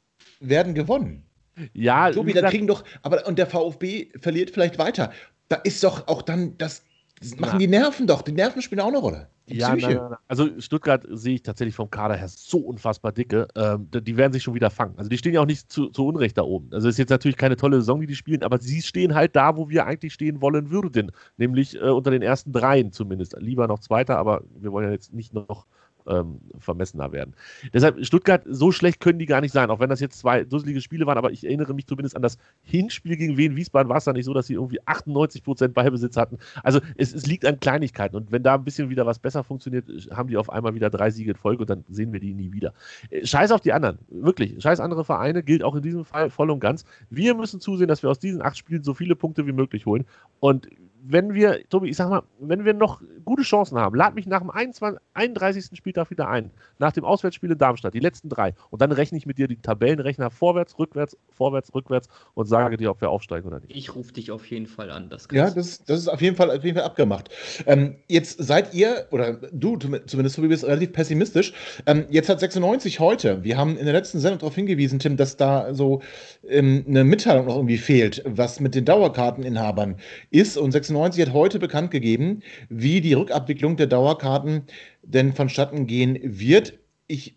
werden 0.40 0.74
gewonnen. 0.74 1.26
Ja, 1.74 2.11
Tobi, 2.11 2.32
da 2.32 2.49
kriegen 2.49 2.66
doch, 2.66 2.84
aber 3.03 3.26
und 3.26 3.38
der 3.38 3.47
VfB 3.47 4.09
verliert 4.18 4.51
vielleicht 4.51 4.78
weiter. 4.78 5.12
Da 5.49 5.57
ist 5.57 5.84
doch 5.84 6.09
auch 6.09 6.22
dann 6.22 6.57
das 6.57 6.84
das 7.20 7.38
machen 7.38 7.58
die 7.58 7.66
Nerven 7.66 8.06
doch. 8.06 8.22
Die 8.22 8.32
Nerven 8.32 8.60
spielen 8.60 8.80
auch 8.80 8.88
eine 8.88 8.98
Rolle. 8.98 9.28
Die 9.48 9.56
ja, 9.56 9.70
nein, 9.70 9.78
nein, 9.80 9.96
nein. 10.10 10.18
also 10.28 10.48
Stuttgart 10.60 11.06
sehe 11.08 11.36
ich 11.36 11.42
tatsächlich 11.42 11.74
vom 11.74 11.88
Kader 11.88 12.14
her 12.14 12.28
so 12.28 12.58
unfassbar 12.58 13.12
dicke. 13.12 13.46
Ähm, 13.54 13.88
die 13.90 14.16
werden 14.16 14.32
sich 14.32 14.42
schon 14.42 14.54
wieder 14.54 14.70
fangen. 14.70 14.94
Also 14.98 15.08
die 15.08 15.16
stehen 15.16 15.32
ja 15.32 15.40
auch 15.40 15.46
nicht 15.46 15.70
zu, 15.70 15.88
zu 15.88 16.06
Unrecht 16.06 16.36
da 16.36 16.42
oben. 16.42 16.68
Also 16.72 16.88
ist 16.88 16.98
jetzt 16.98 17.10
natürlich 17.10 17.36
keine 17.36 17.56
tolle 17.56 17.76
Saison, 17.78 18.00
die 18.00 18.06
die 18.06 18.16
spielen, 18.16 18.42
aber 18.42 18.58
sie 18.58 18.82
stehen 18.82 19.14
halt 19.14 19.34
da, 19.34 19.56
wo 19.56 19.68
wir 19.70 19.86
eigentlich 19.86 20.12
stehen 20.12 20.42
wollen 20.42 20.70
würden. 20.70 21.12
Nämlich 21.36 21.76
äh, 21.76 21.88
unter 21.88 22.10
den 22.10 22.22
ersten 22.22 22.52
dreien 22.52 22.92
zumindest. 22.92 23.34
Lieber 23.38 23.66
noch 23.66 23.78
Zweiter, 23.78 24.18
aber 24.18 24.42
wir 24.58 24.72
wollen 24.72 24.86
ja 24.86 24.92
jetzt 24.92 25.14
nicht 25.14 25.32
noch 25.32 25.66
ähm, 26.07 26.40
vermessener 26.59 27.12
werden. 27.12 27.34
Deshalb, 27.72 28.04
Stuttgart, 28.04 28.42
so 28.46 28.72
schlecht 28.72 29.00
können 29.00 29.18
die 29.18 29.26
gar 29.26 29.40
nicht 29.40 29.52
sein, 29.52 29.70
auch 29.70 29.80
wenn 29.80 29.90
das 29.90 30.00
jetzt 30.00 30.18
zwei 30.18 30.44
dusselige 30.44 30.80
Spiele 30.80 31.07
waren, 31.07 31.18
aber 31.18 31.30
ich 31.30 31.44
erinnere 31.44 31.74
mich 31.74 31.86
zumindest 31.86 32.16
an 32.16 32.22
das 32.22 32.38
Hinspiel 32.62 33.16
gegen 33.16 33.36
Wien 33.36 33.57
Wiesbaden, 33.57 33.88
war 33.88 33.98
es 33.98 34.04
da 34.04 34.12
nicht 34.12 34.24
so, 34.24 34.34
dass 34.34 34.46
sie 34.46 34.54
irgendwie 34.54 34.80
98% 34.82 35.68
Beibesitz 35.68 36.16
hatten. 36.16 36.38
Also 36.62 36.80
es, 36.96 37.14
es, 37.14 37.26
liegt 37.26 37.44
an 37.44 37.61
Kleinigkeiten 37.61 38.16
und 38.16 38.32
wenn 38.32 38.42
da 38.42 38.54
ein 38.54 38.64
bisschen 38.64 38.90
wieder 38.90 39.07
was 39.07 39.18
besser 39.18 39.44
funktioniert, 39.44 39.86
haben 40.11 40.28
die 40.28 40.36
auf 40.36 40.50
einmal 40.50 40.74
wieder 40.74 40.90
drei 40.90 41.11
Siege 41.11 41.32
in 41.32 41.36
Folge 41.36 41.62
und 41.62 41.70
dann 41.70 41.84
sehen 41.88 42.12
wir 42.12 42.20
die 42.20 42.34
nie 42.34 42.52
wieder. 42.52 42.72
Äh, 43.11 43.26
scheiß 43.26 43.50
auf 43.52 43.61
die 43.61 43.72
anderen, 43.72 43.98
wirklich. 44.09 44.62
Scheiß 44.62 44.80
andere 44.80 45.04
Vereine, 45.04 45.42
gilt 45.42 45.62
auch 45.62 45.74
in 45.74 45.82
diesem 45.82 46.04
Fall 46.04 46.30
voll 46.30 46.50
und 46.50 46.61
ganz. 46.61 46.84
Wir 47.11 47.34
müssen 47.34 47.61
zusehen, 47.61 47.88
dass 47.88 48.02
wir 48.02 48.11
aus 48.11 48.18
diesen 48.18 48.42
acht 48.42 48.57
Spielen 48.57 48.82
so 48.82 48.94
viele 48.94 49.16
Punkte 49.16 49.46
wie 49.46 49.52
möglich 49.52 49.86
holen 49.86 50.04
und 50.40 50.68
wenn 51.09 51.34
wir, 51.34 51.68
Tobi, 51.68 51.90
ich 51.90 51.96
sag 51.96 52.11
mal, 52.11 52.22
wenn 52.40 52.64
wir 52.64 52.74
noch 52.74 53.00
gute 53.24 53.42
Chancen 53.42 53.78
haben, 53.78 53.94
lad 53.94 54.14
mich 54.14 54.26
nach 54.26 54.40
dem 54.40 54.50
21, 54.50 55.00
31. 55.14 55.64
Spieltag 55.74 56.11
wieder 56.11 56.28
ein, 56.28 56.50
nach 56.78 56.92
dem 56.92 57.04
Auswärtsspiel 57.04 57.50
in 57.50 57.59
Darmstadt, 57.59 57.94
die 57.94 58.00
letzten 58.00 58.28
drei, 58.28 58.54
und 58.70 58.82
dann 58.82 58.92
rechne 58.92 59.18
ich 59.18 59.26
mit 59.26 59.38
dir 59.38 59.46
die 59.48 59.57
Tabellenrechner 59.57 60.30
vorwärts, 60.30 60.78
rückwärts, 60.78 61.16
vorwärrs, 61.30 61.74
rückwärts 61.74 62.09
und 62.34 62.46
sage 62.46 62.76
dir, 62.76 62.90
ob 62.90 63.00
wir 63.00 63.11
aufsteigen 63.11 63.46
oder 63.46 63.61
nicht. 63.61 63.74
Ich 63.74 63.94
rufe 63.94 64.12
dich 64.12 64.30
auf 64.30 64.46
jeden 64.46 64.66
Fall 64.66 64.90
an. 64.90 65.09
Das 65.09 65.28
ja, 65.32 65.50
das, 65.50 65.84
das 65.84 66.00
ist 66.00 66.09
auf 66.09 66.20
jeden 66.20 66.36
Fall, 66.36 66.50
auf 66.50 66.64
jeden 66.64 66.76
Fall 66.76 66.86
abgemacht. 66.86 67.30
Ähm, 67.66 67.96
jetzt 68.09 68.42
seid 68.42 68.74
ihr, 68.74 69.07
oder 69.11 69.34
du 69.52 69.76
zumindest, 69.76 70.36
Tobi, 70.36 70.48
bist 70.48 70.64
relativ 70.64 70.92
pessimistisch. 70.92 71.52
Ähm, 71.86 72.07
jetzt 72.11 72.28
hat 72.28 72.40
96 72.40 73.00
heute, 73.00 73.44
wir 73.44 73.57
haben 73.57 73.76
in 73.76 73.84
der 73.84 73.94
letzten 73.94 74.18
Sendung 74.18 74.40
darauf 74.40 74.54
hingewiesen, 74.54 74.98
Tim, 74.98 75.16
dass 75.16 75.36
da 75.36 75.72
so 75.72 76.02
ähm, 76.48 76.84
eine 76.88 77.04
Mitteilung 77.04 77.46
noch 77.46 77.57
irgendwie 77.57 77.78
fehlt, 77.78 78.22
was 78.26 78.61
mit 78.61 78.74
den 78.74 78.84
Dauerkarteninhabern 78.84 79.96
ist. 80.30 80.57
Und 80.57 80.72
96 80.72 80.95
hat 81.05 81.32
heute 81.32 81.59
bekannt 81.59 81.90
gegeben, 81.90 82.42
wie 82.68 83.01
die 83.01 83.14
Rückabwicklung 83.14 83.76
der 83.76 83.86
Dauerkarten 83.86 84.62
denn 85.03 85.32
vonstatten 85.32 85.86
gehen 85.86 86.18
wird. 86.22 86.78
Ich 87.07 87.36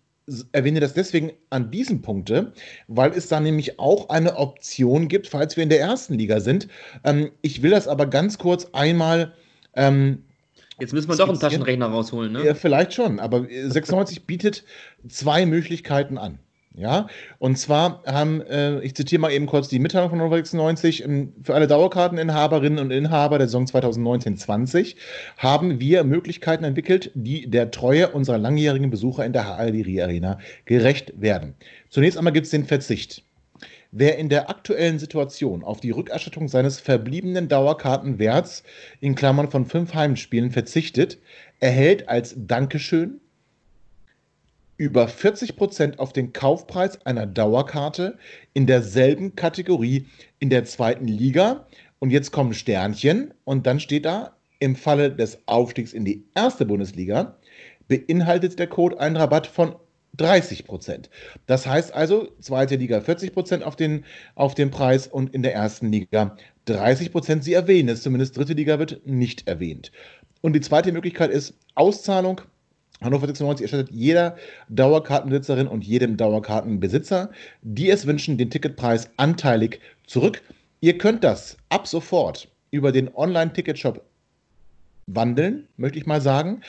erwähne 0.52 0.80
das 0.80 0.94
deswegen 0.94 1.32
an 1.50 1.72
diesem 1.72 2.02
Punkte, 2.02 2.54
weil 2.88 3.12
es 3.12 3.28
da 3.28 3.40
nämlich 3.40 3.80
auch 3.80 4.10
eine 4.10 4.38
Option 4.38 5.08
gibt, 5.08 5.28
falls 5.28 5.58
wir 5.58 5.64
in 5.64 5.70
der 5.70 5.80
ersten 5.80 6.16
Liga 6.16 6.40
sind. 6.40 6.68
Ähm, 7.04 7.32
ich 7.42 7.62
will 7.62 7.72
das 7.72 7.88
aber 7.88 8.06
ganz 8.06 8.38
kurz 8.38 8.68
einmal. 8.74 9.34
Ähm, 9.76 10.24
Jetzt 10.80 10.94
müssen 10.94 11.10
wir 11.10 11.18
doch 11.18 11.28
einen 11.28 11.40
Taschenrechner 11.40 11.88
rausholen, 11.88 12.32
ne? 12.32 12.46
Ja, 12.46 12.54
vielleicht 12.54 12.94
schon, 12.94 13.20
aber 13.20 13.46
96 13.50 14.26
bietet 14.26 14.64
zwei 15.10 15.46
Möglichkeiten 15.46 16.18
an. 16.18 16.40
Ja, 16.80 17.08
und 17.40 17.58
zwar 17.58 18.02
haben, 18.06 18.40
äh, 18.40 18.80
ich 18.80 18.96
zitiere 18.96 19.20
mal 19.20 19.34
eben 19.34 19.48
kurz 19.48 19.68
die 19.68 19.80
Mitteilung 19.80 20.10
von 20.12 20.20
Hannover 20.20 20.38
96, 20.38 21.04
ähm, 21.04 21.34
für 21.44 21.54
alle 21.54 21.68
Dauerkarteninhaberinnen 21.68 22.80
und 22.80 22.92
Inhaber 22.92 23.38
der 23.38 23.48
Saison 23.48 23.66
2019-20 23.66 24.96
haben 25.38 25.82
wir 25.82 26.06
Möglichkeiten 26.06 26.64
entwickelt, 26.64 27.12
die 27.16 27.50
der 27.50 27.72
Treue 27.72 28.08
unserer 28.08 28.38
langjährigen 28.38 28.90
Besucher 28.90 29.26
in 29.26 29.34
der 29.34 29.58
HL 29.58 30.02
Arena 30.02 30.40
gerecht 30.64 31.20
werden. 31.20 31.54
Zunächst 31.90 32.18
einmal 32.18 32.32
gibt 32.32 32.46
es 32.46 32.52
den 32.52 32.64
Verzicht. 32.64 33.24
Wer 33.92 34.18
in 34.18 34.30
der 34.30 34.50
aktuellen 34.50 35.00
Situation 35.00 35.66
auf 35.66 35.82
die 35.82 35.92
Rückerstattung 35.92 36.48
seines 36.48 36.80
verbliebenen 36.80 37.50
Dauerkartenwerts 37.50 38.64
in 39.02 39.16
Klammern 39.16 39.52
von 39.52 39.66
fünf 39.66 39.94
Heimspielen 39.94 40.52
verzichtet, 40.52 41.18
erhält 41.60 42.08
als 42.08 42.36
Dankeschön 42.38 43.20
über 44.80 45.10
40 45.10 45.58
Prozent 45.58 46.00
auf 46.00 46.14
den 46.14 46.32
Kaufpreis 46.32 47.06
einer 47.06 47.28
Dauerkarte 47.28 48.18
in 48.54 48.66
derselben 48.66 49.36
Kategorie 49.36 50.08
in 50.40 50.50
der 50.50 50.64
zweiten 50.64 51.06
Liga. 51.06 51.68
Und 52.00 52.12
jetzt 52.12 52.32
kommen 52.32 52.54
Sternchen 52.54 53.34
und 53.44 53.68
dann 53.68 53.82
steht 53.82 54.06
da, 54.06 54.38
im 54.60 54.76
Falle 54.76 55.12
des 55.12 55.40
Aufstiegs 55.46 55.94
in 55.94 56.06
die 56.06 56.26
erste 56.34 56.66
Bundesliga 56.66 57.38
beinhaltet 57.88 58.58
der 58.58 58.68
Code 58.68 59.00
einen 59.00 59.18
Rabatt 59.18 59.48
von 59.48 59.76
30 60.16 60.66
Prozent. 60.66 61.10
Das 61.46 61.66
heißt 61.68 61.94
also, 61.94 62.30
zweite 62.40 62.76
Liga 62.76 63.02
40 63.02 63.34
Prozent 63.34 63.64
auf 63.64 63.76
den, 63.76 64.06
auf 64.36 64.56
den 64.56 64.72
Preis 64.72 65.08
und 65.08 65.34
in 65.34 65.44
der 65.44 65.54
ersten 65.54 65.92
Liga 65.92 66.38
30 66.66 67.12
Prozent. 67.12 67.44
Sie 67.44 67.54
erwähnen 67.54 67.90
es, 67.90 68.02
zumindest 68.02 68.38
dritte 68.38 68.54
Liga 68.54 68.80
wird 68.80 69.06
nicht 69.06 69.48
erwähnt. 69.48 69.92
Und 70.42 70.54
die 70.54 70.62
zweite 70.62 70.92
Möglichkeit 70.94 71.32
ist 71.32 71.54
Auszahlung 71.76 72.42
Hannover 73.02 73.28
96 73.28 73.64
erstattet 73.64 73.92
jeder 73.92 74.36
Dauerkartenbesitzerin 74.68 75.68
und 75.68 75.86
jedem 75.86 76.18
Dauerkartenbesitzer, 76.18 77.32
die 77.62 77.90
es 77.90 78.06
wünschen, 78.06 78.38
den 78.38 78.50
Ticketpreis 78.50 79.10
anteilig 79.16 79.80
zurück. 80.06 80.42
Ihr 80.82 80.98
könnt 80.98 81.24
das 81.24 81.58
ab 81.70 81.88
sofort 81.88 82.50
über 82.72 82.92
den 82.92 83.14
Online-Ticketshop 83.16 84.02
wandeln, 85.16 85.68
möchte 85.78 85.98
ich 85.98 86.06
mal 86.06 86.22
sagen. 86.22 86.62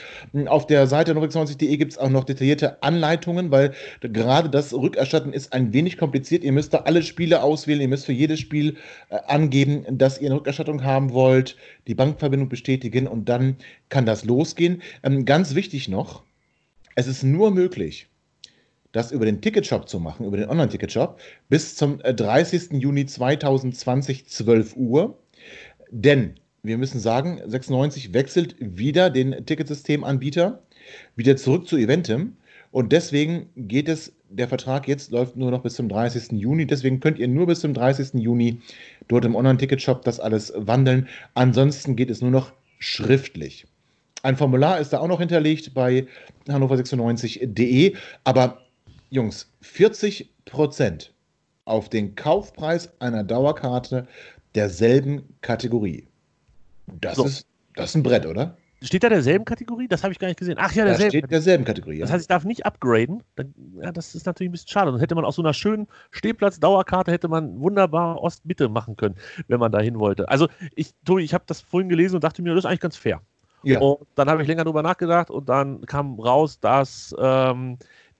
Auf 0.47 0.67
der 0.67 0.87
Seite 0.87 1.15
96.de 1.15 1.77
gibt 1.77 1.93
es 1.93 1.99
auch 1.99 2.09
noch 2.09 2.25
detaillierte 2.25 2.83
Anleitungen, 2.83 3.51
weil 3.51 3.73
gerade 4.01 4.49
das 4.49 4.73
Rückerstatten 4.73 5.33
ist 5.33 5.53
ein 5.53 5.73
wenig 5.73 5.99
kompliziert. 5.99 6.45
Ihr 6.45 6.53
müsst 6.53 6.75
da 6.75 6.79
alle 6.79 7.03
Spiele 7.03 7.43
auswählen, 7.43 7.81
ihr 7.81 7.89
müsst 7.89 8.07
für 8.07 8.13
jedes 8.13 8.41
Spiel 8.41 8.77
äh, 9.11 9.19
angeben, 9.27 9.85
dass 9.91 10.21
ihr 10.21 10.27
eine 10.27 10.37
Rückerstattung 10.37 10.85
haben 10.85 11.13
wollt, 11.13 11.57
die 11.87 11.95
Bankverbindung 11.95 12.49
bestätigen 12.49 13.07
und 13.07 13.29
dann 13.29 13.57
kann 13.89 14.07
das 14.07 14.25
losgehen. 14.25 14.83
Ähm, 15.03 15.25
ganz 15.25 15.55
wichtig 15.55 15.89
noch, 15.89 16.23
es 16.95 17.07
ist 17.07 17.23
nur 17.23 17.51
möglich, 17.51 18.09
das 18.93 19.13
über 19.13 19.25
den 19.25 19.41
Ticketshop 19.41 19.89
zu 19.89 20.01
machen, 20.01 20.27
über 20.27 20.37
den 20.37 20.49
Online-Ticketshop, 20.49 21.21
bis 21.49 21.77
zum 21.77 21.99
30. 21.99 22.73
Äh, 22.73 22.77
Juni 22.77 23.07
2020, 23.07 24.27
12 24.27 24.77
Uhr. 24.77 25.19
Denn 25.93 26.35
wir 26.63 26.79
müssen 26.79 27.01
sagen, 27.01 27.41
96 27.47 28.13
wechselt 28.13 28.57
wieder 28.59 29.11
den 29.11 29.47
Ticketsystemanbieter, 29.47 30.63
wieder 31.17 31.37
zurück 31.37 31.67
zu 31.67 31.77
Eventim. 31.77 32.37
Und 32.73 32.93
deswegen 32.93 33.49
geht 33.57 33.89
es, 33.89 34.13
der 34.29 34.47
Vertrag 34.47 34.87
jetzt 34.87 35.11
läuft 35.11 35.37
nur 35.37 35.51
noch 35.51 35.63
bis 35.63 35.75
zum 35.75 35.89
30. 35.89 36.33
Juni. 36.33 36.67
Deswegen 36.67 37.01
könnt 37.01 37.19
ihr 37.19 37.27
nur 37.27 37.47
bis 37.47 37.61
zum 37.61 37.75
30. 37.75 38.15
Juni 38.15 38.61
dort 39.09 39.25
im 39.25 39.35
Online-Ticket-Shop 39.35 40.03
das 40.03 40.21
alles 40.21 40.53
wandeln. 40.57 41.09
Ansonsten 41.35 41.97
geht 41.97 42.11
es 42.11 42.21
nur 42.21 42.31
noch 42.31 42.53
schriftlich. 42.79 43.67
Ein 44.23 44.37
Formular 44.37 44.79
ist 44.79 44.93
da 44.93 45.01
auch 45.01 45.09
noch 45.09 45.19
hinterlegt 45.19 45.75
bei 45.75 46.07
hannover96.de. 46.47 47.97
Aber 48.23 48.59
Jungs, 49.09 49.51
40 49.63 50.31
Prozent 50.45 51.13
auf 51.65 51.89
den 51.89 52.15
Kaufpreis 52.15 52.91
einer 53.01 53.25
Dauerkarte 53.25 54.07
derselben 54.55 55.23
Kategorie. 55.41 56.07
Das, 57.01 57.17
so. 57.17 57.25
ist, 57.25 57.47
das 57.75 57.91
ist 57.91 57.97
ein 57.97 58.03
Brett, 58.03 58.27
oder? 58.27 58.57
Steht 58.83 59.05
da 59.05 59.11
derselben 59.11 59.45
Kategorie? 59.45 59.89
Das 59.89 60.03
habe 60.03 60.13
ich 60.13 60.19
gar 60.19 60.29
nicht 60.29 60.39
gesehen. 60.39 60.57
Ach 60.59 60.73
ja, 60.73 60.85
derselben. 60.85 61.13
Da 61.13 61.19
steht 61.19 61.31
derselben 61.31 61.65
Kategorie. 61.67 61.97
Ja. 61.97 62.03
Das 62.03 62.13
heißt, 62.13 62.23
ich 62.23 62.29
darf 62.29 62.45
nicht 62.45 62.65
upgraden. 62.65 63.23
Dann, 63.37 63.53
ja, 63.83 63.93
das 63.93 64.15
ist 64.15 64.25
natürlich 64.25 64.49
ein 64.49 64.53
bisschen 64.53 64.69
schade. 64.69 64.91
Dann 64.91 65.01
hätte 65.01 65.15
man 65.15 65.27
aus 65.27 65.37
so 65.37 65.43
einer 65.43 65.53
schönen 65.53 65.87
Stehplatz-Dauerkarte 66.13 67.13
hätte 67.13 67.29
man 67.29 67.61
wunderbar 67.61 68.23
Ost-Mitte 68.23 68.71
machen 68.71 68.97
können, 68.97 69.17
wenn 69.49 69.61
man 69.61 69.71
da 69.71 69.81
hin 69.81 69.99
wollte. 69.99 70.29
Also, 70.31 70.49
ich, 70.75 70.93
Tobi, 71.05 71.25
ich 71.25 71.35
habe 71.35 71.45
das 71.47 71.61
vorhin 71.61 71.91
gelesen 71.91 72.15
und 72.15 72.25
dachte 72.25 72.41
mir, 72.41 72.55
das 72.55 72.65
ist 72.65 72.67
eigentlich 72.67 72.81
ganz 72.81 72.97
fair. 72.97 73.21
Ja. 73.65 73.81
Und 73.81 74.07
dann 74.15 74.31
habe 74.31 74.41
ich 74.41 74.49
länger 74.49 74.65
drüber 74.65 74.83
nachgedacht 74.83 75.31
und 75.31 75.51
dann 75.51 75.83
kam 75.83 76.19
raus, 76.19 76.59
dass 76.59 77.15
ähm, 77.19 77.77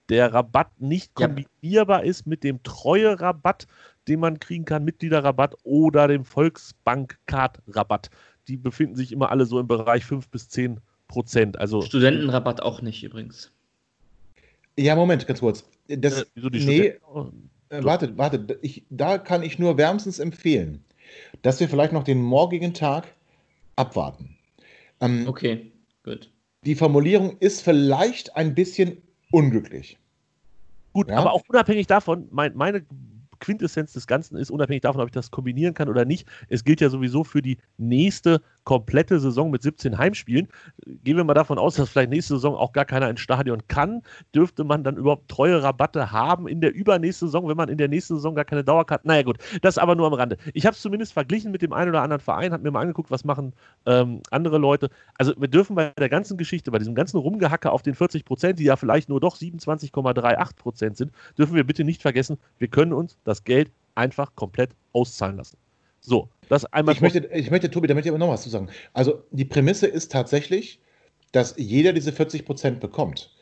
der 0.09 0.31
Rabatt 0.31 0.69
nicht 0.79 1.15
kombinierbar 1.15 2.03
ja. 2.03 2.09
ist 2.09 2.27
mit 2.27 2.43
dem 2.43 2.61
Treue-Rabatt, 2.61 3.65
den 4.07 4.19
man 4.19 4.39
kriegen 4.39 4.65
kann, 4.65 4.83
Mitgliederrabatt 4.83 5.55
oder 5.63 6.07
dem 6.07 6.25
Volksbank-Card-Rabatt 6.25 8.09
die 8.51 8.57
befinden 8.57 8.95
sich 8.95 9.13
immer 9.13 9.31
alle 9.31 9.45
so 9.45 9.59
im 9.59 9.67
Bereich 9.67 10.03
5 10.03 10.27
bis 10.27 10.49
10 10.49 10.81
Prozent. 11.07 11.57
Also, 11.57 11.81
Studentenrabatt 11.81 12.61
auch 12.61 12.81
nicht 12.81 13.01
übrigens. 13.01 13.51
Ja, 14.77 14.95
Moment, 14.95 15.25
ganz 15.25 15.39
kurz. 15.39 15.65
Das, 15.87 16.23
äh, 16.23 16.25
wieso 16.35 16.49
die 16.49 16.65
nee, 16.65 16.87
äh, 16.87 17.83
wartet, 17.83 18.17
wartet. 18.17 18.57
Ich, 18.61 18.85
da 18.89 19.17
kann 19.17 19.41
ich 19.41 19.57
nur 19.57 19.77
wärmstens 19.77 20.19
empfehlen, 20.19 20.83
dass 21.41 21.59
wir 21.59 21.69
vielleicht 21.69 21.93
noch 21.93 22.03
den 22.03 22.21
morgigen 22.21 22.73
Tag 22.73 23.07
abwarten. 23.77 24.37
Ähm, 24.99 25.27
okay, 25.27 25.71
gut. 26.03 26.29
Die 26.65 26.75
Formulierung 26.75 27.37
ist 27.39 27.61
vielleicht 27.61 28.35
ein 28.35 28.53
bisschen 28.53 29.01
unglücklich. 29.31 29.97
Gut, 30.93 31.09
ja? 31.09 31.17
aber 31.17 31.31
auch 31.31 31.43
unabhängig 31.47 31.87
davon, 31.87 32.27
mein, 32.31 32.55
meine 32.55 32.85
Quintessenz 33.41 33.91
des 33.91 34.07
Ganzen 34.07 34.37
ist, 34.37 34.49
unabhängig 34.51 34.83
davon, 34.83 35.01
ob 35.01 35.07
ich 35.07 35.13
das 35.13 35.31
kombinieren 35.31 35.73
kann 35.73 35.89
oder 35.89 36.05
nicht, 36.05 36.27
es 36.47 36.63
gilt 36.63 36.79
ja 36.79 36.89
sowieso 36.89 37.25
für 37.25 37.41
die 37.41 37.57
nächste 37.77 38.41
komplette 38.63 39.19
Saison 39.19 39.51
mit 39.51 39.61
17 39.61 39.97
Heimspielen. 39.97 40.47
Gehen 40.85 41.17
wir 41.17 41.23
mal 41.23 41.33
davon 41.33 41.57
aus, 41.57 41.75
dass 41.75 41.89
vielleicht 41.89 42.09
nächste 42.09 42.35
Saison 42.35 42.55
auch 42.55 42.73
gar 42.73 42.85
keiner 42.85 43.09
ins 43.09 43.19
Stadion 43.19 43.61
kann. 43.67 44.01
Dürfte 44.35 44.63
man 44.63 44.83
dann 44.83 44.97
überhaupt 44.97 45.29
treue 45.29 45.61
Rabatte 45.61 46.11
haben 46.11 46.47
in 46.47 46.61
der 46.61 46.73
übernächsten 46.73 47.27
Saison, 47.27 47.47
wenn 47.47 47.57
man 47.57 47.69
in 47.69 47.77
der 47.77 47.87
nächsten 47.87 48.15
Saison 48.15 48.35
gar 48.35 48.45
keine 48.45 48.63
Dauerkarte? 48.63 49.07
Naja, 49.07 49.23
gut, 49.23 49.37
das 49.61 49.77
aber 49.77 49.95
nur 49.95 50.07
am 50.07 50.13
Rande. 50.13 50.37
Ich 50.53 50.65
habe 50.65 50.75
es 50.75 50.81
zumindest 50.81 51.13
verglichen 51.13 51.51
mit 51.51 51.61
dem 51.61 51.73
einen 51.73 51.89
oder 51.89 52.01
anderen 52.01 52.21
Verein, 52.21 52.53
habe 52.53 52.63
mir 52.63 52.71
mal 52.71 52.81
angeguckt, 52.81 53.11
was 53.11 53.23
machen 53.23 53.53
ähm, 53.85 54.21
andere 54.29 54.57
Leute. 54.57 54.89
Also, 55.17 55.33
wir 55.37 55.47
dürfen 55.47 55.75
bei 55.75 55.91
der 55.97 56.09
ganzen 56.09 56.37
Geschichte, 56.37 56.71
bei 56.71 56.79
diesem 56.79 56.95
ganzen 56.95 57.17
Rumgehacke 57.17 57.71
auf 57.71 57.81
den 57.81 57.95
40 57.95 58.25
Prozent, 58.25 58.59
die 58.59 58.65
ja 58.65 58.75
vielleicht 58.75 59.09
nur 59.09 59.19
doch 59.19 59.37
27,38 59.37 60.55
Prozent 60.55 60.97
sind, 60.97 61.11
dürfen 61.37 61.55
wir 61.55 61.63
bitte 61.63 61.83
nicht 61.83 62.01
vergessen, 62.01 62.37
wir 62.57 62.67
können 62.67 62.93
uns 62.93 63.17
das 63.23 63.43
Geld 63.43 63.71
einfach 63.95 64.35
komplett 64.35 64.71
auszahlen 64.93 65.37
lassen. 65.37 65.57
So, 65.99 66.29
das 66.51 66.65
einmal. 66.65 66.93
Ich 66.93 67.01
möchte, 67.01 67.29
ich 67.33 67.49
möchte, 67.49 67.71
Tobi, 67.71 67.87
damit 67.87 68.05
ich 68.05 68.11
aber 68.11 68.19
noch 68.19 68.27
was 68.27 68.43
zu 68.43 68.49
sagen. 68.49 68.67
Also, 68.93 69.23
die 69.31 69.45
Prämisse 69.45 69.87
ist 69.87 70.11
tatsächlich, 70.11 70.81
dass 71.31 71.55
jeder 71.57 71.93
diese 71.93 72.11
40 72.11 72.45
Prozent 72.45 72.79
bekommt. 72.81 73.33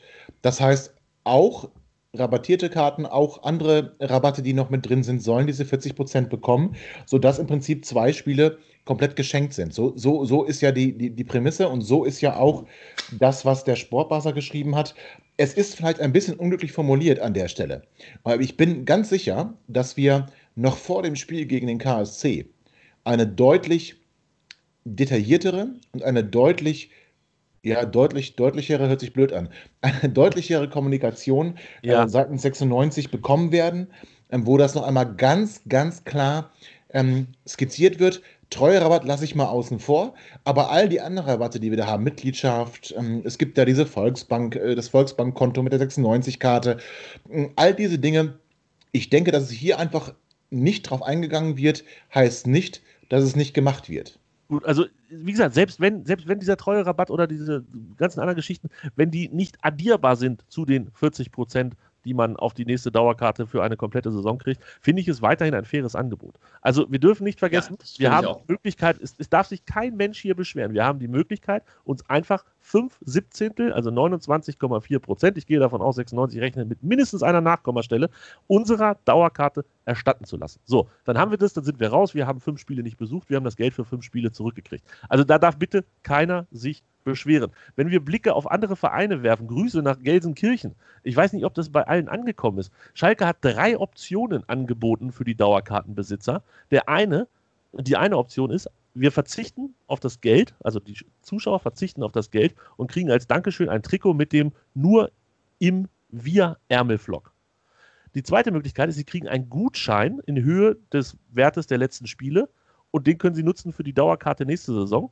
Das 0.43 0.61
heißt, 0.61 0.93
auch 1.23 1.69
rabattierte 2.13 2.69
Karten, 2.69 3.07
auch 3.07 3.43
andere 3.43 3.95
Rabatte, 3.99 4.43
die 4.43 4.53
noch 4.53 4.69
mit 4.69 4.87
drin 4.87 5.01
sind, 5.03 5.23
sollen 5.23 5.47
diese 5.47 5.65
40 5.65 5.95
Prozent 5.95 6.29
bekommen, 6.29 6.75
sodass 7.07 7.39
im 7.39 7.47
Prinzip 7.47 7.83
zwei 7.83 8.13
Spiele 8.13 8.59
komplett 8.85 9.15
geschenkt 9.15 9.53
sind. 9.53 9.73
So, 9.73 9.93
so, 9.95 10.25
so 10.25 10.43
ist 10.43 10.61
ja 10.61 10.71
die, 10.71 10.95
die, 10.95 11.09
die 11.09 11.23
Prämisse 11.23 11.67
und 11.67 11.81
so 11.81 12.05
ist 12.05 12.21
ja 12.21 12.37
auch 12.37 12.65
das, 13.19 13.43
was 13.43 13.63
der 13.63 13.75
Sportbuzzer 13.75 14.33
geschrieben 14.33 14.75
hat. 14.75 14.93
Es 15.37 15.53
ist 15.55 15.75
vielleicht 15.75 15.99
ein 15.99 16.13
bisschen 16.13 16.35
unglücklich 16.35 16.71
formuliert 16.71 17.19
an 17.19 17.33
der 17.33 17.47
Stelle. 17.47 17.83
Aber 18.23 18.39
ich 18.39 18.55
bin 18.55 18.85
ganz 18.85 19.09
sicher, 19.09 19.55
dass 19.67 19.97
wir 19.97 20.27
noch 20.55 20.77
vor 20.77 21.01
dem 21.01 21.15
Spiel 21.15 21.45
gegen 21.45 21.67
den 21.67 21.77
KSC 21.79 22.47
eine 23.09 23.25
deutlich 23.25 23.95
detailliertere 24.85 25.69
und 25.93 26.03
eine 26.03 26.23
deutlich, 26.23 26.91
ja, 27.63 27.83
deutlich, 27.83 28.35
deutlichere, 28.35 28.87
hört 28.87 28.99
sich 28.99 29.13
blöd 29.13 29.33
an, 29.33 29.49
eine 29.81 30.13
deutlichere 30.13 30.69
Kommunikation 30.69 31.57
Ja. 31.81 32.03
äh, 32.03 32.07
seitens 32.09 32.43
96 32.43 33.09
bekommen 33.09 33.51
werden, 33.51 33.87
ähm, 34.29 34.45
wo 34.45 34.57
das 34.57 34.75
noch 34.75 34.83
einmal 34.83 35.15
ganz, 35.15 35.61
ganz 35.67 36.03
klar 36.03 36.51
ähm, 36.93 37.27
skizziert 37.47 37.99
wird. 37.99 38.21
Treuerabatt 38.51 39.05
lasse 39.05 39.25
ich 39.25 39.35
mal 39.35 39.45
außen 39.47 39.79
vor, 39.79 40.13
aber 40.43 40.71
all 40.71 40.87
die 40.89 41.01
anderen 41.01 41.29
Rabatte, 41.29 41.59
die 41.59 41.69
wir 41.71 41.77
da 41.77 41.85
haben, 41.87 42.03
Mitgliedschaft, 42.03 42.93
ähm, 42.97 43.21
es 43.25 43.37
gibt 43.39 43.57
da 43.57 43.65
diese 43.65 43.85
Volksbank, 43.87 44.55
äh, 44.55 44.75
das 44.75 44.87
Volksbankkonto 44.87 45.61
mit 45.63 45.73
der 45.73 45.79
96-Karte, 45.79 46.77
ähm, 47.31 47.51
all 47.55 47.73
diese 47.73 47.97
Dinge. 47.97 48.37
Ich 48.91 49.09
denke, 49.09 49.31
dass 49.31 49.43
es 49.43 49.51
hier 49.51 49.79
einfach 49.79 50.13
nicht 50.51 50.83
drauf 50.83 51.03
eingegangen 51.03 51.57
wird, 51.57 51.83
heißt 52.13 52.47
nicht, 52.47 52.81
dass 53.09 53.23
es 53.23 53.35
nicht 53.35 53.53
gemacht 53.53 53.89
wird. 53.89 54.19
Also 54.63 54.85
wie 55.09 55.31
gesagt, 55.31 55.53
selbst 55.53 55.79
wenn, 55.79 56.05
selbst 56.05 56.27
wenn 56.27 56.39
dieser 56.39 56.57
treue 56.57 56.85
Rabatt 56.85 57.11
oder 57.11 57.27
diese 57.27 57.63
ganzen 57.97 58.19
anderen 58.19 58.35
Geschichten, 58.35 58.69
wenn 58.95 59.11
die 59.11 59.29
nicht 59.29 59.57
addierbar 59.61 60.15
sind 60.15 60.43
zu 60.47 60.65
den 60.65 60.89
40 60.93 61.31
Prozent, 61.31 61.75
die 62.05 62.13
man 62.13 62.35
auf 62.35 62.53
die 62.53 62.65
nächste 62.65 62.91
Dauerkarte 62.91 63.47
für 63.47 63.63
eine 63.63 63.77
komplette 63.77 64.11
Saison 64.11 64.37
kriegt, 64.37 64.61
finde 64.81 65.01
ich 65.01 65.07
es 65.07 65.21
weiterhin 65.21 65.53
ein 65.53 65.65
faires 65.65 65.95
Angebot. 65.95 66.35
Also 66.61 66.85
wir 66.89 66.99
dürfen 66.99 67.23
nicht 67.23 67.39
vergessen, 67.39 67.77
das 67.79 67.99
wir 67.99 68.11
haben 68.11 68.27
die 68.47 68.51
Möglichkeit, 68.51 68.99
es, 69.01 69.15
es 69.17 69.29
darf 69.29 69.47
sich 69.47 69.65
kein 69.65 69.95
Mensch 69.95 70.19
hier 70.19 70.35
beschweren. 70.35 70.73
Wir 70.73 70.85
haben 70.85 70.99
die 70.99 71.07
Möglichkeit, 71.07 71.63
uns 71.83 72.07
einfach 72.09 72.45
5 72.59 72.97
Siebzehntel, 73.01 73.73
also 73.73 73.89
29,4 73.89 74.99
Prozent, 74.99 75.37
ich 75.37 75.47
gehe 75.47 75.59
davon 75.59 75.81
aus, 75.81 75.95
96 75.95 76.39
rechnen 76.39 76.67
mit 76.67 76.83
mindestens 76.83 77.23
einer 77.23 77.41
Nachkommastelle, 77.41 78.09
unserer 78.47 78.95
Dauerkarte 79.05 79.65
erstatten 79.85 80.25
zu 80.25 80.37
lassen. 80.37 80.59
So, 80.65 80.87
dann 81.05 81.17
haben 81.17 81.31
wir 81.31 81.37
das, 81.37 81.53
dann 81.53 81.63
sind 81.63 81.79
wir 81.79 81.89
raus, 81.89 82.13
wir 82.13 82.27
haben 82.27 82.39
fünf 82.39 82.59
Spiele 82.59 82.83
nicht 82.83 82.97
besucht, 82.97 83.29
wir 83.29 83.37
haben 83.37 83.43
das 83.43 83.55
Geld 83.55 83.73
für 83.73 83.85
fünf 83.85 84.03
Spiele 84.03 84.31
zurückgekriegt. 84.31 84.85
Also 85.07 85.23
da 85.23 85.39
darf 85.39 85.57
bitte 85.57 85.83
keiner 86.03 86.47
sich 86.51 86.83
beschweren. 87.09 87.51
Wenn 87.75 87.89
wir 87.89 88.03
Blicke 88.03 88.33
auf 88.33 88.49
andere 88.49 88.75
Vereine 88.75 89.23
werfen, 89.23 89.47
Grüße 89.47 89.81
nach 89.81 89.99
Gelsenkirchen. 89.99 90.75
Ich 91.03 91.15
weiß 91.15 91.33
nicht, 91.33 91.45
ob 91.45 91.53
das 91.53 91.69
bei 91.69 91.85
allen 91.85 92.07
angekommen 92.07 92.59
ist. 92.59 92.71
Schalke 92.93 93.25
hat 93.27 93.37
drei 93.41 93.77
Optionen 93.77 94.47
angeboten 94.47 95.11
für 95.11 95.23
die 95.23 95.35
Dauerkartenbesitzer. 95.35 96.43
Der 96.71 96.89
eine, 96.89 97.27
die 97.73 97.97
eine 97.97 98.17
Option 98.17 98.51
ist, 98.51 98.69
wir 98.93 99.11
verzichten 99.11 99.75
auf 99.87 99.99
das 99.99 100.21
Geld, 100.21 100.55
also 100.63 100.79
die 100.79 100.97
Zuschauer 101.21 101.59
verzichten 101.59 102.03
auf 102.03 102.11
das 102.11 102.31
Geld 102.31 102.55
und 102.77 102.91
kriegen 102.91 103.11
als 103.11 103.27
Dankeschön 103.27 103.69
ein 103.69 103.83
Trikot 103.83 104.13
mit 104.13 104.33
dem 104.33 104.51
nur 104.73 105.11
im 105.59 105.87
Wir 106.09 106.57
Ärmelflock. 106.69 107.33
Die 108.15 108.23
zweite 108.23 108.51
Möglichkeit 108.51 108.89
ist, 108.89 108.95
sie 108.95 109.03
kriegen 109.03 109.27
einen 109.27 109.49
Gutschein 109.49 110.19
in 110.25 110.41
Höhe 110.41 110.77
des 110.91 111.15
Wertes 111.29 111.67
der 111.67 111.77
letzten 111.77 112.07
Spiele 112.07 112.49
und 112.91 113.05
den 113.05 113.19
können 113.19 113.35
sie 113.35 113.43
nutzen 113.43 113.71
für 113.71 113.83
die 113.83 113.93
Dauerkarte 113.93 114.45
nächste 114.45 114.73
Saison 114.73 115.11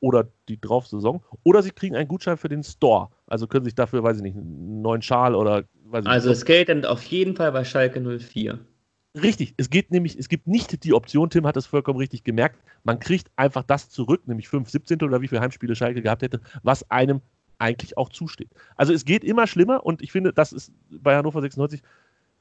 oder 0.00 0.28
die 0.48 0.60
Draufsaison. 0.60 1.22
Oder 1.42 1.62
sie 1.62 1.70
kriegen 1.70 1.96
einen 1.96 2.08
Gutschein 2.08 2.36
für 2.36 2.48
den 2.48 2.62
Store. 2.62 3.08
Also 3.26 3.46
können 3.46 3.64
sich 3.64 3.74
dafür, 3.74 4.02
weiß 4.02 4.18
ich 4.18 4.22
nicht, 4.22 4.36
einen 4.36 4.82
neuen 4.82 5.02
Schal 5.02 5.34
oder 5.34 5.64
weiß 5.84 6.04
ich 6.04 6.10
Also 6.10 6.28
nicht. 6.28 6.38
das 6.40 6.44
Geld 6.44 6.68
endet 6.68 6.86
auf 6.90 7.02
jeden 7.04 7.36
Fall 7.36 7.52
bei 7.52 7.64
Schalke 7.64 8.00
04. 8.00 8.58
Richtig, 9.20 9.54
es 9.56 9.70
geht 9.70 9.90
nämlich, 9.90 10.18
es 10.18 10.28
gibt 10.28 10.46
nicht 10.46 10.84
die 10.84 10.92
Option, 10.94 11.30
Tim 11.30 11.46
hat 11.46 11.56
es 11.56 11.66
vollkommen 11.66 11.98
richtig 11.98 12.24
gemerkt, 12.24 12.62
man 12.84 13.00
kriegt 13.00 13.30
einfach 13.36 13.64
das 13.64 13.88
zurück, 13.90 14.26
nämlich 14.26 14.48
5 14.48 14.68
17 14.68 15.02
oder 15.02 15.20
wie 15.22 15.28
viele 15.28 15.40
Heimspiele 15.40 15.74
Schalke 15.74 16.02
gehabt 16.02 16.22
hätte, 16.22 16.40
was 16.62 16.88
einem 16.90 17.20
eigentlich 17.58 17.96
auch 17.96 18.10
zusteht. 18.10 18.50
Also 18.76 18.92
es 18.92 19.04
geht 19.04 19.24
immer 19.24 19.46
schlimmer 19.46 19.84
und 19.84 20.02
ich 20.02 20.12
finde, 20.12 20.32
das 20.32 20.52
ist 20.52 20.72
bei 20.90 21.16
Hannover 21.16 21.40
96 21.40 21.82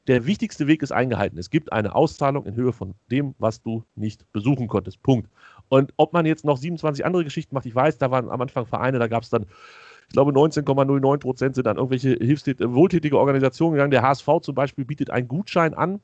der 0.08 0.26
wichtigste 0.26 0.68
Weg 0.68 0.82
ist 0.82 0.92
eingehalten. 0.92 1.38
Es 1.38 1.50
gibt 1.50 1.72
eine 1.74 1.94
Auszahlung 1.94 2.46
in 2.46 2.56
Höhe 2.56 2.72
von 2.72 2.96
dem, 3.12 3.36
was 3.40 3.62
du 3.62 3.84
nicht 3.96 4.32
besuchen 4.32 4.68
konntest. 4.68 5.04
Punkt. 5.04 5.30
Und 5.70 5.94
ob 5.98 6.14
man 6.14 6.26
jetzt 6.26 6.46
noch 6.46 6.58
27 6.58 7.06
andere 7.06 7.24
Geschichten 7.24 7.56
macht, 7.56 7.66
ich 7.66 7.76
weiß, 7.76 7.98
da 7.98 8.12
waren 8.12 8.30
am 8.30 8.42
Anfang 8.42 8.66
Vereine, 8.66 9.00
da 9.00 9.08
gab 9.08 9.24
es 9.24 9.30
dann, 9.30 9.46
ich 10.08 10.14
glaube, 10.14 10.32
19,09 10.32 11.18
Prozent 11.18 11.56
sind 11.56 11.68
an 11.68 11.78
irgendwelche 11.78 12.14
Hilfstät 12.14 12.60
wohltätige 12.62 13.18
Organisationen 13.18 13.74
gegangen. 13.74 13.92
Der 13.92 14.04
HSV 14.04 14.28
zum 14.42 14.56
Beispiel 14.56 14.86
bietet 14.86 15.10
einen 15.10 15.28
Gutschein 15.28 15.74
an, 15.74 16.00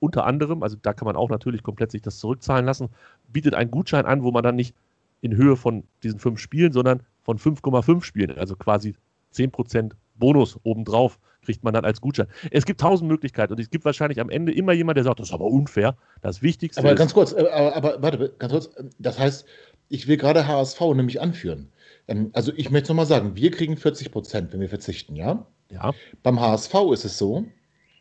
unter 0.00 0.26
anderem, 0.26 0.62
also 0.62 0.76
da 0.80 0.92
kann 0.92 1.06
man 1.06 1.16
auch 1.16 1.28
natürlich 1.28 1.62
komplett 1.62 1.90
sich 1.90 2.02
das 2.02 2.18
zurückzahlen 2.18 2.64
lassen, 2.64 2.88
bietet 3.28 3.54
einen 3.54 3.70
Gutschein 3.70 4.06
an, 4.06 4.22
wo 4.22 4.30
man 4.30 4.44
dann 4.44 4.54
nicht 4.54 4.74
in 5.20 5.34
Höhe 5.36 5.56
von 5.56 5.84
diesen 6.04 6.20
fünf 6.20 6.38
Spielen, 6.38 6.72
sondern 6.72 7.02
von 7.22 7.38
5,5 7.38 8.02
Spielen, 8.02 8.38
also 8.38 8.54
quasi 8.54 8.94
10% 9.34 9.92
Bonus 10.14 10.58
obendrauf 10.62 11.18
kriegt 11.48 11.64
man 11.64 11.72
dann 11.72 11.86
als 11.86 12.02
Gutschein. 12.02 12.26
Es 12.50 12.66
gibt 12.66 12.78
tausend 12.78 13.08
Möglichkeiten 13.08 13.54
und 13.54 13.58
es 13.58 13.70
gibt 13.70 13.86
wahrscheinlich 13.86 14.20
am 14.20 14.28
Ende 14.28 14.52
immer 14.52 14.74
jemand, 14.74 14.98
der 14.98 15.04
sagt, 15.04 15.18
das 15.18 15.28
ist 15.28 15.32
aber 15.32 15.46
unfair. 15.46 15.96
Das 16.20 16.42
Wichtigste 16.42 16.80
Aber 16.80 16.92
ist, 16.92 16.98
ganz 16.98 17.14
kurz, 17.14 17.32
äh, 17.32 17.48
aber, 17.50 17.74
aber 17.74 18.02
warte, 18.02 18.34
ganz 18.38 18.52
kurz, 18.52 18.70
das 18.98 19.18
heißt, 19.18 19.46
ich 19.88 20.06
will 20.08 20.18
gerade 20.18 20.46
HSV 20.46 20.78
nämlich 20.94 21.22
anführen. 21.22 21.70
Ähm, 22.06 22.28
Also 22.34 22.52
ich 22.54 22.70
möchte 22.70 22.90
nochmal 22.90 23.06
sagen, 23.06 23.34
wir 23.34 23.50
kriegen 23.50 23.78
40 23.78 24.12
Prozent, 24.12 24.52
wenn 24.52 24.60
wir 24.60 24.68
verzichten, 24.68 25.16
ja? 25.16 25.46
ja, 25.70 25.94
Beim 26.22 26.38
HSV 26.38 26.74
ist 26.92 27.06
es 27.06 27.16
so, 27.16 27.46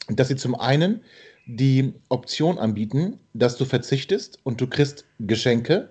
dass 0.10 0.28
sie 0.28 0.36
zum 0.36 0.56
einen 0.56 1.04
die 1.46 1.94
Option 2.10 2.58
anbieten, 2.58 3.20
dass 3.34 3.56
du 3.56 3.64
verzichtest 3.64 4.40
und 4.44 4.60
du 4.60 4.68
kriegst 4.68 5.06
Geschenke. 5.20 5.90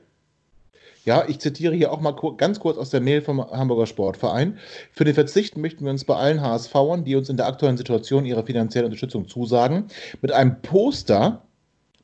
Ja, 1.07 1.25
ich 1.29 1.39
zitiere 1.39 1.75
hier 1.75 1.93
auch 1.93 2.01
mal 2.01 2.17
ganz 2.37 2.59
kurz 2.59 2.77
aus 2.77 2.91
der 2.91 3.01
Mail 3.01 3.23
vom 3.23 3.41
Hamburger 3.41 3.87
Sportverein. 3.87 4.59
Für 4.91 5.05
den 5.05 5.15
Verzicht 5.15 5.57
möchten 5.57 5.85
wir 5.85 5.93
uns 5.93 6.05
bei 6.05 6.17
allen 6.17 6.41
HSVern, 6.43 7.05
die 7.05 7.15
uns 7.15 7.29
in 7.29 7.37
der 7.37 7.47
aktuellen 7.47 7.77
Situation 7.77 8.27
ihre 8.27 8.45
finanzielle 8.45 8.87
Unterstützung 8.87 9.29
zusagen, 9.29 9.85
mit 10.21 10.33
einem 10.33 10.61
Poster 10.63 11.43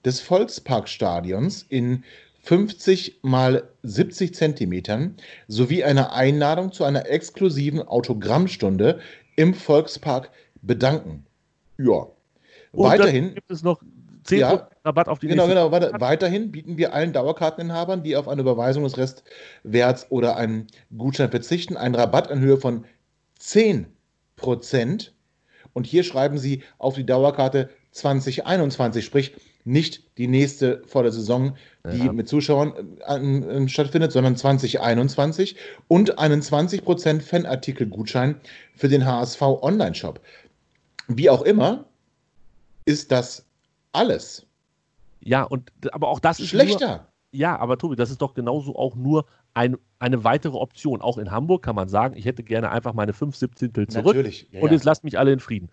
des 0.04 0.20
Volksparkstadions 0.20 1.66
in 1.68 2.04
50 2.44 3.18
mal 3.22 3.68
70 3.82 4.34
Zentimetern 4.34 5.16
sowie 5.48 5.82
einer 5.82 6.12
Einladung 6.12 6.70
zu 6.70 6.84
einer 6.84 7.08
exklusiven 7.08 7.82
Autogrammstunde 7.82 9.00
im 9.34 9.52
Volkspark 9.52 10.30
bedanken. 10.60 11.26
Ja. 11.76 12.06
und 12.70 12.84
Weiterhin, 12.84 13.34
gibt 13.34 13.50
es 13.50 13.64
noch 13.64 13.82
10% 14.26 14.36
Ja. 14.38 14.68
Rabatt 14.84 15.08
auf 15.08 15.18
die 15.18 15.28
genau, 15.28 15.46
nächste 15.46 15.60
genau, 15.60 15.72
warte, 15.72 15.92
weiterhin 16.00 16.50
bieten 16.52 16.76
wir 16.76 16.92
allen 16.94 17.12
Dauerkarteninhabern, 17.12 18.02
die 18.02 18.16
auf 18.16 18.28
eine 18.28 18.40
Überweisung 18.42 18.84
des 18.84 18.96
Restwerts 18.96 20.06
oder 20.10 20.36
einen 20.36 20.66
Gutschein 20.96 21.30
verzichten, 21.30 21.76
einen 21.76 21.94
Rabatt 21.94 22.30
in 22.30 22.40
Höhe 22.40 22.56
von 22.56 22.84
10 23.38 23.86
Prozent. 24.36 25.12
Und 25.72 25.86
hier 25.86 26.02
schreiben 26.04 26.38
sie 26.38 26.62
auf 26.78 26.94
die 26.94 27.06
Dauerkarte 27.06 27.70
2021, 27.92 29.04
sprich 29.04 29.34
nicht 29.64 30.02
die 30.18 30.26
nächste 30.26 30.82
volle 30.86 31.12
Saison, 31.12 31.56
die 31.86 32.06
Ja. 32.06 32.12
mit 32.12 32.28
Zuschauern 32.28 32.98
äh, 33.06 33.16
äh, 33.16 33.68
stattfindet, 33.68 34.10
sondern 34.12 34.36
2021 34.36 35.56
und 35.88 36.18
einen 36.18 36.42
20% 36.42 37.20
Fanartikel-Gutschein 37.22 38.40
für 38.74 38.88
den 38.88 39.06
HSV 39.06 39.40
Online-Shop. 39.42 40.20
Wie 41.08 41.30
auch 41.30 41.42
immer, 41.42 41.84
ist 42.84 43.12
das 43.12 43.44
alles 43.92 44.46
Ja, 45.20 45.42
und 45.44 45.72
aber 45.92 46.08
auch 46.08 46.20
das 46.20 46.40
ist 46.40 46.52
nur, 46.52 46.62
schlechter. 46.62 47.08
Ja, 47.34 47.58
aber 47.58 47.78
Tobi, 47.78 47.96
das 47.96 48.10
ist 48.10 48.20
doch 48.20 48.34
genauso 48.34 48.76
auch 48.76 48.94
nur 48.94 49.24
ein, 49.54 49.76
eine 49.98 50.22
weitere 50.22 50.56
Option. 50.56 51.00
Auch 51.00 51.16
in 51.16 51.30
Hamburg 51.30 51.62
kann 51.62 51.74
man 51.74 51.88
sagen, 51.88 52.14
ich 52.16 52.26
hätte 52.26 52.42
gerne 52.42 52.70
einfach 52.70 52.92
meine 52.92 53.14
5 53.14 53.34
Siebzehntel 53.34 53.88
zurück 53.88 54.16
Natürlich. 54.16 54.48
Ja, 54.50 54.60
und 54.60 54.68
ja. 54.68 54.74
jetzt 54.74 54.84
lasst 54.84 55.02
mich 55.02 55.18
alle 55.18 55.32
in 55.32 55.40
Frieden. 55.40 55.70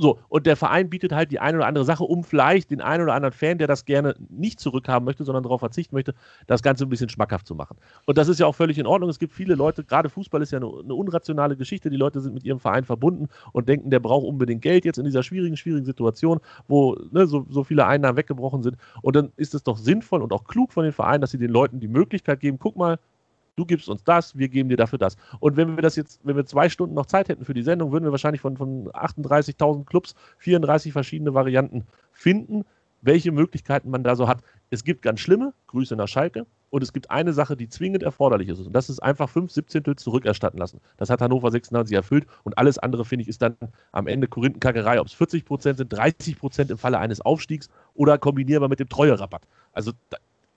So, 0.00 0.18
und 0.28 0.46
der 0.46 0.56
Verein 0.56 0.88
bietet 0.88 1.12
halt 1.12 1.32
die 1.32 1.40
eine 1.40 1.58
oder 1.58 1.66
andere 1.66 1.84
Sache, 1.84 2.04
um 2.04 2.22
vielleicht 2.22 2.70
den 2.70 2.80
einen 2.80 3.02
oder 3.02 3.14
anderen 3.14 3.32
Fan, 3.32 3.58
der 3.58 3.66
das 3.66 3.84
gerne 3.84 4.14
nicht 4.28 4.60
zurückhaben 4.60 5.04
möchte, 5.04 5.24
sondern 5.24 5.42
darauf 5.42 5.60
verzichten 5.60 5.94
möchte, 5.96 6.14
das 6.46 6.62
Ganze 6.62 6.84
ein 6.84 6.88
bisschen 6.88 7.08
schmackhaft 7.08 7.46
zu 7.46 7.54
machen. 7.54 7.76
Und 8.06 8.16
das 8.16 8.28
ist 8.28 8.38
ja 8.38 8.46
auch 8.46 8.54
völlig 8.54 8.78
in 8.78 8.86
Ordnung. 8.86 9.10
Es 9.10 9.18
gibt 9.18 9.32
viele 9.32 9.56
Leute, 9.56 9.82
gerade 9.82 10.08
Fußball 10.08 10.40
ist 10.40 10.52
ja 10.52 10.58
eine, 10.58 10.66
eine 10.66 10.94
unrationale 10.94 11.56
Geschichte. 11.56 11.90
Die 11.90 11.96
Leute 11.96 12.20
sind 12.20 12.34
mit 12.34 12.44
ihrem 12.44 12.60
Verein 12.60 12.84
verbunden 12.84 13.28
und 13.52 13.68
denken, 13.68 13.90
der 13.90 14.00
braucht 14.00 14.24
unbedingt 14.24 14.62
Geld 14.62 14.84
jetzt 14.84 14.98
in 14.98 15.04
dieser 15.04 15.22
schwierigen, 15.22 15.56
schwierigen 15.56 15.84
Situation, 15.84 16.40
wo 16.68 16.96
ne, 17.10 17.26
so, 17.26 17.44
so 17.48 17.64
viele 17.64 17.86
Einnahmen 17.86 18.16
weggebrochen 18.16 18.62
sind. 18.62 18.76
Und 19.02 19.16
dann 19.16 19.32
ist 19.36 19.54
es 19.54 19.64
doch 19.64 19.78
sinnvoll 19.78 20.22
und 20.22 20.32
auch 20.32 20.44
klug 20.44 20.72
von 20.72 20.84
den 20.84 20.92
Vereinen, 20.92 21.20
dass 21.20 21.32
sie 21.32 21.38
den 21.38 21.50
Leuten 21.50 21.80
die 21.80 21.88
Möglichkeit 21.88 22.40
geben, 22.40 22.58
guck 22.60 22.76
mal, 22.76 22.98
du 23.58 23.66
gibst 23.66 23.88
uns 23.88 24.04
das, 24.04 24.36
wir 24.36 24.48
geben 24.48 24.68
dir 24.68 24.76
dafür 24.76 24.98
das. 24.98 25.16
Und 25.40 25.56
wenn 25.56 25.76
wir 25.76 25.82
das 25.82 25.96
jetzt, 25.96 26.20
wenn 26.24 26.36
wir 26.36 26.46
zwei 26.46 26.68
Stunden 26.68 26.94
noch 26.94 27.06
Zeit 27.06 27.28
hätten 27.28 27.44
für 27.44 27.54
die 27.54 27.62
Sendung, 27.62 27.92
würden 27.92 28.04
wir 28.04 28.12
wahrscheinlich 28.12 28.40
von, 28.40 28.56
von 28.56 28.88
38.000 28.90 29.84
Clubs 29.84 30.14
34 30.38 30.92
verschiedene 30.92 31.34
Varianten 31.34 31.86
finden, 32.12 32.64
welche 33.02 33.32
Möglichkeiten 33.32 33.90
man 33.90 34.04
da 34.04 34.16
so 34.16 34.28
hat. 34.28 34.42
Es 34.70 34.84
gibt 34.84 35.02
ganz 35.02 35.20
schlimme, 35.20 35.52
Grüße 35.66 35.96
nach 35.96 36.08
Schalke, 36.08 36.46
und 36.70 36.82
es 36.82 36.92
gibt 36.92 37.10
eine 37.10 37.32
Sache, 37.32 37.56
die 37.56 37.68
zwingend 37.68 38.02
erforderlich 38.02 38.48
ist. 38.48 38.60
Und 38.60 38.72
das 38.72 38.90
ist 38.90 39.00
einfach 39.00 39.28
fünf 39.28 39.50
Siebzehntel 39.50 39.96
zurückerstatten 39.96 40.58
lassen. 40.58 40.80
Das 40.98 41.08
hat 41.08 41.20
Hannover 41.20 41.50
96 41.50 41.96
erfüllt. 41.96 42.26
Und 42.44 42.58
alles 42.58 42.78
andere, 42.78 43.04
finde 43.04 43.22
ich, 43.22 43.28
ist 43.28 43.40
dann 43.40 43.56
am 43.92 44.06
Ende 44.06 44.28
Korinthenkackerei, 44.28 45.00
ob 45.00 45.06
es 45.06 45.14
40 45.14 45.44
Prozent 45.44 45.78
sind, 45.78 45.92
30 45.92 46.38
Prozent 46.38 46.70
im 46.70 46.78
Falle 46.78 46.98
eines 46.98 47.20
Aufstiegs 47.20 47.68
oder 47.94 48.18
kombinierbar 48.18 48.68
mit 48.68 48.80
dem 48.80 48.88
Treuerabatt. 48.88 49.46
Also, 49.72 49.92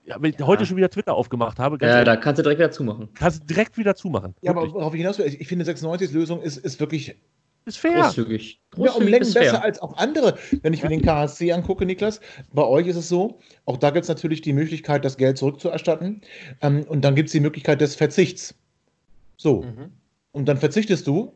ja, 0.04 0.16
wenn 0.20 0.32
ich 0.32 0.40
heute 0.46 0.66
schon 0.66 0.76
wieder 0.76 0.90
Twitter 0.90 1.14
aufgemacht 1.14 1.58
habe, 1.58 1.78
ganz 1.78 1.90
Ja, 1.90 1.98
ehrlich, 1.98 2.06
da 2.14 2.16
kannst 2.16 2.38
du 2.38 2.42
direkt 2.42 2.58
wieder 2.58 2.70
zumachen. 2.70 3.08
kannst 3.14 3.42
du 3.42 3.46
direkt 3.46 3.78
wieder 3.78 3.94
zumachen. 3.94 4.34
Ja, 4.42 4.50
aber 4.50 4.62
Wirklich. 4.62 4.74
worauf 4.74 4.94
ich 4.94 5.00
hinaus 5.00 5.18
will, 5.18 5.26
ich 5.26 5.46
finde 5.46 5.64
96 5.64 6.12
Lösung 6.12 6.42
ist, 6.42 6.56
ist 6.56 6.80
wirklich 6.80 7.16
ist 7.64 7.78
fair. 7.78 8.02
Großzügig. 8.02 8.60
Ja, 8.76 8.90
um 8.92 9.06
Längen 9.06 9.32
besser 9.32 9.62
als 9.62 9.80
auch 9.80 9.96
andere. 9.96 10.36
Wenn 10.62 10.72
ich 10.72 10.82
mir 10.82 10.88
den 10.88 11.02
KSC 11.02 11.52
angucke, 11.52 11.86
Niklas, 11.86 12.20
bei 12.52 12.64
euch 12.64 12.88
ist 12.88 12.96
es 12.96 13.08
so, 13.08 13.38
auch 13.66 13.76
da 13.76 13.90
gibt 13.90 14.02
es 14.02 14.08
natürlich 14.08 14.40
die 14.40 14.52
Möglichkeit, 14.52 15.04
das 15.04 15.16
Geld 15.16 15.38
zurückzuerstatten. 15.38 16.22
Ähm, 16.60 16.84
und 16.88 17.02
dann 17.04 17.14
gibt 17.14 17.28
es 17.28 17.32
die 17.32 17.40
Möglichkeit 17.40 17.80
des 17.80 17.94
Verzichts. 17.94 18.56
So. 19.36 19.62
Mhm. 19.62 19.92
Und 20.32 20.46
dann 20.46 20.56
verzichtest 20.56 21.06
du. 21.06 21.34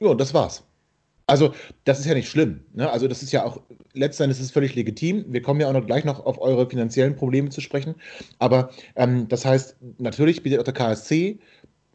Ja, 0.00 0.14
das 0.14 0.32
war's. 0.32 0.64
Also, 1.26 1.54
das 1.84 2.00
ist 2.00 2.06
ja 2.06 2.14
nicht 2.14 2.28
schlimm. 2.28 2.60
Ne? 2.74 2.90
Also, 2.90 3.08
das 3.08 3.22
ist 3.22 3.32
ja 3.32 3.44
auch, 3.44 3.60
letztendlich 3.92 4.38
ist 4.38 4.46
es 4.46 4.50
völlig 4.50 4.74
legitim. 4.74 5.24
Wir 5.28 5.42
kommen 5.42 5.60
ja 5.60 5.68
auch 5.68 5.72
noch 5.72 5.86
gleich 5.86 6.04
noch 6.04 6.24
auf 6.24 6.40
eure 6.40 6.68
finanziellen 6.68 7.16
Probleme 7.16 7.50
zu 7.50 7.60
sprechen. 7.60 7.94
Aber 8.38 8.70
ähm, 8.96 9.28
das 9.28 9.44
heißt, 9.44 9.76
natürlich 9.98 10.42
bietet 10.42 10.60
auch 10.60 10.64
der 10.64 10.74
KSC 10.74 11.38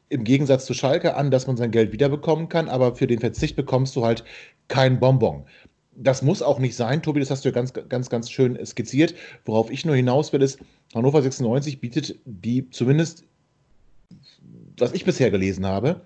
im 0.09 0.23
Gegensatz 0.23 0.65
zu 0.65 0.73
Schalke 0.73 1.15
an, 1.15 1.32
dass 1.32 1.47
man 1.47 1.57
sein 1.57 1.71
Geld 1.71 1.91
wiederbekommen 1.91 2.49
kann, 2.49 2.69
aber 2.69 2.95
für 2.95 3.07
den 3.07 3.19
Verzicht 3.19 3.55
bekommst 3.55 3.95
du 3.95 4.05
halt 4.05 4.23
kein 4.67 4.99
Bonbon. 4.99 5.43
Das 5.95 6.21
muss 6.21 6.41
auch 6.41 6.59
nicht 6.59 6.75
sein, 6.75 7.01
Tobi, 7.01 7.19
das 7.19 7.32
hast 7.32 7.43
du 7.43 7.49
ja 7.49 7.53
ganz, 7.53 7.73
ganz, 7.73 8.09
ganz 8.09 8.30
schön 8.30 8.63
skizziert. 8.65 9.15
Worauf 9.45 9.71
ich 9.71 9.84
nur 9.84 9.95
hinaus 9.95 10.32
will, 10.32 10.41
ist, 10.41 10.59
Hannover 10.93 11.21
96 11.21 11.82
bietet 11.82 12.19
die 12.25 12.69
zumindest, 12.69 13.25
was 14.78 14.93
ich 14.93 15.05
bisher 15.05 15.32
gelesen 15.32 15.65
habe, 15.65 16.01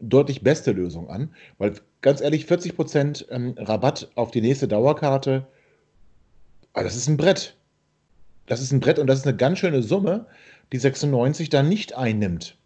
deutlich 0.00 0.42
beste 0.42 0.72
Lösung 0.72 1.10
an, 1.10 1.30
weil 1.58 1.74
ganz 2.00 2.20
ehrlich, 2.20 2.46
40% 2.46 3.30
ähm, 3.30 3.54
Rabatt 3.58 4.10
auf 4.14 4.30
die 4.30 4.40
nächste 4.40 4.68
Dauerkarte, 4.68 5.46
ah, 6.72 6.82
das 6.82 6.96
ist 6.96 7.08
ein 7.08 7.16
Brett. 7.16 7.56
Das 8.46 8.60
ist 8.60 8.72
ein 8.72 8.80
Brett 8.80 8.98
und 8.98 9.06
das 9.06 9.20
ist 9.20 9.26
eine 9.26 9.36
ganz 9.36 9.58
schöne 9.58 9.82
Summe, 9.82 10.26
die 10.72 10.78
96 10.78 11.50
dann 11.50 11.68
nicht 11.68 11.94
einnimmt 11.94 12.58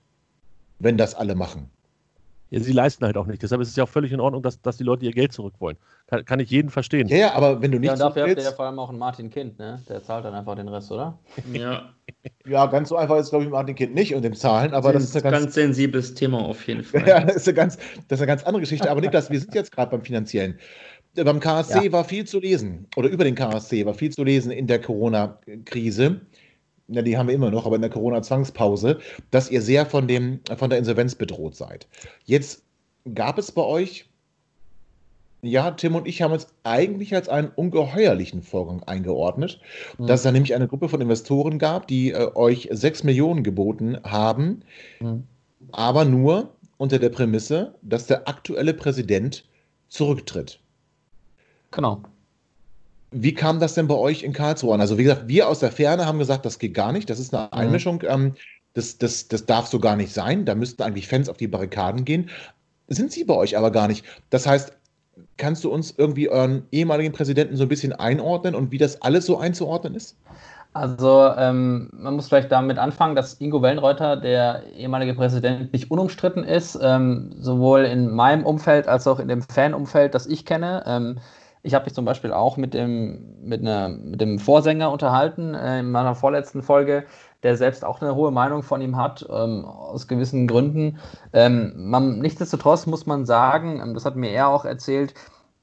wenn 0.82 0.98
das 0.98 1.14
alle 1.14 1.34
machen. 1.34 1.70
Ja, 2.52 2.60
sie 2.60 2.72
leisten 2.72 3.06
halt 3.06 3.16
auch 3.16 3.26
nicht. 3.26 3.42
Deshalb 3.42 3.62
ist 3.62 3.68
es 3.68 3.76
ja 3.76 3.84
auch 3.84 3.88
völlig 3.88 4.12
in 4.12 4.20
Ordnung, 4.20 4.42
dass, 4.42 4.60
dass 4.60 4.76
die 4.76 4.84
Leute 4.84 5.06
ihr 5.06 5.12
Geld 5.12 5.32
zurück 5.32 5.54
wollen. 5.58 5.78
Kann, 6.06 6.22
kann 6.26 6.38
ich 6.38 6.50
jeden 6.50 6.68
verstehen. 6.68 7.08
Ja, 7.08 7.16
ja, 7.16 7.32
aber 7.32 7.62
wenn 7.62 7.72
du 7.72 7.78
nicht. 7.78 7.88
Ja, 7.88 7.96
dafür 7.96 8.24
habt 8.24 8.36
ihr 8.36 8.44
ja 8.44 8.52
vor 8.52 8.66
allem 8.66 8.78
auch 8.78 8.90
einen 8.90 8.98
Martin 8.98 9.30
Kind, 9.30 9.58
ne? 9.58 9.82
Der 9.88 10.02
zahlt 10.02 10.26
dann 10.26 10.34
einfach 10.34 10.54
den 10.54 10.68
Rest, 10.68 10.92
oder? 10.92 11.18
Ja. 11.54 11.94
ja, 12.46 12.66
ganz 12.66 12.90
so 12.90 12.96
einfach 12.96 13.16
ist, 13.16 13.30
glaube 13.30 13.46
ich, 13.46 13.50
Martin 13.50 13.74
Kind 13.74 13.94
nicht 13.94 14.14
und 14.14 14.20
dem 14.20 14.34
Zahlen, 14.34 14.74
aber 14.74 14.92
das, 14.92 15.04
das 15.04 15.10
ist 15.10 15.16
ein 15.16 15.32
ganz, 15.32 15.44
ganz 15.44 15.54
sensibles 15.54 16.12
Thema 16.12 16.40
auf 16.44 16.66
jeden 16.66 16.82
Fall. 16.84 17.08
ja, 17.08 17.24
das 17.24 17.36
ist 17.36 17.48
eine 17.48 17.54
ganz, 17.54 17.76
das 18.08 18.18
ist 18.18 18.20
eine 18.20 18.26
ganz 18.26 18.42
andere 18.42 18.60
Geschichte. 18.60 18.90
Aber 18.90 19.00
Niklas, 19.00 19.30
wir 19.30 19.40
sind 19.40 19.54
jetzt 19.54 19.72
gerade 19.72 19.90
beim 19.90 20.02
Finanziellen. 20.02 20.58
Beim 21.14 21.40
KSC 21.40 21.86
ja. 21.86 21.92
war 21.92 22.04
viel 22.04 22.26
zu 22.26 22.38
lesen, 22.38 22.86
oder 22.96 23.08
über 23.08 23.24
den 23.24 23.34
KSC 23.34 23.86
war 23.86 23.94
viel 23.94 24.10
zu 24.10 24.24
lesen 24.24 24.50
in 24.52 24.66
der 24.66 24.78
Corona-Krise 24.78 26.20
ja, 26.88 27.02
die 27.02 27.16
haben 27.16 27.28
wir 27.28 27.34
immer 27.34 27.50
noch, 27.50 27.66
aber 27.66 27.76
in 27.76 27.82
der 27.82 27.90
Corona-Zwangspause, 27.90 28.98
dass 29.30 29.50
ihr 29.50 29.62
sehr 29.62 29.86
von, 29.86 30.08
dem, 30.08 30.40
von 30.56 30.70
der 30.70 30.78
Insolvenz 30.78 31.14
bedroht 31.14 31.56
seid. 31.56 31.86
Jetzt 32.24 32.64
gab 33.14 33.38
es 33.38 33.52
bei 33.52 33.62
euch, 33.62 34.06
ja, 35.42 35.72
Tim 35.72 35.96
und 35.96 36.06
ich 36.06 36.22
haben 36.22 36.34
es 36.34 36.46
eigentlich 36.62 37.14
als 37.14 37.28
einen 37.28 37.48
ungeheuerlichen 37.48 38.42
Vorgang 38.42 38.82
eingeordnet, 38.84 39.60
mhm. 39.98 40.06
dass 40.06 40.20
es 40.20 40.24
da 40.24 40.32
nämlich 40.32 40.54
eine 40.54 40.68
Gruppe 40.68 40.88
von 40.88 41.00
Investoren 41.00 41.58
gab, 41.58 41.88
die 41.88 42.12
äh, 42.12 42.30
euch 42.34 42.68
6 42.70 43.04
Millionen 43.04 43.42
geboten 43.42 43.98
haben, 44.04 44.60
mhm. 45.00 45.24
aber 45.72 46.04
nur 46.04 46.54
unter 46.76 46.98
der 46.98 47.10
Prämisse, 47.10 47.74
dass 47.82 48.06
der 48.06 48.28
aktuelle 48.28 48.74
Präsident 48.74 49.44
zurücktritt. 49.88 50.60
Genau. 51.70 52.02
Wie 53.12 53.34
kam 53.34 53.60
das 53.60 53.74
denn 53.74 53.86
bei 53.86 53.94
euch 53.94 54.22
in 54.22 54.32
Karlsruhe 54.32 54.74
an? 54.74 54.80
Also, 54.80 54.98
wie 54.98 55.04
gesagt, 55.04 55.28
wir 55.28 55.48
aus 55.48 55.60
der 55.60 55.70
Ferne 55.70 56.06
haben 56.06 56.18
gesagt, 56.18 56.44
das 56.44 56.58
geht 56.58 56.74
gar 56.74 56.92
nicht. 56.92 57.08
Das 57.10 57.18
ist 57.18 57.34
eine 57.34 57.44
mhm. 57.44 57.58
Einmischung. 57.58 58.02
Ähm, 58.06 58.34
das, 58.74 58.98
das, 58.98 59.28
das 59.28 59.46
darf 59.46 59.66
so 59.66 59.78
gar 59.78 59.96
nicht 59.96 60.12
sein. 60.12 60.44
Da 60.44 60.54
müssten 60.54 60.82
eigentlich 60.82 61.08
Fans 61.08 61.28
auf 61.28 61.36
die 61.36 61.48
Barrikaden 61.48 62.04
gehen. 62.04 62.30
Sind 62.88 63.12
sie 63.12 63.24
bei 63.24 63.34
euch 63.34 63.56
aber 63.56 63.70
gar 63.70 63.88
nicht. 63.88 64.04
Das 64.30 64.46
heißt, 64.46 64.72
kannst 65.36 65.64
du 65.64 65.70
uns 65.70 65.94
irgendwie 65.96 66.28
euren 66.28 66.66
ehemaligen 66.72 67.12
Präsidenten 67.12 67.56
so 67.56 67.64
ein 67.64 67.68
bisschen 67.68 67.92
einordnen 67.92 68.54
und 68.54 68.70
wie 68.70 68.78
das 68.78 69.02
alles 69.02 69.26
so 69.26 69.38
einzuordnen 69.38 69.94
ist? 69.94 70.16
Also 70.74 71.30
ähm, 71.36 71.90
man 71.92 72.16
muss 72.16 72.28
vielleicht 72.28 72.50
damit 72.50 72.78
anfangen, 72.78 73.14
dass 73.14 73.38
Ingo 73.40 73.60
Wellenreuter, 73.60 74.16
der 74.16 74.62
ehemalige 74.74 75.14
Präsident, 75.14 75.70
nicht 75.72 75.90
unumstritten 75.90 76.44
ist, 76.44 76.78
ähm, 76.80 77.34
sowohl 77.38 77.80
in 77.80 78.10
meinem 78.10 78.46
Umfeld 78.46 78.88
als 78.88 79.06
auch 79.06 79.18
in 79.18 79.28
dem 79.28 79.42
Fanumfeld, 79.42 80.14
das 80.14 80.26
ich 80.26 80.46
kenne. 80.46 80.82
Ähm, 80.86 81.18
ich 81.62 81.74
habe 81.74 81.84
mich 81.84 81.94
zum 81.94 82.04
Beispiel 82.04 82.32
auch 82.32 82.56
mit 82.56 82.74
dem, 82.74 83.36
mit, 83.42 83.60
einer, 83.60 83.88
mit 83.88 84.20
dem 84.20 84.38
Vorsänger 84.38 84.90
unterhalten 84.90 85.54
äh, 85.54 85.80
in 85.80 85.90
meiner 85.90 86.14
vorletzten 86.14 86.62
Folge, 86.62 87.04
der 87.42 87.56
selbst 87.56 87.84
auch 87.84 88.00
eine 88.00 88.14
hohe 88.14 88.32
Meinung 88.32 88.62
von 88.62 88.80
ihm 88.80 88.96
hat, 88.96 89.26
ähm, 89.30 89.64
aus 89.64 90.08
gewissen 90.08 90.48
Gründen. 90.48 90.98
Ähm, 91.32 91.72
man, 91.76 92.18
nichtsdestotrotz 92.18 92.86
muss 92.86 93.06
man 93.06 93.26
sagen, 93.26 93.80
ähm, 93.80 93.94
das 93.94 94.04
hat 94.04 94.16
mir 94.16 94.30
er 94.30 94.48
auch 94.48 94.64
erzählt, 94.64 95.14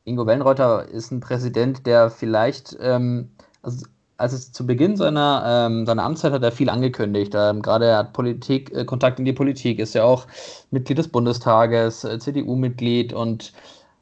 Ingo 0.05 0.25
Wellenreuter 0.25 0.87
ist 0.87 1.11
ein 1.11 1.19
Präsident, 1.19 1.85
der 1.85 2.09
vielleicht, 2.09 2.77
ähm, 2.81 3.31
also 3.61 3.85
als 4.17 4.51
zu 4.51 4.65
Beginn 4.65 4.97
seiner, 4.97 5.43
ähm, 5.45 5.85
seiner 5.85 6.03
Amtszeit 6.03 6.33
hat 6.33 6.43
er 6.43 6.51
viel 6.51 6.69
angekündigt. 6.69 7.33
Ähm, 7.35 7.61
gerade 7.61 7.85
er 7.85 7.97
hat 7.99 8.13
Politik, 8.13 8.73
äh, 8.73 8.85
Kontakt 8.85 9.19
in 9.19 9.25
die 9.25 9.33
Politik, 9.33 9.79
ist 9.79 9.95
ja 9.95 10.03
auch 10.03 10.27
Mitglied 10.71 10.97
des 10.97 11.09
Bundestages, 11.09 12.03
äh, 12.03 12.19
CDU-Mitglied 12.19 13.13
und 13.13 13.53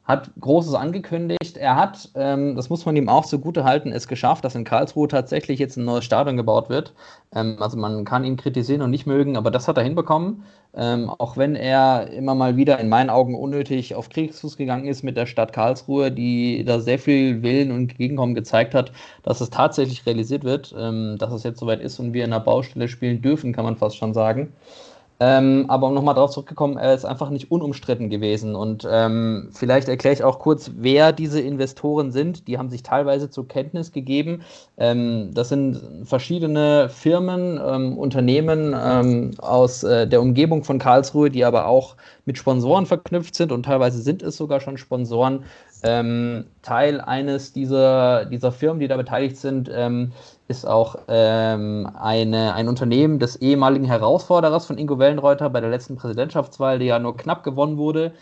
hat 0.08 0.30
Großes 0.40 0.72
angekündigt. 0.72 1.58
Er 1.58 1.76
hat, 1.76 2.08
ähm, 2.14 2.56
das 2.56 2.70
muss 2.70 2.86
man 2.86 2.96
ihm 2.96 3.10
auch 3.10 3.26
zugute 3.26 3.64
halten, 3.64 3.92
es 3.92 4.08
geschafft, 4.08 4.42
dass 4.42 4.54
in 4.54 4.64
Karlsruhe 4.64 5.06
tatsächlich 5.06 5.58
jetzt 5.58 5.76
ein 5.76 5.84
neues 5.84 6.06
Stadion 6.06 6.38
gebaut 6.38 6.70
wird. 6.70 6.94
Ähm, 7.34 7.58
also 7.60 7.76
man 7.76 8.06
kann 8.06 8.24
ihn 8.24 8.38
kritisieren 8.38 8.80
und 8.80 8.90
nicht 8.90 9.06
mögen, 9.06 9.36
aber 9.36 9.50
das 9.50 9.68
hat 9.68 9.76
er 9.76 9.84
hinbekommen. 9.84 10.44
Ähm, 10.74 11.10
auch 11.10 11.36
wenn 11.36 11.54
er 11.56 12.10
immer 12.10 12.34
mal 12.34 12.56
wieder 12.56 12.78
in 12.78 12.88
meinen 12.88 13.10
Augen 13.10 13.34
unnötig 13.34 13.94
auf 13.94 14.08
Kriegsfuß 14.08 14.56
gegangen 14.56 14.86
ist 14.86 15.02
mit 15.02 15.16
der 15.18 15.26
Stadt 15.26 15.52
Karlsruhe, 15.52 16.10
die 16.10 16.64
da 16.64 16.80
sehr 16.80 16.98
viel 16.98 17.42
Willen 17.42 17.70
und 17.70 17.98
Gegenkommen 17.98 18.34
gezeigt 18.34 18.74
hat, 18.74 18.92
dass 19.24 19.42
es 19.42 19.50
tatsächlich 19.50 20.06
realisiert 20.06 20.42
wird, 20.44 20.74
ähm, 20.78 21.16
dass 21.18 21.34
es 21.34 21.42
jetzt 21.42 21.60
soweit 21.60 21.80
ist 21.80 21.98
und 21.98 22.14
wir 22.14 22.24
in 22.24 22.30
der 22.30 22.40
Baustelle 22.40 22.88
spielen 22.88 23.20
dürfen, 23.20 23.52
kann 23.52 23.64
man 23.64 23.76
fast 23.76 23.96
schon 23.98 24.14
sagen. 24.14 24.54
Ähm, 25.20 25.64
aber 25.66 25.88
um 25.88 25.94
nochmal 25.94 26.14
darauf 26.14 26.30
zurückzukommen, 26.30 26.76
er 26.76 26.94
ist 26.94 27.04
einfach 27.04 27.30
nicht 27.30 27.50
unumstritten 27.50 28.08
gewesen. 28.08 28.54
Und 28.54 28.86
ähm, 28.88 29.48
vielleicht 29.52 29.88
erkläre 29.88 30.14
ich 30.14 30.22
auch 30.22 30.38
kurz, 30.38 30.70
wer 30.76 31.12
diese 31.12 31.40
Investoren 31.40 32.12
sind. 32.12 32.46
Die 32.46 32.56
haben 32.56 32.70
sich 32.70 32.84
teilweise 32.84 33.28
zur 33.28 33.48
Kenntnis 33.48 33.90
gegeben. 33.90 34.42
Ähm, 34.76 35.30
das 35.34 35.48
sind 35.48 35.80
verschiedene 36.04 36.88
Firmen, 36.88 37.60
ähm, 37.64 37.98
Unternehmen 37.98 38.76
ähm, 38.80 39.32
aus 39.38 39.82
äh, 39.82 40.06
der 40.06 40.20
Umgebung 40.20 40.62
von 40.62 40.78
Karlsruhe, 40.78 41.30
die 41.30 41.44
aber 41.44 41.66
auch 41.66 41.96
mit 42.24 42.38
Sponsoren 42.38 42.86
verknüpft 42.86 43.34
sind 43.34 43.50
und 43.50 43.64
teilweise 43.64 44.00
sind 44.00 44.22
es 44.22 44.36
sogar 44.36 44.60
schon 44.60 44.78
Sponsoren. 44.78 45.44
Ähm, 45.82 46.46
Teil 46.62 47.00
eines 47.00 47.52
dieser, 47.52 48.24
dieser 48.24 48.52
Firmen, 48.52 48.80
die 48.80 48.88
da 48.88 48.96
beteiligt 48.96 49.36
sind, 49.36 49.70
ist 50.48 50.66
auch 50.66 50.96
ähm, 51.08 51.88
eine, 51.94 52.54
ein 52.54 52.68
Unternehmen 52.68 53.18
des 53.18 53.36
ehemaligen 53.36 53.84
Herausforderers 53.84 54.66
von 54.66 54.78
Ingo 54.78 54.98
Wellenreuter 54.98 55.50
bei 55.50 55.60
der 55.60 55.70
letzten 55.70 55.96
Präsidentschaftswahl, 55.96 56.78
die 56.78 56.86
ja 56.86 56.98
nur 56.98 57.16
knapp 57.16 57.44
gewonnen 57.44 57.76
wurde. 57.76 58.12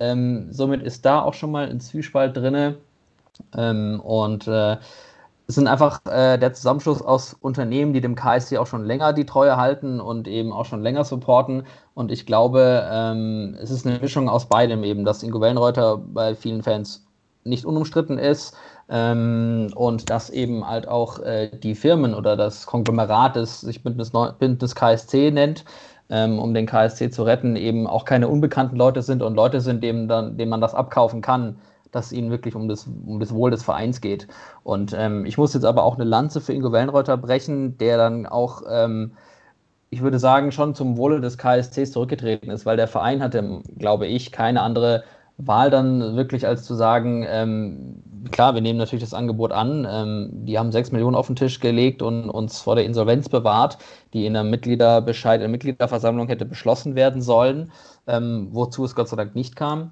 Ähm, 0.00 0.48
somit 0.50 0.82
ist 0.82 1.04
da 1.04 1.20
auch 1.20 1.34
schon 1.34 1.52
mal 1.52 1.68
ein 1.68 1.80
Zwiespalt 1.80 2.36
drin. 2.36 2.76
Ähm, 3.56 4.00
und 4.00 4.46
äh, 4.48 4.76
es 5.46 5.56
sind 5.56 5.66
einfach 5.68 6.00
äh, 6.06 6.38
der 6.38 6.54
Zusammenschluss 6.54 7.02
aus 7.02 7.36
Unternehmen, 7.40 7.92
die 7.92 8.00
dem 8.00 8.14
KSC 8.14 8.56
auch 8.58 8.66
schon 8.66 8.84
länger 8.84 9.12
die 9.12 9.26
Treue 9.26 9.56
halten 9.56 10.00
und 10.00 10.26
eben 10.26 10.52
auch 10.52 10.64
schon 10.64 10.82
länger 10.82 11.04
supporten. 11.04 11.66
Und 11.92 12.10
ich 12.10 12.24
glaube, 12.24 12.88
ähm, 12.90 13.56
es 13.60 13.70
ist 13.70 13.86
eine 13.86 13.98
Mischung 13.98 14.28
aus 14.28 14.46
beidem 14.46 14.84
eben, 14.84 15.04
dass 15.04 15.22
Ingo 15.22 15.40
Wellenreuter 15.40 15.98
bei 15.98 16.34
vielen 16.34 16.62
Fans 16.62 17.03
nicht 17.44 17.64
unumstritten 17.64 18.18
ist 18.18 18.56
ähm, 18.88 19.70
und 19.74 20.10
dass 20.10 20.30
eben 20.30 20.66
halt 20.66 20.88
auch 20.88 21.20
äh, 21.20 21.50
die 21.56 21.74
Firmen 21.74 22.14
oder 22.14 22.36
das 22.36 22.66
Konglomerat, 22.66 23.36
das 23.36 23.60
sich 23.60 23.82
Bündnis, 23.82 24.12
Bündnis 24.38 24.74
KSC 24.74 25.30
nennt, 25.30 25.64
ähm, 26.10 26.38
um 26.38 26.54
den 26.54 26.66
KSC 26.66 27.10
zu 27.10 27.22
retten, 27.22 27.56
eben 27.56 27.86
auch 27.86 28.04
keine 28.04 28.28
unbekannten 28.28 28.76
Leute 28.76 29.02
sind 29.02 29.22
und 29.22 29.34
Leute 29.34 29.60
sind, 29.60 29.82
denen, 29.82 30.08
dann, 30.08 30.36
denen 30.36 30.50
man 30.50 30.60
das 30.60 30.74
abkaufen 30.74 31.20
kann, 31.20 31.58
dass 31.92 32.06
es 32.06 32.12
ihnen 32.12 32.30
wirklich 32.30 32.54
um 32.54 32.68
das, 32.68 32.86
um 33.06 33.20
das 33.20 33.32
Wohl 33.32 33.50
des 33.50 33.62
Vereins 33.62 34.00
geht. 34.00 34.26
Und 34.64 34.94
ähm, 34.96 35.24
ich 35.26 35.38
muss 35.38 35.54
jetzt 35.54 35.64
aber 35.64 35.84
auch 35.84 35.94
eine 35.94 36.04
Lanze 36.04 36.40
für 36.40 36.52
Ingo 36.52 36.72
Wellenreuter 36.72 37.16
brechen, 37.16 37.78
der 37.78 37.96
dann 37.98 38.26
auch 38.26 38.62
ähm, 38.68 39.12
ich 39.94 40.02
würde 40.02 40.18
sagen, 40.18 40.50
schon 40.50 40.74
zum 40.74 40.96
Wohle 40.96 41.20
des 41.20 41.38
KSCs 41.38 41.92
zurückgetreten 41.92 42.50
ist, 42.50 42.66
weil 42.66 42.76
der 42.76 42.88
Verein 42.88 43.22
hatte, 43.22 43.62
glaube 43.78 44.08
ich, 44.08 44.32
keine 44.32 44.60
andere 44.60 45.04
Wahl 45.36 45.70
dann 45.70 46.16
wirklich 46.16 46.46
als 46.46 46.62
zu 46.62 46.74
sagen, 46.74 47.26
ähm, 47.28 48.02
klar, 48.30 48.54
wir 48.54 48.60
nehmen 48.60 48.78
natürlich 48.78 49.02
das 49.02 49.14
Angebot 49.14 49.52
an. 49.52 49.86
Ähm, 49.88 50.30
die 50.44 50.58
haben 50.58 50.70
sechs 50.70 50.92
Millionen 50.92 51.16
auf 51.16 51.26
den 51.26 51.36
Tisch 51.36 51.58
gelegt 51.58 52.02
und 52.02 52.30
uns 52.30 52.60
vor 52.60 52.76
der 52.76 52.84
Insolvenz 52.84 53.28
bewahrt, 53.28 53.78
die 54.12 54.26
in 54.26 54.34
der 54.34 54.44
Mitgliederbescheid, 54.44 55.36
in 55.36 55.40
der 55.42 55.48
Mitgliederversammlung 55.48 56.28
hätte 56.28 56.44
beschlossen 56.44 56.94
werden 56.94 57.20
sollen, 57.20 57.72
ähm, 58.06 58.48
wozu 58.52 58.84
es 58.84 58.94
Gott 58.94 59.08
sei 59.08 59.16
Dank 59.16 59.34
nicht 59.34 59.56
kam. 59.56 59.90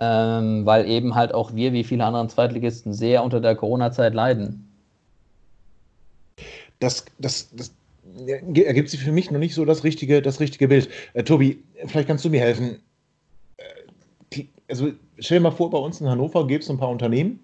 Ähm, 0.00 0.66
weil 0.66 0.86
eben 0.88 1.14
halt 1.14 1.34
auch 1.34 1.54
wir, 1.54 1.72
wie 1.72 1.84
viele 1.84 2.04
andere 2.04 2.26
Zweitligisten, 2.28 2.92
sehr 2.92 3.22
unter 3.22 3.40
der 3.40 3.54
Corona-Zeit 3.54 4.14
leiden. 4.14 4.66
Das, 6.78 7.04
das, 7.18 7.50
das 7.54 7.72
ergibt 8.26 8.88
sich 8.88 9.00
für 9.00 9.12
mich 9.12 9.30
noch 9.30 9.38
nicht 9.38 9.54
so 9.54 9.64
das 9.64 9.84
richtige, 9.84 10.22
das 10.22 10.40
richtige 10.40 10.68
Bild. 10.68 10.88
Äh, 11.14 11.22
Tobi, 11.22 11.62
vielleicht 11.86 12.08
kannst 12.08 12.24
du 12.24 12.30
mir 12.30 12.40
helfen 12.40 12.80
also 14.70 14.92
stell 15.18 15.38
dir 15.38 15.42
mal 15.42 15.50
vor, 15.50 15.70
bei 15.70 15.78
uns 15.78 16.00
in 16.00 16.08
Hannover 16.08 16.46
gibt 16.46 16.64
es 16.64 16.70
ein 16.70 16.78
paar 16.78 16.88
Unternehmen, 16.88 17.40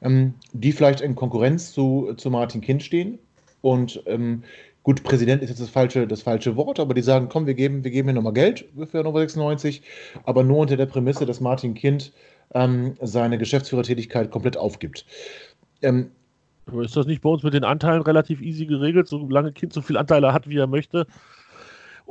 ähm, 0.00 0.34
die 0.52 0.72
vielleicht 0.72 1.00
in 1.00 1.14
Konkurrenz 1.14 1.72
zu, 1.72 2.14
zu 2.16 2.30
Martin 2.30 2.60
Kind 2.60 2.82
stehen. 2.82 3.18
Und 3.60 4.02
ähm, 4.06 4.42
gut, 4.82 5.04
Präsident 5.04 5.42
ist 5.42 5.50
jetzt 5.50 5.60
das 5.60 5.70
falsche, 5.70 6.06
das 6.06 6.22
falsche 6.22 6.56
Wort, 6.56 6.80
aber 6.80 6.94
die 6.94 7.02
sagen, 7.02 7.28
komm, 7.28 7.46
wir 7.46 7.54
geben, 7.54 7.84
wir 7.84 7.90
geben 7.90 8.08
hier 8.08 8.14
nochmal 8.14 8.32
Geld 8.32 8.64
für 8.90 8.98
Hannover 8.98 9.20
96, 9.20 9.82
aber 10.24 10.42
nur 10.42 10.58
unter 10.58 10.76
der 10.76 10.86
Prämisse, 10.86 11.26
dass 11.26 11.40
Martin 11.40 11.74
Kind 11.74 12.12
ähm, 12.54 12.96
seine 13.00 13.38
Geschäftsführertätigkeit 13.38 14.30
komplett 14.30 14.56
aufgibt. 14.56 15.06
Ähm, 15.82 16.10
ist 16.80 16.96
das 16.96 17.06
nicht 17.06 17.22
bei 17.22 17.28
uns 17.28 17.42
mit 17.42 17.54
den 17.54 17.64
Anteilen 17.64 18.02
relativ 18.02 18.40
easy 18.40 18.66
geregelt, 18.66 19.08
solange 19.08 19.52
Kind 19.52 19.72
so 19.72 19.80
viele 19.80 19.98
Anteile 19.98 20.32
hat, 20.32 20.48
wie 20.48 20.58
er 20.58 20.66
möchte? 20.66 21.06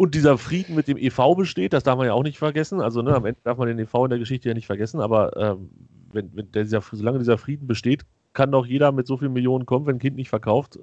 Und 0.02 0.16
dieser 0.16 0.40
Frieden 0.40 0.74
mit 0.74 0.88
dem 0.88 0.98
EV 0.98 1.36
besteht, 1.36 1.74
das 1.74 1.84
darf 1.84 1.96
man 1.96 2.08
ja 2.08 2.14
auch 2.14 2.24
nicht 2.24 2.40
vergessen. 2.40 2.82
Also 2.82 3.04
ne, 3.04 3.14
am 3.14 3.24
Ende 3.24 3.40
darf 3.44 3.60
man 3.60 3.68
den 3.68 3.78
EV 3.78 4.06
in 4.06 4.10
der 4.10 4.18
Geschichte 4.18 4.50
ja 4.50 4.56
nicht 4.56 4.66
vergessen, 4.66 5.00
aber 5.00 5.38
ähm, 5.38 5.70
wenn, 6.12 6.36
wenn 6.36 6.52
dieser, 6.52 6.82
solange 6.82 7.20
dieser 7.20 7.38
Frieden 7.38 7.68
besteht, 7.68 8.02
kann 8.34 8.52
doch 8.52 8.66
jeder 8.66 8.92
mit 8.92 9.06
so 9.06 9.18
vielen 9.18 9.34
Millionen 9.34 9.68
kommen, 9.68 9.86
wenn 9.86 9.98
ein 9.98 10.00
Kind 10.00 10.16
nicht 10.16 10.30
verkauft. 10.30 10.80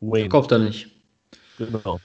Wayne. 0.00 0.22
Verkauft 0.22 0.50
er 0.50 0.58
nicht. 0.58 0.90
Genau. 1.58 2.00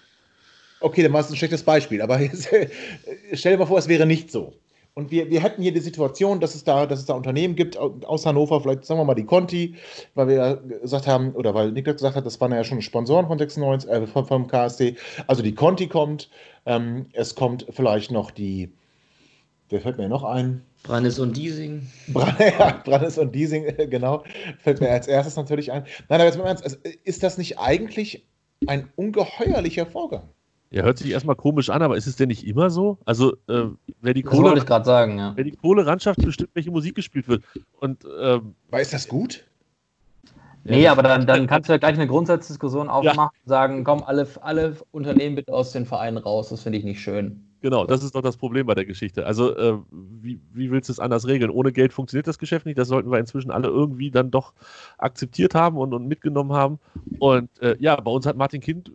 Okay, 0.82 1.02
dann 1.02 1.14
war 1.14 1.22
es 1.22 1.32
ein 1.32 1.36
schlechtes 1.36 1.64
Beispiel, 1.64 2.00
aber 2.04 2.22
jetzt, 2.22 2.48
stell 3.34 3.54
dir 3.54 3.58
mal 3.58 3.66
vor, 3.66 3.80
es 3.80 3.88
wäre 3.88 4.06
nicht 4.06 4.32
so. 4.32 4.54
Und 4.98 5.12
wir, 5.12 5.30
wir 5.30 5.44
hätten 5.44 5.62
hier 5.62 5.72
die 5.72 5.80
Situation, 5.80 6.40
dass 6.40 6.56
es, 6.56 6.64
da, 6.64 6.88
dass 6.88 6.98
es 6.98 7.06
da 7.06 7.14
Unternehmen 7.14 7.56
gibt 7.56 7.78
aus 7.78 8.26
Hannover, 8.26 8.60
vielleicht 8.62 8.84
sagen 8.84 9.00
wir 9.00 9.06
mal 9.06 9.14
die 9.14 9.28
Conti, 9.28 9.76
weil 10.16 10.28
wir 10.28 10.56
gesagt 10.82 11.06
haben, 11.06 11.34
oder 11.34 11.54
weil 11.54 11.72
Niklas 11.72 11.98
gesagt 11.98 12.16
hat, 12.16 12.26
das 12.26 12.42
waren 12.42 12.52
ja 12.52 12.64
schon 12.64 12.82
Sponsoren 12.82 13.28
von 13.28 13.38
96, 13.38 13.88
äh, 13.92 14.08
vom, 14.08 14.26
vom 14.26 14.48
KSD. 14.48 14.96
Also 15.28 15.44
die 15.44 15.54
Conti 15.54 15.86
kommt, 15.88 16.32
ähm, 16.66 17.06
es 17.14 17.36
kommt 17.36 17.68
vielleicht 17.70 18.10
noch 18.10 18.32
die, 18.32 18.72
wer 19.70 19.82
fällt 19.82 20.00
mir 20.00 20.10
noch 20.10 20.24
ein? 20.24 20.64
Brandes 20.82 21.20
und 21.20 21.38
Diesing. 21.38 21.88
Brandes 22.84 23.20
und 23.20 23.36
Diesing, 23.36 23.68
genau, 23.92 24.24
fällt 24.58 24.82
mir 24.82 24.90
als 24.90 25.08
erstes 25.08 25.36
natürlich 25.36 25.72
ein. 25.72 25.84
Nein, 26.10 26.22
aber 26.22 26.26
jetzt 26.26 26.40
mal 26.40 26.48
ernst, 26.48 26.64
also 26.64 26.78
ist 27.04 27.22
das 27.22 27.38
nicht 27.38 27.60
eigentlich 27.60 28.26
ein 28.66 28.90
ungeheuerlicher 28.96 29.86
Vorgang? 29.86 30.28
Ja, 30.70 30.84
hört 30.84 30.98
sich 30.98 31.12
erstmal 31.12 31.36
komisch 31.36 31.70
an, 31.70 31.82
aber 31.82 31.96
ist 31.96 32.08
es 32.08 32.18
denn 32.18 32.28
nicht 32.28 32.46
immer 32.46 32.70
so? 32.70 32.98
Also, 33.06 33.34
äh, 33.48 33.68
wer 34.02 34.14
die 34.14 34.24
das 34.24 34.32
Kohle. 34.32 34.50
wollte 34.50 34.60
ich 34.60 34.66
gerade 34.66 34.86
sagen, 34.86 35.18
ja. 35.18 35.32
Wer 35.36 35.46
die 35.46 35.56
Kohle 35.56 35.86
ranschafft, 35.86 36.24
bestimmt, 36.24 36.50
welche 36.54 36.72
Musik 36.72 36.96
gespielt 36.96 37.28
wird. 37.30 37.44
Und, 37.80 38.04
ähm, 38.22 38.56
aber 38.70 38.82
ist 38.82 38.94
das 38.94 39.08
gut? 39.08 39.46
Nee, 40.66 40.88
aber 40.90 41.02
dann, 41.02 41.26
dann 41.26 41.48
kannst 41.48 41.70
du 41.70 41.74
ja 41.74 41.78
gleich 41.78 41.96
eine 41.96 42.08
Grundsatzdiskussion 42.08 42.90
aufmachen 42.90 43.18
ja. 43.18 43.42
und 43.44 43.50
sagen: 43.50 43.84
komm, 43.86 44.04
alle, 44.04 44.28
alle 44.42 44.76
Unternehmen 44.92 45.36
bitte 45.36 45.54
aus 45.54 45.72
den 45.72 45.86
Vereinen 45.86 46.18
raus. 46.18 46.50
Das 46.50 46.64
finde 46.64 46.80
ich 46.80 46.84
nicht 46.84 47.00
schön. 47.00 47.44
Genau, 47.62 47.86
das 47.86 48.04
ist 48.04 48.14
doch 48.14 48.22
das 48.22 48.38
Problem 48.38 48.68
bei 48.68 48.76
der 48.76 48.86
Geschichte. 48.86 49.26
Also, 49.26 49.56
äh, 49.56 49.78
wie, 49.92 50.40
wie 50.54 50.70
willst 50.70 50.90
du 50.90 50.94
es 50.94 51.00
anders 51.00 51.26
regeln? 51.26 51.50
Ohne 51.50 51.72
Geld 51.72 51.94
funktioniert 51.94 52.28
das 52.28 52.38
Geschäft 52.38 52.66
nicht. 52.66 52.78
Das 52.78 52.90
sollten 52.90 53.10
wir 53.10 53.18
inzwischen 53.18 53.50
alle 53.50 53.70
irgendwie 53.70 54.12
dann 54.12 54.30
doch 54.30 54.54
akzeptiert 54.98 55.56
haben 55.56 55.78
und, 55.78 55.94
und 55.94 56.08
mitgenommen 56.08 56.52
haben. 56.52 56.80
Und 57.20 57.50
äh, 57.62 57.78
ja, 57.80 57.96
bei 58.00 58.12
uns 58.12 58.26
hat 58.26 58.36
Martin 58.36 58.62
Kind 58.62 58.92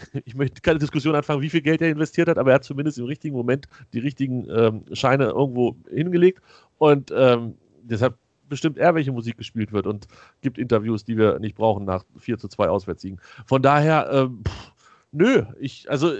ich 0.24 0.34
möchte 0.34 0.60
keine 0.60 0.78
Diskussion 0.78 1.14
anfangen, 1.14 1.42
wie 1.42 1.50
viel 1.50 1.62
Geld 1.62 1.82
er 1.82 1.90
investiert 1.90 2.28
hat, 2.28 2.38
aber 2.38 2.50
er 2.50 2.56
hat 2.56 2.64
zumindest 2.64 2.98
im 2.98 3.04
richtigen 3.04 3.36
Moment 3.36 3.68
die 3.92 3.98
richtigen 3.98 4.46
ähm, 4.50 4.84
Scheine 4.92 5.26
irgendwo 5.26 5.76
hingelegt 5.90 6.42
und 6.78 7.12
ähm, 7.14 7.54
deshalb 7.82 8.16
bestimmt 8.48 8.78
er, 8.78 8.94
welche 8.94 9.12
Musik 9.12 9.36
gespielt 9.36 9.72
wird 9.72 9.86
und 9.86 10.06
gibt 10.40 10.58
Interviews, 10.58 11.04
die 11.04 11.16
wir 11.16 11.38
nicht 11.38 11.56
brauchen 11.56 11.84
nach 11.84 12.04
4 12.18 12.38
zu 12.38 12.48
2 12.48 12.68
Auswärtssiegen. 12.68 13.20
Von 13.46 13.62
daher, 13.62 14.08
ähm, 14.10 14.42
pff, 14.46 14.72
nö, 15.12 15.44
ich, 15.58 15.90
also 15.90 16.12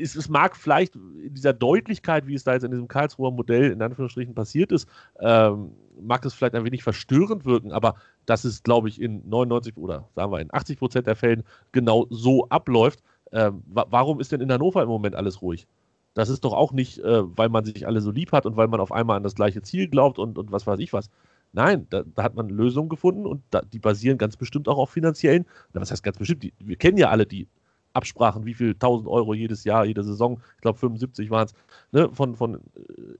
es, 0.00 0.14
es, 0.14 0.28
mag 0.28 0.56
vielleicht 0.56 0.94
in 0.96 1.34
dieser 1.34 1.52
Deutlichkeit, 1.52 2.26
wie 2.26 2.34
es 2.34 2.44
da 2.44 2.54
jetzt 2.54 2.64
in 2.64 2.70
diesem 2.70 2.88
Karlsruher 2.88 3.30
Modell 3.30 3.70
in 3.70 3.82
Anführungsstrichen 3.82 4.34
passiert 4.34 4.72
ist, 4.72 4.88
ähm, 5.20 5.72
mag 6.00 6.24
es 6.24 6.34
vielleicht 6.34 6.54
ein 6.54 6.64
wenig 6.64 6.82
verstörend 6.82 7.44
wirken, 7.44 7.72
aber 7.72 7.94
dass 8.26 8.44
es, 8.44 8.62
glaube 8.62 8.88
ich, 8.88 9.00
in 9.00 9.28
99 9.28 9.76
oder 9.76 10.08
sagen 10.14 10.32
wir 10.32 10.40
in 10.40 10.52
80 10.52 10.78
Prozent 10.78 11.06
der 11.06 11.16
Fällen 11.16 11.44
genau 11.72 12.06
so 12.10 12.48
abläuft, 12.48 13.02
ähm, 13.32 13.62
wa 13.66 13.86
warum 13.90 14.20
ist 14.20 14.32
denn 14.32 14.40
in 14.40 14.52
Hannover 14.52 14.82
im 14.82 14.88
Moment 14.88 15.14
alles 15.14 15.42
ruhig? 15.42 15.66
Das 16.14 16.28
ist 16.28 16.44
doch 16.44 16.52
auch 16.52 16.72
nicht, 16.72 16.98
äh, 16.98 17.22
weil 17.36 17.48
man 17.48 17.64
sich 17.64 17.86
alle 17.86 18.00
so 18.00 18.10
lieb 18.10 18.32
hat 18.32 18.46
und 18.46 18.56
weil 18.56 18.68
man 18.68 18.80
auf 18.80 18.92
einmal 18.92 19.16
an 19.16 19.22
das 19.22 19.34
gleiche 19.34 19.62
Ziel 19.62 19.88
glaubt 19.88 20.18
und, 20.18 20.38
und 20.38 20.52
was 20.52 20.66
weiß 20.66 20.78
ich 20.80 20.92
was. 20.92 21.08
Nein, 21.52 21.86
da, 21.90 22.02
da 22.14 22.22
hat 22.22 22.34
man 22.34 22.48
Lösungen 22.48 22.88
gefunden 22.88 23.26
und 23.26 23.42
da, 23.50 23.62
die 23.62 23.78
basieren 23.78 24.18
ganz 24.18 24.36
bestimmt 24.36 24.68
auch 24.68 24.78
auf 24.78 24.90
finanziellen. 24.90 25.46
Na, 25.72 25.80
was 25.80 25.90
heißt 25.90 26.02
ganz 26.02 26.18
bestimmt? 26.18 26.42
Die, 26.42 26.52
wir 26.58 26.76
kennen 26.76 26.98
ja 26.98 27.08
alle 27.10 27.26
die 27.26 27.48
Absprachen, 27.94 28.46
wie 28.46 28.54
viel 28.54 28.70
1000 28.70 29.08
Euro 29.08 29.34
jedes 29.34 29.64
Jahr, 29.64 29.84
jede 29.84 30.02
Saison, 30.02 30.40
ich 30.56 30.62
glaube 30.62 30.78
75 30.78 31.30
waren 31.30 31.46
es, 31.46 31.54
ne, 31.92 32.08
von, 32.10 32.36
von 32.36 32.60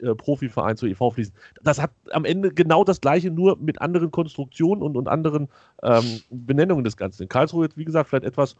äh, 0.00 0.14
Profiverein 0.14 0.76
zu 0.76 0.86
EV 0.86 1.10
fließen. 1.12 1.34
Das 1.62 1.80
hat 1.80 1.92
am 2.10 2.24
Ende 2.24 2.52
genau 2.52 2.84
das 2.84 3.00
Gleiche, 3.00 3.30
nur 3.30 3.56
mit 3.58 3.80
anderen 3.80 4.10
Konstruktionen 4.10 4.82
und, 4.82 4.96
und 4.96 5.08
anderen 5.08 5.48
ähm, 5.82 6.20
Benennungen 6.30 6.84
des 6.84 6.96
Ganzen. 6.96 7.24
In 7.24 7.28
Karlsruhe 7.28 7.66
jetzt, 7.66 7.76
wie 7.76 7.84
gesagt, 7.84 8.08
vielleicht 8.08 8.24
etwas 8.24 8.56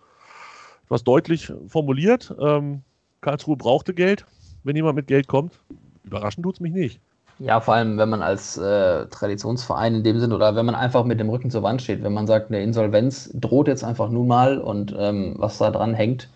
was 0.89 1.05
deutlich 1.05 1.53
formuliert. 1.68 2.35
Ähm, 2.41 2.83
Karlsruhe 3.20 3.57
brauchte 3.57 3.95
Geld. 3.95 4.26
Wenn 4.64 4.76
jemand 4.76 4.97
mit 4.97 5.07
Geld 5.07 5.26
kommt, 5.26 5.59
überraschend 6.05 6.45
tut 6.45 6.55
es 6.55 6.61
mich 6.61 6.72
nicht. 6.72 7.01
Ja, 7.39 7.61
vor 7.61 7.74
allem, 7.74 7.99
wenn 7.99 8.09
man 8.09 8.22
als 8.22 8.57
äh, 8.57 9.07
Traditionsverein 9.07 9.97
in 9.97 10.05
dem 10.05 10.20
Sinne 10.20 10.35
oder 10.37 10.55
wenn 10.55 10.66
man 10.66 10.76
einfach 10.76 11.05
mit 11.05 11.18
dem 11.18 11.28
Rücken 11.28 11.51
zur 11.51 11.64
Wand 11.64 11.83
steht, 11.83 12.03
wenn 12.05 12.12
man 12.12 12.26
sagt, 12.26 12.51
eine 12.51 12.62
Insolvenz 12.62 13.30
droht 13.35 13.66
jetzt 13.66 13.83
einfach 13.83 14.11
nun 14.11 14.28
mal 14.28 14.59
und 14.59 14.95
ähm, 14.97 15.35
was 15.39 15.59
da 15.59 15.70
dran 15.70 15.95
hängt, 15.95 16.28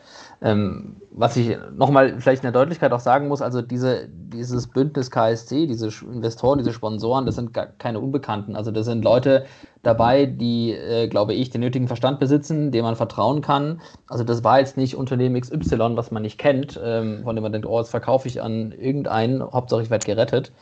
ähm, 0.43 0.97
was 1.11 1.37
ich 1.37 1.57
nochmal 1.74 2.20
vielleicht 2.20 2.43
in 2.43 2.53
der 2.53 2.61
Deutlichkeit 2.61 2.93
auch 2.93 3.01
sagen 3.01 3.28
muss, 3.28 3.41
also 3.41 3.62
diese, 3.62 4.09
dieses 4.09 4.66
Bündnis 4.66 5.11
KSC, 5.11 5.66
diese 5.66 5.89
Investoren, 6.12 6.59
diese 6.59 6.74
Sponsoren, 6.74 7.24
das 7.24 7.37
sind 7.37 7.53
keine 7.78 8.01
Unbekannten. 8.01 8.55
Also 8.55 8.70
das 8.70 8.84
sind 8.84 9.03
Leute 9.03 9.47
dabei, 9.82 10.26
die, 10.26 10.72
äh, 10.72 11.09
glaube 11.09 11.32
ich, 11.32 11.49
den 11.51 11.62
nötigen 11.62 11.87
Verstand 11.87 12.18
besitzen, 12.18 12.70
dem 12.70 12.82
man 12.82 12.97
vertrauen 12.97 13.41
kann. 13.41 13.80
Also 14.09 14.24
das 14.24 14.45
war 14.45 14.59
jetzt 14.59 14.76
nicht 14.76 14.97
Unternehmen 14.97 15.41
XY, 15.41 15.97
was 15.97 16.11
man 16.11 16.22
nicht 16.22 16.39
kennt, 16.39 16.78
ähm, 16.84 17.22
von 17.24 17.34
dem 17.34 17.43
man 17.43 17.53
denkt, 17.53 17.66
oh, 17.66 17.78
jetzt 17.78 17.91
verkaufe 17.91 18.28
ich 18.28 18.43
an 18.43 18.72
irgendeinen, 18.72 19.43
Hauptsache 19.43 19.82
ich 19.82 19.91
werde 19.91 20.05
gerettet. 20.05 20.53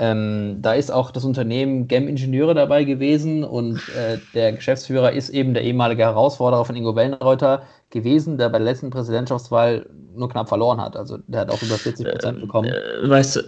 Ähm, 0.00 0.58
da 0.60 0.72
ist 0.72 0.90
auch 0.90 1.10
das 1.10 1.24
Unternehmen 1.24 1.86
Gem 1.86 2.08
Ingenieure 2.08 2.54
dabei 2.54 2.84
gewesen 2.84 3.44
und 3.44 3.76
äh, 3.90 4.18
der 4.34 4.52
Geschäftsführer 4.52 5.12
ist 5.12 5.28
eben 5.28 5.54
der 5.54 5.62
ehemalige 5.62 6.02
Herausforderer 6.02 6.64
von 6.64 6.74
Ingo 6.74 6.96
Wellenreuter, 6.96 7.62
gewesen, 7.90 8.38
der 8.38 8.48
bei 8.48 8.58
der 8.58 8.66
letzten 8.66 8.90
Präsidentschaftswahl 8.90 9.86
nur 10.14 10.28
knapp 10.28 10.48
verloren 10.48 10.80
hat. 10.80 10.96
Also 10.96 11.18
der 11.26 11.40
hat 11.40 11.50
auch 11.50 11.62
über 11.62 11.76
40 11.76 12.08
Prozent 12.08 12.38
äh, 12.38 12.40
bekommen. 12.40 12.68
Äh, 12.68 13.08
weißt 13.08 13.36
du, 13.36 13.42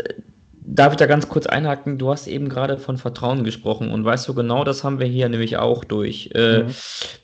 darf 0.65 0.93
ich 0.93 0.97
da 0.97 1.07
ganz 1.07 1.29
kurz 1.29 1.47
einhaken? 1.47 1.99
Du 1.99 2.11
hast 2.11 2.27
eben 2.27 2.49
gerade 2.49 2.79
von 2.79 2.97
Vertrauen 2.97 3.45
gesprochen 3.45 3.91
und 3.91 4.05
weißt 4.05 4.29
du 4.29 4.35
genau, 4.35 4.65
das 4.65 4.85
haben 4.85 4.99
wir 4.99 5.07
hier 5.07 5.29
nämlich 5.29 5.57
auch 5.57 5.85
durch. 5.85 6.31
Äh, 6.35 6.65
mhm. 6.65 6.75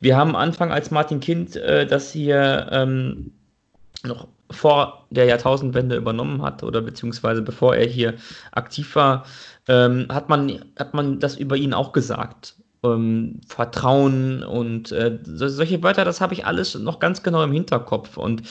Wir 0.01 0.16
haben 0.16 0.37
Anfang 0.37 0.71
als 0.73 0.91
Martin 0.91 1.21
Kind 1.21 1.57
äh, 1.57 1.87
das 1.87 2.12
hier 2.12 2.69
ähm, 2.71 3.33
noch 4.05 4.29
vor 4.51 5.07
der 5.11 5.27
Jahrtausendwende 5.27 5.97
übernommen 5.97 6.43
hat 6.43 6.62
oder 6.62 6.81
beziehungsweise 6.81 7.43
bevor 7.43 7.77
er 7.77 7.87
hier 7.87 8.14
aktiv 8.53 8.95
war, 8.97 9.27
ähm, 9.69 10.07
hat, 10.09 10.29
man, 10.29 10.64
hat 10.79 10.95
man 10.95 11.21
das 11.21 11.37
über 11.37 11.57
ihn 11.57 11.75
auch 11.75 11.93
gesagt 11.93 12.55
ähm, 12.85 13.41
Vertrauen 13.47 14.43
und 14.43 14.93
äh, 14.93 15.18
solche 15.24 15.83
Wörter, 15.83 16.05
das 16.05 16.20
habe 16.20 16.35
ich 16.35 16.47
alles 16.47 16.74
noch 16.76 16.99
ganz 16.99 17.22
genau 17.22 17.43
im 17.43 17.53
Hinterkopf. 17.53 18.16
Und 18.16 18.43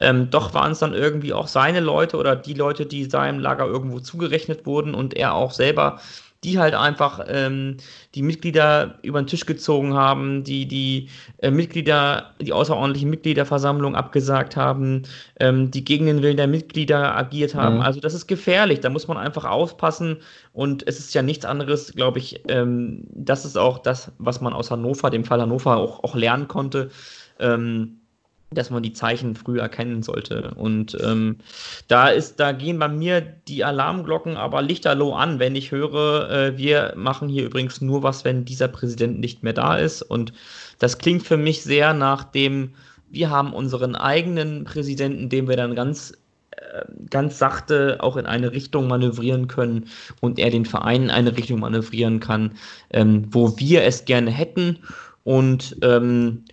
ähm, 0.00 0.30
doch 0.30 0.54
waren 0.54 0.72
es 0.72 0.80
dann 0.80 0.94
irgendwie 0.94 1.32
auch 1.32 1.48
seine 1.48 1.80
Leute 1.80 2.16
oder 2.16 2.36
die 2.36 2.54
Leute, 2.54 2.86
die 2.86 3.04
seinem 3.04 3.38
Lager 3.38 3.66
irgendwo 3.66 4.00
zugerechnet 4.00 4.66
wurden 4.66 4.94
und 4.94 5.14
er 5.14 5.34
auch 5.34 5.52
selber 5.52 6.00
die 6.44 6.58
halt 6.58 6.74
einfach 6.74 7.24
ähm, 7.28 7.78
die 8.14 8.22
Mitglieder 8.22 8.98
über 9.02 9.20
den 9.20 9.26
Tisch 9.26 9.46
gezogen 9.46 9.94
haben, 9.94 10.44
die 10.44 10.66
die 10.66 11.08
äh, 11.38 11.50
Mitglieder, 11.50 12.34
die 12.40 12.52
außerordentliche 12.52 13.06
Mitgliederversammlung 13.06 13.96
abgesagt 13.96 14.56
haben, 14.56 15.02
ähm, 15.40 15.70
die 15.70 15.84
gegen 15.84 16.06
den 16.06 16.22
Willen 16.22 16.36
der 16.36 16.46
Mitglieder 16.46 17.16
agiert 17.16 17.54
haben. 17.54 17.76
Mhm. 17.76 17.82
Also 17.82 18.00
das 18.00 18.14
ist 18.14 18.26
gefährlich, 18.26 18.80
da 18.80 18.90
muss 18.90 19.08
man 19.08 19.16
einfach 19.16 19.44
aufpassen 19.44 20.18
und 20.52 20.86
es 20.86 20.98
ist 20.98 21.14
ja 21.14 21.22
nichts 21.22 21.44
anderes, 21.44 21.92
glaube 21.94 22.18
ich, 22.18 22.42
ähm, 22.48 23.04
das 23.10 23.44
ist 23.44 23.56
auch 23.56 23.78
das, 23.78 24.12
was 24.18 24.40
man 24.40 24.52
aus 24.52 24.70
Hannover, 24.70 25.10
dem 25.10 25.24
Fall 25.24 25.40
Hannover 25.40 25.76
auch, 25.76 26.04
auch 26.04 26.14
lernen 26.14 26.48
konnte. 26.48 26.90
Ähm, 27.38 28.00
dass 28.56 28.70
man 28.70 28.82
die 28.82 28.92
Zeichen 28.92 29.34
früh 29.34 29.58
erkennen 29.58 30.02
sollte. 30.02 30.52
Und 30.56 30.96
ähm, 31.02 31.36
da 31.88 32.08
ist, 32.08 32.40
da 32.40 32.52
gehen 32.52 32.78
bei 32.78 32.88
mir 32.88 33.20
die 33.20 33.64
Alarmglocken 33.64 34.36
aber 34.36 34.62
lichterloh 34.62 35.14
an, 35.14 35.38
wenn 35.38 35.56
ich 35.56 35.70
höre, 35.70 36.30
äh, 36.30 36.58
wir 36.58 36.94
machen 36.96 37.28
hier 37.28 37.44
übrigens 37.44 37.80
nur 37.80 38.02
was, 38.02 38.24
wenn 38.24 38.44
dieser 38.44 38.68
Präsident 38.68 39.20
nicht 39.20 39.42
mehr 39.42 39.52
da 39.52 39.76
ist. 39.76 40.02
Und 40.02 40.32
das 40.78 40.98
klingt 40.98 41.22
für 41.22 41.36
mich 41.36 41.62
sehr 41.62 41.94
nach 41.94 42.24
dem, 42.24 42.74
wir 43.10 43.30
haben 43.30 43.52
unseren 43.52 43.94
eigenen 43.94 44.64
Präsidenten, 44.64 45.28
den 45.28 45.48
wir 45.48 45.56
dann 45.56 45.74
ganz 45.74 46.12
äh, 46.52 46.84
ganz 47.10 47.38
sachte 47.38 47.98
auch 48.00 48.16
in 48.16 48.26
eine 48.26 48.52
Richtung 48.52 48.88
manövrieren 48.88 49.48
können 49.48 49.88
und 50.20 50.38
er 50.38 50.50
den 50.50 50.64
Verein 50.64 51.04
in 51.04 51.10
eine 51.10 51.36
Richtung 51.36 51.60
manövrieren 51.60 52.20
kann, 52.20 52.52
ähm, 52.90 53.26
wo 53.30 53.58
wir 53.58 53.84
es 53.84 54.04
gerne 54.04 54.30
hätten. 54.30 54.78
Und 55.24 55.76
ähm, 55.82 56.44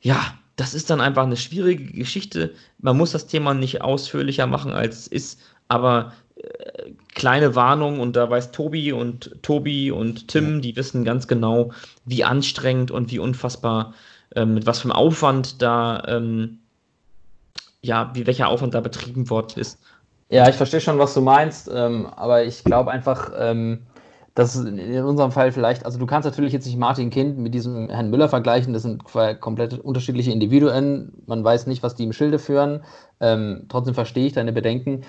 ja, 0.00 0.34
das 0.60 0.74
ist 0.74 0.90
dann 0.90 1.00
einfach 1.00 1.22
eine 1.22 1.38
schwierige 1.38 1.86
Geschichte. 1.86 2.52
Man 2.78 2.98
muss 2.98 3.12
das 3.12 3.26
Thema 3.26 3.54
nicht 3.54 3.80
ausführlicher 3.80 4.46
machen, 4.46 4.72
als 4.72 4.98
es 4.98 5.06
ist, 5.06 5.40
aber 5.68 6.12
äh, 6.36 6.90
kleine 7.14 7.54
Warnung 7.54 7.98
und 7.98 8.14
da 8.14 8.28
weiß 8.28 8.52
Tobi 8.52 8.92
und 8.92 9.42
Tobi 9.42 9.90
und 9.90 10.28
Tim, 10.28 10.56
ja. 10.56 10.60
die 10.60 10.76
wissen 10.76 11.02
ganz 11.02 11.26
genau, 11.28 11.72
wie 12.04 12.24
anstrengend 12.24 12.90
und 12.90 13.10
wie 13.10 13.18
unfassbar, 13.18 13.94
ähm, 14.36 14.52
mit 14.52 14.66
was 14.66 14.80
für 14.80 14.84
einem 14.84 14.96
Aufwand 14.96 15.62
da, 15.62 16.02
ähm, 16.06 16.58
ja, 17.80 18.10
wie 18.12 18.26
welcher 18.26 18.48
Aufwand 18.48 18.74
da 18.74 18.80
betrieben 18.80 19.30
worden 19.30 19.58
ist. 19.58 19.78
Ja, 20.28 20.46
ich 20.46 20.56
verstehe 20.56 20.82
schon, 20.82 20.98
was 20.98 21.14
du 21.14 21.22
meinst, 21.22 21.70
ähm, 21.72 22.06
aber 22.06 22.44
ich 22.44 22.64
glaube 22.64 22.90
einfach, 22.90 23.32
ähm, 23.34 23.86
dass 24.34 24.56
in 24.56 25.04
unserem 25.04 25.32
Fall 25.32 25.52
vielleicht, 25.52 25.84
also 25.84 25.98
du 25.98 26.06
kannst 26.06 26.24
natürlich 26.24 26.52
jetzt 26.52 26.66
nicht 26.66 26.78
Martin 26.78 27.10
Kind 27.10 27.38
mit 27.38 27.54
diesem 27.54 27.88
Herrn 27.88 28.10
Müller 28.10 28.28
vergleichen, 28.28 28.72
das 28.72 28.82
sind 28.82 29.04
komplett 29.04 29.78
unterschiedliche 29.78 30.30
Individuen, 30.30 31.12
man 31.26 31.42
weiß 31.42 31.66
nicht, 31.66 31.82
was 31.82 31.94
die 31.94 32.04
im 32.04 32.12
Schilde 32.12 32.38
führen, 32.38 32.82
ähm, 33.20 33.66
trotzdem 33.68 33.94
verstehe 33.94 34.26
ich 34.26 34.32
deine 34.32 34.52
Bedenken, 34.52 35.02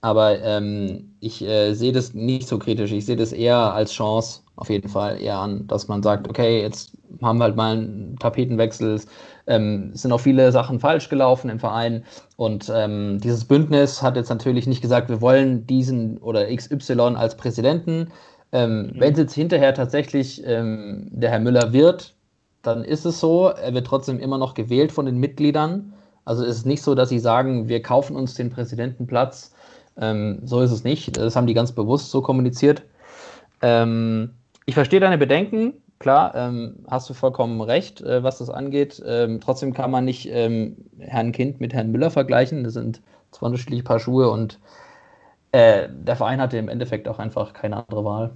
aber 0.00 0.40
ähm, 0.40 1.16
ich 1.20 1.42
äh, 1.42 1.74
sehe 1.74 1.92
das 1.92 2.14
nicht 2.14 2.46
so 2.46 2.58
kritisch, 2.58 2.92
ich 2.92 3.04
sehe 3.04 3.16
das 3.16 3.32
eher 3.32 3.74
als 3.74 3.92
Chance 3.92 4.42
auf 4.54 4.70
jeden 4.70 4.88
Fall 4.88 5.20
eher 5.20 5.38
an, 5.38 5.66
dass 5.66 5.88
man 5.88 6.02
sagt, 6.02 6.28
okay, 6.28 6.62
jetzt 6.62 6.96
haben 7.22 7.38
wir 7.38 7.44
halt 7.44 7.56
mal 7.56 7.76
einen 7.76 8.16
Tapetenwechsel, 8.18 9.00
ähm, 9.46 9.92
es 9.94 10.02
sind 10.02 10.12
auch 10.12 10.20
viele 10.20 10.52
Sachen 10.52 10.80
falsch 10.80 11.08
gelaufen 11.08 11.48
im 11.48 11.58
Verein. 11.58 12.04
Und 12.36 12.70
ähm, 12.74 13.18
dieses 13.20 13.44
Bündnis 13.44 14.02
hat 14.02 14.16
jetzt 14.16 14.28
natürlich 14.28 14.66
nicht 14.66 14.82
gesagt, 14.82 15.08
wir 15.08 15.20
wollen 15.20 15.66
diesen 15.66 16.18
oder 16.18 16.54
XY 16.54 17.14
als 17.16 17.36
Präsidenten, 17.36 18.08
ähm, 18.52 18.86
mhm. 18.86 19.00
Wenn 19.00 19.12
es 19.12 19.18
jetzt 19.18 19.34
hinterher 19.34 19.74
tatsächlich 19.74 20.42
ähm, 20.44 21.08
der 21.10 21.30
Herr 21.30 21.40
Müller 21.40 21.72
wird, 21.72 22.14
dann 22.62 22.84
ist 22.84 23.04
es 23.04 23.20
so. 23.20 23.48
Er 23.48 23.74
wird 23.74 23.86
trotzdem 23.86 24.18
immer 24.18 24.38
noch 24.38 24.54
gewählt 24.54 24.92
von 24.92 25.06
den 25.06 25.18
Mitgliedern. 25.18 25.92
Also 26.24 26.44
es 26.44 26.58
ist 26.58 26.66
nicht 26.66 26.82
so, 26.82 26.94
dass 26.94 27.08
sie 27.08 27.18
sagen, 27.18 27.68
wir 27.68 27.82
kaufen 27.82 28.16
uns 28.16 28.34
den 28.34 28.50
Präsidentenplatz. 28.50 29.54
Ähm, 30.00 30.40
so 30.44 30.60
ist 30.60 30.70
es 30.70 30.84
nicht. 30.84 31.16
Das 31.16 31.36
haben 31.36 31.46
die 31.46 31.54
ganz 31.54 31.72
bewusst 31.72 32.10
so 32.10 32.22
kommuniziert. 32.22 32.82
Ähm, 33.62 34.30
ich 34.66 34.74
verstehe 34.74 35.00
deine 35.00 35.18
Bedenken. 35.18 35.74
Klar, 35.98 36.34
ähm, 36.36 36.76
hast 36.88 37.10
du 37.10 37.14
vollkommen 37.14 37.60
recht, 37.60 38.00
äh, 38.02 38.22
was 38.22 38.38
das 38.38 38.50
angeht. 38.50 39.02
Ähm, 39.04 39.40
trotzdem 39.40 39.74
kann 39.74 39.90
man 39.90 40.04
nicht 40.04 40.26
Herrn 40.26 41.32
Kind 41.32 41.60
mit 41.60 41.74
Herrn 41.74 41.90
Müller 41.90 42.10
vergleichen. 42.10 42.64
Das 42.64 42.74
sind 42.74 43.00
zwei 43.32 43.46
unterschiedliche 43.46 43.82
Paar 43.82 43.98
Schuhe 43.98 44.30
und 44.30 44.58
äh, 45.52 45.88
der 45.90 46.16
Verein 46.16 46.40
hatte 46.40 46.58
im 46.58 46.68
Endeffekt 46.68 47.08
auch 47.08 47.18
einfach 47.18 47.52
keine 47.52 47.76
andere 47.76 48.04
Wahl. 48.04 48.32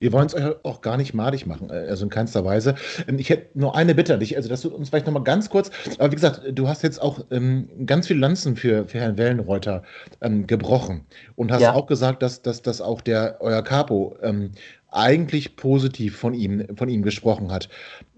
Wir 0.00 0.12
wollen 0.12 0.26
es 0.26 0.34
euch 0.34 0.44
auch 0.64 0.80
gar 0.80 0.96
nicht 0.96 1.14
madig 1.14 1.46
machen, 1.46 1.70
äh, 1.70 1.86
also 1.88 2.04
in 2.04 2.10
keinster 2.10 2.44
Weise. 2.44 2.74
Ähm, 3.08 3.18
ich 3.18 3.30
hätte 3.30 3.58
nur 3.58 3.76
eine 3.76 3.94
Bitte 3.94 4.14
an 4.14 4.20
dich, 4.20 4.36
also 4.36 4.48
dass 4.48 4.60
du 4.60 4.68
uns 4.68 4.90
vielleicht 4.90 5.06
nochmal 5.06 5.22
ganz 5.22 5.48
kurz, 5.48 5.70
aber 5.98 6.10
wie 6.10 6.16
gesagt, 6.16 6.42
du 6.52 6.68
hast 6.68 6.82
jetzt 6.82 7.00
auch 7.00 7.24
ähm, 7.30 7.68
ganz 7.86 8.08
viele 8.08 8.20
Lanzen 8.20 8.56
für, 8.56 8.86
für 8.86 8.98
Herrn 8.98 9.16
Wellenreuter 9.16 9.82
ähm, 10.20 10.46
gebrochen 10.46 11.06
und 11.36 11.52
hast 11.52 11.62
ja. 11.62 11.72
auch 11.72 11.86
gesagt, 11.86 12.22
dass, 12.22 12.42
dass, 12.42 12.62
dass 12.62 12.80
auch 12.80 13.00
der 13.00 13.38
euer 13.40 13.62
Capo 13.62 14.16
ähm, 14.22 14.50
eigentlich 14.90 15.56
positiv 15.56 16.16
von 16.16 16.34
ihm, 16.34 16.76
von 16.76 16.88
ihm 16.88 17.02
gesprochen 17.02 17.50
hat. 17.50 17.68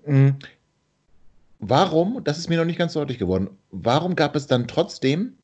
Mhm. 0.07 0.37
Warum, 1.59 2.23
das 2.25 2.39
ist 2.39 2.49
mir 2.49 2.59
noch 2.59 2.65
nicht 2.65 2.79
ganz 2.79 2.95
deutlich 2.95 3.19
geworden, 3.19 3.51
warum 3.71 4.17
gab 4.17 4.37
es 4.37 4.47
dann 4.47 4.67
trotzdem 4.67 5.35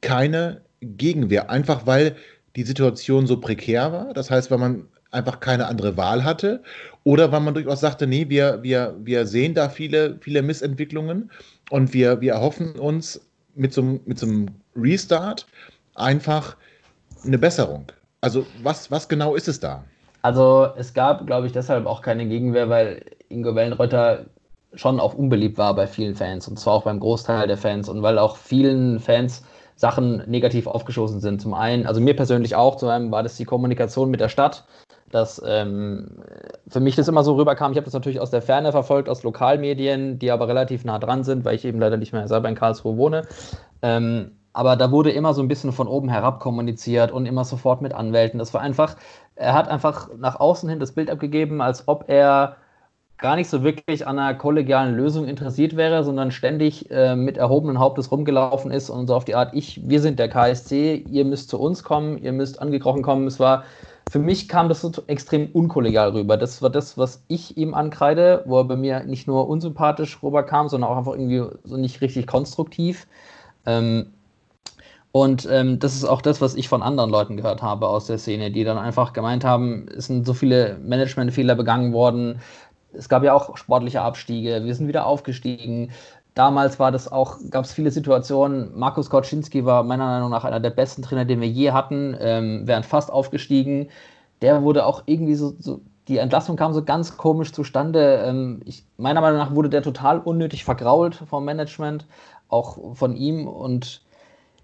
keine 0.00 0.62
Gegenwehr, 0.82 1.50
einfach 1.50 1.86
weil 1.86 2.16
die 2.56 2.64
Situation 2.64 3.26
so 3.26 3.40
prekär 3.40 3.92
war. 3.92 4.12
Das 4.14 4.30
heißt, 4.30 4.50
weil 4.50 4.58
man 4.58 4.88
einfach 5.10 5.40
keine 5.40 5.66
andere 5.66 5.96
Wahl 5.96 6.24
hatte 6.24 6.62
oder 7.04 7.30
weil 7.32 7.40
man 7.40 7.54
durchaus 7.54 7.80
sagte, 7.80 8.06
nee, 8.06 8.28
wir, 8.28 8.62
wir, 8.62 8.96
wir 8.98 9.26
sehen 9.26 9.54
da 9.54 9.68
viele, 9.68 10.18
viele 10.20 10.42
Missentwicklungen 10.42 11.30
und 11.70 11.92
wir, 11.92 12.20
wir 12.20 12.32
erhoffen 12.32 12.78
uns 12.78 13.20
mit 13.54 13.72
so, 13.72 13.82
mit 13.82 14.18
so 14.18 14.26
einem 14.26 14.48
Restart 14.74 15.46
einfach 15.94 16.56
eine 17.24 17.38
Besserung. 17.38 17.86
Also 18.22 18.46
was, 18.62 18.90
was 18.90 19.08
genau 19.08 19.34
ist 19.34 19.48
es 19.48 19.60
da? 19.60 19.84
Also 20.22 20.68
es 20.76 20.94
gab, 20.94 21.26
glaube 21.26 21.46
ich, 21.46 21.52
deshalb 21.52 21.86
auch 21.86 22.00
keine 22.00 22.26
Gegenwehr, 22.26 22.68
weil 22.68 23.04
Ingo 23.28 23.54
Wellenreuter 23.54 24.26
schon 24.74 25.00
auch 25.00 25.14
unbeliebt 25.14 25.58
war 25.58 25.74
bei 25.74 25.86
vielen 25.86 26.14
Fans 26.14 26.48
und 26.48 26.58
zwar 26.58 26.74
auch 26.74 26.84
beim 26.84 27.00
Großteil 27.00 27.46
der 27.46 27.58
Fans 27.58 27.88
und 27.88 28.02
weil 28.02 28.18
auch 28.18 28.36
vielen 28.36 29.00
Fans 29.00 29.42
Sachen 29.82 30.22
negativ 30.28 30.68
aufgeschossen 30.68 31.18
sind. 31.18 31.42
Zum 31.42 31.54
einen, 31.54 31.88
also 31.88 32.00
mir 32.00 32.14
persönlich 32.14 32.54
auch, 32.54 32.76
zum 32.76 32.88
einen 32.88 33.10
war 33.10 33.24
das 33.24 33.36
die 33.36 33.44
Kommunikation 33.44 34.12
mit 34.12 34.20
der 34.20 34.28
Stadt, 34.28 34.64
dass 35.10 35.42
ähm, 35.44 36.22
für 36.68 36.78
mich 36.78 36.94
das 36.94 37.08
immer 37.08 37.24
so 37.24 37.34
rüberkam. 37.34 37.72
Ich 37.72 37.78
habe 37.78 37.86
das 37.86 37.92
natürlich 37.92 38.20
aus 38.20 38.30
der 38.30 38.42
Ferne 38.42 38.70
verfolgt, 38.70 39.08
aus 39.08 39.24
Lokalmedien, 39.24 40.20
die 40.20 40.30
aber 40.30 40.46
relativ 40.46 40.84
nah 40.84 41.00
dran 41.00 41.24
sind, 41.24 41.44
weil 41.44 41.56
ich 41.56 41.64
eben 41.64 41.80
leider 41.80 41.96
nicht 41.96 42.12
mehr 42.12 42.28
selber 42.28 42.48
in 42.48 42.54
Karlsruhe 42.54 42.96
wohne. 42.96 43.26
Ähm, 43.82 44.36
aber 44.52 44.76
da 44.76 44.92
wurde 44.92 45.10
immer 45.10 45.34
so 45.34 45.42
ein 45.42 45.48
bisschen 45.48 45.72
von 45.72 45.88
oben 45.88 46.08
herab 46.08 46.38
kommuniziert 46.38 47.10
und 47.10 47.26
immer 47.26 47.44
sofort 47.44 47.82
mit 47.82 47.92
Anwälten. 47.92 48.38
Das 48.38 48.54
war 48.54 48.60
einfach, 48.60 48.94
er 49.34 49.52
hat 49.52 49.66
einfach 49.66 50.10
nach 50.16 50.38
außen 50.38 50.68
hin 50.68 50.78
das 50.78 50.92
Bild 50.92 51.10
abgegeben, 51.10 51.60
als 51.60 51.88
ob 51.88 52.04
er 52.06 52.54
gar 53.22 53.36
nicht 53.36 53.48
so 53.48 53.62
wirklich 53.62 54.06
an 54.06 54.18
einer 54.18 54.36
kollegialen 54.36 54.94
Lösung 54.94 55.26
interessiert 55.26 55.76
wäre, 55.76 56.04
sondern 56.04 56.30
ständig 56.30 56.90
äh, 56.90 57.16
mit 57.16 57.38
erhobenen 57.38 57.78
Hauptes 57.78 58.10
rumgelaufen 58.10 58.70
ist 58.70 58.90
und 58.90 59.06
so 59.06 59.14
auf 59.14 59.24
die 59.24 59.34
Art, 59.34 59.54
ich, 59.54 59.80
wir 59.88 60.00
sind 60.00 60.18
der 60.18 60.28
KSC, 60.28 61.06
ihr 61.08 61.24
müsst 61.24 61.48
zu 61.48 61.58
uns 61.58 61.82
kommen, 61.82 62.18
ihr 62.18 62.32
müsst 62.32 62.60
angekrochen 62.60 63.02
kommen. 63.02 63.26
Es 63.26 63.40
war, 63.40 63.64
für 64.10 64.18
mich 64.18 64.48
kam 64.48 64.68
das 64.68 64.82
so 64.82 64.92
extrem 65.06 65.48
unkollegial 65.52 66.10
rüber. 66.10 66.36
Das 66.36 66.60
war 66.60 66.68
das, 66.68 66.98
was 66.98 67.22
ich 67.28 67.56
ihm 67.56 67.72
ankreide, 67.72 68.42
wo 68.44 68.58
er 68.58 68.64
bei 68.64 68.76
mir 68.76 69.04
nicht 69.04 69.26
nur 69.26 69.48
unsympathisch 69.48 70.22
rüberkam, 70.22 70.68
sondern 70.68 70.90
auch 70.90 70.98
einfach 70.98 71.14
irgendwie 71.14 71.44
so 71.64 71.76
nicht 71.76 72.00
richtig 72.00 72.26
konstruktiv. 72.26 73.06
Ähm, 73.64 74.06
und 75.12 75.46
ähm, 75.50 75.78
das 75.78 75.94
ist 75.94 76.04
auch 76.04 76.22
das, 76.22 76.40
was 76.40 76.54
ich 76.54 76.68
von 76.68 76.82
anderen 76.82 77.10
Leuten 77.10 77.36
gehört 77.36 77.62
habe 77.62 77.86
aus 77.86 78.06
der 78.06 78.16
Szene, 78.16 78.50
die 78.50 78.64
dann 78.64 78.78
einfach 78.78 79.12
gemeint 79.12 79.44
haben, 79.44 79.86
es 79.94 80.06
sind 80.06 80.26
so 80.26 80.32
viele 80.32 80.78
Managementfehler 80.82 81.54
begangen 81.54 81.92
worden, 81.92 82.40
es 82.94 83.08
gab 83.08 83.22
ja 83.22 83.34
auch 83.34 83.56
sportliche 83.56 84.02
Abstiege, 84.02 84.64
wir 84.64 84.74
sind 84.74 84.88
wieder 84.88 85.06
aufgestiegen. 85.06 85.90
Damals 86.34 86.78
war 86.78 86.90
das 86.90 87.10
auch, 87.10 87.38
gab 87.50 87.64
es 87.64 87.72
viele 87.72 87.90
Situationen. 87.90 88.70
Markus 88.78 89.10
Koczynski 89.10 89.64
war 89.64 89.82
meiner 89.82 90.06
Meinung 90.06 90.30
nach 90.30 90.44
einer 90.44 90.60
der 90.60 90.70
besten 90.70 91.02
Trainer, 91.02 91.24
den 91.26 91.40
wir 91.40 91.48
je 91.48 91.72
hatten, 91.72 92.16
ähm, 92.18 92.66
wären 92.66 92.84
fast 92.84 93.12
aufgestiegen. 93.12 93.88
Der 94.40 94.62
wurde 94.62 94.86
auch 94.86 95.02
irgendwie 95.06 95.34
so, 95.34 95.54
so 95.58 95.80
die 96.08 96.18
Entlassung 96.18 96.56
kam 96.56 96.72
so 96.72 96.82
ganz 96.82 97.16
komisch 97.16 97.52
zustande. 97.52 98.22
Ähm, 98.26 98.60
ich, 98.64 98.84
meiner 98.96 99.20
Meinung 99.20 99.38
nach 99.38 99.54
wurde 99.54 99.68
der 99.68 99.82
total 99.82 100.18
unnötig 100.18 100.64
vergrault 100.64 101.14
vom 101.14 101.44
Management, 101.44 102.06
auch 102.48 102.96
von 102.96 103.14
ihm 103.14 103.46
und 103.46 104.02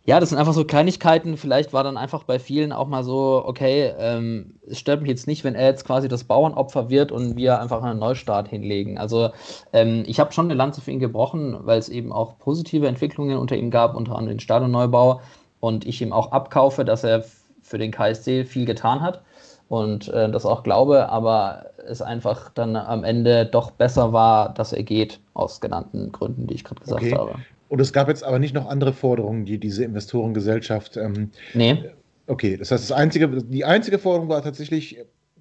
ja, 0.09 0.20
das 0.20 0.30
sind 0.30 0.39
einfach 0.39 0.55
so 0.55 0.64
Kleinigkeiten. 0.64 1.36
Vielleicht 1.36 1.74
war 1.74 1.85
dann 1.85 1.98
einfach 1.98 2.24
bei 2.24 2.39
vielen 2.39 2.72
auch 2.72 2.89
mal 2.89 3.05
so, 3.05 3.43
okay, 3.44 3.93
ähm, 3.98 4.55
es 4.66 4.78
stört 4.78 5.02
mich 5.02 5.10
jetzt 5.10 5.26
nicht, 5.26 5.44
wenn 5.44 5.55
er 5.55 5.66
jetzt 5.66 5.85
quasi 5.85 6.09
das 6.09 6.24
Bauernopfer 6.24 6.89
wird 6.89 7.12
und 7.12 7.36
wir 7.36 7.60
einfach 7.60 7.82
einen 7.82 7.98
Neustart 7.98 8.48
hinlegen. 8.48 8.97
Also 8.97 9.28
ähm, 9.74 10.05
ich 10.06 10.18
habe 10.18 10.32
schon 10.32 10.47
eine 10.47 10.55
Lanze 10.55 10.80
für 10.80 10.93
ihn 10.93 10.98
gebrochen, 10.98 11.59
weil 11.60 11.78
es 11.78 11.90
eben 11.90 12.10
auch 12.10 12.39
positive 12.39 12.89
Entwicklungen 12.89 13.36
unter 13.36 13.55
ihm 13.55 13.70
gab, 13.70 13.94
unter 13.94 14.12
anderem 14.12 14.39
den 14.39 14.40
Stadionneubau. 14.40 15.20
Und 15.60 15.86
ich 15.86 16.01
ihm 16.01 16.14
auch 16.14 16.32
abkaufe, 16.32 16.86
dass 16.86 17.05
er 17.05 17.26
für 17.60 17.76
den 17.76 17.90
KSC 17.90 18.47
viel 18.47 18.64
getan 18.64 19.02
hat 19.02 19.20
und 19.68 20.09
äh, 20.09 20.30
das 20.30 20.47
auch 20.47 20.62
glaube, 20.62 21.10
aber 21.10 21.66
es 21.86 22.01
einfach 22.01 22.48
dann 22.55 22.76
am 22.76 23.05
Ende 23.05 23.44
doch 23.44 23.72
besser 23.72 24.14
war, 24.14 24.55
dass 24.55 24.72
er 24.72 24.85
geht, 24.85 25.20
aus 25.35 25.60
genannten 25.60 26.12
Gründen, 26.12 26.47
die 26.47 26.55
ich 26.55 26.64
gerade 26.64 26.80
gesagt 26.80 27.02
okay. 27.02 27.14
habe. 27.14 27.35
Und 27.69 27.81
es 27.81 27.93
gab 27.93 28.09
jetzt 28.09 28.24
aber 28.24 28.39
nicht 28.39 28.55
noch 28.55 28.69
andere 28.69 28.93
Forderungen, 28.93 29.45
die 29.45 29.59
diese 29.59 29.85
Investorengesellschaft. 29.85 30.97
Ähm, 30.97 31.31
nee. 31.55 31.85
Okay, 32.27 32.57
das 32.57 32.70
heißt, 32.70 32.90
das 32.90 32.93
einzige, 32.93 33.28
die 33.28 33.65
einzige 33.65 33.99
Forderung 33.99 34.28
war 34.28 34.43
tatsächlich, 34.43 34.99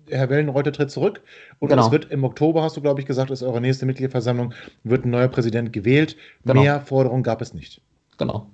Herr 0.09 0.29
Wellenreuter 0.29 0.71
tritt 0.71 0.91
zurück. 0.91 1.21
Und 1.59 1.69
genau. 1.69 1.85
es 1.85 1.91
wird 1.91 2.11
im 2.11 2.23
Oktober, 2.23 2.63
hast 2.63 2.77
du, 2.77 2.81
glaube 2.81 3.01
ich, 3.01 3.05
gesagt, 3.05 3.29
ist 3.31 3.43
eure 3.43 3.61
nächste 3.61 3.85
Mitgliederversammlung, 3.85 4.53
wird 4.83 5.05
ein 5.05 5.09
neuer 5.09 5.27
Präsident 5.27 5.73
gewählt. 5.73 6.15
Genau. 6.45 6.61
Mehr 6.61 6.81
Forderungen 6.81 7.23
gab 7.23 7.41
es 7.41 7.53
nicht. 7.53 7.81
Genau. 8.17 8.47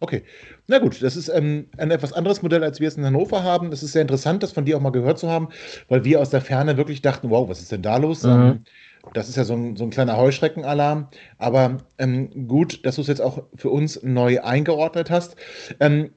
Okay. 0.00 0.22
Na 0.66 0.78
gut, 0.78 1.02
das 1.02 1.16
ist 1.16 1.28
ähm, 1.28 1.66
ein 1.78 1.90
etwas 1.90 2.12
anderes 2.12 2.42
Modell, 2.42 2.62
als 2.62 2.78
wir 2.78 2.88
es 2.88 2.96
in 2.96 3.04
Hannover 3.04 3.42
haben. 3.42 3.72
Es 3.72 3.82
ist 3.82 3.92
sehr 3.92 4.02
interessant, 4.02 4.42
das 4.42 4.52
von 4.52 4.64
dir 4.64 4.76
auch 4.76 4.80
mal 4.80 4.90
gehört 4.90 5.18
zu 5.18 5.30
haben, 5.30 5.48
weil 5.88 6.04
wir 6.04 6.20
aus 6.20 6.30
der 6.30 6.42
Ferne 6.42 6.76
wirklich 6.76 7.00
dachten, 7.00 7.30
wow, 7.30 7.48
was 7.48 7.60
ist 7.60 7.72
denn 7.72 7.82
da 7.82 7.96
los? 7.96 8.22
Mhm. 8.22 8.30
Ähm, 8.30 8.64
das 9.12 9.28
ist 9.28 9.36
ja 9.36 9.44
so 9.44 9.54
ein, 9.54 9.76
so 9.76 9.84
ein 9.84 9.90
kleiner 9.90 10.16
Heuschreckenalarm. 10.16 11.08
Aber 11.38 11.78
ähm, 11.98 12.48
gut, 12.48 12.84
dass 12.86 12.96
du 12.96 13.02
es 13.02 13.08
jetzt 13.08 13.20
auch 13.20 13.44
für 13.54 13.70
uns 13.70 14.02
neu 14.02 14.40
eingeordnet 14.42 15.10
hast. 15.10 15.36
Ähm, 15.80 16.10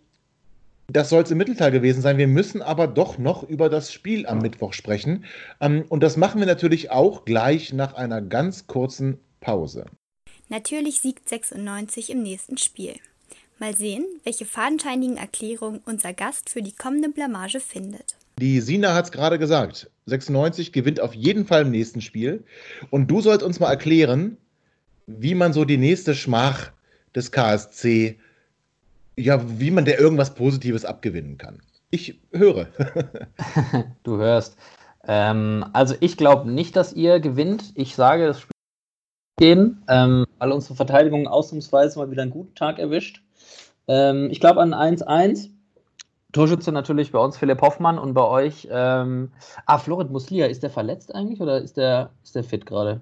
das 0.89 1.09
soll 1.09 1.23
es 1.23 1.31
im 1.31 1.37
Mittelteil 1.37 1.71
gewesen 1.71 2.01
sein. 2.01 2.17
Wir 2.17 2.27
müssen 2.27 2.61
aber 2.61 2.87
doch 2.87 3.17
noch 3.17 3.43
über 3.43 3.69
das 3.69 3.91
Spiel 3.91 4.25
am 4.25 4.39
Mittwoch 4.39 4.73
sprechen. 4.73 5.25
Ähm, 5.59 5.83
und 5.89 6.01
das 6.01 6.15
machen 6.15 6.39
wir 6.39 6.47
natürlich 6.47 6.91
auch 6.91 7.25
gleich 7.25 7.73
nach 7.73 7.93
einer 7.93 8.21
ganz 8.21 8.67
kurzen 8.67 9.19
Pause. 9.41 9.85
Natürlich 10.49 11.01
siegt 11.01 11.27
96 11.27 12.09
im 12.09 12.23
nächsten 12.23 12.57
Spiel. 12.57 12.95
Mal 13.59 13.75
sehen, 13.75 14.05
welche 14.23 14.45
fadenscheinigen 14.45 15.17
Erklärungen 15.17 15.81
unser 15.85 16.13
Gast 16.13 16.49
für 16.49 16.61
die 16.61 16.73
kommende 16.73 17.09
Blamage 17.09 17.59
findet. 17.59 18.15
Die 18.39 18.61
Sina 18.61 18.93
hat 18.93 19.05
es 19.05 19.11
gerade 19.11 19.39
gesagt. 19.39 19.89
96 20.05 20.71
gewinnt 20.71 20.99
auf 20.99 21.13
jeden 21.13 21.45
Fall 21.45 21.63
im 21.63 21.71
nächsten 21.71 22.01
Spiel. 22.01 22.43
Und 22.91 23.07
du 23.07 23.21
sollst 23.21 23.43
uns 23.43 23.59
mal 23.59 23.69
erklären, 23.69 24.37
wie 25.07 25.35
man 25.35 25.53
so 25.53 25.65
die 25.65 25.77
nächste 25.77 26.13
Schmach 26.13 26.71
des 27.15 27.31
KSC, 27.31 28.19
ja, 29.17 29.41
wie 29.59 29.71
man 29.71 29.85
der 29.85 29.99
irgendwas 29.99 30.35
Positives 30.35 30.85
abgewinnen 30.85 31.37
kann. 31.37 31.61
Ich 31.89 32.19
höre. 32.31 32.67
du 34.03 34.17
hörst. 34.17 34.57
Ähm, 35.07 35.65
also 35.73 35.95
ich 35.99 36.17
glaube 36.17 36.51
nicht, 36.51 36.75
dass 36.75 36.93
ihr 36.93 37.19
gewinnt. 37.19 37.71
Ich 37.75 37.95
sage, 37.95 38.27
das 38.27 38.41
Spiel 38.41 38.51
gehen, 39.39 39.83
ähm, 39.87 40.25
weil 40.37 40.51
unsere 40.51 40.75
Verteidigung 40.75 41.27
ausnahmsweise 41.27 41.97
mal 41.97 42.11
wieder 42.11 42.23
einen 42.23 42.31
guten 42.31 42.55
Tag 42.55 42.77
erwischt. 42.77 43.23
Ähm, 43.87 44.29
ich 44.29 44.39
glaube 44.39 44.61
an 44.61 44.73
1-1. 44.73 45.49
Torschütze 46.37 46.71
natürlich 46.71 47.11
bei 47.11 47.19
uns 47.19 47.35
Philipp 47.35 47.61
Hoffmann 47.61 47.97
und 47.97 48.13
bei 48.13 48.23
euch. 48.23 48.67
Ähm, 48.71 49.31
ah, 49.65 49.79
Florid 49.79 50.11
Muslia, 50.11 50.45
ist 50.45 50.61
der 50.61 50.69
verletzt 50.69 51.13
eigentlich 51.15 51.41
oder 51.41 51.59
ist 51.59 51.77
der, 51.77 52.11
ist 52.23 52.35
der 52.35 52.43
fit 52.43 52.65
gerade? 52.65 53.01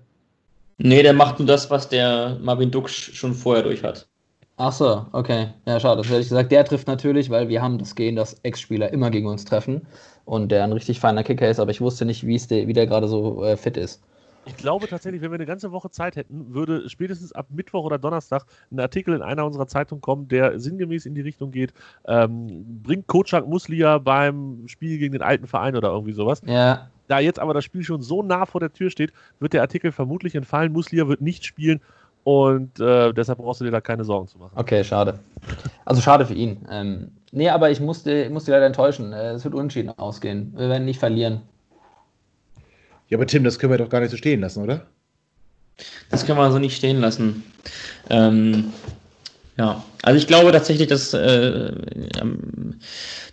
Nee, 0.78 1.04
der 1.04 1.14
macht 1.14 1.40
nur 1.40 1.48
das, 1.48 1.70
was 1.70 1.90
der 1.90 2.38
Marvin 2.42 2.72
Duksch 2.72 3.14
schon 3.14 3.34
vorher 3.34 3.64
durch 3.64 3.84
hat. 3.84 4.08
Ach 4.56 4.72
so, 4.72 5.06
okay. 5.12 5.50
Ja, 5.66 5.82
schade. 5.82 5.98
Das 5.98 6.10
hätte 6.10 6.22
ich 6.22 6.30
gesagt. 6.30 6.52
Der 6.52 6.64
trifft 6.64 6.88
natürlich, 6.88 7.30
weil 7.30 7.50
wir 7.50 7.62
haben 7.62 7.78
das 7.78 7.96
Gehen, 7.96 8.16
dass 8.16 8.40
Ex-Spieler 8.44 8.94
immer 8.94 9.10
gegen 9.12 9.28
uns 9.28 9.44
treffen 9.44 9.86
und 10.24 10.50
der 10.50 10.64
ein 10.64 10.72
richtig 10.72 11.02
feiner 11.02 11.24
Kicker 11.24 11.50
ist, 11.50 11.60
aber 11.60 11.72
ich 11.72 11.82
wusste 11.82 12.06
nicht, 12.06 12.26
wie, 12.26 12.38
der, 12.38 12.68
wie 12.68 12.74
der 12.74 12.88
gerade 12.88 13.10
so 13.10 13.44
äh, 13.44 13.58
fit 13.58 13.76
ist. 13.76 14.02
Ich 14.46 14.58
glaube 14.58 14.88
tatsächlich, 14.88 15.22
wenn 15.22 15.32
wir 15.32 15.36
eine 15.36 15.46
ganze 15.46 15.72
Woche 15.72 15.90
Zeit 15.90 16.16
hätten, 16.16 16.54
würde 16.54 16.90
spätestens 16.90 17.32
ab 17.32 17.48
Mittwoch 17.50 17.84
oder 17.84 17.98
Donnerstag 17.98 18.46
ein 18.72 18.80
Artikel 18.80 19.16
in 19.16 19.22
einer 19.22 19.46
unserer 19.46 19.68
Zeitungen 19.68 20.02
kommen, 20.02 20.28
der 20.28 20.60
sinngemäß 20.60 21.06
in 21.06 21.16
die 21.16 21.22
Richtung 21.22 21.52
geht, 21.52 21.74
ähm, 22.08 22.82
bringt 22.84 23.08
Kocak 23.08 23.48
Muslia 23.48 23.98
beim 23.98 24.68
Spiel 24.68 24.98
gegen 24.98 25.14
den 25.14 25.22
alten 25.22 25.48
Verein 25.48 25.76
oder 25.76 25.90
irgendwie 25.90 26.14
sowas. 26.14 26.42
Ja. 26.46 26.90
Da 27.08 27.20
jetzt 27.20 27.40
aber 27.40 27.54
das 27.54 27.64
Spiel 27.64 27.84
schon 27.84 28.02
so 28.02 28.24
nah 28.24 28.46
vor 28.46 28.62
der 28.62 28.74
Tür 28.74 28.90
steht, 28.90 29.14
wird 29.40 29.54
der 29.54 29.62
Artikel 29.62 29.92
vermutlich 29.92 30.36
entfallen. 30.36 30.72
Muslia 30.72 31.08
wird 31.08 31.22
nicht 31.22 31.46
spielen 31.46 31.82
und 32.24 32.80
äh, 32.80 33.14
deshalb 33.14 33.38
brauchst 33.38 33.62
du 33.62 33.66
dir 33.66 33.72
da 33.72 33.82
keine 33.82 34.04
Sorgen 34.04 34.28
zu 34.28 34.40
machen. 34.40 34.54
Okay, 34.56 34.84
schade. 34.84 35.20
Also 35.86 36.02
schade 36.02 36.26
für 36.26 36.34
ihn. 36.34 36.66
Ähm, 36.72 37.12
nee, 37.32 37.50
aber 37.50 37.70
ich 37.70 37.80
musste, 37.80 38.30
musste 38.32 38.52
leider 38.52 38.66
enttäuschen. 38.66 39.14
Äh, 39.14 39.34
es 39.34 39.44
wird 39.44 39.54
unentschieden 39.54 39.90
ausgehen. 39.90 40.54
Wir 40.56 40.70
werden 40.70 40.86
nicht 40.86 41.00
verlieren. 41.00 41.44
Ja, 43.10 43.18
aber 43.18 43.28
Tim, 43.28 43.44
das 43.44 43.60
können 43.60 43.72
wir 43.72 43.78
doch 43.78 43.90
gar 43.90 44.00
nicht 44.02 44.12
so 44.12 44.18
stehen 44.18 44.42
lassen, 44.42 44.64
oder? 44.64 44.88
Das 46.10 46.26
können 46.26 46.38
wir 46.38 46.52
so 46.52 46.60
nicht 46.60 46.78
stehen 46.78 47.00
lassen. 47.00 47.44
Ähm, 48.10 48.74
ja, 49.58 49.84
also 50.02 50.18
ich 50.18 50.28
glaube 50.28 50.52
tatsächlich, 50.52 50.88
dass, 50.88 51.14
äh, 51.14 51.72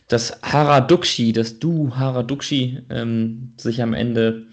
dass 0.08 0.40
Haradukshi, 0.42 1.32
dass 1.32 1.58
du 1.58 1.94
Haradukshi 1.94 2.80
ähm, 2.90 3.54
sich 3.56 3.82
am 3.82 3.94
Ende 3.94 4.46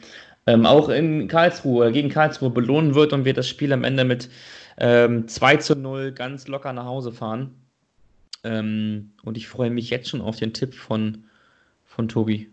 ähm, 0.48 0.66
auch 0.66 0.90
in 0.90 1.28
Karlsruhe, 1.28 1.92
gegen 1.92 2.10
Karlsruhe 2.10 2.50
belohnen 2.50 2.96
wird 2.96 3.14
und 3.14 3.26
wir 3.26 3.34
das 3.34 3.48
Spiel 3.48 3.72
am 3.74 3.84
Ende 3.84 4.04
mit 4.04 4.30
ähm, 4.78 5.28
2 5.28 5.58
zu 5.58 5.76
0 5.76 6.12
ganz 6.12 6.48
locker 6.48 6.74
nach 6.74 6.86
Hause 6.86 7.12
fahren. 7.12 7.54
Ähm, 8.44 9.12
und 9.24 9.38
ich 9.38 9.48
freue 9.48 9.70
mich 9.70 9.90
jetzt 9.90 10.10
schon 10.10 10.22
auf 10.22 10.38
den 10.38 10.54
Tipp 10.54 10.74
von, 10.74 11.26
von 11.86 12.08
Tobi. 12.08 12.50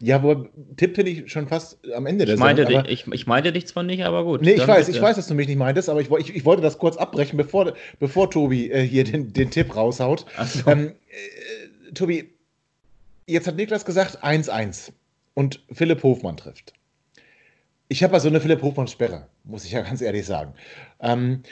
Ja, 0.00 0.22
wo 0.22 0.46
Tipp 0.76 0.94
finde 0.94 1.10
ich 1.10 1.30
schon 1.30 1.48
fast 1.48 1.78
am 1.92 2.06
Ende 2.06 2.24
der 2.24 2.34
ich 2.34 2.40
meinte 2.40 2.64
Sendung. 2.66 2.84
ich, 2.86 3.06
ich 3.06 3.26
meinte 3.26 3.52
dich 3.52 3.66
zwar 3.66 3.82
nicht, 3.82 4.04
aber 4.04 4.24
gut. 4.24 4.42
Nee, 4.42 4.52
ich 4.52 4.66
weiß, 4.66 4.86
bitte. 4.86 4.98
ich 4.98 5.02
weiß, 5.02 5.16
dass 5.16 5.26
du 5.26 5.34
mich 5.34 5.48
nicht 5.48 5.58
meintest, 5.58 5.88
aber 5.88 6.00
ich, 6.00 6.10
ich, 6.10 6.34
ich 6.34 6.44
wollte 6.44 6.62
das 6.62 6.78
kurz 6.78 6.96
abbrechen, 6.96 7.36
bevor, 7.36 7.74
bevor 7.98 8.30
Tobi 8.30 8.70
äh, 8.70 8.82
hier 8.82 9.04
den, 9.04 9.32
den 9.32 9.50
Tipp 9.50 9.74
raushaut. 9.74 10.26
So. 10.46 10.70
Ähm, 10.70 10.92
äh, 11.08 11.92
Tobi, 11.92 12.30
jetzt 13.26 13.46
hat 13.46 13.56
Niklas 13.56 13.84
gesagt 13.84 14.22
1-1 14.22 14.92
und 15.34 15.60
Philipp 15.72 16.02
Hofmann 16.02 16.36
trifft. 16.36 16.72
Ich 17.88 18.02
habe 18.02 18.14
also 18.14 18.28
eine 18.28 18.40
Philipp 18.40 18.62
Hofmann-Sperre, 18.62 19.28
muss 19.44 19.64
ich 19.64 19.72
ja 19.72 19.82
ganz 19.82 20.00
ehrlich 20.00 20.26
sagen. 20.26 20.54
Ähm, 21.00 21.42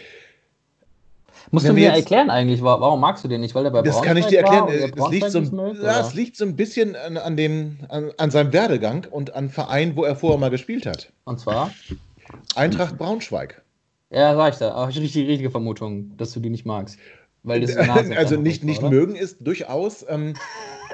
Musst 1.50 1.68
du 1.68 1.72
mir 1.72 1.88
jetzt, 1.88 1.96
erklären 1.96 2.30
eigentlich, 2.30 2.62
warum 2.62 3.00
magst 3.00 3.24
du 3.24 3.28
den 3.28 3.40
nicht? 3.40 3.54
Weil 3.54 3.66
er 3.66 3.70
bei 3.70 3.82
Das 3.82 4.02
kann 4.02 4.16
ich 4.16 4.26
dir 4.26 4.40
erklären. 4.40 4.68
Es 4.68 5.10
liegt, 5.10 5.30
so, 5.30 5.40
mögt, 5.40 5.82
ja, 5.82 6.08
liegt 6.14 6.36
so 6.36 6.44
ein 6.44 6.56
bisschen 6.56 6.96
an, 6.96 7.16
an 7.16 7.36
dem, 7.36 7.78
an, 7.88 8.10
an, 8.16 8.30
seinem 8.30 8.52
Werdegang 8.52 9.06
und 9.10 9.34
an 9.34 9.50
Verein, 9.50 9.96
wo 9.96 10.04
er 10.04 10.16
vorher 10.16 10.38
mal 10.38 10.50
gespielt 10.50 10.86
hat. 10.86 11.12
Und 11.24 11.40
zwar? 11.40 11.70
Eintracht 12.54 12.98
Braunschweig. 12.98 13.62
Ja, 14.10 14.34
sag 14.34 14.52
ich 14.54 14.58
da. 14.58 14.72
Aber 14.72 14.90
ich 14.90 14.96
habe 14.96 15.06
die 15.06 15.22
richtige 15.22 15.50
Vermutung, 15.50 16.16
dass 16.16 16.32
du 16.32 16.40
die 16.40 16.50
nicht 16.50 16.64
magst. 16.66 16.98
Weil 17.42 17.60
das 17.60 17.76
also 18.16 18.36
nicht, 18.36 18.64
nicht 18.64 18.82
mögen 18.82 19.16
ist 19.16 19.38
durchaus 19.40 20.04
ähm, 20.08 20.34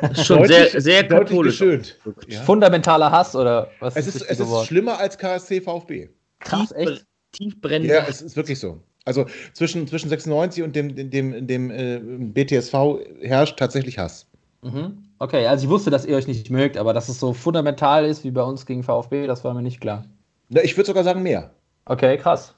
schon 0.22 0.38
deutlich, 0.38 0.72
sehr, 0.72 0.80
sehr 0.80 1.08
katholisch. 1.08 1.58
Geschönt. 1.58 1.98
Ja? 2.26 2.42
Fundamentaler 2.42 3.10
Hass 3.10 3.36
oder 3.36 3.70
was 3.78 3.96
es 3.96 4.08
ist, 4.08 4.22
ist 4.22 4.30
es 4.30 4.40
ist 4.40 4.66
schlimmer 4.66 4.98
als 4.98 5.16
KSC 5.16 5.60
VfB. 5.60 6.08
Krass, 6.40 6.72
echt? 6.72 7.06
Tiefbrennend. 7.32 7.88
Ja, 7.88 8.06
es 8.08 8.20
ist 8.22 8.36
wirklich 8.36 8.58
so. 8.58 8.82
Also 9.04 9.26
zwischen, 9.54 9.86
zwischen 9.86 10.08
96 10.08 10.62
und 10.62 10.76
dem, 10.76 10.94
dem, 10.94 11.10
dem, 11.10 11.46
dem 11.46 11.70
äh, 11.70 12.00
BTSV 12.00 12.74
herrscht 13.22 13.58
tatsächlich 13.58 13.98
Hass. 13.98 14.26
Mhm. 14.62 14.98
Okay, 15.18 15.46
also 15.46 15.64
ich 15.64 15.70
wusste, 15.70 15.90
dass 15.90 16.04
ihr 16.04 16.16
euch 16.16 16.26
nicht 16.26 16.50
mögt, 16.50 16.76
aber 16.76 16.92
dass 16.92 17.08
es 17.08 17.18
so 17.18 17.32
fundamental 17.32 18.04
ist 18.04 18.24
wie 18.24 18.30
bei 18.30 18.42
uns 18.42 18.66
gegen 18.66 18.82
VfB, 18.82 19.26
das 19.26 19.44
war 19.44 19.54
mir 19.54 19.62
nicht 19.62 19.80
klar. 19.80 20.04
Na, 20.48 20.62
ich 20.62 20.76
würde 20.76 20.86
sogar 20.86 21.04
sagen 21.04 21.22
mehr. 21.22 21.50
Okay, 21.86 22.16
krass. 22.18 22.54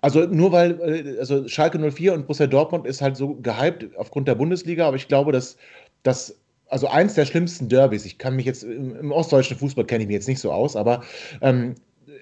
Also 0.00 0.20
nur 0.20 0.52
weil, 0.52 0.80
äh, 0.80 1.18
also 1.18 1.46
Schalke 1.48 1.78
04 1.78 2.14
und 2.14 2.26
Borussia 2.26 2.46
Dortmund 2.46 2.86
ist 2.86 3.02
halt 3.02 3.16
so 3.16 3.34
gehypt 3.34 3.96
aufgrund 3.96 4.28
der 4.28 4.34
Bundesliga, 4.34 4.86
aber 4.86 4.96
ich 4.96 5.08
glaube, 5.08 5.32
dass 5.32 5.56
das 6.02 6.36
also 6.70 6.86
eins 6.86 7.14
der 7.14 7.26
schlimmsten 7.26 7.68
Derbys, 7.68 8.04
ich 8.04 8.18
kann 8.18 8.36
mich 8.36 8.46
jetzt 8.46 8.62
im, 8.62 8.96
im 8.96 9.12
ostdeutschen 9.12 9.56
Fußball 9.56 9.84
kenne 9.84 10.04
ich 10.04 10.06
mich 10.06 10.14
jetzt 10.14 10.28
nicht 10.28 10.38
so 10.38 10.52
aus, 10.52 10.76
aber 10.76 11.02
ähm, 11.42 11.74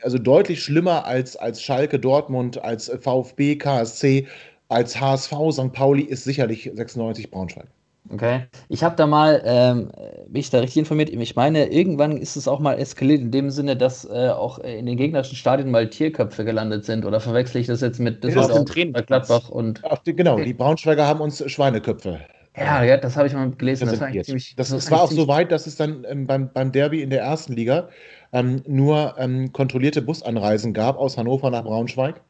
also 0.03 0.19
deutlich 0.19 0.63
schlimmer 0.63 1.05
als, 1.05 1.37
als 1.37 1.63
Schalke, 1.63 1.99
Dortmund, 1.99 2.63
als 2.63 2.91
VfB, 3.01 3.57
KSC, 3.57 4.27
als 4.69 5.01
HSV, 5.01 5.33
St. 5.51 5.73
Pauli 5.73 6.03
ist 6.03 6.25
sicherlich 6.25 6.71
96 6.75 7.31
Braunschweig. 7.31 7.69
Okay. 8.11 8.47
Ich 8.69 8.83
habe 8.83 8.97
da 8.97 9.07
mal, 9.07 9.43
ähm, 9.45 9.91
bin 10.29 10.41
ich 10.41 10.51
da 10.51 10.61
richtig 10.61 10.79
informiert? 10.79 11.11
Ich 11.11 11.37
meine, 11.37 11.67
irgendwann 11.67 12.17
ist 12.17 12.37
es 12.37 12.49
auch 12.49 12.59
mal 12.59 12.79
eskaliert, 12.79 13.21
in 13.21 13.31
dem 13.31 13.51
Sinne, 13.51 13.77
dass 13.77 14.05
äh, 14.07 14.31
auch 14.31 14.59
in 14.59 14.87
den 14.87 14.97
gegnerischen 14.97 15.37
Stadien 15.37 15.71
mal 15.71 15.89
Tierköpfe 15.91 16.45
gelandet 16.45 16.85
sind. 16.85 17.05
Oder 17.05 17.21
verwechsel 17.21 17.61
ich 17.61 17.67
das 17.67 17.81
jetzt 17.81 18.01
mit 18.01 18.25
das 18.25 18.35
ja, 18.35 18.65
dem 18.65 18.93
bei 18.93 19.03
Gladbach 19.03 19.51
und. 19.51 19.83
Ach, 19.85 19.99
die, 19.99 20.17
genau, 20.17 20.39
die 20.39 20.55
Braunschweiger 20.55 21.07
haben 21.07 21.21
uns 21.21 21.43
Schweineköpfe. 21.51 22.21
Ja, 22.57 22.83
ja 22.83 22.97
das 22.97 23.17
habe 23.17 23.27
ich 23.27 23.35
mal 23.35 23.51
gelesen. 23.51 23.87
Das, 23.87 23.99
das 23.99 24.01
war, 24.01 24.23
ziemlich, 24.23 24.57
das, 24.57 24.71
das 24.71 24.91
war 24.91 25.03
auch 25.03 25.11
so 25.11 25.29
weit, 25.29 25.53
dass 25.53 25.67
es 25.67 25.77
dann 25.77 26.07
ähm, 26.09 26.27
beim, 26.27 26.51
beim 26.53 26.73
Derby 26.73 27.03
in 27.03 27.11
der 27.11 27.21
ersten 27.21 27.53
Liga 27.53 27.89
ähm, 28.33 28.63
nur 28.67 29.15
ähm, 29.19 29.53
kontrollierte 29.53 30.03
Busanreisen 30.03 30.73
gab 30.75 30.99
aus 30.99 31.17
Hannover 31.17 31.51
nach 31.51 31.65
Braunschweig. 31.65 32.21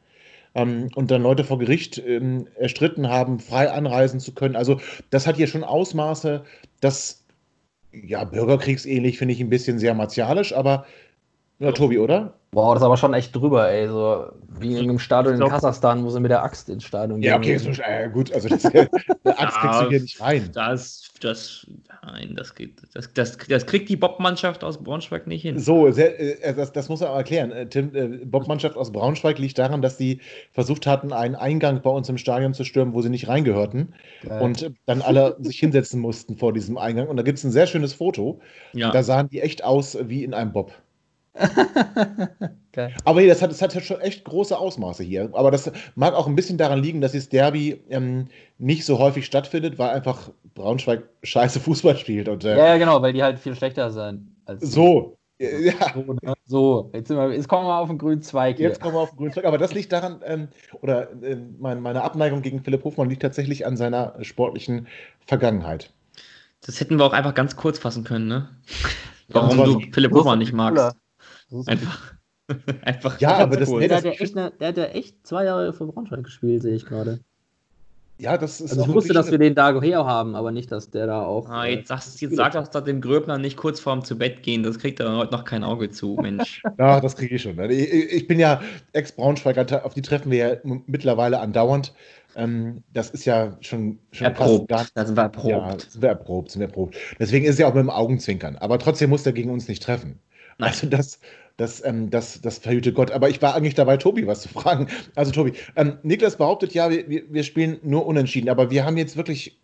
Ähm, 0.55 0.89
und 0.95 1.11
dann 1.11 1.21
Leute 1.21 1.43
vor 1.43 1.59
Gericht 1.59 1.99
ähm, 1.99 2.47
erstritten 2.57 3.07
haben, 3.09 3.39
frei 3.39 3.71
anreisen 3.71 4.19
zu 4.19 4.33
können. 4.33 4.55
Also 4.55 4.79
das 5.09 5.27
hat 5.27 5.35
hier 5.35 5.47
schon 5.47 5.63
Ausmaße, 5.63 6.43
das 6.81 7.23
ja 7.91 8.23
bürgerkriegsähnlich 8.23 9.17
finde 9.17 9.33
ich 9.33 9.41
ein 9.41 9.49
bisschen 9.49 9.79
sehr 9.79 9.93
martialisch, 9.93 10.53
aber 10.53 10.85
ja, 11.59 11.73
Tobi, 11.73 11.99
oder? 11.99 12.35
Wow, 12.51 12.73
das 12.73 12.81
ist 12.81 12.85
aber 12.85 12.97
schon 12.97 13.13
echt 13.13 13.35
drüber, 13.35 13.69
ey. 13.69 13.87
So 13.87 14.27
wie 14.47 14.77
in 14.77 14.83
einem 14.83 14.97
Stadion 14.97 15.35
in 15.35 15.47
Kasachstan, 15.47 16.03
wo 16.03 16.09
sie 16.09 16.21
mit 16.21 16.31
der 16.31 16.41
Axt 16.41 16.69
ins 16.69 16.85
Stadion 16.85 17.19
gehen. 17.19 17.29
Ja, 17.29 17.37
okay, 17.37 17.57
so, 17.57 17.69
äh, 17.69 18.09
gut, 18.09 18.31
also 18.31 18.47
das, 18.47 18.65
eine 18.65 18.89
Axt 19.37 19.57
kriegst 19.59 19.81
du 19.81 19.89
hier 19.89 20.01
nicht 20.01 20.21
rein. 20.21 20.49
Das, 20.53 21.11
das, 21.19 21.67
nein, 22.11 22.35
das 22.35 22.55
geht, 22.55 22.81
das, 22.93 23.13
das, 23.13 23.37
das 23.37 23.65
kriegt 23.65 23.89
die 23.89 23.95
Bob-Mannschaft 23.95 24.63
aus 24.63 24.83
Braunschweig 24.83 25.27
nicht 25.27 25.41
hin. 25.41 25.59
So, 25.59 25.91
sehr, 25.91 26.19
äh, 26.19 26.53
das, 26.53 26.71
das 26.71 26.89
muss 26.89 26.99
man 27.01 27.09
erklären. 27.11 27.51
Äh, 27.51 27.67
Tim, 27.67 27.95
äh, 27.95 28.25
Bob-Mannschaft 28.25 28.77
aus 28.77 28.91
Braunschweig 28.91 29.39
liegt 29.39 29.57
daran, 29.57 29.81
dass 29.81 29.97
sie 29.97 30.21
versucht 30.51 30.87
hatten, 30.87 31.13
einen 31.13 31.35
Eingang 31.35 31.81
bei 31.81 31.89
uns 31.89 32.09
im 32.09 32.17
Stadion 32.17 32.53
zu 32.53 32.63
stürmen, 32.63 32.93
wo 32.93 33.01
sie 33.01 33.09
nicht 33.09 33.27
reingehörten. 33.27 33.93
Geil. 34.23 34.41
Und 34.41 34.71
dann 34.85 35.01
alle 35.01 35.37
sich 35.41 35.59
hinsetzen 35.59 35.99
mussten 35.99 36.37
vor 36.37 36.53
diesem 36.53 36.77
Eingang. 36.77 37.07
Und 37.07 37.17
da 37.17 37.23
gibt 37.23 37.37
es 37.37 37.43
ein 37.43 37.51
sehr 37.51 37.67
schönes 37.67 37.93
Foto. 37.93 38.39
Ja. 38.73 38.91
Da 38.91 39.03
sahen 39.03 39.29
die 39.29 39.41
echt 39.41 39.63
aus 39.63 39.97
wie 40.07 40.23
in 40.23 40.33
einem 40.33 40.51
Bob. 40.51 40.73
Aber 43.05 43.25
das 43.25 43.41
hat, 43.41 43.51
das 43.51 43.61
hat 43.61 43.73
schon 43.83 43.99
echt 44.01 44.23
große 44.25 44.57
Ausmaße 44.57 45.03
hier. 45.03 45.29
Aber 45.33 45.51
das 45.51 45.71
mag 45.95 46.13
auch 46.13 46.27
ein 46.27 46.35
bisschen 46.35 46.57
daran 46.57 46.81
liegen, 46.81 47.01
dass 47.01 47.13
das 47.13 47.29
Derby 47.29 47.81
ähm, 47.89 48.27
nicht 48.57 48.85
so 48.85 48.99
häufig 48.99 49.25
stattfindet, 49.25 49.77
weil 49.77 49.89
einfach 49.89 50.29
Braunschweig 50.53 51.03
scheiße 51.23 51.59
Fußball 51.59 51.97
spielt. 51.97 52.29
Und, 52.29 52.43
äh, 52.43 52.57
ja, 52.57 52.67
ja, 52.67 52.77
genau, 52.77 53.01
weil 53.01 53.13
die 53.13 53.23
halt 53.23 53.39
viel 53.39 53.55
schlechter 53.55 53.91
sind. 53.91 54.27
so. 54.59 55.15
Ja. 55.41 55.93
So, 55.93 56.13
ne? 56.21 56.33
so, 56.45 56.91
jetzt, 56.93 57.09
wir, 57.09 57.31
jetzt, 57.31 57.47
kommen 57.47 57.63
wir 57.63 57.69
mal 57.69 57.79
auf 57.79 57.87
den 57.87 57.97
grünen 57.97 58.21
Zweig. 58.21 58.57
Hier. 58.57 58.67
Jetzt 58.67 58.81
kommen 58.81 58.95
wir 58.95 58.99
auf 58.99 59.11
den 59.11 59.19
grünen 59.19 59.31
Zweig. 59.31 59.45
Aber 59.45 59.57
das 59.57 59.73
liegt 59.73 59.93
daran, 59.93 60.21
ähm, 60.25 60.49
oder 60.81 61.11
äh, 61.23 61.37
mein, 61.57 61.79
meine 61.79 62.01
Abneigung 62.03 62.41
gegen 62.41 62.61
Philipp 62.61 62.83
Hofmann 62.83 63.09
liegt 63.09 63.21
tatsächlich 63.21 63.65
an 63.65 63.77
seiner 63.77 64.15
sportlichen 64.21 64.87
Vergangenheit. 65.25 65.93
Das 66.65 66.81
hätten 66.81 66.97
wir 66.97 67.05
auch 67.05 67.13
einfach 67.13 67.35
ganz 67.35 67.55
kurz 67.55 67.79
fassen 67.79 68.03
können, 68.03 68.27
ne? 68.27 68.49
Warum 69.29 69.59
ja, 69.59 69.63
du 69.63 69.79
Philipp 69.93 70.11
Hofmann 70.11 70.39
nicht 70.39 70.51
magst. 70.51 70.93
Einfach. 71.65 72.13
Einfach 72.81 73.19
ja, 73.19 73.37
aber 73.37 73.57
das, 73.57 73.69
cool. 73.69 73.87
der, 73.87 73.97
hat 73.97 74.05
ja 74.05 74.11
echt 74.11 74.35
eine, 74.35 74.51
der 74.51 74.69
hat 74.69 74.77
ja 74.77 74.85
echt 74.85 75.25
zwei 75.27 75.45
Jahre 75.45 75.71
für 75.71 75.85
Braunschweig 75.85 76.23
gespielt, 76.23 76.63
sehe 76.63 76.75
ich 76.75 76.85
gerade. 76.85 77.19
Ja, 78.17 78.37
das 78.37 78.59
ist 78.59 78.71
Also 78.71 78.83
ich 78.83 78.93
wusste, 78.93 79.13
dass 79.13 79.31
wir 79.31 79.37
den 79.37 79.55
Dagoheo 79.55 80.05
haben, 80.05 80.35
aber 80.35 80.51
nicht, 80.51 80.71
dass 80.73 80.89
der 80.89 81.07
da 81.07 81.21
auch. 81.21 81.47
Ah, 81.47 81.65
äh, 81.67 81.75
jetzt 81.75 81.87
sagst 81.87 82.19
jetzt 82.19 82.35
sag 82.35 82.53
doch 82.73 82.83
dem 82.83 82.99
Gröbner 82.99 83.37
nicht 83.37 83.55
kurz 83.55 83.79
vorm 83.79 84.03
zu 84.03 84.17
Bett 84.17 84.43
gehen, 84.43 84.61
das 84.61 84.77
kriegt 84.77 84.99
er 84.99 85.15
heute 85.15 85.31
noch 85.31 85.45
kein 85.45 85.63
Auge 85.63 85.89
zu, 85.89 86.17
Mensch. 86.21 86.61
Ja, 86.77 86.99
das 86.99 87.15
kriege 87.15 87.35
ich 87.35 87.41
schon. 87.41 87.55
ne? 87.55 87.71
Ich, 87.71 87.89
ich 88.11 88.27
bin 88.27 88.37
ja 88.39 88.61
Ex-Braunschweiger, 88.91 89.85
auf 89.85 89.93
die 89.93 90.01
treffen 90.01 90.31
wir 90.31 90.37
ja 90.37 90.55
mittlerweile 90.87 91.39
andauernd. 91.39 91.93
Ähm, 92.35 92.83
das 92.93 93.09
ist 93.11 93.23
ja 93.23 93.57
schon, 93.61 93.99
schon 94.11 94.25
Erprobt, 94.25 94.67
gar- 94.67 94.85
da 94.93 95.05
sind 95.05 95.15
wir 95.15 95.31
Ja, 95.45 95.57
erprobt. 95.59 95.89
sind 95.89 96.01
wir 96.01 96.09
erprobt, 96.09 96.51
sind 96.51 96.59
wir 96.59 96.67
erprobt. 96.67 96.97
Deswegen 97.19 97.45
ist 97.45 97.53
es 97.53 97.59
ja 97.59 97.67
auch 97.67 97.73
mit 97.73 97.81
dem 97.81 97.89
Augenzwinkern. 97.89 98.57
Aber 98.57 98.79
trotzdem 98.79 99.09
muss 99.11 99.25
er 99.25 99.31
gegen 99.31 99.49
uns 99.49 99.67
nicht 99.69 99.81
treffen. 99.81 100.19
Also 100.61 100.87
das, 100.87 101.19
das, 101.57 101.83
ähm, 101.85 102.09
das, 102.09 102.41
das 102.41 102.57
verhüte 102.57 102.93
Gott. 102.93 103.11
Aber 103.11 103.29
ich 103.29 103.41
war 103.41 103.55
eigentlich 103.55 103.75
dabei, 103.75 103.97
Tobi 103.97 104.27
was 104.27 104.41
zu 104.41 104.49
fragen. 104.49 104.87
Also 105.15 105.31
Tobi, 105.31 105.53
ähm, 105.75 105.97
Niklas 106.03 106.37
behauptet 106.37 106.73
ja, 106.73 106.89
wir, 106.89 107.05
wir 107.07 107.43
spielen 107.43 107.79
nur 107.81 108.05
unentschieden. 108.05 108.49
Aber 108.49 108.69
wir 108.69 108.85
haben 108.85 108.97
jetzt 108.97 109.17
wirklich, 109.17 109.57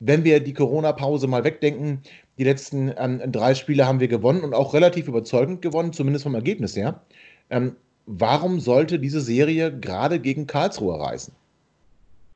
wenn 0.00 0.24
wir 0.24 0.40
die 0.40 0.54
Corona-Pause 0.54 1.26
mal 1.26 1.44
wegdenken, 1.44 2.00
die 2.38 2.44
letzten 2.44 2.92
ähm, 2.96 3.20
drei 3.32 3.54
Spiele 3.54 3.86
haben 3.86 4.00
wir 4.00 4.08
gewonnen 4.08 4.42
und 4.42 4.54
auch 4.54 4.74
relativ 4.74 5.08
überzeugend 5.08 5.62
gewonnen, 5.62 5.92
zumindest 5.92 6.24
vom 6.24 6.34
Ergebnis 6.34 6.76
her. 6.76 7.00
Ähm, 7.50 7.76
warum 8.06 8.60
sollte 8.60 8.98
diese 8.98 9.20
Serie 9.20 9.76
gerade 9.76 10.20
gegen 10.20 10.46
Karlsruhe 10.46 10.98
reißen? 10.98 11.34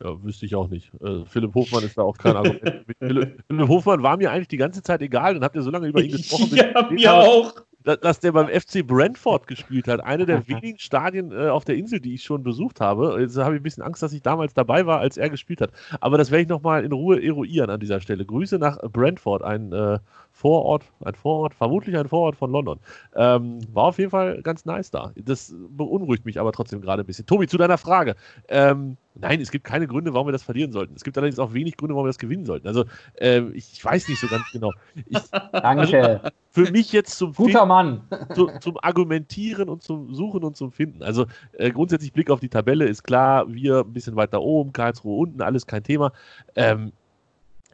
Ja, 0.03 0.23
wüsste 0.23 0.47
ich 0.47 0.55
auch 0.55 0.69
nicht. 0.69 0.91
Äh, 1.03 1.25
Philipp 1.27 1.55
Hofmann 1.55 1.85
ist 1.85 1.99
da 1.99 2.03
auch 2.03 2.17
kein 2.17 2.35
Argument. 2.35 2.85
Philipp, 2.99 3.69
Hofmann 3.69 4.03
war 4.03 4.17
mir 4.17 4.31
eigentlich 4.31 4.49
die 4.49 4.57
ganze 4.57 4.83
Zeit 4.83 5.03
egal. 5.03 5.35
Dann 5.35 5.45
habt 5.45 5.55
ihr 5.57 5.63
so 5.63 5.71
lange 5.71 5.89
über 5.89 6.01
ihn 6.01 6.13
gesprochen. 6.13 6.49
ja, 6.57 6.89
mir 6.91 7.13
auch. 7.13 7.55
Da- 7.85 7.97
dass 7.97 8.21
der 8.21 8.33
beim 8.33 8.49
FC 8.49 8.83
Brentford 8.87 9.47
gespielt 9.47 9.89
hat. 9.89 10.01
Eine 10.05 10.27
der 10.27 10.47
wenigen 10.49 10.79
Stadien 10.79 11.33
äh, 11.33 11.49
auf 11.49 11.65
der 11.65 11.77
Insel, 11.77 12.01
die 12.01 12.15
ich 12.15 12.23
schon 12.23 12.43
besucht 12.43 12.81
habe. 12.81 13.17
Jetzt 13.21 13.37
habe 13.39 13.55
ich 13.55 13.61
ein 13.61 13.63
bisschen 13.63 13.83
Angst, 13.83 14.03
dass 14.03 14.13
ich 14.13 14.23
damals 14.23 14.55
dabei 14.55 14.87
war, 14.87 15.01
als 15.01 15.17
er 15.17 15.31
gespielt 15.31 15.61
hat. 15.61 15.71
Aber 16.01 16.19
das 16.19 16.31
werde 16.31 16.43
ich 16.43 16.49
nochmal 16.49 16.85
in 16.85 16.93
Ruhe 16.93 17.23
eruieren 17.25 17.71
an 17.71 17.81
dieser 17.81 18.01
Stelle. 18.01 18.25
Grüße 18.25 18.59
nach 18.59 18.79
Brentford, 18.93 19.43
ein 19.43 19.73
äh, 19.73 19.99
Vorort, 20.41 20.85
ein 21.05 21.15
Vorort, 21.15 21.55
vermutlich 21.55 21.99
ein 21.99 22.09
Vorort 22.09 22.35
von 22.35 22.51
London. 22.51 22.81
Ähm, 23.15 23.59
war 23.75 23.85
auf 23.85 23.99
jeden 23.99 24.11
Fall 24.11 24.41
ganz 24.41 24.65
nice 24.65 24.91
da. 24.91 25.13
Das 25.17 25.55
beunruhigt 25.69 26.25
mich 26.25 26.41
aber 26.41 26.51
trotzdem 26.53 26.81
gerade 26.81 27.03
ein 27.03 27.07
bisschen. 27.07 27.27
Tobi, 27.27 27.47
zu 27.47 27.59
deiner 27.59 27.77
Frage. 27.77 28.17
Ähm, 28.49 28.97
nein, 29.15 29.43
es 29.43 29.51
gibt 29.51 29.65
keine 29.65 29.87
Gründe, 29.87 30.15
warum 30.15 30.29
wir 30.29 30.33
das 30.33 30.43
verlieren 30.43 30.73
sollten. 30.73 30.95
Es 30.95 31.05
gibt 31.05 31.19
allerdings 31.19 31.39
auch 31.39 31.53
wenig 31.53 31.77
Gründe, 31.77 31.95
warum 31.95 32.07
wir 32.07 32.09
das 32.09 32.19
gewinnen 32.19 32.47
sollten. 32.47 32.67
Also, 32.67 32.87
ähm, 33.19 33.53
ich, 33.55 33.85
weiß 33.85 34.09
nicht 34.09 34.19
so 34.19 34.29
ganz 34.29 34.45
genau. 34.51 34.73
Ich, 35.05 35.19
Danke. 35.53 36.33
für 36.51 36.71
mich 36.71 36.91
jetzt 36.93 37.19
zum 37.19 37.35
Guter 37.35 37.67
Mann. 37.67 38.01
zu, 38.35 38.47
zum 38.61 38.79
Argumentieren 38.81 39.69
und 39.69 39.83
zum 39.83 40.15
Suchen 40.15 40.43
und 40.43 40.57
zum 40.57 40.73
Finden. 40.73 41.03
Also 41.03 41.27
äh, 41.53 41.71
grundsätzlich 41.71 42.15
Blick 42.15 42.31
auf 42.31 42.41
die 42.41 42.49
Tabelle 42.49 42.87
ist 42.87 43.03
klar, 43.03 43.53
wir 43.53 43.81
ein 43.81 43.93
bisschen 43.93 44.17
weiter 44.17 44.41
oben, 44.41 44.73
Karlsruhe 44.73 45.19
unten, 45.19 45.43
alles 45.43 45.67
kein 45.67 45.83
Thema. 45.83 46.13
Ähm, 46.57 46.93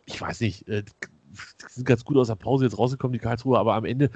ich 0.04 0.20
weiß 0.20 0.40
nicht, 0.40 0.68
äh, 0.68 0.82
sind 1.68 1.86
ganz 1.86 2.04
gut 2.04 2.16
aus 2.16 2.28
der 2.28 2.34
Pause 2.34 2.64
jetzt 2.64 2.78
rausgekommen, 2.78 3.12
die 3.12 3.18
Karlsruhe, 3.18 3.58
aber 3.58 3.74
am 3.74 3.84
Ende, 3.84 4.10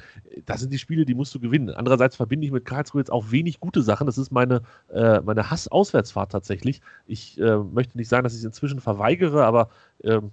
das 0.47 0.61
sind 0.61 0.73
die 0.73 0.79
Spiele, 0.79 1.05
die 1.05 1.15
musst 1.15 1.35
du 1.35 1.41
gewinnen. 1.41 1.71
Andererseits 1.71 2.17
verbinde 2.17 2.47
ich 2.47 2.53
mit 2.53 2.65
Karlsruhe 2.65 3.01
jetzt 3.01 3.13
auch 3.13 3.31
wenig 3.31 3.61
gute 3.61 3.83
Sachen. 3.83 4.07
Das 4.07 4.19
ist 4.19 4.31
meine, 4.33 4.63
äh, 4.93 5.21
meine 5.21 5.51
Hass-Auswärtsfahrt 5.51 6.33
tatsächlich. 6.33 6.81
Ich 7.07 7.41
äh, 7.41 7.57
möchte 7.59 7.97
nicht 7.97 8.09
sagen, 8.09 8.25
dass 8.25 8.35
ich 8.35 8.41
es 8.41 8.45
inzwischen 8.45 8.81
verweigere, 8.81 9.45
aber 9.45 9.69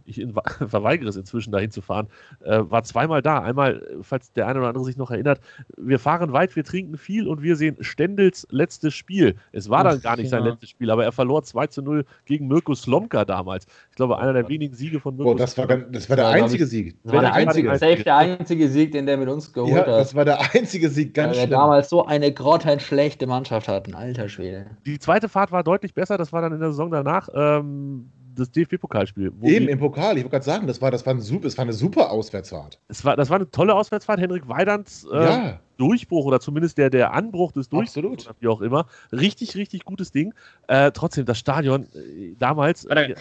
ich 0.05 0.19
in, 0.19 0.33
verweigere 0.67 1.09
es 1.09 1.15
inzwischen, 1.15 1.51
dahin 1.51 1.71
zu 1.71 1.81
fahren. 1.81 2.07
Äh, 2.43 2.61
war 2.63 2.83
zweimal 2.83 3.21
da. 3.21 3.39
Einmal, 3.39 3.81
äh, 3.81 4.03
falls 4.03 4.31
der 4.33 4.47
eine 4.47 4.59
oder 4.59 4.69
andere 4.69 4.85
sich 4.85 4.97
noch 4.97 5.11
erinnert, 5.11 5.39
wir 5.77 5.99
fahren 5.99 6.33
weit, 6.33 6.55
wir 6.55 6.63
trinken 6.63 6.97
viel 6.97 7.27
und 7.27 7.41
wir 7.41 7.55
sehen 7.55 7.77
Stendels 7.81 8.47
letztes 8.49 8.93
Spiel. 8.93 9.35
Es 9.51 9.69
war 9.69 9.83
dann 9.83 9.97
Ach, 9.99 10.03
gar 10.03 10.17
nicht 10.17 10.29
sein 10.29 10.43
ja. 10.43 10.51
letztes 10.51 10.69
Spiel, 10.69 10.89
aber 10.89 11.03
er 11.03 11.11
verlor 11.11 11.43
2 11.43 11.67
zu 11.67 11.81
0 11.81 12.05
gegen 12.25 12.47
Mirko 12.47 12.75
Slomka 12.75 13.25
damals. 13.25 13.67
Ich 13.89 13.95
glaube, 13.95 14.17
einer 14.17 14.33
der 14.33 14.47
wenigen 14.47 14.73
Siege 14.73 14.99
von 14.99 15.15
Mirko 15.15 15.31
Boah, 15.31 15.37
das 15.37 15.57
war, 15.57 15.67
das 15.67 16.09
war 16.09 16.15
der 16.15 16.27
einzige 16.29 16.65
Sieg. 16.65 16.95
Das 17.03 17.13
war 17.13 17.21
der 17.21 17.33
einzige, 17.33 17.77
safe 17.77 18.03
der 18.03 18.17
einzige 18.17 18.69
Sieg, 18.69 18.91
den 18.91 19.05
der 19.05 19.17
mit 19.17 19.29
uns 19.29 19.51
geholt 19.51 19.73
Ja, 19.73 19.79
hat. 19.79 19.87
das 19.87 20.15
war 20.15 20.25
der 20.25 20.39
einzige 20.53 20.89
Sieg, 20.89 21.15
Weil 21.17 21.25
ganz 21.25 21.35
wir 21.37 21.41
schlimm. 21.41 21.51
damals 21.51 21.89
so 21.89 22.05
eine 22.05 22.31
grottenschlechte 22.31 23.27
Mannschaft 23.27 23.67
hatten. 23.67 23.93
Alter 23.93 24.29
Schwede. 24.29 24.67
Die 24.85 24.99
zweite 24.99 25.29
Fahrt 25.29 25.51
war 25.51 25.63
deutlich 25.63 25.93
besser, 25.93 26.17
das 26.17 26.31
war 26.31 26.41
dann 26.41 26.53
in 26.53 26.59
der 26.59 26.69
Saison 26.71 26.91
danach 26.91 27.29
ähm, 27.33 28.09
das 28.39 28.51
DFB-Pokalspiel. 28.51 29.31
Eben 29.43 29.67
im 29.67 29.79
Pokal, 29.79 30.17
ich 30.17 30.23
wollte 30.23 30.31
gerade 30.31 30.45
sagen, 30.45 30.67
das 30.67 30.81
war, 30.81 30.91
das, 30.91 31.05
war 31.05 31.13
ein 31.13 31.21
super, 31.21 31.43
das 31.43 31.57
war 31.57 31.63
eine 31.63 31.73
super 31.73 32.11
Auswärtsfahrt. 32.11 32.79
es 32.87 33.03
war, 33.03 33.15
das 33.15 33.29
war 33.29 33.37
eine 33.37 33.49
tolle 33.51 33.75
Auswärtsfahrt. 33.75 34.19
Henrik 34.19 34.47
Weidans 34.47 35.05
äh, 35.11 35.15
ja, 35.23 35.59
Durchbruch 35.77 36.25
oder 36.25 36.39
zumindest 36.39 36.77
der, 36.77 36.89
der 36.89 37.13
Anbruch 37.13 37.51
des 37.51 37.69
Durchbruchs, 37.69 38.27
Absolut. 38.27 38.41
wie 38.41 38.47
auch 38.47 38.61
immer. 38.61 38.87
Richtig, 39.11 39.55
richtig 39.55 39.85
gutes 39.85 40.11
Ding. 40.11 40.33
Äh, 40.67 40.91
trotzdem, 40.91 41.25
das 41.25 41.37
Stadion 41.37 41.83
äh, 41.93 42.35
damals, 42.37 42.87
Warte, 42.87 43.15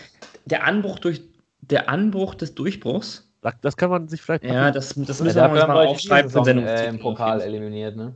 Der 0.45 0.65
Anbruch 0.65 0.99
durch 0.99 1.23
der 1.61 1.89
Anbruch 1.89 2.35
des 2.35 2.55
Durchbruchs. 2.55 3.29
das, 3.41 3.55
das 3.61 3.77
kann 3.77 3.91
man 3.91 4.09
sich 4.09 4.23
vielleicht. 4.23 4.45
Ja, 4.45 4.71
das, 4.71 4.95
das 4.95 5.19
Ja, 5.19 5.25
müssen 5.25 5.37
wir 5.37 5.51
uns 5.51 5.67
mal 5.67 5.87
aufschreiben 5.87 6.31
Saison, 6.31 6.59
äh, 6.59 6.87
im 6.89 6.99
Pokal 6.99 7.41
eliminiert, 7.41 7.97
ne? 7.97 8.15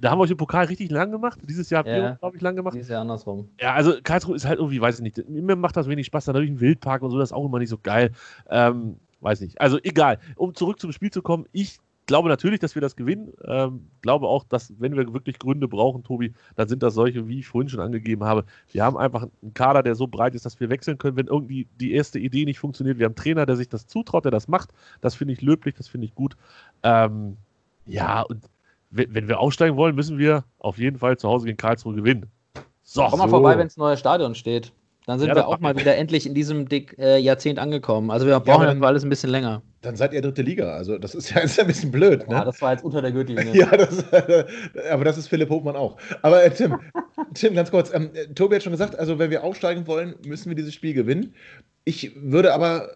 Da 0.00 0.10
haben 0.10 0.18
wir 0.18 0.22
euch 0.22 0.30
im 0.30 0.36
Pokal 0.38 0.66
richtig 0.66 0.90
lang 0.90 1.10
gemacht. 1.10 1.38
Dieses 1.42 1.68
Jahr 1.70 1.80
habt 1.80 1.88
Ja. 1.88 1.96
ihr, 1.96 2.16
glaube 2.18 2.36
ich, 2.36 2.42
lang 2.42 2.56
gemacht. 2.56 2.74
Dieses 2.74 2.88
Jahr 2.88 3.02
andersrum. 3.02 3.48
Ja, 3.60 3.74
also 3.74 3.94
Karlsruhe 4.02 4.36
ist 4.36 4.46
halt 4.46 4.58
irgendwie, 4.58 4.80
weiß 4.80 4.96
ich 4.96 5.02
nicht, 5.02 5.28
mir 5.28 5.56
macht 5.56 5.76
das 5.76 5.88
wenig 5.88 6.06
Spaß, 6.06 6.24
da 6.24 6.32
natürlich 6.32 6.52
ein 6.52 6.60
Wildpark 6.60 7.02
und 7.02 7.10
so, 7.10 7.18
das 7.18 7.28
ist 7.30 7.32
auch 7.34 7.44
immer 7.44 7.58
nicht 7.58 7.68
so 7.68 7.78
geil. 7.78 8.12
Ähm, 8.48 8.96
weiß 9.20 9.40
nicht. 9.42 9.60
Also 9.60 9.78
egal. 9.82 10.18
Um 10.36 10.54
zurück 10.54 10.80
zum 10.80 10.92
Spiel 10.92 11.10
zu 11.10 11.20
kommen, 11.20 11.46
ich 11.52 11.78
glaube 12.06 12.28
natürlich, 12.28 12.58
dass 12.58 12.74
wir 12.74 12.82
das 12.82 12.96
gewinnen. 12.96 13.32
Ähm, 13.44 13.86
glaube 14.00 14.26
auch, 14.26 14.44
dass 14.44 14.72
wenn 14.80 14.96
wir 14.96 15.12
wirklich 15.12 15.38
Gründe 15.38 15.68
brauchen, 15.68 16.02
Tobi, 16.02 16.32
dann 16.56 16.68
sind 16.68 16.82
das 16.82 16.94
solche, 16.94 17.28
wie 17.28 17.38
ich 17.40 17.46
vorhin 17.46 17.68
schon 17.68 17.80
angegeben 17.80 18.24
habe. 18.24 18.44
Wir 18.72 18.84
haben 18.84 18.96
einfach 18.96 19.22
einen 19.42 19.54
Kader, 19.54 19.82
der 19.82 19.94
so 19.94 20.06
breit 20.08 20.34
ist, 20.34 20.44
dass 20.46 20.58
wir 20.58 20.70
wechseln 20.70 20.98
können, 20.98 21.16
wenn 21.16 21.26
irgendwie 21.28 21.68
die 21.80 21.92
erste 21.92 22.18
Idee 22.18 22.44
nicht 22.44 22.58
funktioniert. 22.58 22.98
Wir 22.98 23.04
haben 23.04 23.10
einen 23.12 23.16
Trainer, 23.22 23.46
der 23.46 23.56
sich 23.56 23.68
das 23.68 23.86
zutraut, 23.86 24.24
der 24.24 24.32
das 24.32 24.48
macht. 24.48 24.70
Das 25.00 25.14
finde 25.14 25.34
ich 25.34 25.42
löblich, 25.42 25.74
das 25.76 25.86
finde 25.86 26.06
ich 26.06 26.14
gut. 26.14 26.36
Ähm, 26.82 27.36
ja, 27.86 28.22
und 28.22 28.42
wenn, 28.92 29.28
wir 29.28 29.40
aufsteigen 29.40 29.76
wollen, 29.76 29.94
müssen 29.94 30.18
wir 30.18 30.44
auf 30.58 30.78
jeden 30.78 30.98
Fall 30.98 31.16
zu 31.16 31.28
Hause 31.28 31.46
gegen 31.46 31.56
Karlsruhe 31.56 31.94
gewinnen. 31.94 32.26
So, 32.82 33.06
Komm 33.08 33.18
mal 33.18 33.24
so. 33.24 33.30
vorbei, 33.30 33.56
wenn 33.58 33.66
das 33.66 33.76
neue 33.76 33.96
Stadion 33.96 34.34
steht. 34.34 34.72
Dann 35.06 35.18
sind 35.18 35.28
Ja, 35.30 35.34
wir 35.34 35.48
auch 35.48 35.58
mal 35.58 35.76
wieder 35.76 35.96
endlich 35.96 36.26
in 36.26 36.34
diesem 36.34 36.68
Dick, 36.68 36.96
äh, 36.96 37.18
Jahrzehnt 37.18 37.58
angekommen. 37.58 38.12
Also 38.12 38.24
wir 38.26 38.38
brauchen 38.38 38.62
ja 38.62 38.68
dann- 38.68 38.84
alles 38.84 39.02
ein 39.02 39.08
bisschen 39.08 39.30
länger. 39.30 39.60
dann 39.80 39.96
seid 39.96 40.12
ihr 40.12 40.22
dritte 40.22 40.42
Liga. 40.42 40.74
Also 40.74 40.96
das 40.96 41.16
ist 41.16 41.30
ja, 41.30 41.40
ist 41.40 41.58
ein 41.58 41.66
bisschen 41.66 41.90
blöd. 41.90 42.24
Ja, 42.28 42.38
Ne? 42.40 42.44
das 42.44 42.62
war 42.62 42.70
jetzt 42.72 42.84
unter 42.84 43.02
der 43.02 43.10
Gürtellinie. 43.10 43.52
Ja, 43.54 43.76
das, 43.76 44.04
aber 44.92 45.04
das 45.04 45.18
ist 45.18 45.26
Philipp 45.26 45.50
Hofmann 45.50 45.74
auch. 45.74 45.96
Aber 46.22 46.44
äh, 46.44 46.50
Tim, 46.50 46.78
Tim, 47.34 47.54
ganz 47.54 47.70
kurz. 47.72 47.92
Ähm, 47.92 48.10
äh, 48.14 48.26
Tobi 48.34 48.54
hat 48.56 48.62
schon 48.62 48.70
gesagt, 48.72 48.96
also 48.96 49.18
wenn 49.18 49.30
wir 49.30 49.42
aufsteigen 49.42 49.88
wollen, 49.88 50.14
müssen 50.24 50.50
wir 50.50 50.54
dieses 50.54 50.72
Spiel 50.74 50.94
gewinnen. 50.94 51.34
Ich 51.84 52.12
würde 52.14 52.54
aber 52.54 52.90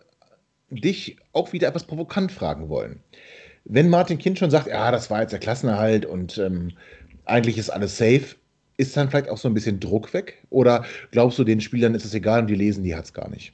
dich 0.71 1.17
auch 1.33 1.53
wieder 1.53 1.67
etwas 1.69 1.85
provokant 1.85 2.31
fragen 2.31 2.69
wollen. 2.69 3.01
Wenn 3.69 3.89
Martin 3.91 4.19
Kind 4.19 4.39
schon 4.39 4.51
sagt, 4.51 4.69
ja, 4.69 4.91
das 4.91 5.11
war 5.11 5.23
jetzt 5.23 5.33
der 5.33 5.41
Klassenerhalt 5.41 6.07
und 6.07 6.39
ähm, 6.39 6.73
eigentlich 7.25 7.59
ist 7.59 7.71
alles 7.71 7.99
safe, 7.99 8.37
ist 8.77 8.97
dann 8.97 9.09
vielleicht 9.11 9.29
auch 9.29 9.39
so 9.39 9.49
ein 9.49 9.55
bisschen 9.55 9.81
Druck 9.81 10.13
weg? 10.15 10.43
Oder 10.51 10.85
glaubst 11.11 11.39
du, 11.39 11.45
den 11.45 11.61
Spielern 11.61 11.95
ist 11.95 12.05
es 12.05 12.15
egal 12.15 12.43
und 12.43 12.47
die 12.47 12.55
lesen, 12.55 12.85
die 12.85 12.95
hat 12.95 13.05
es 13.07 13.13
gar 13.13 13.29
nicht? 13.29 13.53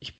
Ich 0.00 0.12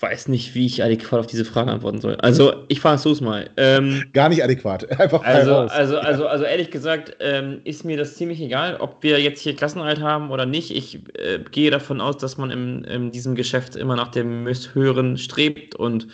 weiß 0.00 0.28
nicht, 0.28 0.54
wie 0.54 0.64
ich 0.64 0.82
adäquat 0.82 1.20
auf 1.20 1.26
diese 1.26 1.44
Frage 1.44 1.70
antworten 1.70 2.00
soll. 2.00 2.16
Also, 2.16 2.64
ich 2.68 2.82
es 2.82 3.20
mal. 3.20 3.50
Ähm, 3.58 4.04
Gar 4.14 4.30
nicht 4.30 4.42
adäquat. 4.42 4.90
Einfach 4.98 5.22
Also, 5.22 5.52
raus. 5.52 5.70
also, 5.72 5.98
also, 5.98 6.26
also 6.26 6.44
ehrlich 6.44 6.70
gesagt, 6.70 7.16
ähm, 7.20 7.60
ist 7.64 7.84
mir 7.84 7.98
das 7.98 8.16
ziemlich 8.16 8.40
egal, 8.40 8.76
ob 8.76 9.02
wir 9.02 9.20
jetzt 9.20 9.40
hier 9.42 9.54
Klassenhalt 9.54 10.00
haben 10.00 10.30
oder 10.30 10.46
nicht. 10.46 10.74
Ich 10.74 11.00
äh, 11.18 11.38
gehe 11.50 11.70
davon 11.70 12.00
aus, 12.00 12.16
dass 12.16 12.38
man 12.38 12.50
in, 12.50 12.84
in 12.84 13.10
diesem 13.10 13.34
Geschäft 13.34 13.76
immer 13.76 13.94
nach 13.94 14.08
dem 14.08 14.46
Höheren 14.74 15.18
strebt 15.18 15.74
und 15.74 16.08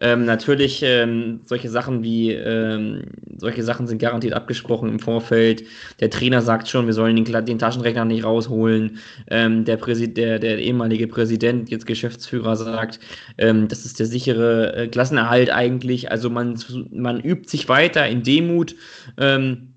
ähm, 0.00 0.24
natürlich 0.24 0.82
ähm, 0.82 1.40
solche 1.44 1.68
Sachen 1.68 2.02
wie 2.02 2.32
ähm, 2.32 3.02
solche 3.36 3.62
Sachen 3.62 3.86
sind 3.86 3.98
garantiert 3.98 4.32
abgesprochen 4.32 4.88
im 4.88 4.98
Vorfeld. 4.98 5.64
Der 6.00 6.08
Trainer 6.08 6.40
sagt 6.40 6.68
schon, 6.68 6.86
wir 6.86 6.94
sollen 6.94 7.16
den, 7.16 7.44
den 7.44 7.58
Taschenrechner 7.58 8.06
nicht 8.06 8.24
rausholen. 8.24 8.98
Ähm, 9.28 9.64
der, 9.66 9.76
der, 9.76 10.38
der 10.38 10.58
ehemalige 10.58 11.06
Präsident, 11.06 11.68
jetzt 11.70 11.86
Geschäftsführer, 11.86 12.56
sagt, 12.56 12.98
ähm, 13.36 13.68
das 13.68 13.84
ist 13.84 13.98
der 13.98 14.06
sichere 14.06 14.74
äh, 14.74 14.88
Klassenerhalt 14.88 15.50
eigentlich. 15.50 16.10
Also 16.10 16.30
man, 16.30 16.58
man 16.90 17.20
übt 17.20 17.48
sich 17.48 17.68
weiter 17.68 18.08
in 18.08 18.22
Demut 18.22 18.74
ähm, 19.18 19.74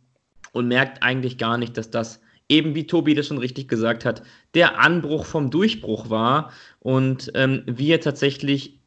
und 0.53 0.69
merkt 0.69 1.03
eigentlich 1.03 1.37
gar 1.37 1.57
nicht, 1.57 1.77
dass 1.77 1.89
das 1.89 2.21
eben 2.47 2.75
wie 2.75 2.87
Tobi 2.87 3.13
das 3.13 3.27
schon 3.27 3.39
richtig 3.39 3.67
gesagt 3.67 4.05
hat, 4.05 4.23
der 4.53 4.79
Anbruch 4.79 5.25
vom 5.25 5.49
Durchbruch 5.49 6.09
war 6.09 6.51
und 6.79 7.31
wir 7.33 8.01
tatsächlich 8.01 8.79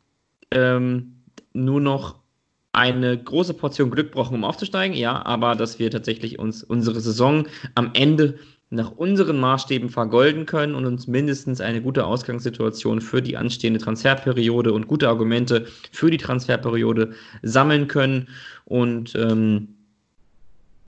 nur 1.64 1.80
noch 1.80 2.16
eine 2.72 3.16
große 3.16 3.54
Portion 3.54 3.90
Glück 3.90 4.12
brauchen, 4.12 4.34
um 4.34 4.44
aufzusteigen, 4.44 4.96
ja, 4.96 5.24
aber 5.24 5.54
dass 5.54 5.78
wir 5.78 5.90
tatsächlich 5.90 6.38
uns 6.38 6.62
unsere 6.62 7.00
Saison 7.00 7.46
am 7.74 7.90
Ende 7.94 8.38
nach 8.68 8.90
unseren 8.90 9.38
Maßstäben 9.38 9.90
vergolden 9.90 10.44
können 10.44 10.74
und 10.74 10.86
uns 10.86 11.06
mindestens 11.06 11.60
eine 11.60 11.80
gute 11.80 12.04
Ausgangssituation 12.04 13.00
für 13.00 13.22
die 13.22 13.36
anstehende 13.36 13.78
Transferperiode 13.80 14.72
und 14.72 14.88
gute 14.88 15.08
Argumente 15.08 15.66
für 15.92 16.10
die 16.10 16.16
Transferperiode 16.16 17.12
sammeln 17.42 17.86
können. 17.86 18.28
Und 18.64 19.14
ähm, 19.14 19.76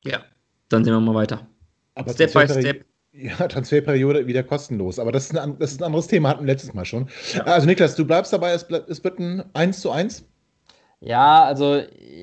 ja, 0.05 0.21
dann 0.69 0.85
sehen 0.85 0.93
wir 0.93 1.01
mal 1.01 1.15
weiter. 1.15 1.47
Aber 1.95 2.13
Step 2.13 2.33
by 2.35 2.49
Step. 2.49 2.85
Ja, 3.13 3.49
Transferperiode 3.49 4.27
wieder 4.27 4.43
kostenlos. 4.43 4.99
Aber 4.99 5.11
das 5.11 5.31
ist 5.31 5.39
ein, 5.39 5.59
das 5.59 5.73
ist 5.73 5.81
ein 5.81 5.85
anderes 5.85 6.09
Thema, 6.09 6.29
hatten 6.29 6.45
wir 6.45 6.53
letztes 6.53 6.75
Mal 6.75 6.85
schon. 6.85 7.09
Ja. 7.35 7.45
Also 7.45 7.67
Niklas, 7.67 7.95
du 7.97 8.05
bleibst 8.05 8.33
dabei, 8.33 8.53
es, 8.53 8.67
es 8.89 9.03
wird 9.03 9.19
ein 9.19 9.45
1 9.55 9.81
zu 9.81 9.91
1? 9.91 10.25
Ja, 11.01 11.45
also 11.45 11.81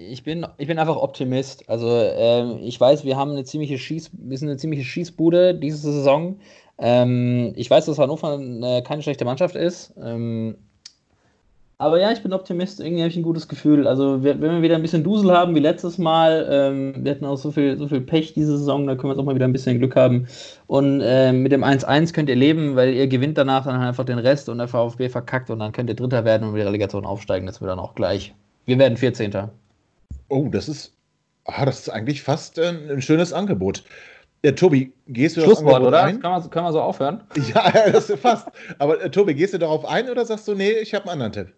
ich 0.10 0.23
bin, 0.23 0.45
ich 0.57 0.68
bin 0.68 0.80
einfach 0.80 0.97
Optimist. 0.97 1.69
Also 1.69 1.88
ähm, 1.89 2.60
ich 2.61 2.80
weiß, 2.80 3.06
wir 3.06 3.15
haben 3.15 3.31
eine 3.31 3.45
ziemliche 3.45 3.77
Schieß, 3.77 4.11
wir 4.14 4.38
sind 4.38 4.49
eine 4.49 4.57
ziemliche 4.57 4.84
Schießbude 4.84 5.56
diese 5.56 5.77
Saison. 5.77 6.39
Ähm, 6.77 7.53
ich 7.56 7.69
weiß, 7.69 7.85
dass 7.85 7.99
Hannover 7.99 8.34
eine, 8.34 8.84
keine 8.84 9.02
schlechte 9.02 9.23
Mannschaft 9.23 9.56
ist. 9.56 9.93
Ähm, 10.02 10.57
aber 11.77 11.99
ja, 11.99 12.11
ich 12.11 12.22
bin 12.23 12.34
Optimist. 12.34 12.80
Irgendwie 12.80 13.02
habe 13.02 13.10
ich 13.10 13.18
ein 13.18 13.23
gutes 13.23 13.47
Gefühl. 13.49 13.88
Also, 13.88 14.23
wenn 14.23 14.41
wir 14.41 14.61
wieder 14.61 14.76
ein 14.76 14.81
bisschen 14.81 15.03
Dusel 15.03 15.31
haben 15.31 15.56
wie 15.56 15.60
letztes 15.60 15.97
Mal, 15.97 16.47
ähm, 16.49 16.93
wir 17.03 17.11
hatten 17.11 17.26
auch 17.26 17.38
so 17.38 17.52
viel, 17.52 17.77
so 17.77 17.88
viel 17.88 18.02
Pech 18.02 18.34
diese 18.34 18.57
Saison, 18.57 18.88
da 18.88 18.95
können 18.95 19.14
wir 19.14 19.19
auch 19.19 19.26
mal 19.26 19.35
wieder 19.35 19.45
ein 19.45 19.53
bisschen 19.53 19.80
Glück 19.80 19.95
haben. 19.95 20.27
Und 20.68 21.02
äh, 21.02 21.34
mit 21.34 21.52
dem 21.52 21.64
1-1 21.64 22.14
könnt 22.14 22.30
ihr 22.30 22.35
leben, 22.35 22.76
weil 22.76 22.93
ihr 22.93 23.07
gewinnt 23.07 23.38
danach 23.38 23.65
dann 23.65 23.81
einfach 23.81 24.06
den 24.06 24.19
Rest 24.19 24.47
und 24.49 24.57
der 24.60 24.68
VfB 24.69 25.10
verkackt 25.10 25.49
und 25.49 25.60
dann 25.60 25.73
könnt 25.73 25.89
ihr 25.89 25.95
Dritter 25.95 26.23
werden 26.26 26.47
und 26.47 26.56
die 26.56 26.61
Relegation 26.61 27.06
aufsteigen. 27.06 27.45
Das 27.45 27.60
wird 27.61 27.69
dann 27.72 27.80
auch 27.80 27.95
gleich. 27.95 28.34
Wir 28.66 28.80
werden 28.80 28.98
14. 28.98 29.50
Oh, 30.30 30.48
das 30.50 30.68
ist, 30.68 30.94
ah, 31.46 31.66
das 31.66 31.82
ist 31.82 31.90
eigentlich 31.90 32.24
fast 32.24 32.58
äh, 32.58 32.70
ein 32.70 33.02
schönes 33.02 33.32
Angebot. 33.34 33.84
Ja, 34.44 34.52
Tobi, 34.52 34.94
gehst 35.08 35.38
du 35.38 35.42
Schlusswort, 35.42 35.82
oder? 35.82 36.04
Ein? 36.04 36.20
Kann 36.20 36.32
man, 36.32 36.50
kann 36.50 36.64
man 36.64 36.74
so 36.74 36.82
aufhören? 36.82 37.24
Ja, 37.54 37.72
das 37.92 38.10
ist 38.10 38.20
fast. 38.20 38.48
Aber 38.78 39.02
äh, 39.02 39.10
Tobi, 39.10 39.34
gehst 39.34 39.54
du 39.54 39.58
darauf 39.58 39.86
ein 39.86 40.10
oder 40.10 40.26
sagst 40.26 40.48
du, 40.48 40.54
nee, 40.54 40.72
ich 40.72 40.94
habe 40.94 41.10
einen 41.10 41.22
anderen 41.22 41.48
Tipp? 41.48 41.56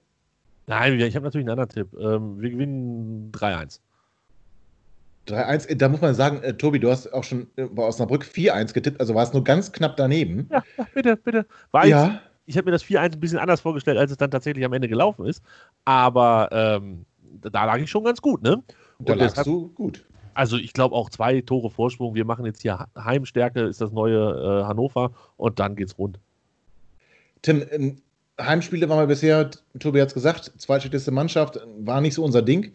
Nein, 0.68 1.00
ich 1.00 1.16
habe 1.16 1.26
natürlich 1.26 1.48
einen 1.48 1.60
anderen 1.60 1.70
Tipp. 1.70 1.88
Ähm, 2.00 2.42
wir 2.42 2.50
gewinnen 2.50 3.32
3-1. 3.34 3.80
3-1, 5.28 5.76
da 5.76 5.90
muss 5.90 6.02
man 6.02 6.16
sagen, 6.16 6.42
äh, 6.44 6.54
Tobi, 6.54 6.80
du 6.80 6.90
hast 6.90 7.12
auch 7.14 7.24
schon 7.24 7.48
äh, 7.58 7.66
bei 7.66 7.84
Osnabrück 7.84 8.24
4-1 8.24 8.74
getippt, 8.74 9.00
also 9.00 9.14
war 9.14 9.24
es 9.24 9.34
nur 9.34 9.44
ganz 9.44 9.72
knapp 9.72 9.98
daneben. 9.98 10.48
Ja, 10.52 10.64
ja 10.78 10.88
bitte, 10.94 11.18
bitte. 11.18 11.46
War 11.72 11.86
ja. 11.86 12.22
Ich, 12.48 12.58
habe 12.58 12.66
mir 12.66 12.72
das 12.72 12.84
4-1 12.84 13.14
ein 13.14 13.20
bisschen 13.20 13.38
anders 13.38 13.62
vorgestellt, 13.62 13.98
als 13.98 14.10
es 14.10 14.18
dann 14.18 14.32
tatsächlich 14.32 14.66
am 14.66 14.74
Ende 14.74 14.88
gelaufen 14.88 15.26
ist. 15.26 15.44
Aber 15.86 16.50
ähm, 16.52 17.06
da 17.42 17.66
lag 17.66 17.78
ich 17.78 17.92
schon 17.92 18.04
ganz 18.04 18.22
gut, 18.22 18.42
ne? 18.42 18.64
Und 18.98 19.10
da 19.10 19.14
lagst 19.14 19.46
du 19.46 19.68
gut. 19.70 20.04
Also 20.34 20.58
ich 20.58 20.74
glaube 20.74 20.96
auch 20.96 21.10
zwei 21.10 21.42
Tore 21.42 21.70
Vorsprung. 21.70 22.16
Wir 22.16 22.26
machen 22.26 22.46
jetzt 22.46 22.62
hier 22.62 22.88
Heimstärke, 22.98 23.62
ist 23.62 23.82
das 23.82 23.92
neue 23.92 24.62
äh, 24.62 24.66
Hannover 24.66 25.12
und 25.36 25.60
dann 25.60 25.76
geht's 25.76 25.98
rund. 25.98 26.20
Tim, 27.42 27.66
ähm, 27.72 28.02
Heimspiele 28.40 28.88
waren 28.88 29.00
wir 29.00 29.08
bisher, 29.08 29.50
Tobi 29.80 30.00
hat 30.00 30.10
es 30.10 30.14
gesagt, 30.14 30.52
zweitschlechteste 30.58 31.12
Mannschaft, 31.12 31.60
war 31.80 32.02
nicht 32.02 32.14
so 32.14 32.24
unser 32.24 32.44
Ding. 32.44 32.72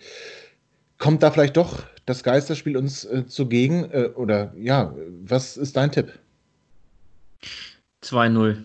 Kommt 0.98 1.22
da 1.22 1.30
vielleicht 1.30 1.56
doch 1.56 1.84
das 2.04 2.22
Geisterspiel 2.24 2.76
uns 2.76 3.04
äh, 3.04 3.26
zugegen? 3.26 3.90
Äh, 3.92 4.10
oder 4.14 4.52
ja, 4.56 4.94
was 5.24 5.56
ist 5.56 5.76
dein 5.76 5.92
Tipp? 5.92 6.18
2-0. 8.02 8.64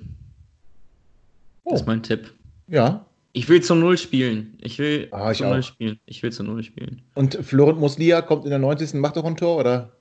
Oh. 1.67 1.71
Das 1.71 1.81
ist 1.81 1.87
mein 1.87 2.01
Tipp. 2.01 2.33
Ja. 2.69 3.05
Ich 3.33 3.49
will 3.49 3.61
zu 3.61 3.75
Null 3.75 3.97
spielen. 3.97 4.57
Ich 4.61 4.79
will 4.79 5.09
ah, 5.11 5.31
ich 5.31 5.39
zu 5.39 5.45
auch. 5.45 5.51
Null 5.51 5.63
spielen. 5.63 5.99
Ich 6.05 6.23
will 6.23 6.31
zu 6.31 6.43
Null 6.43 6.63
spielen. 6.63 7.01
Und 7.13 7.35
Florent 7.35 7.77
Muslia 7.77 8.21
kommt 8.21 8.45
in 8.45 8.51
der 8.51 8.59
90. 8.59 8.93
macht 8.95 9.17
doch 9.17 9.25
ein 9.25 9.35
Tor, 9.35 9.57
oder? 9.57 9.91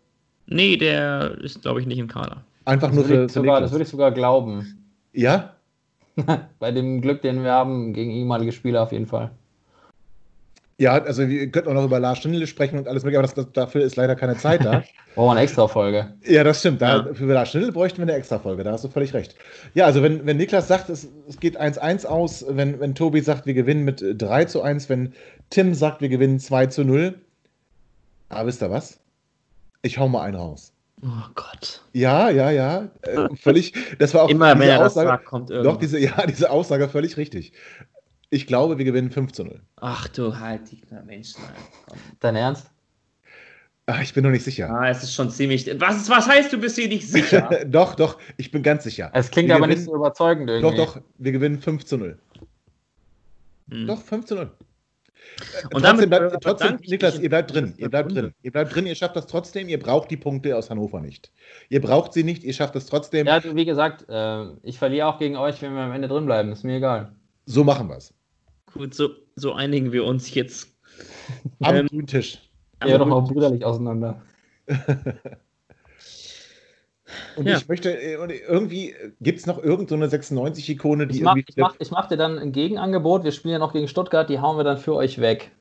Nee, 0.47 0.77
der 0.77 1.37
ist, 1.43 1.63
glaube 1.63 1.81
ich, 1.81 1.87
nicht 1.87 1.99
im 1.99 2.07
Kader. 2.07 2.45
Einfach 2.65 2.89
das 2.89 2.97
nur 2.97 3.05
für, 3.05 3.29
sogar, 3.29 3.61
Das 3.61 3.73
würde 3.73 3.83
ich 3.83 3.91
sogar 3.91 4.13
glauben. 4.13 4.79
Ja? 5.13 5.57
Bei 6.61 6.71
dem 6.71 7.01
Glück, 7.01 7.21
den 7.23 7.43
wir 7.43 7.51
haben, 7.51 7.93
gegen 7.93 8.13
ehemalige 8.13 8.53
Spieler 8.53 8.85
auf 8.85 8.93
jeden 8.93 9.07
Fall. 9.07 9.33
Ja, 10.79 10.93
also 10.93 11.27
wir 11.27 11.51
könnten 11.51 11.71
auch 11.71 11.75
noch 11.75 11.85
über 11.87 11.99
Lars 11.99 12.19
Stindl 12.19 12.47
sprechen 12.47 12.79
und 12.79 12.87
alles 12.87 13.03
mögliche, 13.03 13.19
aber 13.21 13.27
das, 13.27 13.35
das, 13.35 13.51
dafür 13.53 13.83
ist 13.83 13.97
leider 13.97 14.15
keine 14.15 14.37
Zeit 14.37 14.63
da. 14.63 14.83
Brauchen 15.15 15.29
wir 15.29 15.31
eine 15.33 15.41
extra 15.41 15.69
Folge. 15.69 16.13
Ja, 16.23 16.45
das 16.45 16.61
stimmt. 16.61 16.83
Da, 16.83 17.07
ja. 17.07 17.15
Für 17.15 17.25
Lars 17.25 17.49
Stindl 17.49 17.73
bräuchten 17.73 17.99
wir 17.99 18.03
eine 18.03 18.13
extra 18.13 18.39
Folge, 18.39 18.63
da 18.63 18.73
hast 18.73 18.85
du 18.85 18.89
völlig 18.89 19.15
recht. 19.15 19.37
Ja, 19.73 19.87
also 19.87 20.03
wenn, 20.03 20.27
wenn 20.27 20.37
Niklas 20.37 20.69
sagt, 20.69 20.91
es, 20.91 21.09
es 21.27 21.41
geht 21.41 21.59
1-1 21.59 22.05
aus, 22.05 22.45
wenn, 22.47 22.79
wenn 22.79 22.95
Tobi 22.95 23.23
sagt, 23.23 23.47
wir 23.47 23.55
gewinnen 23.55 23.85
mit 23.85 24.05
3 24.07 24.45
zu 24.45 24.61
1, 24.61 24.91
wenn 24.91 25.15
Tim 25.49 25.73
sagt, 25.73 26.03
wir 26.03 26.11
gewinnen 26.11 26.39
2 26.39 26.67
zu 26.67 26.85
0, 26.85 27.15
aber 28.29 28.41
ah, 28.41 28.47
wisst 28.47 28.63
ihr 28.63 28.71
was? 28.71 28.99
Ich 29.83 29.99
hau 29.99 30.09
mal 30.09 30.23
einen 30.23 30.37
raus. 30.37 30.73
Oh 31.03 31.29
Gott. 31.35 31.83
Ja, 31.93 32.31
ja, 32.31 32.51
ja. 32.51 32.89
Äh, 33.03 33.29
völlig. 33.37 33.73
Das 33.99 34.15
war 34.15 34.25
auch 34.25 34.29
immer 34.29 34.59
wenn 34.59 34.69
er 34.69 34.85
Aussage, 34.85 35.09
sagt, 35.09 35.25
kommt 35.25 35.51
irgendwas. 35.51 35.75
Doch, 35.75 35.81
diese, 35.81 35.99
ja, 35.99 36.27
diese 36.27 36.51
Aussage 36.51 36.89
völlig 36.89 37.17
richtig. 37.17 37.53
Ich 38.31 38.47
glaube, 38.47 38.79
wir 38.79 38.85
gewinnen 38.85 39.11
5 39.11 39.33
zu 39.33 39.45
0. 39.45 39.61
Ach 39.77 40.09
du 40.09 40.39
halt 40.39 40.71
die 40.71 40.81
Menschen. 41.05 41.43
Dein 42.21 42.37
Ernst? 42.37 42.71
Ach, 43.87 44.03
ich 44.03 44.13
bin 44.13 44.25
noch 44.25 44.31
nicht 44.31 44.43
sicher. 44.43 44.69
Ah, 44.69 44.89
es 44.91 45.05
ist 45.05 45.15
schon 45.15 45.31
ziemlich. 45.31 45.71
Was, 45.79 46.11
was 46.11 46.27
heißt, 46.27 46.53
du 46.53 46.59
bist 46.59 46.77
dir 46.77 46.89
nicht 46.89 47.09
sicher? 47.09 47.65
doch, 47.67 47.95
doch, 47.95 48.19
ich 48.37 48.51
bin 48.51 48.65
ganz 48.65 48.83
sicher. 48.83 49.11
Es 49.15 49.31
klingt 49.31 49.49
wir 49.49 49.55
aber 49.55 49.67
gewinnen, 49.67 49.83
nicht 49.83 49.89
so 49.89 49.95
überzeugend 49.95 50.51
irgendwie. 50.51 50.77
Doch, 50.77 50.95
doch, 50.95 51.03
wir 51.19 51.33
gewinnen 51.33 51.61
5 51.61 51.85
zu 51.85 51.97
0. 51.97 52.19
Hm. 53.71 53.87
Doch, 53.87 54.03
5 54.03 54.25
zu 54.25 54.35
0. 54.35 54.51
Und 55.73 55.83
trotzdem, 55.83 56.09
bleibt, 56.09 56.43
trotzdem 56.43 56.79
Niklas, 56.85 57.19
ihr 57.21 57.29
bleibt 57.29 57.55
drin. 57.55 57.75
Ihr 57.77 57.91
bleibt 57.91 58.13
drin. 58.13 58.33
Ihr 58.43 58.51
bleibt 58.51 58.75
drin, 58.75 58.87
ihr 58.87 58.95
schafft 58.95 59.17
das 59.17 59.27
trotzdem. 59.27 59.69
Ihr 59.69 59.79
braucht 59.79 60.11
die 60.11 60.17
Punkte 60.17 60.57
aus 60.57 60.71
Hannover 60.71 61.01
nicht. 61.01 61.31
Ihr 61.69 61.81
braucht 61.81 62.13
sie 62.13 62.25
nicht, 62.25 62.43
ihr 62.43 62.55
schafft 62.55 62.75
das 62.75 62.87
trotzdem. 62.87 63.27
Ja, 63.27 63.43
wie 63.45 63.65
gesagt, 63.65 64.07
äh, 64.09 64.47
ich 64.63 64.79
verliere 64.79 65.07
auch 65.07 65.19
gegen 65.19 65.37
euch, 65.37 65.61
wenn 65.63 65.75
wir 65.75 65.83
am 65.83 65.93
Ende 65.93 66.09
drin 66.09 66.27
bleiben. 66.27 66.53
Ist 66.53 66.65
mir 66.65 66.77
egal. 66.77 67.13
So 67.45 67.65
machen 67.65 67.89
wir 67.89 67.97
es. 67.97 68.16
Gut, 68.77 68.95
so, 68.95 69.11
so 69.37 69.53
einigen 69.53 69.93
wir 69.93 70.05
uns 70.05 70.35
jetzt. 70.35 70.75
Am 71.61 71.89
ähm, 71.91 72.07
Tisch. 72.07 72.39
Ja, 72.85 72.99
doch 72.99 73.07
mal 73.07 73.21
brüderlich 73.21 73.65
auseinander. 73.65 74.23
Und 77.37 77.47
ja. 77.47 77.57
ich 77.57 77.69
möchte, 77.69 77.97
äh, 77.97 78.15
irgendwie 78.49 78.95
gibt 79.21 79.39
es 79.39 79.47
noch 79.47 79.63
irgendeine 79.63 80.09
so 80.09 80.17
96-Ikone, 80.17 81.07
die 81.07 81.19
ich 81.19 81.23
mach, 81.23 81.37
Ich 81.37 81.57
mache 81.57 81.77
mach 81.91 82.09
dir 82.09 82.17
dann 82.17 82.39
ein 82.39 82.53
Gegenangebot. 82.53 83.25
Wir 83.25 83.33
spielen 83.33 83.53
ja 83.53 83.59
noch 83.59 83.73
gegen 83.73 83.89
Stuttgart, 83.89 84.29
die 84.29 84.41
hauen 84.41 84.57
wir 84.57 84.65
dann 84.65 84.79
für 84.79 84.95
euch 84.95 85.21
weg. 85.21 85.53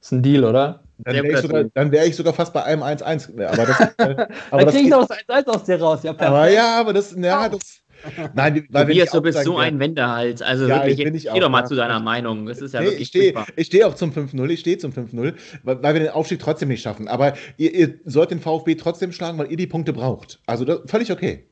Ist 0.00 0.12
ein 0.12 0.22
Deal, 0.22 0.44
oder? 0.44 0.82
Dann 0.98 1.14
wäre 1.14 1.32
ich, 1.32 1.38
sogar, 1.38 1.64
wär 1.74 2.06
ich 2.06 2.16
sogar 2.16 2.32
fast 2.32 2.52
bei 2.52 2.62
einem 2.64 2.82
1-1. 2.82 3.44
Aber 3.44 3.66
das, 3.66 3.80
äh, 3.80 4.26
aber 4.50 4.64
dann 4.64 4.74
kriege 4.74 4.84
ich 4.84 4.90
noch 4.90 5.06
das 5.06 5.18
1-1 5.18 5.46
aus 5.46 5.64
dir 5.64 5.80
raus. 5.80 6.02
Ja, 6.02 6.14
aber 6.18 6.48
ja, 6.48 6.80
aber 6.80 6.92
das, 6.92 7.14
ja, 7.16 7.48
das, 7.48 7.82
Nein, 8.34 8.66
weil 8.70 8.86
Tobias, 8.86 9.10
du 9.10 9.20
bist 9.20 9.44
so 9.44 9.56
ein 9.58 9.78
Wendehals. 9.78 10.42
Also 10.42 10.66
ja, 10.66 10.84
wirklich, 10.84 10.98
jetzt, 10.98 11.32
geh 11.32 11.40
doch 11.40 11.48
mal 11.48 11.60
ja. 11.60 11.66
zu 11.66 11.74
deiner 11.74 12.00
Meinung. 12.00 12.46
Das 12.46 12.60
ist 12.60 12.74
ja 12.74 12.80
nee, 12.80 12.86
wirklich 12.86 13.02
Ich 13.02 13.08
stehe 13.08 13.34
steh 13.58 13.84
auch 13.84 13.94
zum 13.94 14.12
5-0, 14.12 14.48
ich 14.50 14.60
stehe 14.60 14.78
zum 14.78 14.92
5-0, 14.92 15.34
weil, 15.62 15.82
weil, 15.82 15.94
wir 15.94 16.00
den 16.00 16.10
Aufstieg 16.10 16.38
trotzdem 16.38 16.68
nicht 16.68 16.82
schaffen. 16.82 17.08
Aber 17.08 17.34
ihr, 17.56 17.74
ihr, 17.74 17.94
sollt 18.04 18.30
den 18.30 18.40
VfB 18.40 18.74
trotzdem 18.76 19.12
schlagen, 19.12 19.38
weil 19.38 19.50
ihr 19.50 19.56
die 19.56 19.66
Punkte 19.66 19.92
braucht. 19.92 20.40
Also 20.46 20.64
das, 20.64 20.80
völlig 20.86 21.10
okay. 21.12 21.44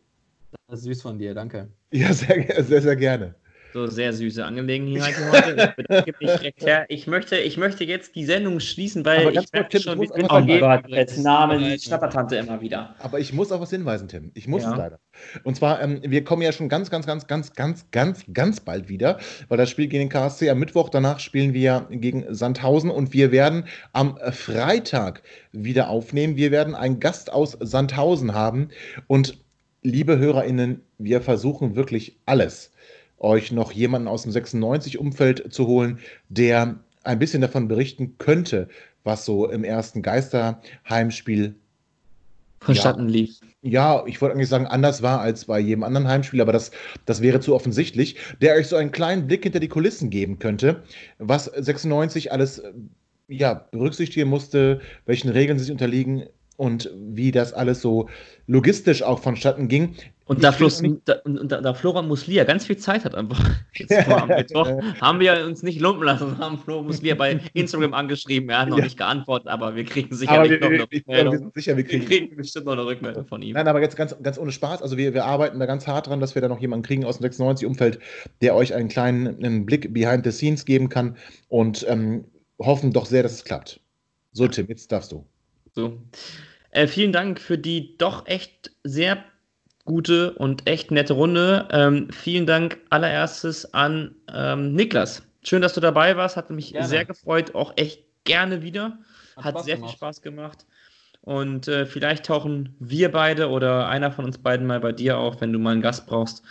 Das 0.68 0.80
ist 0.80 0.84
süß 0.84 1.02
von 1.02 1.18
dir, 1.18 1.34
danke. 1.34 1.68
Ja, 1.92 2.12
sehr, 2.12 2.64
sehr, 2.64 2.82
sehr 2.82 2.96
gerne. 2.96 3.34
So 3.74 3.88
sehr 3.88 4.12
süße 4.12 4.44
Angelegenheit 4.44 5.16
heute. 5.32 5.74
Ich, 6.20 6.30
ich, 6.88 7.06
möchte, 7.08 7.36
ich 7.38 7.56
möchte 7.56 7.82
jetzt 7.82 8.14
die 8.14 8.24
Sendung 8.24 8.60
schließen, 8.60 9.04
weil 9.04 9.36
ich 9.36 9.52
merke 9.52 9.80
schon, 9.80 10.00
wie 10.00 10.08
oh 10.12 10.60
Gott, 10.60 10.88
jetzt 10.88 11.18
Namen 11.18 11.58
die 11.58 11.80
Schnappertante 11.80 12.36
immer 12.36 12.60
wieder. 12.60 12.94
Aber 13.00 13.18
ich 13.18 13.32
muss 13.32 13.50
auf 13.50 13.60
was 13.60 13.70
hinweisen, 13.70 14.06
Tim. 14.06 14.30
Ich 14.34 14.46
muss 14.46 14.62
ja. 14.62 14.70
es 14.70 14.76
leider. 14.76 15.00
Und 15.42 15.56
zwar, 15.56 15.82
ähm, 15.82 16.00
wir 16.04 16.22
kommen 16.22 16.42
ja 16.42 16.52
schon 16.52 16.68
ganz, 16.68 16.88
ganz, 16.88 17.04
ganz, 17.04 17.26
ganz, 17.26 17.52
ganz, 17.52 17.90
ganz, 17.90 18.24
ganz 18.32 18.60
bald 18.60 18.88
wieder, 18.88 19.18
weil 19.48 19.58
das 19.58 19.70
Spiel 19.70 19.88
gegen 19.88 20.04
den 20.04 20.08
KSC 20.08 20.50
am 20.50 20.60
Mittwoch, 20.60 20.88
danach 20.88 21.18
spielen 21.18 21.52
wir 21.52 21.88
gegen 21.90 22.32
Sandhausen 22.32 22.90
und 22.90 23.12
wir 23.12 23.32
werden 23.32 23.64
am 23.92 24.16
Freitag 24.30 25.24
wieder 25.50 25.88
aufnehmen. 25.88 26.36
Wir 26.36 26.52
werden 26.52 26.76
einen 26.76 27.00
Gast 27.00 27.32
aus 27.32 27.58
Sandhausen 27.58 28.34
haben 28.34 28.68
und 29.08 29.36
liebe 29.82 30.16
HörerInnen, 30.16 30.80
wir 30.98 31.20
versuchen 31.20 31.74
wirklich 31.74 32.20
alles 32.24 32.70
euch 33.24 33.50
noch 33.50 33.72
jemanden 33.72 34.08
aus 34.08 34.22
dem 34.22 34.32
96-Umfeld 34.32 35.52
zu 35.52 35.66
holen, 35.66 35.98
der 36.28 36.78
ein 37.02 37.18
bisschen 37.18 37.40
davon 37.40 37.68
berichten 37.68 38.16
könnte, 38.18 38.68
was 39.02 39.24
so 39.24 39.50
im 39.50 39.64
ersten 39.64 40.02
Geisterheimspiel 40.02 41.54
vonstatten 42.60 43.08
ja, 43.08 43.12
lief. 43.12 43.40
Ja, 43.62 44.04
ich 44.06 44.20
wollte 44.20 44.34
eigentlich 44.34 44.48
sagen, 44.48 44.66
anders 44.66 45.02
war 45.02 45.20
als 45.20 45.44
bei 45.46 45.60
jedem 45.60 45.84
anderen 45.84 46.08
Heimspiel, 46.08 46.40
aber 46.40 46.52
das, 46.52 46.70
das 47.04 47.20
wäre 47.20 47.40
zu 47.40 47.54
offensichtlich, 47.54 48.16
der 48.40 48.54
euch 48.54 48.68
so 48.68 48.76
einen 48.76 48.92
kleinen 48.92 49.26
Blick 49.26 49.42
hinter 49.42 49.60
die 49.60 49.68
Kulissen 49.68 50.10
geben 50.10 50.38
könnte, 50.38 50.82
was 51.18 51.44
96 51.44 52.32
alles 52.32 52.62
ja, 53.28 53.54
berücksichtigen 53.70 54.28
musste, 54.28 54.80
welchen 55.06 55.30
Regeln 55.30 55.58
sie 55.58 55.64
sich 55.64 55.72
unterliegen 55.72 56.24
und 56.56 56.90
wie 56.94 57.32
das 57.32 57.52
alles 57.52 57.80
so 57.80 58.08
logistisch 58.46 59.02
auch 59.02 59.18
vonstatten 59.18 59.68
ging. 59.68 59.96
Und 60.26 60.42
da, 60.42 60.52
Flos, 60.52 60.82
da, 61.04 61.16
und 61.24 61.52
da, 61.52 61.60
da 61.60 61.74
Florian 61.74 62.08
Muslia 62.08 62.44
ganz 62.44 62.64
viel 62.64 62.78
Zeit 62.78 63.04
hat 63.04 63.14
einfach 63.14 63.38
jetzt 63.74 63.94
vor 64.04 64.22
am 64.22 64.28
Mittwoch, 64.28 64.68
haben 65.00 65.20
wir 65.20 65.44
uns 65.44 65.62
nicht 65.62 65.80
lumpen 65.80 66.04
lassen, 66.04 66.38
haben 66.38 66.58
Florian 66.58 66.86
Muslia 66.86 67.14
bei 67.14 67.40
Instagram 67.52 67.92
angeschrieben. 67.92 68.48
Er 68.48 68.60
hat 68.60 68.68
noch 68.70 68.78
ja. 68.78 68.84
nicht 68.84 68.96
geantwortet, 68.96 69.48
aber 69.48 69.76
wir 69.76 69.84
kriegen 69.84 70.14
sicherlich 70.14 70.52
wir, 70.52 70.60
noch 70.60 70.68
eine 70.68 70.82
Rückmeldung. 70.82 71.32
Wir, 71.32 71.38
sind 71.38 71.54
sicher, 71.54 71.76
wir 71.76 71.84
kriegen, 71.84 72.08
wir 72.08 72.18
kriegen 72.18 72.36
bestimmt 72.36 72.64
noch 72.64 72.72
eine 72.72 72.86
Rückmeldung 72.86 73.26
von 73.26 73.42
ihm. 73.42 73.52
Nein, 73.52 73.68
aber 73.68 73.82
jetzt 73.82 73.96
ganz, 73.96 74.16
ganz 74.22 74.38
ohne 74.38 74.50
Spaß. 74.50 74.80
Also 74.80 74.96
wir, 74.96 75.12
wir 75.12 75.26
arbeiten 75.26 75.58
da 75.58 75.66
ganz 75.66 75.86
hart 75.86 76.06
dran, 76.06 76.20
dass 76.20 76.34
wir 76.34 76.40
da 76.40 76.48
noch 76.48 76.60
jemanden 76.60 76.86
kriegen 76.86 77.04
aus 77.04 77.18
dem 77.18 77.30
96-Umfeld, 77.30 77.98
der 78.40 78.54
euch 78.54 78.72
einen 78.72 78.88
kleinen 78.88 79.44
einen 79.44 79.66
Blick 79.66 79.92
behind 79.92 80.24
the 80.24 80.32
scenes 80.32 80.64
geben 80.64 80.88
kann 80.88 81.16
und 81.48 81.84
ähm, 81.86 82.24
hoffen 82.58 82.92
doch 82.92 83.04
sehr, 83.04 83.22
dass 83.22 83.32
es 83.32 83.44
klappt. 83.44 83.80
So, 84.32 84.48
Tim, 84.48 84.66
jetzt 84.68 84.90
darfst 84.90 85.12
du. 85.12 85.26
So. 85.74 85.98
Äh, 86.70 86.86
vielen 86.86 87.12
Dank 87.12 87.40
für 87.40 87.58
die 87.58 87.96
doch 87.98 88.26
echt 88.26 88.72
sehr 88.82 89.22
gute 89.84 90.32
und 90.32 90.68
echt 90.68 90.90
nette 90.90 91.14
Runde. 91.14 91.68
Ähm, 91.70 92.08
vielen 92.10 92.46
Dank 92.46 92.78
allererstes 92.90 93.72
an 93.74 94.14
ähm, 94.32 94.74
Niklas. 94.74 95.22
Schön, 95.42 95.62
dass 95.62 95.74
du 95.74 95.80
dabei 95.80 96.16
warst. 96.16 96.36
Hat 96.36 96.50
mich 96.50 96.72
gerne. 96.72 96.88
sehr 96.88 97.04
gefreut. 97.04 97.54
Auch 97.54 97.72
echt 97.76 98.02
gerne 98.24 98.62
wieder. 98.62 98.98
Hat, 99.36 99.44
Hat 99.44 99.64
sehr 99.64 99.76
gemacht. 99.76 99.90
viel 99.90 99.96
Spaß 99.96 100.22
gemacht. 100.22 100.66
Und 101.20 101.68
äh, 101.68 101.86
vielleicht 101.86 102.26
tauchen 102.26 102.76
wir 102.78 103.10
beide 103.10 103.48
oder 103.48 103.88
einer 103.88 104.12
von 104.12 104.24
uns 104.26 104.38
beiden 104.38 104.66
mal 104.66 104.80
bei 104.80 104.92
dir 104.92 105.18
auf, 105.18 105.40
wenn 105.40 105.52
du 105.52 105.58
mal 105.58 105.72
einen 105.72 105.82
Gast 105.82 106.06
brauchst 106.06 106.42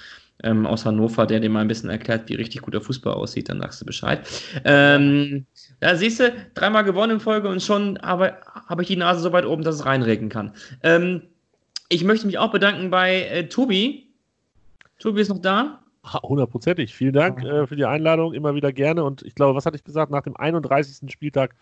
ähm, 0.43 0.65
aus 0.65 0.85
Hannover, 0.85 1.25
der 1.25 1.39
dir 1.39 1.49
mal 1.49 1.61
ein 1.61 1.67
bisschen 1.67 1.89
erklärt, 1.89 2.27
wie 2.27 2.35
richtig 2.35 2.61
guter 2.61 2.81
Fußball 2.81 3.13
aussieht, 3.13 3.49
dann 3.49 3.61
sagst 3.61 3.81
du 3.81 3.85
Bescheid. 3.85 4.27
Ähm, 4.65 5.45
da 5.79 5.95
siehst 5.95 6.19
du, 6.19 6.33
dreimal 6.55 6.83
gewonnen 6.83 7.13
in 7.13 7.19
Folge 7.19 7.49
und 7.49 7.61
schon 7.61 7.99
habe 8.01 8.37
hab 8.67 8.81
ich 8.81 8.87
die 8.87 8.95
Nase 8.95 9.21
so 9.21 9.31
weit 9.31 9.45
oben, 9.45 9.63
dass 9.63 9.75
es 9.75 9.85
reinregen 9.85 10.29
kann. 10.29 10.53
Ähm, 10.81 11.21
ich 11.89 12.03
möchte 12.03 12.25
mich 12.25 12.37
auch 12.37 12.51
bedanken 12.51 12.89
bei 12.89 13.23
äh, 13.23 13.47
Tobi. 13.47 14.07
Tobi 14.99 15.21
ist 15.21 15.29
noch 15.29 15.41
da. 15.41 15.79
Hundertprozentig. 16.21 16.93
Vielen 16.93 17.13
Dank 17.13 17.43
äh, 17.43 17.65
für 17.65 17.75
die 17.75 17.85
Einladung. 17.85 18.33
Immer 18.33 18.55
wieder 18.55 18.73
gerne. 18.73 19.03
Und 19.03 19.21
ich 19.23 19.35
glaube, 19.35 19.55
was 19.55 19.65
hatte 19.65 19.77
ich 19.77 19.83
gesagt? 19.83 20.11
Nach 20.11 20.23
dem 20.23 20.35
31. 20.35 21.11
Spieltag 21.11 21.55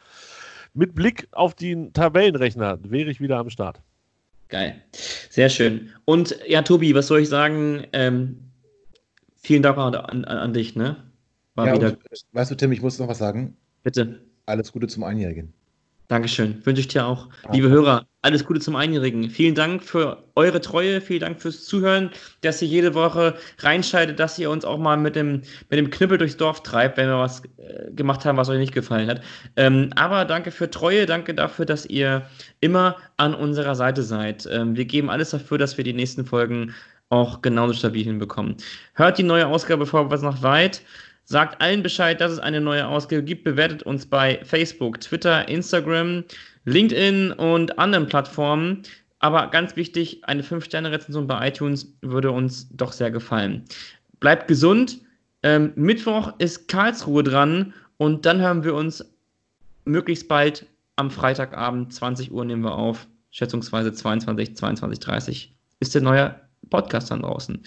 mit 0.73 0.95
Blick 0.95 1.27
auf 1.31 1.53
den 1.53 1.93
Tabellenrechner 1.93 2.80
wäre 2.84 3.10
ich 3.10 3.22
wieder 3.22 3.38
am 3.38 3.49
Start. 3.49 3.81
Geil. 4.49 4.81
Sehr 5.30 5.49
schön. 5.49 5.89
Und 6.06 6.38
ja, 6.48 6.61
Tobi, 6.61 6.93
was 6.95 7.07
soll 7.07 7.22
ich 7.22 7.30
sagen? 7.30 7.85
Ähm, 7.93 8.52
vielen 9.38 9.64
Dank 9.64 9.77
an, 9.77 9.95
an, 9.95 10.26
an, 10.26 10.53
dich, 10.53 10.76
ne? 10.76 10.98
War 11.56 11.68
ja, 11.68 11.76
wieder... 11.76 11.88
Und, 11.89 11.99
weißt 12.34 12.52
du, 12.52 12.56
Tim, 12.56 12.72
ich 12.72 12.81
muss 12.81 12.99
noch 12.99 13.07
was 13.07 13.18
sagen. 13.18 13.56
Bitte. 13.84 14.22
Alles 14.45 14.72
Gute 14.72 14.88
zum 14.88 15.03
Einjährigen. 15.03 15.53
Dankeschön. 16.11 16.61
Wünsche 16.65 16.81
ich 16.81 16.89
dir 16.89 17.05
auch. 17.05 17.29
Ja. 17.45 17.53
Liebe 17.53 17.69
Hörer, 17.69 18.05
alles 18.21 18.43
Gute 18.43 18.59
zum 18.59 18.75
Einjährigen. 18.75 19.29
Vielen 19.29 19.55
Dank 19.55 19.81
für 19.81 20.21
eure 20.35 20.59
Treue, 20.59 20.99
vielen 20.99 21.21
Dank 21.21 21.41
fürs 21.41 21.63
Zuhören, 21.63 22.09
dass 22.41 22.61
ihr 22.61 22.67
jede 22.67 22.93
Woche 22.93 23.33
reinschaltet, 23.59 24.19
dass 24.19 24.38
ihr 24.38 24.49
uns 24.49 24.65
auch 24.65 24.77
mal 24.77 24.97
mit 24.97 25.15
dem, 25.15 25.43
mit 25.69 25.79
dem 25.79 25.89
Knüppel 25.89 26.17
durchs 26.17 26.35
Dorf 26.35 26.63
treibt, 26.63 26.97
wenn 26.97 27.07
wir 27.07 27.17
was 27.17 27.43
äh, 27.59 27.93
gemacht 27.93 28.25
haben, 28.25 28.38
was 28.38 28.49
euch 28.49 28.57
nicht 28.59 28.73
gefallen 28.73 29.07
hat. 29.09 29.21
Ähm, 29.55 29.91
aber 29.95 30.25
danke 30.25 30.51
für 30.51 30.69
Treue, 30.69 31.05
danke 31.05 31.33
dafür, 31.33 31.63
dass 31.63 31.85
ihr 31.85 32.23
immer 32.59 32.97
an 33.15 33.33
unserer 33.33 33.75
Seite 33.75 34.03
seid. 34.03 34.45
Ähm, 34.51 34.75
wir 34.75 34.83
geben 34.83 35.09
alles 35.09 35.29
dafür, 35.29 35.59
dass 35.59 35.77
wir 35.77 35.85
die 35.85 35.93
nächsten 35.93 36.25
Folgen 36.25 36.73
auch 37.07 37.41
genauso 37.41 37.71
stabil 37.73 38.03
hinbekommen. 38.03 38.57
Hört 38.95 39.17
die 39.17 39.23
neue 39.23 39.47
Ausgabe 39.47 39.85
vor, 39.85 40.11
was 40.11 40.21
noch 40.23 40.43
weit. 40.43 40.81
Sagt 41.31 41.61
allen 41.61 41.81
Bescheid, 41.81 42.19
dass 42.19 42.33
es 42.33 42.39
eine 42.39 42.59
neue 42.59 42.85
Ausgabe 42.85 43.23
gibt. 43.23 43.45
Bewertet 43.45 43.83
uns 43.83 44.05
bei 44.05 44.41
Facebook, 44.43 44.99
Twitter, 44.99 45.47
Instagram, 45.47 46.25
LinkedIn 46.65 47.31
und 47.31 47.79
anderen 47.79 48.05
Plattformen. 48.05 48.83
Aber 49.19 49.47
ganz 49.47 49.77
wichtig, 49.77 50.25
eine 50.25 50.41
5-Sterne-Rezension 50.41 51.27
bei 51.27 51.47
iTunes 51.47 51.95
würde 52.01 52.31
uns 52.31 52.67
doch 52.71 52.91
sehr 52.91 53.11
gefallen. 53.11 53.63
Bleibt 54.19 54.49
gesund. 54.49 54.99
Ähm, 55.41 55.71
Mittwoch 55.75 56.33
ist 56.39 56.67
Karlsruhe 56.67 57.23
dran 57.23 57.73
und 57.95 58.25
dann 58.25 58.41
hören 58.41 58.65
wir 58.65 58.75
uns 58.75 59.01
möglichst 59.85 60.27
bald 60.27 60.65
am 60.97 61.09
Freitagabend, 61.09 61.93
20 61.93 62.33
Uhr 62.33 62.43
nehmen 62.43 62.65
wir 62.65 62.75
auf, 62.75 63.07
schätzungsweise 63.29 63.93
22, 63.93 64.57
22, 64.57 64.99
30 64.99 65.55
ist 65.79 65.95
der 65.95 66.01
neue 66.01 66.35
Podcast 66.69 67.09
dann 67.09 67.21
draußen. 67.21 67.61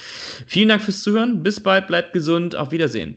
Vielen 0.46 0.68
Dank 0.68 0.82
fürs 0.82 1.02
Zuhören. 1.02 1.42
Bis 1.42 1.60
bald, 1.60 1.86
bleibt 1.86 2.12
gesund. 2.12 2.54
Auf 2.54 2.70
Wiedersehen. 2.72 3.16